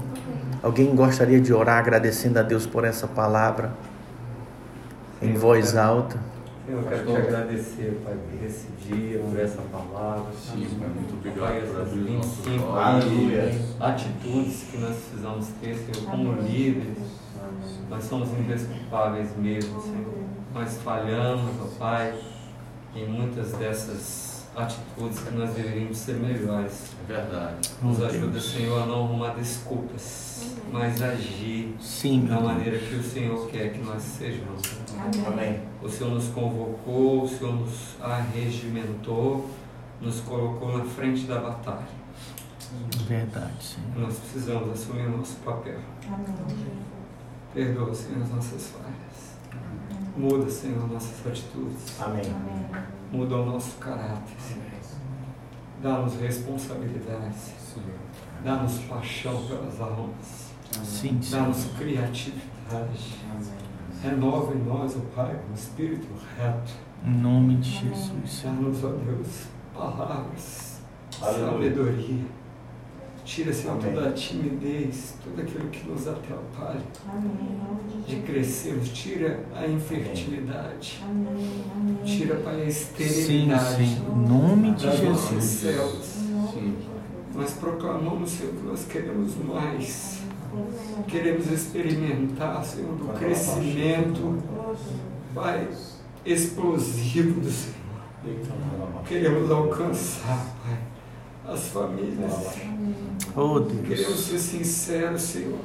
Alguém 0.61 0.95
gostaria 0.95 1.41
de 1.41 1.51
orar 1.51 1.79
agradecendo 1.79 2.37
a 2.37 2.43
Deus 2.43 2.67
por 2.67 2.85
essa 2.85 3.07
palavra 3.07 3.71
em 5.19 5.33
voz 5.33 5.75
alta? 5.75 6.19
Eu 6.69 6.83
quero 6.83 7.03
te 7.03 7.15
agradecer, 7.15 7.99
Pai, 8.05 8.13
por 8.13 8.45
esse 8.45 8.67
dia, 8.85 9.17
por 9.17 9.39
essa 9.39 9.63
palavra. 9.71 10.31
Sim, 10.39 10.67
Pai, 10.79 10.89
muito 10.89 11.13
obrigado 11.15 11.49
Pai, 11.49 11.61
por 11.61 11.67
essas 11.67 11.87
abrir 11.87 12.01
os 12.01 12.17
nossos 12.17 12.35
25 12.45 12.63
olhos. 12.67 12.85
Aleluia. 12.85 13.61
atitudes 13.79 14.63
que 14.69 14.77
nós 14.77 14.95
precisamos 14.97 15.47
ter, 15.59 15.77
Senhor, 15.77 16.11
como 16.11 16.33
líderes. 16.43 16.99
Nós 17.89 18.03
somos 18.03 18.29
indesculpáveis 18.37 19.35
mesmo, 19.35 19.81
Senhor. 19.81 20.13
Nós 20.53 20.77
falhamos, 20.83 21.55
ó 21.59 21.79
Pai, 21.79 22.13
em 22.95 23.07
muitas 23.07 23.53
dessas 23.53 24.30
atitudes 24.55 25.19
que 25.19 25.33
nós 25.33 25.53
deveríamos 25.53 25.97
ser 25.97 26.15
melhores. 26.15 26.91
É 27.03 27.13
verdade. 27.13 27.69
Nos 27.81 28.01
ajuda, 28.01 28.39
Senhor, 28.39 28.83
a 28.83 28.85
não 28.85 29.05
arrumar 29.05 29.35
desculpas, 29.35 30.55
mas 30.71 31.01
agir 31.01 31.75
Sim, 31.79 32.25
da 32.25 32.39
maneira 32.39 32.77
que 32.77 32.95
o 32.95 33.03
Senhor 33.03 33.47
quer 33.49 33.73
que 33.73 33.79
nós 33.79 34.01
sejamos. 34.01 34.61
Amém. 35.25 35.61
O 35.81 35.89
Senhor 35.89 36.13
nos 36.13 36.27
convocou, 36.29 37.23
o 37.23 37.27
Senhor 37.27 37.53
nos 37.53 37.95
arregimentou, 38.01 39.49
nos 40.01 40.19
colocou 40.21 40.77
na 40.77 40.85
frente 40.85 41.25
da 41.25 41.39
batalha. 41.39 42.01
Verdade, 43.07 43.63
Senhor. 43.63 44.07
Nós 44.07 44.17
precisamos 44.19 44.71
assumir 44.71 45.07
o 45.07 45.17
nosso 45.17 45.35
papel. 45.37 45.79
Perdoa, 47.53 47.93
Senhor, 47.93 48.21
as 48.21 48.29
nossas 48.29 48.67
falhas. 48.67 49.31
Muda, 50.15 50.49
Senhor, 50.49 50.87
nossas 50.89 51.25
atitudes. 51.25 51.99
Amém. 51.99 53.00
Muda 53.11 53.35
o 53.35 53.45
nosso 53.45 53.77
caráter, 53.77 54.35
Senhor. 54.39 54.71
Dá-nos 55.81 56.15
responsabilidades. 56.15 57.53
Dá-nos 58.43 58.77
paixão 58.83 59.45
pelas 59.47 59.81
almas. 59.81 60.51
Dá-nos 61.31 61.65
criatividade. 61.77 63.19
Renova 64.01 64.53
em 64.55 64.63
nós, 64.63 64.95
ó 64.95 65.15
Pai, 65.15 65.39
um 65.49 65.53
espírito 65.53 66.07
reto. 66.37 66.71
Em 67.05 67.11
nome 67.17 67.55
de 67.57 67.69
Jesus. 67.69 68.41
Dá-nos, 68.43 68.83
ó 68.83 68.89
Deus, 68.89 69.45
palavras, 69.73 70.81
Aleluia. 71.21 71.51
sabedoria. 71.51 72.25
Tira, 73.23 73.53
Senhor, 73.53 73.77
Amém. 73.79 73.93
toda 73.93 74.09
a 74.09 74.11
timidez, 74.13 75.13
tudo 75.23 75.41
aquilo 75.41 75.69
que 75.69 75.87
nos 75.87 76.07
atrapalha 76.07 76.81
de 78.07 78.15
crescermos. 78.17 78.89
Tira 78.89 79.45
a 79.55 79.67
infertilidade. 79.67 81.01
Tira, 82.03 82.35
Pai, 82.37 82.55
a 82.55 82.63
Sim, 82.63 82.67
esterilidade. 82.69 83.75
sim. 83.77 84.01
Em 84.05 84.27
nome 84.27 84.71
de 84.71 84.97
Jesus. 84.97 85.43
células. 85.43 86.05
Sim, 86.53 86.75
Nós 87.33 87.51
proclamamos, 87.53 88.31
Senhor, 88.31 88.53
que 88.53 88.63
nós 88.63 88.85
queremos 88.85 89.33
mais. 89.45 90.19
Queremos 91.07 91.49
experimentar, 91.49 92.65
Senhor, 92.65 92.93
do 92.95 93.05
crescimento, 93.17 94.43
Pai, 95.33 95.69
explosivo 96.25 97.39
do 97.39 97.49
Senhor. 97.49 97.77
Queremos 99.07 99.49
alcançar, 99.49 100.45
Pai, 100.65 100.77
as 101.53 101.67
famílias. 101.67 102.31
Oh, 103.35 103.61
Queremos 103.61 103.87
Deus. 104.07 104.19
ser 104.25 104.39
sinceros, 104.39 105.21
Senhor. 105.21 105.59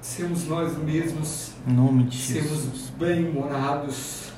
Sermos 0.00 0.46
nós 0.48 0.76
mesmos, 0.78 1.52
Em 1.66 1.72
nome 1.74 2.04
de 2.04 2.16
sermos 2.18 2.90
bem-humorados, 2.98 4.32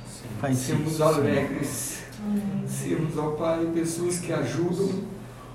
sermos 0.54 1.00
alegres, 1.00 2.02
sermos, 2.66 3.16
ó 3.16 3.30
Pai, 3.30 3.64
pessoas 3.74 4.18
que 4.18 4.30
ajudam, 4.32 4.90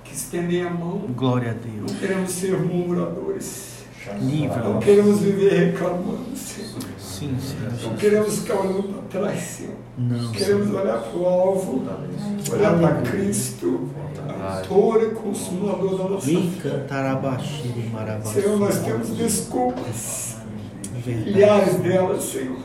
que 0.03 0.13
estendem 0.15 0.63
a 0.63 0.69
mão. 0.69 0.99
Glória 1.15 1.51
a 1.51 1.67
Não 1.67 1.85
Deus. 1.85 1.99
queremos 1.99 2.31
ser 2.31 2.57
murmuradores. 2.59 3.78
Livra. 4.21 4.63
Não 4.63 4.79
queremos 4.79 5.19
viver 5.19 5.71
reclamando, 5.71 6.35
Senhor. 6.35 6.69
Sim, 6.97 7.31
Não 7.33 7.77
Senhor. 7.77 7.97
queremos 7.97 8.39
ficar 8.39 8.55
olhando 8.61 8.83
para 9.09 9.21
trás, 9.21 9.39
Senhor. 9.41 9.73
Não, 9.97 10.31
Queremos 10.31 10.67
Senhor. 10.67 10.81
olhar 10.81 10.99
para 10.99 11.19
o 11.19 11.25
alvo, 11.25 11.83
olhar 12.51 12.79
para 12.79 13.01
Cristo, 13.01 13.89
autor 14.41 15.03
e 15.03 15.07
consumador 15.15 15.97
da 15.97 16.03
nossa 16.09 16.27
fé. 16.27 16.85
Senhor, 18.33 18.57
nós 18.59 18.79
temos 18.79 19.09
desculpas, 19.09 20.37
milhares 21.05 21.75
delas, 21.75 22.23
Senhor. 22.23 22.57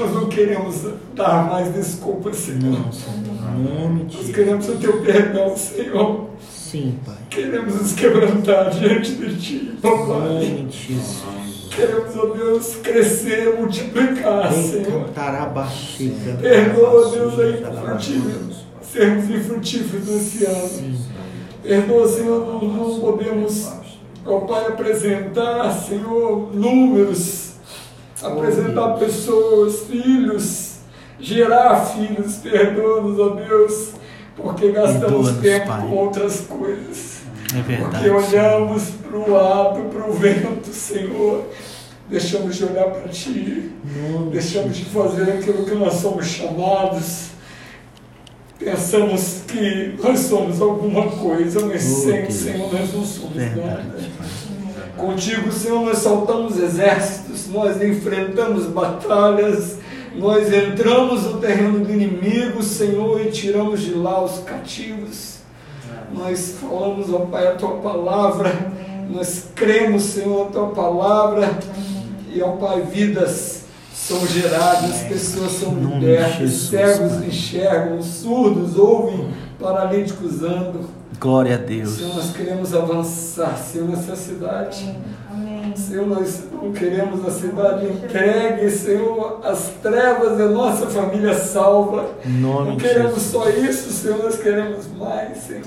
Nós 0.00 0.14
não 0.14 0.28
queremos 0.28 0.82
dar 1.14 1.50
mais 1.50 1.72
desculpas, 1.74 2.36
Senhor. 2.36 2.62
Não, 2.78 2.92
Senhor. 2.92 4.04
Nós 4.12 4.26
queremos 4.34 4.68
o 4.68 4.76
teu 4.76 5.02
perdão, 5.02 5.56
Senhor. 5.56 6.30
Sim, 6.74 6.98
Pai. 7.06 7.14
Queremos 7.30 7.72
nos 7.72 7.92
quebrantar 7.92 8.68
diante 8.70 9.12
de 9.12 9.36
Ti, 9.36 9.78
papai. 9.80 10.66
Queremos, 11.70 12.16
ó 12.16 12.26
Deus, 12.34 12.74
crescer, 12.82 13.56
multiplicar, 13.56 14.52
Senhor. 14.52 15.08
Perdoa, 16.40 17.10
Deus, 17.12 17.38
aí 17.38 17.62
infrutíferos, 17.62 18.56
sermos 18.82 19.30
infrutíferos 19.30 20.08
nesse 20.08 20.46
ano. 20.46 20.98
Perdoa, 21.62 22.08
Senhor, 22.08 22.44
não, 22.44 22.68
não 22.68 22.98
podemos, 22.98 23.72
ó 24.26 24.40
Pai, 24.40 24.66
apresentar, 24.66 25.70
Senhor, 25.74 26.52
números, 26.52 27.52
apresentar 28.20 28.94
pessoas, 28.94 29.82
filhos, 29.82 30.78
gerar 31.20 31.86
filhos. 31.86 32.34
Perdoa-nos, 32.38 33.20
ó 33.20 33.28
Deus, 33.28 33.93
porque 34.36 34.72
gastamos 34.72 35.32
tempo 35.38 35.66
Pai. 35.66 35.80
com 35.82 35.96
outras 35.96 36.40
coisas. 36.42 37.18
É 37.56 37.60
verdade. 37.62 37.92
Porque 37.92 38.10
olhamos 38.10 38.82
para 38.90 39.16
o 39.18 39.30
lado, 39.30 39.80
para 39.90 40.08
o 40.10 40.12
vento, 40.12 40.72
Senhor. 40.72 41.44
Deixamos 42.08 42.56
de 42.56 42.64
olhar 42.64 42.86
para 42.86 43.08
Ti. 43.08 43.30
De 43.84 44.30
Deixamos 44.30 44.76
de 44.76 44.84
fazer 44.86 45.22
aquilo 45.32 45.64
que 45.64 45.74
nós 45.74 45.94
somos 45.94 46.26
chamados. 46.26 47.28
Pensamos 48.58 49.42
que 49.46 49.94
nós 50.02 50.20
somos 50.20 50.60
alguma 50.60 51.08
coisa, 51.10 51.66
mas 51.66 51.84
Oh, 51.84 51.94
sem 52.04 52.24
o. 52.26 52.32
Senhor 52.32 52.72
nós 52.72 52.94
não 52.94 53.04
somos 53.04 53.36
nada. 53.36 53.50
Verdade, 53.54 54.10
Pai. 54.18 54.26
Contigo, 54.96 55.50
Senhor, 55.50 55.84
nós 55.84 55.98
saltamos 55.98 56.56
exércitos, 56.58 57.48
nós 57.48 57.82
enfrentamos 57.82 58.66
batalhas, 58.66 59.78
nós 60.16 60.52
entramos 60.52 61.24
no 61.24 61.38
terreno 61.38 61.84
do 61.84 61.92
inimigo, 61.92 62.62
Senhor, 62.62 63.20
e 63.20 63.30
tiramos 63.30 63.80
de 63.80 63.94
lá 63.94 64.22
os 64.22 64.38
cativos. 64.40 65.38
Nós 66.12 66.56
falamos, 66.60 67.12
ó 67.12 67.20
Pai, 67.20 67.48
a 67.48 67.54
tua 67.54 67.76
palavra, 67.78 68.52
nós 69.10 69.48
cremos, 69.54 70.02
Senhor, 70.04 70.46
a 70.46 70.50
tua 70.50 70.68
palavra, 70.68 71.58
e, 72.32 72.40
ó 72.40 72.52
Pai, 72.52 72.82
vidas 72.82 73.64
são 73.92 74.26
geradas, 74.26 75.02
pessoas 75.08 75.52
são 75.52 75.74
libertas, 75.74 76.52
cegos 76.52 77.24
enxergam, 77.24 78.02
surdos 78.02 78.76
ouvem, 78.76 79.28
paralíticos 79.58 80.42
andam. 80.42 80.82
Glória 81.18 81.54
a 81.54 81.58
Deus. 81.58 81.96
Senhor, 81.96 82.14
nós 82.14 82.32
queremos 82.32 82.74
avançar, 82.74 83.56
Senhor, 83.56 83.88
nessa 83.88 84.14
cidade. 84.14 84.94
Amém. 85.30 85.53
Senhor, 85.76 86.06
nós 86.06 86.44
não 86.52 86.72
queremos 86.72 87.26
a 87.26 87.30
cidade 87.30 87.86
entregue, 87.86 88.70
Senhor, 88.70 89.40
as 89.44 89.68
trevas 89.82 90.36
da 90.38 90.48
nossa 90.48 90.86
família 90.86 91.34
salva. 91.34 92.10
Em 92.24 92.32
nome 92.40 92.70
Não 92.70 92.76
queremos 92.76 93.14
Jesus. 93.14 93.30
só 93.32 93.48
isso, 93.48 93.90
Senhor, 93.92 94.22
nós 94.22 94.36
queremos 94.36 94.86
mais, 94.96 95.38
Senhor. 95.38 95.64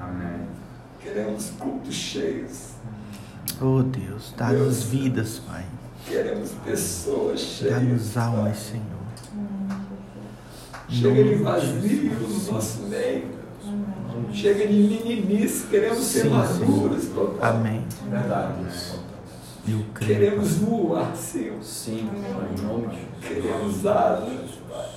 Amém. 0.00 0.46
Queremos 1.00 1.50
cultos 1.58 1.94
cheios. 1.94 2.72
Oh 3.60 3.82
Deus, 3.82 4.32
dá-nos 4.36 4.82
vidas, 4.84 5.40
Pai. 5.46 5.64
Queremos 6.06 6.50
pessoas 6.64 7.40
cheias. 7.40 7.74
Dá-nos 7.74 8.08
Pai. 8.10 8.24
almas, 8.24 8.56
Senhor. 8.58 9.02
Chega 10.88 11.24
de 11.24 11.34
vazio 11.36 12.12
no 12.14 12.52
nosso 12.52 12.82
meio. 12.82 13.24
Chega 14.32 14.66
de 14.66 14.74
meninice. 14.74 15.66
Queremos 15.68 15.98
ser 15.98 16.22
Sim, 16.22 16.28
maduros, 16.30 17.04
papai. 17.06 17.50
Amém. 17.50 17.84
Verdade. 18.10 18.54
Eu 19.68 19.80
creio. 19.94 20.14
Queremos 20.14 20.56
voar, 20.56 21.14
Senhor. 21.14 21.62
Sim, 21.62 22.08
em 22.10 22.62
nome 22.62 22.88
de 22.88 22.96
Jesus. 22.96 23.08
Queremos 23.28 23.86
asas, 23.86 24.50
Pai. 24.68 24.88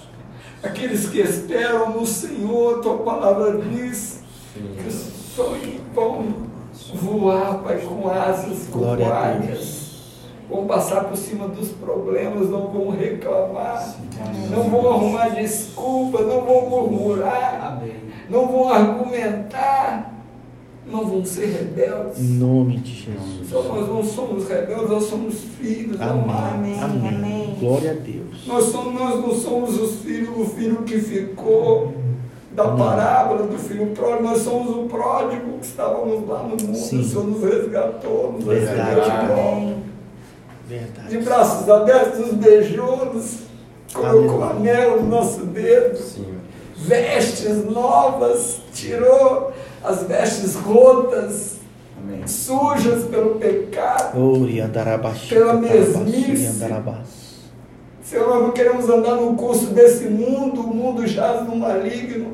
Aqueles 0.63 1.09
que 1.09 1.19
esperam 1.19 1.91
no 1.91 2.05
Senhor, 2.07 2.81
tua 2.81 2.97
palavra 2.97 3.59
diz 3.61 4.23
que 4.53 4.91
só 4.91 5.53
vão 5.93 6.25
voar, 6.95 7.59
Pai, 7.59 7.79
com 7.81 8.09
asas, 8.09 8.67
com 8.69 8.79
Glória. 8.79 9.59
Vão 10.49 10.65
passar 10.65 11.05
por 11.05 11.17
cima 11.17 11.47
dos 11.47 11.69
problemas, 11.69 12.49
não 12.49 12.67
vão 12.67 12.89
reclamar, 12.91 13.95
não 14.51 14.69
vão 14.69 14.93
arrumar 14.93 15.29
desculpas, 15.29 16.25
não 16.25 16.41
vão 16.41 16.69
murmurar, 16.69 17.81
não 18.29 18.47
vão 18.47 18.69
argumentar, 18.71 20.14
não 20.87 21.05
vão 21.05 21.25
ser 21.25 21.47
rebeldes. 21.47 22.19
Em 22.19 22.33
nome 22.37 22.77
de 22.77 22.93
Jesus. 22.93 23.49
Só 23.49 23.63
nós 23.63 23.87
não 23.87 24.03
somos 24.03 24.47
rebeldes, 24.47 24.89
nós 24.89 25.03
somos 25.05 25.35
filhos 25.59 25.99
Amém. 25.99 26.23
amados. 26.23 26.83
Amém. 26.83 27.07
Amém. 27.07 27.57
Glória 27.59 27.91
a 27.91 27.93
Deus. 27.93 28.45
Nós, 28.47 28.65
somos, 28.65 28.93
nós 28.93 29.19
não 29.19 29.33
somos 29.33 29.81
os 29.81 29.95
filhos, 30.01 30.29
o 30.37 30.45
filho 30.45 30.83
que 30.83 30.99
ficou 30.99 31.93
da 32.55 32.69
parábola 32.69 33.47
do 33.47 33.57
filho 33.57 33.87
pródigo, 33.87 34.23
nós 34.23 34.41
somos 34.41 34.69
o 34.75 34.83
pródigo 34.87 35.59
que 35.59 35.65
estávamos 35.65 36.27
lá 36.27 36.43
no 36.43 36.51
mundo, 36.51 36.77
Sim. 36.77 37.01
o 37.01 37.03
Senhor 37.03 37.27
nos 37.27 37.43
resgatou, 37.43 38.31
nos 38.31 38.45
Verdade. 38.45 38.95
resgatou. 38.95 39.51
Amém. 39.51 39.83
De 40.67 40.73
Verdade. 40.75 41.17
braços 41.17 41.69
abertos, 41.69 42.19
nos 42.19 42.33
beijou, 42.35 43.13
nos 43.13 43.39
colocou 43.93 44.43
anel 44.43 45.01
no 45.01 45.09
nosso 45.09 45.45
dedo, 45.47 45.97
Sim. 45.97 46.25
vestes 46.77 47.65
novas, 47.69 48.61
tirou 48.73 49.51
as 49.87 50.03
vestes 50.03 50.55
rotas, 50.55 51.55
Amém. 52.01 52.25
sujas 52.27 53.03
pelo 53.05 53.35
pecado. 53.35 54.17
Pela 55.29 55.53
mesmice. 55.55 56.47
Senhor, 58.03 58.27
nós 58.29 58.41
não 58.43 58.51
queremos 58.51 58.87
andar 58.89 59.15
no 59.15 59.33
curso 59.35 59.67
desse 59.67 60.05
mundo, 60.05 60.61
o 60.61 60.67
mundo 60.75 61.07
jaz 61.07 61.45
no 61.47 61.55
maligno. 61.55 62.33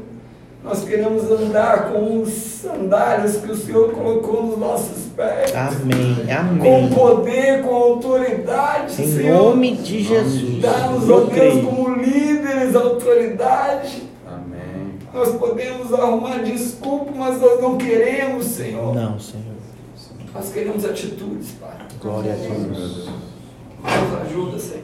Nós 0.64 0.84
queremos 0.84 1.24
andar 1.32 1.92
com 1.92 2.22
os 2.22 2.30
sandálios 2.30 3.38
que 3.38 3.52
o 3.52 3.56
Senhor 3.56 3.92
colocou 3.94 4.44
nos 4.46 4.60
nossos 4.60 5.06
pés. 5.16 5.52
Amém. 5.56 6.18
Com 6.60 6.76
Amém. 6.78 6.94
poder, 6.94 7.64
com 7.64 7.74
autoridade, 7.74 9.02
Em 9.02 9.08
Senhor. 9.08 9.44
nome 9.44 9.76
de 9.78 10.04
Jesus. 10.04 10.62
Dá-nos, 10.62 11.10
ó 11.10 11.14
Eu 11.22 11.28
Deus, 11.28 11.66
como 11.66 11.96
líderes, 11.96 12.76
autoridade. 12.76 14.01
Nós 15.14 15.36
podemos 15.36 15.94
arrumar 15.94 16.42
desculpa, 16.44 17.12
mas 17.14 17.42
nós 17.42 17.62
não 17.62 17.78
queremos, 17.78 18.46
Senhor. 18.46 18.96
Não, 18.96 19.20
Senhor. 19.20 19.56
Nós 20.34 20.54
queremos 20.54 20.86
atitudes, 20.86 21.52
Pai. 21.60 21.76
Glória 22.02 22.34
a 22.34 22.36
Deus. 22.36 23.10
Nos 23.84 24.22
ajuda, 24.22 24.60
Senhor. 24.60 24.84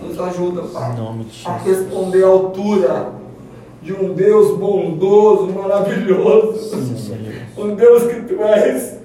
Nos 0.00 0.20
ajuda, 0.20 0.62
Pai. 0.62 0.92
Em 0.92 0.96
nome 0.96 1.24
de 1.24 1.46
a 1.46 1.56
responder 1.58 2.24
à 2.24 2.28
altura 2.28 3.12
de 3.82 3.92
um 3.92 4.14
Deus 4.14 4.58
bondoso, 4.58 5.52
maravilhoso. 5.52 6.76
Um 7.58 7.74
Deus 7.74 8.04
que 8.04 8.22
tu 8.22 8.42
és, 8.42 8.98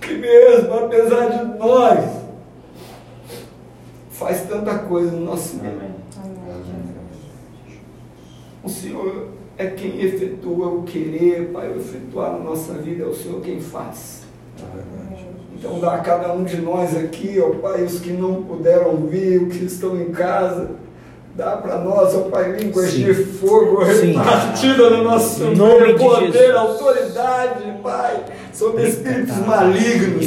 que 0.00 0.14
mesmo 0.14 0.74
apesar 0.74 1.30
de 1.30 1.58
nós, 1.58 2.04
faz 4.10 4.42
tanta 4.42 4.78
coisa 4.80 5.10
no 5.10 5.24
nosso 5.24 5.56
meio. 5.56 6.01
O 8.64 8.68
Senhor 8.68 9.28
é 9.58 9.66
quem 9.66 10.00
efetua 10.00 10.68
o 10.68 10.82
querer, 10.82 11.50
Pai, 11.52 11.72
efetuar 11.76 12.32
na 12.32 12.38
nossa 12.38 12.74
vida, 12.74 13.04
é 13.04 13.06
o 13.06 13.14
Senhor 13.14 13.40
quem 13.40 13.60
faz. 13.60 14.22
Então 15.58 15.78
dá 15.78 15.94
a 15.94 15.98
cada 15.98 16.32
um 16.32 16.44
de 16.44 16.56
nós 16.60 16.96
aqui, 16.96 17.40
ó 17.40 17.50
Pai, 17.60 17.82
os 17.82 18.00
que 18.00 18.12
não 18.12 18.42
puderam 18.42 18.96
vir, 19.06 19.42
os 19.42 19.56
que 19.56 19.64
estão 19.64 20.00
em 20.00 20.10
casa, 20.10 20.70
dá 21.36 21.56
para 21.56 21.78
nós, 21.78 22.14
ó 22.14 22.22
Pai, 22.22 22.52
línguas 22.52 22.90
Sim. 22.90 23.04
de 23.04 23.14
fogo 23.14 23.84
Sim. 23.86 24.12
repartida 24.12 24.90
no 24.90 25.04
nosso 25.04 25.44
nome 25.44 25.94
poder, 25.94 26.32
Jesus. 26.32 26.54
autoridade, 26.54 27.78
Pai, 27.82 28.24
sobre 28.52 28.88
espíritos 28.88 29.36
malignos. 29.38 30.26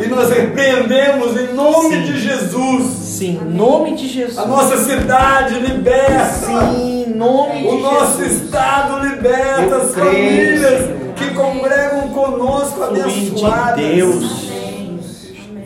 E 0.00 0.06
nós 0.08 0.30
repreendemos 0.30 1.38
em 1.40 1.52
nome 1.54 1.96
Sim. 1.96 2.02
de 2.04 2.20
Jesus. 2.20 2.86
Sim, 2.86 3.40
em 3.42 3.50
nome 3.56 3.94
de 3.96 4.08
Jesus. 4.08 4.38
A 4.38 4.46
nossa 4.46 4.76
cidade 4.78 5.58
liberta. 5.58 6.24
Sim, 6.46 7.04
em 7.06 7.10
nome 7.14 7.60
de 7.62 7.68
O 7.68 7.78
nosso 7.80 8.18
Jesus. 8.22 8.42
estado 8.44 9.06
liberta 9.06 9.62
Eu 9.62 9.82
as 9.82 9.92
creio, 9.92 10.06
famílias 10.06 10.82
Senhor. 10.86 11.14
que 11.16 11.34
congregam 11.34 12.08
conosco 12.10 12.82
abençoadas. 12.82 13.76
de 13.84 13.94
Deus. 13.94 14.50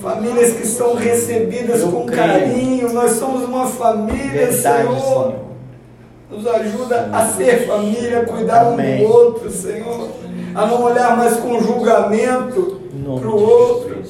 Famílias 0.00 0.52
que 0.54 0.66
são 0.66 0.94
recebidas 0.94 1.80
Eu 1.80 1.88
com 1.92 2.04
creio. 2.06 2.20
carinho. 2.28 2.92
Nós 2.92 3.12
somos 3.12 3.44
uma 3.44 3.66
família, 3.66 4.48
Verdade, 4.48 4.56
Senhor. 4.86 5.00
Senhor. 5.00 5.34
Nos 6.30 6.46
ajuda 6.46 7.08
a 7.12 7.26
ser 7.28 7.66
família, 7.66 8.24
cuidar 8.24 8.66
Amém. 8.66 9.04
um 9.04 9.06
do 9.08 9.12
outro, 9.14 9.50
Senhor. 9.50 10.08
A 10.54 10.66
não 10.66 10.82
olhar 10.82 11.16
mais 11.16 11.36
com 11.36 11.60
julgamento 11.60 12.80
para 13.18 13.28
o 13.28 13.42
outro. 13.42 14.02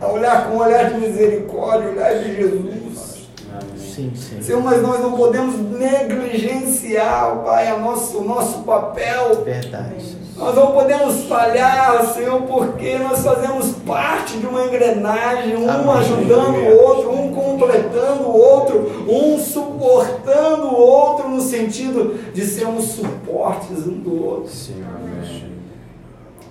A 0.00 0.08
olhar 0.08 0.48
com 0.48 0.56
um 0.56 0.60
olhar 0.60 0.90
de 0.90 1.00
misericórdia, 1.00 1.90
olhar 1.90 2.18
de 2.18 2.36
Jesus. 2.36 3.28
Sim, 3.76 4.12
Senhor. 4.16 4.42
Senhor, 4.42 4.62
mas 4.62 4.82
nós 4.82 5.00
não 5.00 5.12
podemos 5.12 5.56
negligenciar, 5.78 7.42
Pai, 7.44 7.68
a 7.68 7.78
nosso, 7.78 8.18
o 8.18 8.24
nosso 8.24 8.62
papel. 8.62 9.44
Verdade. 9.44 10.13
Senhor. 10.34 10.44
Nós 10.46 10.54
não 10.56 10.72
podemos 10.72 11.24
falhar, 11.24 12.12
Senhor, 12.12 12.42
porque 12.42 12.98
nós 12.98 13.20
fazemos 13.22 13.72
parte 13.86 14.36
de 14.38 14.46
uma 14.46 14.64
engrenagem, 14.64 15.56
um 15.56 15.70
Amém. 15.70 15.94
ajudando 15.94 16.56
o 16.56 16.82
outro, 16.82 17.12
um 17.12 17.32
completando 17.32 18.22
o 18.24 18.36
outro, 18.36 19.04
um 19.08 19.38
suportando 19.38 20.66
o 20.66 20.76
outro, 20.76 21.28
no 21.28 21.40
sentido 21.40 22.32
de 22.32 22.44
sermos 22.44 22.86
suportes 22.86 23.86
um 23.86 23.98
do 23.98 24.24
outro. 24.24 24.50
Senhor. 24.50 24.84
Amém. 24.96 25.54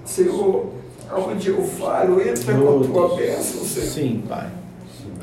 Senhor, 0.06 0.66
aonde 1.10 1.50
eu 1.50 1.62
falho, 1.64 2.22
entra 2.22 2.54
com 2.54 2.80
a 2.80 2.88
tua 2.88 3.16
bênção, 3.16 3.64
Senhor. 3.64 3.88
Sim, 3.88 4.24
Pai. 4.28 4.48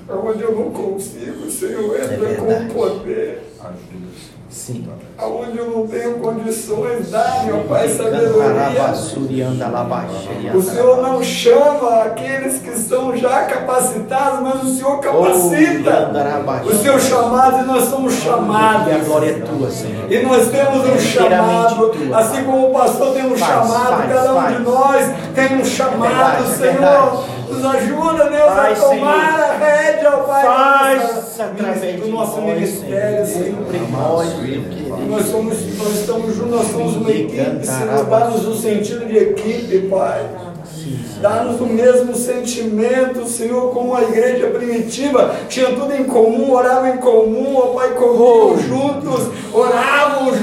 Aonde 0.08 0.42
eu 0.42 0.52
não 0.56 0.70
consigo, 0.70 1.48
Senhor, 1.48 1.94
entra 1.94 2.28
É 2.28 2.34
com 2.34 2.52
o 2.52 2.74
poder. 2.74 3.42
Ajuda, 3.60 4.39
Sim. 4.50 4.84
Aonde 5.16 5.58
eu 5.58 5.70
não 5.70 5.86
tenho 5.86 6.14
condições, 6.14 7.08
dá, 7.10 7.42
meu 7.44 7.58
Pai, 7.68 7.88
sabedoria. 7.88 8.92
O 10.54 10.60
Senhor 10.60 11.00
não 11.00 11.22
chama 11.22 12.02
aqueles 12.02 12.58
que 12.60 12.76
são 12.76 13.16
já 13.16 13.44
capacitados, 13.44 14.40
mas 14.40 14.62
o 14.64 14.74
Senhor 14.74 14.98
capacita. 14.98 16.10
Oh, 16.12 16.68
O 16.68 16.74
Senhor 16.74 17.00
chamado 17.00 17.62
e 17.62 17.66
nós 17.66 17.84
somos 17.84 18.12
E 18.12 18.16
a 18.16 18.32
chamados. 18.32 19.06
glória 19.06 19.30
é 19.30 19.38
tua, 19.38 19.70
Senhor. 19.70 20.10
E 20.12 20.22
nós 20.22 20.48
temos 20.48 20.88
um 20.88 20.98
chamado, 20.98 21.92
assim 22.14 22.42
como 22.44 22.70
o 22.70 22.72
pastor 22.72 23.14
tem 23.14 23.26
um 23.32 23.36
chamado, 23.36 24.08
cada 24.08 24.34
um 24.34 24.52
de 24.56 24.62
nós 24.62 25.06
tem 25.34 25.60
um 25.60 25.64
chamado, 25.64 26.44
Senhor. 26.56 27.39
Nos 27.60 27.74
ajuda, 27.74 28.30
Deus, 28.30 28.54
Faz, 28.54 28.82
a 28.82 28.88
tomar 28.88 29.38
a 29.38 29.52
rédea, 29.58 30.10
ó 30.14 30.22
Pai, 30.22 30.42
Faz 30.46 31.40
através 31.40 32.00
do 32.00 32.08
nosso 32.08 32.40
ministério, 32.40 33.26
Senhor. 33.26 33.58
Nós, 35.06 35.26
somos, 35.26 35.76
nós 35.76 36.00
estamos 36.00 36.34
juntos, 36.34 36.50
nós 36.52 36.70
somos 36.70 36.96
uma 36.96 37.10
equipe, 37.10 37.66
Senhor. 37.66 38.04
Dá-nos 38.06 38.46
o 38.46 38.54
sentido 38.56 39.06
de 39.06 39.18
equipe, 39.18 39.88
Pai. 39.88 40.26
Dá-nos 41.20 41.60
o 41.60 41.66
mesmo 41.66 42.14
sentimento, 42.14 43.26
Senhor, 43.26 43.74
como 43.74 43.94
a 43.94 44.04
igreja 44.04 44.46
primitiva. 44.46 45.34
Tinha 45.46 45.66
tudo 45.72 45.94
em 45.94 46.04
comum, 46.04 46.52
oravam 46.52 46.88
em 46.88 46.96
comum, 46.96 47.56
ó 47.58 47.74
Pai, 47.74 47.90
comiam 47.90 48.58
juntos, 48.58 49.28
oravam 49.52 50.34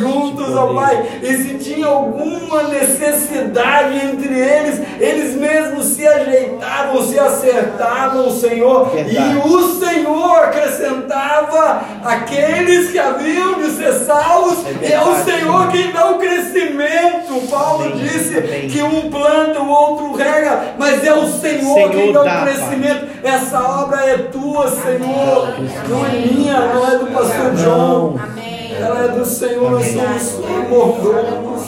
juntos, 0.47 0.57
ó 0.57 0.73
Pai, 0.73 1.05
e 1.21 1.37
se 1.37 1.53
tinha 1.55 1.87
alguma 1.87 2.63
necessidade 2.63 3.95
entre 4.05 4.33
eles, 4.39 4.81
eles 4.99 5.35
mesmos 5.35 5.85
se 5.85 6.07
ajeitavam, 6.07 7.05
se 7.07 7.19
acertavam, 7.19 8.31
Senhor, 8.31 8.89
Verdade. 8.89 9.33
e 9.35 9.37
o 9.37 9.79
Senhor 9.79 10.43
acrescentava 10.43 11.81
aqueles 12.03 12.91
que 12.91 12.99
haviam 12.99 13.55
de 13.55 13.71
ser 13.71 13.93
salvos, 13.93 14.65
É 14.81 14.87
e 14.89 14.93
é 14.93 15.01
o. 15.01 15.17
Senhor 15.17 15.67
quem 15.71 15.91
dá 15.91 16.11
o 16.11 16.17
crescimento. 16.19 17.47
Paulo 17.49 17.85
Amém. 17.85 17.97
disse 17.97 18.37
Amém. 18.37 18.67
que 18.69 18.81
um 18.81 19.09
planta, 19.09 19.59
o 19.59 19.69
outro 19.69 20.13
rega, 20.13 20.75
mas 20.77 21.03
é 21.03 21.13
o 21.13 21.27
Senhor, 21.27 21.73
Senhor 21.73 21.89
quem 21.91 22.13
dá 22.13 22.23
dá, 22.23 22.39
o 22.41 22.43
crescimento. 22.45 23.07
Essa 23.23 23.59
obra 23.61 24.05
é 24.05 24.17
tua, 24.17 24.69
Senhor. 24.69 25.53
Não 25.89 26.05
é 26.05 26.09
minha, 26.09 26.59
não 26.73 26.87
é 26.87 26.97
do 26.97 27.07
pastor 27.07 27.51
John. 27.55 28.15
Amém. 28.21 28.46
Ela 28.79 29.05
é 29.05 29.07
do 29.07 29.25
Senhor, 29.25 29.71
nós 29.71 29.85
somos 29.85 30.69
mordomos. 30.69 31.63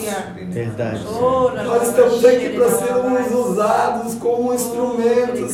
Verdade. 0.50 1.02
Nós 1.04 1.88
estamos 1.88 2.26
aqui 2.26 2.50
para 2.50 2.70
sermos 2.70 3.50
usados 3.50 4.14
como 4.16 4.54
instrumentos. 4.54 5.54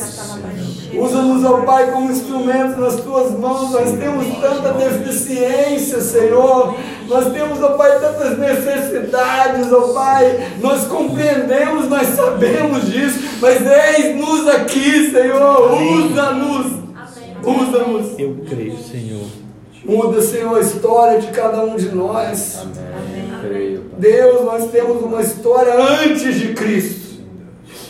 Usa-nos, 0.94 1.44
ó 1.44 1.60
Pai, 1.62 1.90
como 1.90 2.10
instrumentos 2.10 2.78
nas 2.78 2.96
tuas 2.96 3.32
mãos. 3.32 3.70
Nós 3.70 3.92
temos 3.98 4.26
tanta 4.40 4.72
deficiência, 4.72 6.00
Senhor. 6.00 6.74
Nós 7.08 7.32
temos, 7.32 7.62
ó 7.62 7.70
Pai, 7.76 7.98
tantas 8.00 8.38
necessidades, 8.38 9.72
ó 9.72 9.92
Pai. 9.92 10.52
Nós 10.60 10.84
compreendemos, 10.84 11.88
nós 11.88 12.08
sabemos 12.08 12.86
disso. 12.86 13.38
Mas 13.40 13.60
eis-nos 13.66 14.48
aqui, 14.48 15.10
Senhor. 15.10 15.72
Usa-nos. 15.74 16.66
Usa-nos. 17.44 18.18
Eu 18.18 18.36
creio, 18.48 18.78
Senhor. 18.78 19.45
Muda, 19.86 20.20
Senhor, 20.20 20.56
a 20.56 20.60
história 20.60 21.20
de 21.20 21.28
cada 21.28 21.62
um 21.62 21.76
de 21.76 21.94
nós. 21.94 22.58
Amém. 22.60 23.80
Deus, 23.96 24.44
nós 24.44 24.70
temos 24.70 25.00
uma 25.00 25.20
história 25.20 25.74
antes 25.74 26.34
de 26.34 26.54
Cristo. 26.54 27.06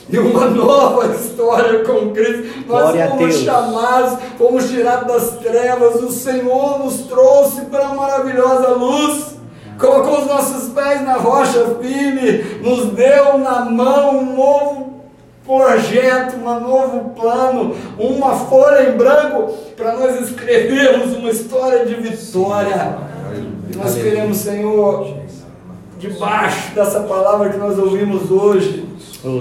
E 0.08 0.18
uma 0.18 0.46
nova 0.46 1.06
história 1.14 1.82
com 1.84 2.10
Cristo. 2.12 2.44
Nós 2.68 2.82
Glória 2.82 3.06
a 3.06 3.08
fomos 3.08 3.36
chamados, 3.36 4.18
fomos 4.36 4.68
tirados 4.68 5.06
das 5.08 5.38
trevas. 5.38 6.02
O 6.02 6.12
Senhor 6.12 6.78
nos 6.78 6.98
trouxe 7.06 7.62
para 7.62 7.86
a 7.86 7.94
maravilhosa 7.94 8.68
luz. 8.68 9.36
Colocou 9.80 10.20
os 10.20 10.26
nossos 10.26 10.72
pés 10.74 11.02
na 11.02 11.14
rocha 11.14 11.76
firme, 11.80 12.44
nos 12.62 12.86
deu 12.92 13.38
na 13.38 13.64
mão 13.64 14.18
um 14.18 14.36
novo 14.36 14.95
projeto, 15.46 16.36
um 16.36 16.60
novo 16.60 17.10
plano, 17.10 17.74
uma 17.98 18.34
folha 18.34 18.90
em 18.90 18.96
branco 18.96 19.54
para 19.76 19.96
nós 19.96 20.28
escrevermos 20.28 21.16
uma 21.16 21.30
história 21.30 21.86
de 21.86 21.94
vitória. 21.94 22.98
E 23.72 23.76
nós 23.76 23.94
queremos, 23.94 24.38
Senhor, 24.38 25.16
debaixo 25.98 26.74
dessa 26.74 27.00
palavra 27.00 27.50
que 27.50 27.56
nós 27.56 27.78
ouvimos 27.78 28.30
hoje, 28.30 28.84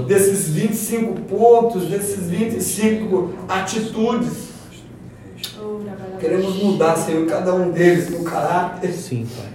desses 0.08 0.50
25 0.50 1.22
pontos, 1.22 1.86
desses 1.88 2.30
25 2.30 3.34
atitudes, 3.50 4.46
queremos 6.20 6.56
mudar, 6.62 6.96
Senhor, 6.96 7.26
cada 7.28 7.54
um 7.54 7.72
deles 7.72 8.10
no 8.10 8.24
caráter, 8.24 8.92
Sim, 8.94 9.28
Pai. 9.36 9.55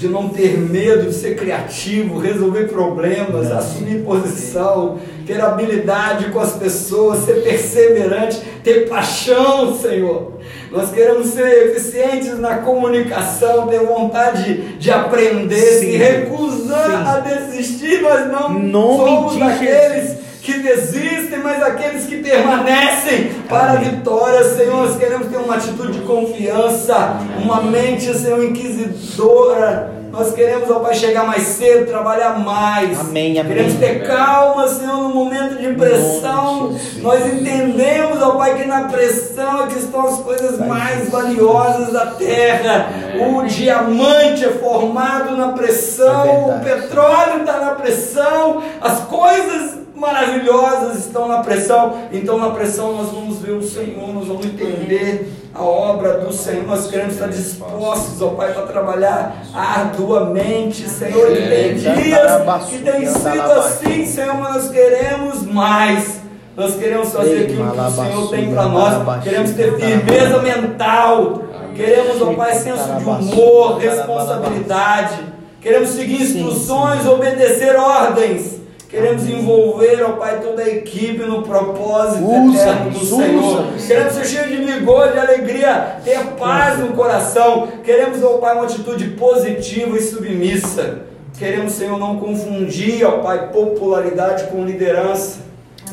De 0.00 0.08
não 0.08 0.30
ter 0.30 0.56
medo 0.56 1.10
de 1.10 1.14
ser 1.14 1.36
criativo, 1.36 2.18
resolver 2.18 2.68
problemas, 2.68 3.52
assumir 3.52 4.02
posição, 4.02 4.98
ter 5.26 5.38
habilidade 5.38 6.30
com 6.30 6.40
as 6.40 6.52
pessoas, 6.52 7.26
ser 7.26 7.42
perseverante, 7.42 8.40
ter 8.64 8.88
paixão, 8.88 9.78
Senhor. 9.78 10.38
Nós 10.72 10.90
queremos 10.90 11.26
ser 11.26 11.66
eficientes 11.66 12.38
na 12.38 12.58
comunicação, 12.58 13.66
ter 13.66 13.80
vontade 13.80 14.78
de 14.78 14.90
aprender, 14.90 15.60
Sim. 15.60 15.80
se 15.80 15.96
recusar 15.98 16.86
Sim. 16.86 17.06
a 17.06 17.20
desistir, 17.20 18.00
nós 18.00 18.26
não 18.32 18.58
nome 18.58 18.96
somos 18.96 19.32
de 19.34 19.38
daqueles 19.40 20.29
que 20.40 20.58
desistem, 20.58 21.38
mas 21.42 21.62
aqueles 21.62 22.06
que 22.06 22.16
permanecem 22.16 23.32
para 23.48 23.72
a 23.72 23.76
vitória, 23.76 24.42
Senhor. 24.44 24.86
Nós 24.86 24.96
queremos 24.96 25.28
ter 25.28 25.36
uma 25.36 25.54
atitude 25.54 25.92
de 25.92 26.00
confiança, 26.00 27.16
uma 27.42 27.60
mente, 27.62 28.12
Senhor, 28.16 28.42
inquisidora. 28.42 30.00
Nós 30.10 30.34
queremos, 30.34 30.68
ó 30.68 30.80
Pai, 30.80 30.94
chegar 30.94 31.24
mais 31.24 31.42
cedo, 31.42 31.86
trabalhar 31.86 32.36
mais. 32.40 32.98
Amém, 32.98 33.38
amém. 33.38 33.52
Queremos 33.52 33.74
ter 33.74 34.04
calma, 34.04 34.66
Senhor, 34.66 34.96
no 34.96 35.14
momento 35.14 35.56
de 35.56 35.72
pressão. 35.74 36.76
Nós 36.96 37.24
entendemos, 37.32 38.20
ó 38.20 38.32
Pai, 38.32 38.56
que 38.56 38.66
na 38.66 38.88
pressão 38.88 39.64
é 39.64 39.66
que 39.68 39.78
estão 39.78 40.08
as 40.08 40.18
coisas 40.18 40.58
mais 40.58 41.08
valiosas 41.10 41.92
da 41.92 42.06
terra. 42.06 42.88
O 43.20 43.46
diamante 43.46 44.44
é 44.44 44.50
formado 44.50 45.36
na 45.36 45.48
pressão, 45.52 46.26
É 46.26 46.56
o 46.56 46.64
petróleo 46.64 47.40
está 47.40 47.58
na 47.60 47.70
pressão, 47.76 48.62
as 48.80 49.00
coisas 49.02 49.78
maravilhosas 50.00 51.04
estão 51.06 51.28
na 51.28 51.42
pressão. 51.42 51.98
Então, 52.10 52.38
na 52.38 52.50
pressão, 52.50 52.94
nós 52.94 53.10
vamos 53.12 53.38
ver 53.38 53.52
o 53.52 53.62
Senhor, 53.62 54.12
nós 54.12 54.26
vamos 54.26 54.46
entender 54.46 55.30
a 55.54 55.62
obra 55.62 56.18
do 56.18 56.32
Senhor. 56.32 56.66
Nós 56.66 56.86
queremos 56.86 57.14
estar 57.14 57.28
dispostos, 57.28 58.20
ó 58.22 58.30
Pai, 58.30 58.52
para 58.52 58.62
trabalhar 58.62 59.44
arduamente, 59.54 60.88
Senhor. 60.88 61.30
E 61.30 61.48
tem 61.48 61.74
dias 61.74 62.68
que 62.68 62.78
tem 62.78 63.06
sido 63.06 63.52
assim, 63.52 64.06
Senhor, 64.06 64.34
mas 64.34 64.54
nós 64.54 64.70
queremos 64.70 65.42
mais. 65.42 66.20
Nós 66.56 66.74
queremos 66.74 67.12
fazer 67.12 67.44
aquilo 67.44 67.70
que 67.70 67.78
o 67.78 67.90
Senhor 67.90 68.30
tem 68.30 68.52
para 68.52 68.64
nós. 68.64 69.22
Queremos 69.22 69.50
ter 69.52 69.78
firmeza 69.78 70.38
mental. 70.38 71.42
Queremos, 71.76 72.20
ó 72.20 72.32
Pai, 72.32 72.54
senso 72.54 72.84
de 72.84 73.04
humor, 73.04 73.78
responsabilidade. 73.78 75.18
Queremos 75.60 75.90
seguir 75.90 76.22
instruções, 76.22 77.06
obedecer 77.06 77.76
ordens. 77.76 78.59
Queremos 78.90 79.28
envolver, 79.28 80.02
ó 80.02 80.12
Pai, 80.14 80.40
toda 80.40 80.62
a 80.62 80.68
equipe 80.68 81.22
no 81.22 81.42
propósito 81.42 82.24
Usa, 82.24 82.60
eterno 82.60 82.90
do 82.90 82.98
usa, 82.98 83.16
Senhor. 83.16 83.44
usa. 83.44 83.86
Queremos 83.86 84.12
ser 84.14 84.24
cheios 84.24 84.48
de 84.48 84.56
vigor, 84.72 85.12
de 85.12 85.18
alegria, 85.18 85.96
ter 86.04 86.18
paz 86.36 86.78
no 86.80 86.88
coração. 86.88 87.68
Queremos, 87.84 88.20
ó 88.24 88.38
Pai, 88.38 88.54
uma 88.56 88.64
atitude 88.64 89.10
positiva 89.10 89.96
e 89.96 90.02
submissa. 90.02 91.02
Queremos, 91.38 91.74
Senhor, 91.74 91.98
não 92.00 92.18
confundir, 92.18 93.04
ó 93.06 93.18
Pai, 93.18 93.50
popularidade 93.52 94.44
com 94.48 94.64
liderança. 94.64 95.38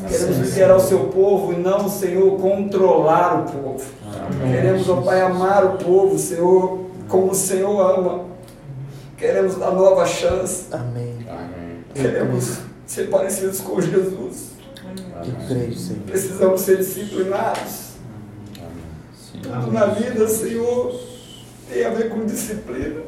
Queremos 0.10 0.38
liderar 0.38 0.78
o 0.78 0.80
seu 0.80 1.00
povo 1.00 1.54
e 1.54 1.56
não, 1.56 1.88
Senhor, 1.88 2.38
controlar 2.40 3.42
o 3.42 3.44
povo. 3.52 3.86
Queremos, 4.52 4.90
ó 4.90 4.98
Pai, 5.02 5.22
amar 5.22 5.64
o 5.66 5.70
povo, 5.78 6.18
Senhor, 6.18 6.80
como 7.08 7.32
o 7.32 7.36
Senhor 7.36 7.80
ama. 8.00 8.22
Queremos 9.18 9.56
dar 9.56 9.70
nova 9.72 10.06
chance. 10.06 10.66
Amém. 10.72 11.14
Amém. 11.30 11.84
Queremos 11.94 12.67
ser 12.88 13.10
parecidos 13.10 13.60
com 13.60 13.80
Jesus. 13.80 14.52
Eu 15.26 15.48
creio, 15.48 15.74
Senhor. 15.76 16.02
Precisamos 16.04 16.62
ser 16.62 16.78
disciplinados. 16.78 17.88
Tudo 19.44 19.72
na 19.72 19.86
vida, 19.88 20.28
Senhor, 20.28 21.00
tem 21.70 21.86
a 21.86 21.90
ver 21.90 22.10
com 22.10 22.26
disciplina. 22.26 23.02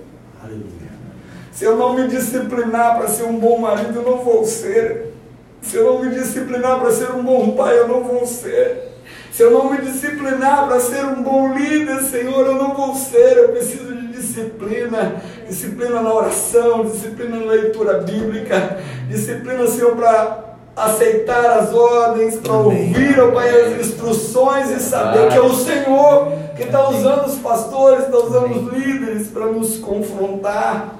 Se 1.51 1.65
eu 1.65 1.75
não 1.75 1.93
me 1.93 2.07
disciplinar 2.07 2.97
para 2.97 3.07
ser 3.07 3.23
um 3.23 3.39
bom 3.39 3.57
marido, 3.57 3.99
eu 3.99 4.03
não 4.03 4.23
vou 4.23 4.45
ser. 4.45 5.13
Se 5.61 5.77
eu 5.77 5.85
não 5.85 6.03
me 6.03 6.15
disciplinar 6.15 6.79
para 6.79 6.91
ser 6.91 7.11
um 7.11 7.23
bom 7.23 7.51
pai, 7.51 7.79
eu 7.79 7.87
não 7.87 8.03
vou 8.03 8.25
ser. 8.25 8.89
Se 9.31 9.43
eu 9.43 9.51
não 9.51 9.71
me 9.71 9.77
disciplinar 9.81 10.67
para 10.67 10.79
ser 10.79 11.05
um 11.05 11.23
bom 11.23 11.53
líder, 11.53 12.01
Senhor, 12.03 12.45
eu 12.45 12.55
não 12.55 12.75
vou 12.75 12.95
ser. 12.95 13.37
Eu 13.37 13.49
preciso 13.49 13.93
de 13.93 14.07
disciplina. 14.39 15.21
Disciplina 15.47 16.01
na 16.01 16.13
oração, 16.13 16.85
disciplina 16.85 17.37
na 17.37 17.51
leitura 17.51 17.99
bíblica, 17.99 18.79
disciplina, 19.07 19.67
Senhor, 19.67 19.95
para 19.95 20.49
aceitar 20.75 21.59
as 21.59 21.73
ordens, 21.73 22.37
para 22.37 22.53
ouvir, 22.53 23.19
ó 23.19 23.31
Pai, 23.31 23.49
as 23.49 23.85
instruções 23.85 24.69
e 24.71 24.79
saber 24.79 25.29
que 25.29 25.37
é 25.37 25.41
o 25.41 25.53
Senhor 25.53 26.31
que 26.55 26.63
está 26.63 26.89
usando 26.89 27.25
os 27.25 27.35
pastores, 27.35 28.05
está 28.05 28.17
usando 28.17 28.51
os 28.51 28.73
líderes 28.73 29.27
para 29.27 29.45
nos 29.47 29.77
confrontar, 29.77 30.95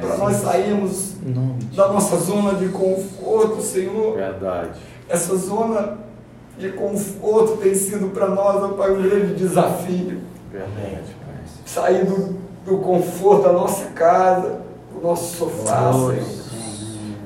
para 0.00 0.16
nós 0.16 0.36
sairmos 0.36 1.14
da 1.74 1.88
nossa 1.88 2.16
zona 2.16 2.54
de 2.54 2.68
conforto, 2.68 3.60
Senhor. 3.60 4.16
Verdade. 4.16 4.80
Essa 5.08 5.36
zona 5.36 5.98
de 6.58 6.70
conforto 6.72 7.58
tem 7.58 7.74
sido 7.74 8.08
para 8.08 8.28
nós, 8.28 8.62
ó 8.62 8.68
Pai, 8.68 8.90
um 8.92 9.02
grande 9.02 9.34
desafio. 9.34 10.20
Verdade, 10.50 11.16
Pai. 11.24 11.34
Sair 11.66 12.04
do, 12.04 12.36
do 12.68 12.78
conforto 12.78 13.44
da 13.44 13.52
nossa 13.52 13.86
casa, 13.86 14.60
do 14.94 15.00
nosso 15.00 15.36
sofá. 15.36 15.90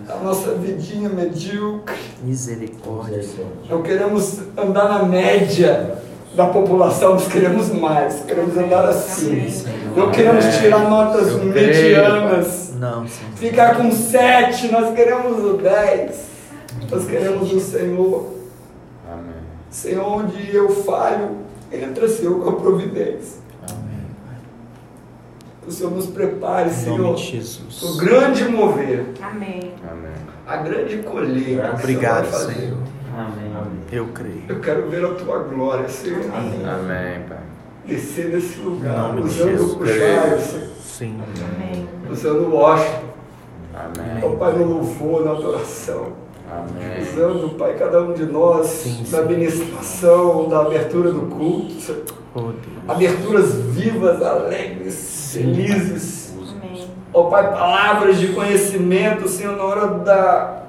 A 0.08 0.16
nossa 0.22 0.52
vidinha 0.54 1.08
medíocre. 1.08 1.96
misericórdia. 2.22 3.24
Não 3.68 3.82
queremos 3.82 4.40
andar 4.56 4.88
na 4.88 5.02
média 5.04 5.98
da 6.34 6.46
população, 6.46 7.14
nós 7.14 7.26
queremos 7.28 7.70
mais. 7.72 8.20
Queremos 8.20 8.56
andar 8.56 8.88
assim. 8.88 9.52
Não 9.96 10.10
queremos 10.10 10.44
tirar 10.56 10.88
notas 10.88 11.34
medianas. 11.42 12.74
Não. 12.78 13.06
Ficar 13.36 13.76
com 13.76 13.90
sete, 13.90 14.68
nós 14.68 14.94
queremos 14.94 15.42
o 15.44 15.56
dez. 15.56 16.32
Nós 16.90 17.06
queremos 17.06 17.52
o 17.52 17.60
Senhor. 17.60 18.34
Amém. 19.10 19.34
Senhor, 19.70 20.06
onde 20.06 20.54
eu 20.54 20.68
falho, 20.68 21.36
entra, 21.72 22.08
Senhor, 22.08 22.40
com 22.40 22.50
a 22.50 22.52
providência. 22.54 23.41
Amém. 25.62 25.64
Que 25.64 25.68
o 25.68 25.72
Senhor 25.72 25.90
nos 25.92 26.06
prepare, 26.06 26.70
Em 26.70 26.72
Senhor, 26.72 26.98
nome 26.98 27.16
de 27.16 27.22
Jesus. 27.30 27.82
o 27.82 27.96
grande 27.98 28.44
mover, 28.46 29.06
Amém. 29.22 29.72
Amém. 29.88 30.12
a 30.46 30.56
grande 30.56 30.98
colheita. 30.98 31.62
que 31.62 31.68
o 31.68 31.74
Obrigado, 31.74 32.24
Senhor 32.26 32.30
vai 32.30 32.40
fazer. 32.46 32.54
Senhor. 32.60 32.78
Amém. 33.16 33.52
Eu 33.92 34.06
creio. 34.08 34.42
Eu 34.48 34.60
quero 34.60 34.88
ver 34.88 35.04
a 35.04 35.08
tua 35.14 35.38
glória, 35.40 35.88
Senhor, 35.88 36.20
Amém, 36.34 37.20
Pai. 37.28 37.38
descer 37.86 38.28
nesse 38.30 38.58
Em 38.60 38.64
lugar, 38.64 39.14
usando 39.18 39.50
Jesus. 39.50 39.72
o 39.80 39.86
Jairo, 39.86 40.40
Senhor, 40.40 40.68
Sim. 40.82 41.20
Amém. 41.56 41.88
usando 42.10 42.46
o 42.48 42.54
Washington, 42.56 43.12
Amém. 43.74 44.22
Ó 44.24 44.36
Pai, 44.36 44.52
no 44.54 44.64
louvor, 44.64 45.24
na 45.24 45.30
adoração. 45.32 46.08
Amém. 46.50 47.02
Usando, 47.02 47.56
Pai, 47.56 47.74
cada 47.78 48.02
um 48.02 48.12
de 48.12 48.24
nós 48.26 48.66
Sim, 48.66 49.04
na 49.10 49.18
administração, 49.20 50.48
da 50.48 50.60
abertura 50.62 51.10
do 51.12 51.22
culto. 51.22 52.20
Oh, 52.34 52.40
Deus. 52.40 52.56
Aberturas 52.88 53.54
vivas, 53.54 54.22
alegres, 54.22 55.32
felizes. 55.34 56.32
Amém. 56.36 56.88
Ó 57.12 57.24
Pai, 57.24 57.50
palavras 57.50 58.18
de 58.18 58.28
conhecimento, 58.28 59.28
Senhor, 59.28 59.56
na 59.56 59.64
hora 59.64 59.86
da 59.98 60.62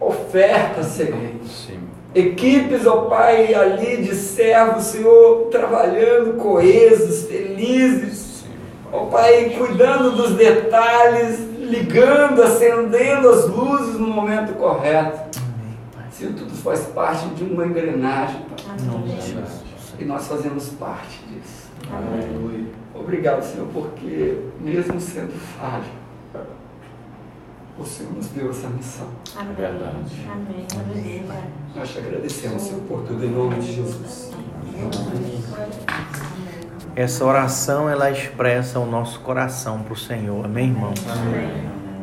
oferta, 0.00 0.82
Senhor. 0.82 1.18
Sim. 1.44 1.80
Equipes, 2.14 2.86
ó 2.86 3.02
Pai, 3.02 3.54
ali 3.54 3.98
de 3.98 4.14
servos, 4.14 4.84
Senhor, 4.84 5.48
trabalhando 5.50 6.38
coesos, 6.38 7.26
felizes. 7.26 8.44
Ó 8.90 9.06
Pai, 9.06 9.50
cuidando 9.50 10.12
dos 10.12 10.32
detalhes, 10.32 11.38
ligando, 11.58 12.42
acendendo 12.42 13.28
as 13.28 13.46
luzes 13.46 14.00
no 14.00 14.08
momento 14.08 14.54
correto. 14.54 15.38
Amém, 15.38 15.76
Pai. 15.94 16.04
Senhor, 16.10 16.32
tudo 16.32 16.54
faz 16.54 16.80
parte 16.86 17.26
de 17.28 17.44
uma 17.44 17.66
engrenagem, 17.66 18.40
Pai. 18.56 18.74
Amém. 18.88 19.69
E 20.00 20.04
nós 20.04 20.26
fazemos 20.26 20.70
parte 20.70 21.20
disso. 21.26 21.68
Amém. 21.92 22.68
Obrigado, 22.94 23.42
Senhor, 23.42 23.68
porque 23.68 24.38
mesmo 24.60 24.98
sendo 24.98 25.38
falho, 25.58 25.84
o 27.78 27.84
Senhor 27.84 28.12
nos 28.14 28.28
deu 28.28 28.50
essa 28.50 28.68
missão. 28.68 29.08
Amém. 29.36 29.54
verdade. 29.54 30.26
Amém. 30.30 30.66
Aleluia. 30.74 31.42
Nós 31.74 31.90
te 31.90 31.98
agradecemos, 31.98 32.62
Senhor, 32.62 32.80
por 32.82 33.02
tudo 33.02 33.24
em 33.24 33.30
nome 33.30 33.56
de 33.56 33.74
Jesus. 33.74 34.32
Essa 36.96 37.24
oração 37.24 37.88
ela 37.88 38.10
expressa 38.10 38.78
o 38.78 38.86
nosso 38.86 39.20
coração 39.20 39.82
para 39.82 39.92
o 39.92 39.96
Senhor. 39.96 40.44
Amém, 40.44 40.68
irmãos? 40.68 40.98
Amém. 41.08 41.79